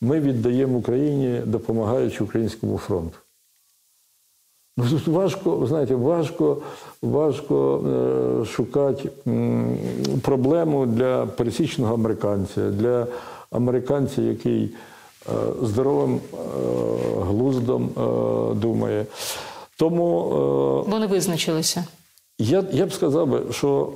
ми 0.00 0.20
віддаємо 0.20 0.78
Україні, 0.78 1.40
допомагаючи 1.40 2.24
українському 2.24 2.78
фронту. 2.78 3.18
Ну, 4.76 4.84
тут 4.90 5.06
важко, 5.08 5.50
ви 5.56 5.66
знаєте, 5.66 5.94
важко, 5.94 6.56
важко 7.02 7.80
е, 8.42 8.44
шукати 8.44 9.10
м, 9.26 9.76
проблему 10.22 10.86
для 10.86 11.26
пересічного 11.26 11.94
американця, 11.94 12.70
для 12.70 13.06
американця, 13.50 14.22
який 14.22 14.62
е, 14.64 15.32
здоровим 15.62 16.14
е, 16.14 16.36
глуздом 17.22 17.84
е, 17.96 18.54
думає. 18.54 19.06
Тому 19.78 20.20
е, 20.86 20.90
Вони 20.90 21.06
визначилися. 21.06 21.84
я, 22.38 22.64
я 22.72 22.86
б 22.86 22.92
сказав 22.92 23.28
що 23.50 23.88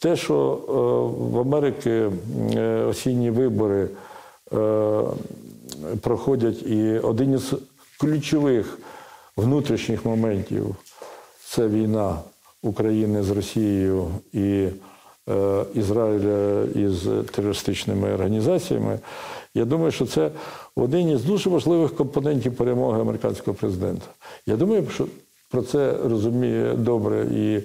те, 0.00 0.16
що 0.16 0.58
е, 0.68 0.72
в 1.34 1.38
Америці 1.38 1.90
е, 2.54 2.84
осінні 2.90 3.30
вибори 3.30 3.88
е, 4.52 5.02
проходять, 6.00 6.62
і 6.62 6.98
один 6.98 7.34
із 7.34 7.52
ключових 8.00 8.78
внутрішніх 9.40 10.04
моментів 10.04 10.76
це 11.44 11.68
війна 11.68 12.18
України 12.62 13.22
з 13.22 13.30
Росією 13.30 14.08
і 14.32 14.68
е, 15.28 15.64
Ізраїля 15.74 16.64
із 16.74 17.08
терористичними 17.32 18.12
організаціями. 18.14 18.98
Я 19.54 19.64
думаю, 19.64 19.92
що 19.92 20.06
це 20.06 20.30
один 20.76 21.08
із 21.08 21.24
дуже 21.24 21.50
важливих 21.50 21.96
компонентів 21.96 22.56
перемоги 22.56 23.00
американського 23.00 23.54
президента. 23.54 24.06
Я 24.46 24.56
думаю, 24.56 24.86
що 24.94 25.06
про 25.50 25.62
це 25.62 25.96
розуміє 26.04 26.74
добре 26.74 27.26
і 27.34 27.56
е, 27.56 27.64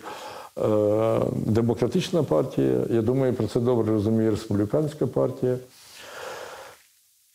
демократична 1.31 2.23
партія. 2.23 2.85
Я 2.89 3.01
думаю, 3.01 3.33
про 3.33 3.47
це 3.47 3.59
добре 3.59 3.93
розуміє 3.93 4.31
республіканська 4.31 5.07
партія. 5.07 5.57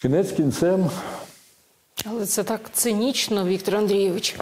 Кінець 0.02 0.32
кінцем 0.32 0.90
Але 2.04 2.26
це 2.26 2.44
так 2.44 2.72
цинічно, 2.72 3.44
Віктор 3.44 3.76
Андрійович, 3.76 4.36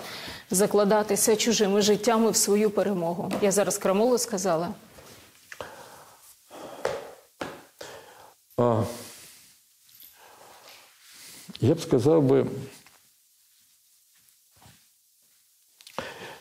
закладатися 0.50 1.36
чужими 1.36 1.82
життями 1.82 2.30
в 2.30 2.36
свою 2.36 2.70
перемогу. 2.70 3.32
Я 3.42 3.52
зараз 3.52 3.78
крамолу 3.78 4.18
сказала. 4.18 4.74
А, 8.56 8.84
я 11.60 11.74
б 11.74 11.80
сказав 11.80 12.22
би, 12.22 12.46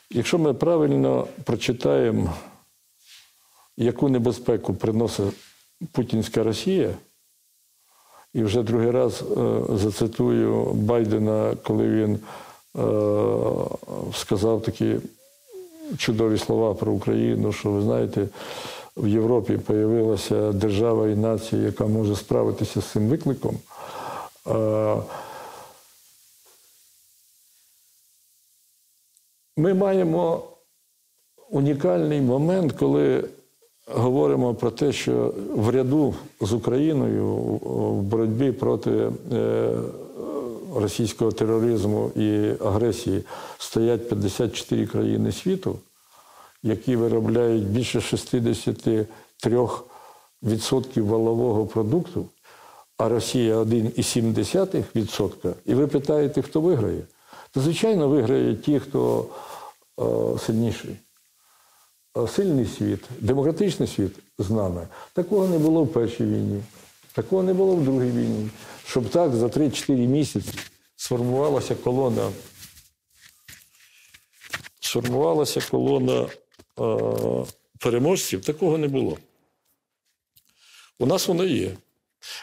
якщо 0.10 0.38
ми 0.38 0.54
правильно 0.54 1.28
прочитаємо, 1.44 2.38
яку 3.78 4.10
небезпеку 4.10 4.74
приносить 4.74 5.34
путінська 5.92 6.44
Росія, 6.44 6.96
і 8.34 8.44
вже 8.44 8.64
другий 8.64 8.92
раз 8.92 9.24
е, 9.38 9.62
зацитую 9.78 10.66
Байдена, 10.74 11.56
коли 11.64 11.90
він 11.90 12.16
е, 12.16 12.20
сказав 14.14 14.62
такі 14.62 14.96
чудові 15.98 16.38
слова 16.38 16.74
про 16.74 16.92
Україну, 16.92 17.52
що 17.54 17.72
ви 17.72 17.82
знаєте, 17.82 18.28
в 18.98 19.08
Європі 19.08 19.60
з'явилася 19.68 20.52
держава 20.52 21.10
і 21.10 21.16
нація, 21.16 21.62
яка 21.62 21.88
може 21.88 22.16
справитися 22.16 22.82
з 22.82 22.86
цим 22.86 23.08
викликом. 23.08 23.58
Е, 24.48 24.98
Ми 29.58 29.74
маємо 29.74 30.44
унікальний 31.50 32.22
момент, 32.22 32.72
коли 32.72 33.30
говоримо 33.88 34.54
про 34.54 34.72
те, 34.72 34.92
що 34.92 35.34
в 35.56 35.70
ряду 35.70 36.16
з 36.42 36.54
Україною 36.54 37.26
в 37.28 38.02
боротьбі 38.02 38.52
проти 38.52 39.12
е, 39.32 39.70
російського 40.76 41.32
тероризму 41.32 42.12
і 42.16 42.52
агресії 42.66 43.24
стоять 43.58 44.10
54 44.10 44.88
країни 44.88 45.32
світу, 45.32 45.80
які 46.64 46.96
виробляють 46.96 47.64
більше 47.64 48.00
63% 48.00 49.08
валового 51.02 51.66
продукту, 51.66 52.26
а 52.98 53.10
Росія 53.10 53.62
1,7%. 53.62 55.54
І 55.66 55.74
ви 55.74 55.88
питаєте, 55.88 56.42
хто 56.42 56.62
виграє? 56.62 57.02
То, 57.52 57.62
звичайно, 57.62 58.10
виграє 58.10 58.56
ті, 58.56 58.80
хто 58.80 59.26
е, 60.00 60.04
сильніший. 60.40 60.96
Е, 62.18 62.28
Сильний 62.28 62.66
світ, 62.66 63.00
демократичний 63.20 63.88
світ 63.88 64.12
з 64.38 64.50
нами. 64.50 64.88
Такого 65.14 65.48
не 65.48 65.58
було 65.58 65.84
в 65.84 65.94
першій 65.94 66.24
війні, 66.24 66.64
такого 67.14 67.44
не 67.44 67.54
було 67.54 67.76
в 67.76 67.84
другій 67.84 68.12
війні. 68.12 68.50
Щоб 68.86 69.10
так 69.10 69.36
за 69.36 69.46
3-4 69.46 69.92
місяці 69.92 70.54
сформувалася 70.96 71.76
колона. 71.76 72.32
Сформувалася 74.80 75.62
колона 75.72 76.22
е, 76.22 77.46
переможців, 77.80 78.46
такого 78.46 78.78
не 78.78 78.88
було. 78.88 79.18
У 81.00 81.06
нас 81.06 81.28
воно 81.28 81.46
є. 81.46 81.72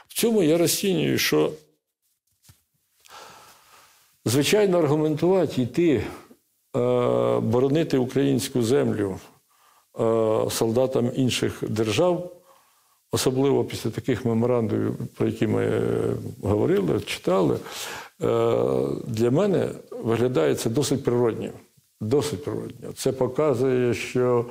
В 0.08 0.14
цьому 0.14 0.42
я 0.42 0.58
розцінюю, 0.58 1.18
що 1.18 1.52
звичайно 4.24 4.78
аргументувати, 4.78 5.62
йти, 5.62 5.94
е, 5.96 6.04
боронити 7.40 7.98
українську 7.98 8.62
землю 8.62 9.20
солдатам 10.50 11.10
інших 11.14 11.64
держав 11.68 12.30
особливо 13.14 13.64
після 13.64 13.90
таких 13.90 14.24
меморандумів, 14.24 14.94
про 15.16 15.26
які 15.26 15.46
ми 15.46 15.64
е, 15.64 15.80
говорили, 16.42 17.00
читали, 17.00 17.54
е, 17.54 17.58
для 19.06 19.30
мене 19.30 19.68
виглядає 19.90 20.54
це 20.54 20.70
досить 20.70 21.04
природньо. 21.04 21.50
Досить 22.00 22.44
природньо. 22.44 22.92
Це 22.94 23.12
показує, 23.12 23.94
що 23.94 24.46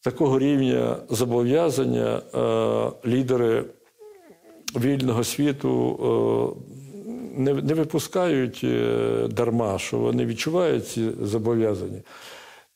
такого 0.00 0.38
рівня 0.38 0.96
зобов'язання 1.10 2.22
е, 2.34 3.08
лідери 3.08 3.64
вільного 4.76 5.24
світу 5.24 6.54
е, 6.58 7.40
не, 7.40 7.52
випускають 7.52 8.60
е, 8.64 9.28
дарма, 9.30 9.78
що 9.78 9.98
вони 9.98 10.26
відчувають 10.26 10.88
ці 10.88 11.10
зобов'язання. 11.22 12.00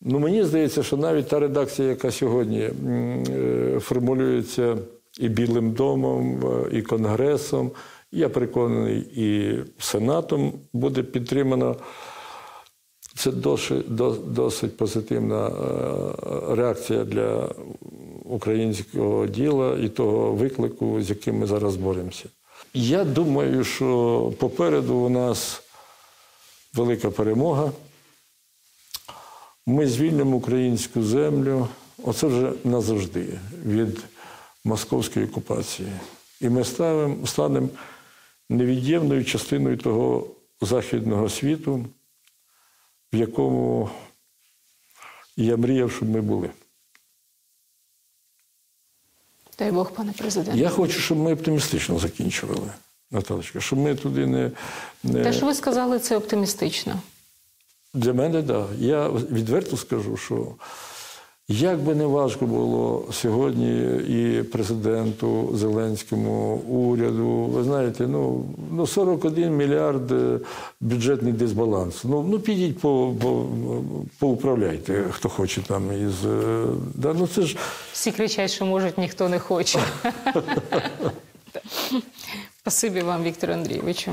Ну, 0.01 0.19
мені 0.19 0.45
здається, 0.45 0.83
що 0.83 0.97
навіть 0.97 1.29
та 1.29 1.39
редакція, 1.39 1.89
яка 1.89 2.11
сьогодні 2.11 2.61
е, 2.61 3.79
формулюється 3.81 4.77
і 5.19 5.29
Білим 5.29 5.73
домом, 5.73 6.47
е, 6.47 6.79
і 6.79 6.83
Конгресом, 6.83 7.71
я 8.13 8.29
переконаний, 8.29 8.99
і 9.15 9.59
Сенатом 9.79 10.53
буде 10.73 11.03
підтримана. 11.03 11.75
Це 13.17 13.33
досить, 13.33 13.95
досить 14.35 14.77
позитивна 14.77 15.49
е, 15.49 16.55
реакція 16.55 17.05
для 17.05 17.55
українського 18.25 19.27
діла 19.27 19.79
і 19.83 19.89
того 19.89 20.33
виклику, 20.33 21.03
з 21.03 21.11
яким 21.11 21.39
ми 21.39 21.47
зараз 21.47 21.77
боремося. 21.77 22.25
Я 22.75 23.05
думаю, 23.05 23.65
що 23.65 24.33
попереду 24.39 24.95
у 24.95 25.09
нас 25.09 25.63
велика 26.75 27.11
перемога. 27.11 27.73
Ми 29.69 29.87
звільнимо 29.87 30.37
українську 30.37 31.03
землю, 31.03 31.69
оце 32.03 32.27
вже 32.27 32.53
назавжди 32.65 33.39
від 33.67 34.05
московської 34.65 35.27
окупації. 35.27 35.93
І 36.41 36.49
ми 36.49 36.65
ставимо, 36.65 37.27
станемо 37.27 37.69
невід'ємною 38.49 39.25
частиною 39.25 39.77
того 39.77 40.27
західного 40.61 41.29
світу, 41.29 41.85
в 43.13 43.17
якому 43.17 43.91
я 45.37 45.57
мріяв, 45.57 45.93
щоб 45.93 46.09
ми 46.09 46.21
були. 46.21 46.51
Дай 49.59 49.73
Бог, 49.73 49.93
пане 49.93 50.13
президенте. 50.13 50.61
Я 50.61 50.69
хочу, 50.69 51.01
щоб 51.01 51.19
ми 51.19 51.33
оптимістично 51.33 51.99
закінчували, 51.99 52.73
Наталочка, 53.11 53.61
щоб 53.61 53.79
ми 53.79 53.95
туди 53.95 54.27
не. 54.27 54.51
не... 55.03 55.23
Те, 55.23 55.33
що 55.33 55.47
ви 55.47 55.55
сказали, 55.55 55.99
це 55.99 56.17
оптимістично. 56.17 57.03
Для 57.95 58.13
мене, 58.13 58.43
так. 58.43 58.47
Да. 58.47 58.67
Я 58.79 59.09
відверто 59.09 59.77
скажу, 59.77 60.17
що 60.17 60.47
як 61.51 61.79
би 61.79 61.95
не 61.95 62.07
важко 62.07 62.47
було 62.47 63.05
сьогодні 63.13 63.87
і 64.09 64.43
президенту 64.43 65.51
Зеленському, 65.55 66.55
уряду, 66.57 67.29
ви 67.29 67.65
знаєте, 67.65 68.07
ну, 68.07 68.45
ну 68.73 68.87
41 68.87 69.57
мільярд 69.57 70.13
е, 70.13 70.39
бюджетний 70.81 71.33
дисбаланс. 71.33 72.05
Ну, 72.05 72.27
ну 72.31 72.39
підіть 72.39 72.79
по, 72.79 73.15
по, 73.23 73.47
поуправляйте, 74.19 75.05
хто 75.11 75.29
хоче 75.29 75.61
там 75.61 76.09
із. 76.09 76.27
е, 76.27 76.65
Да, 76.95 77.15
ну 77.15 77.27
це 77.27 77.43
ж 77.43 77.57
Всі 77.93 78.13
кричать, 78.13 78.51
що 78.51 78.67
можуть, 78.67 78.99
ніхто 78.99 79.29
не 79.29 79.39
хоче. 79.39 79.81
Спасибі 82.61 83.01
вам, 83.01 83.23
Віктору 83.23 83.53
Андрійовичу. 83.53 84.13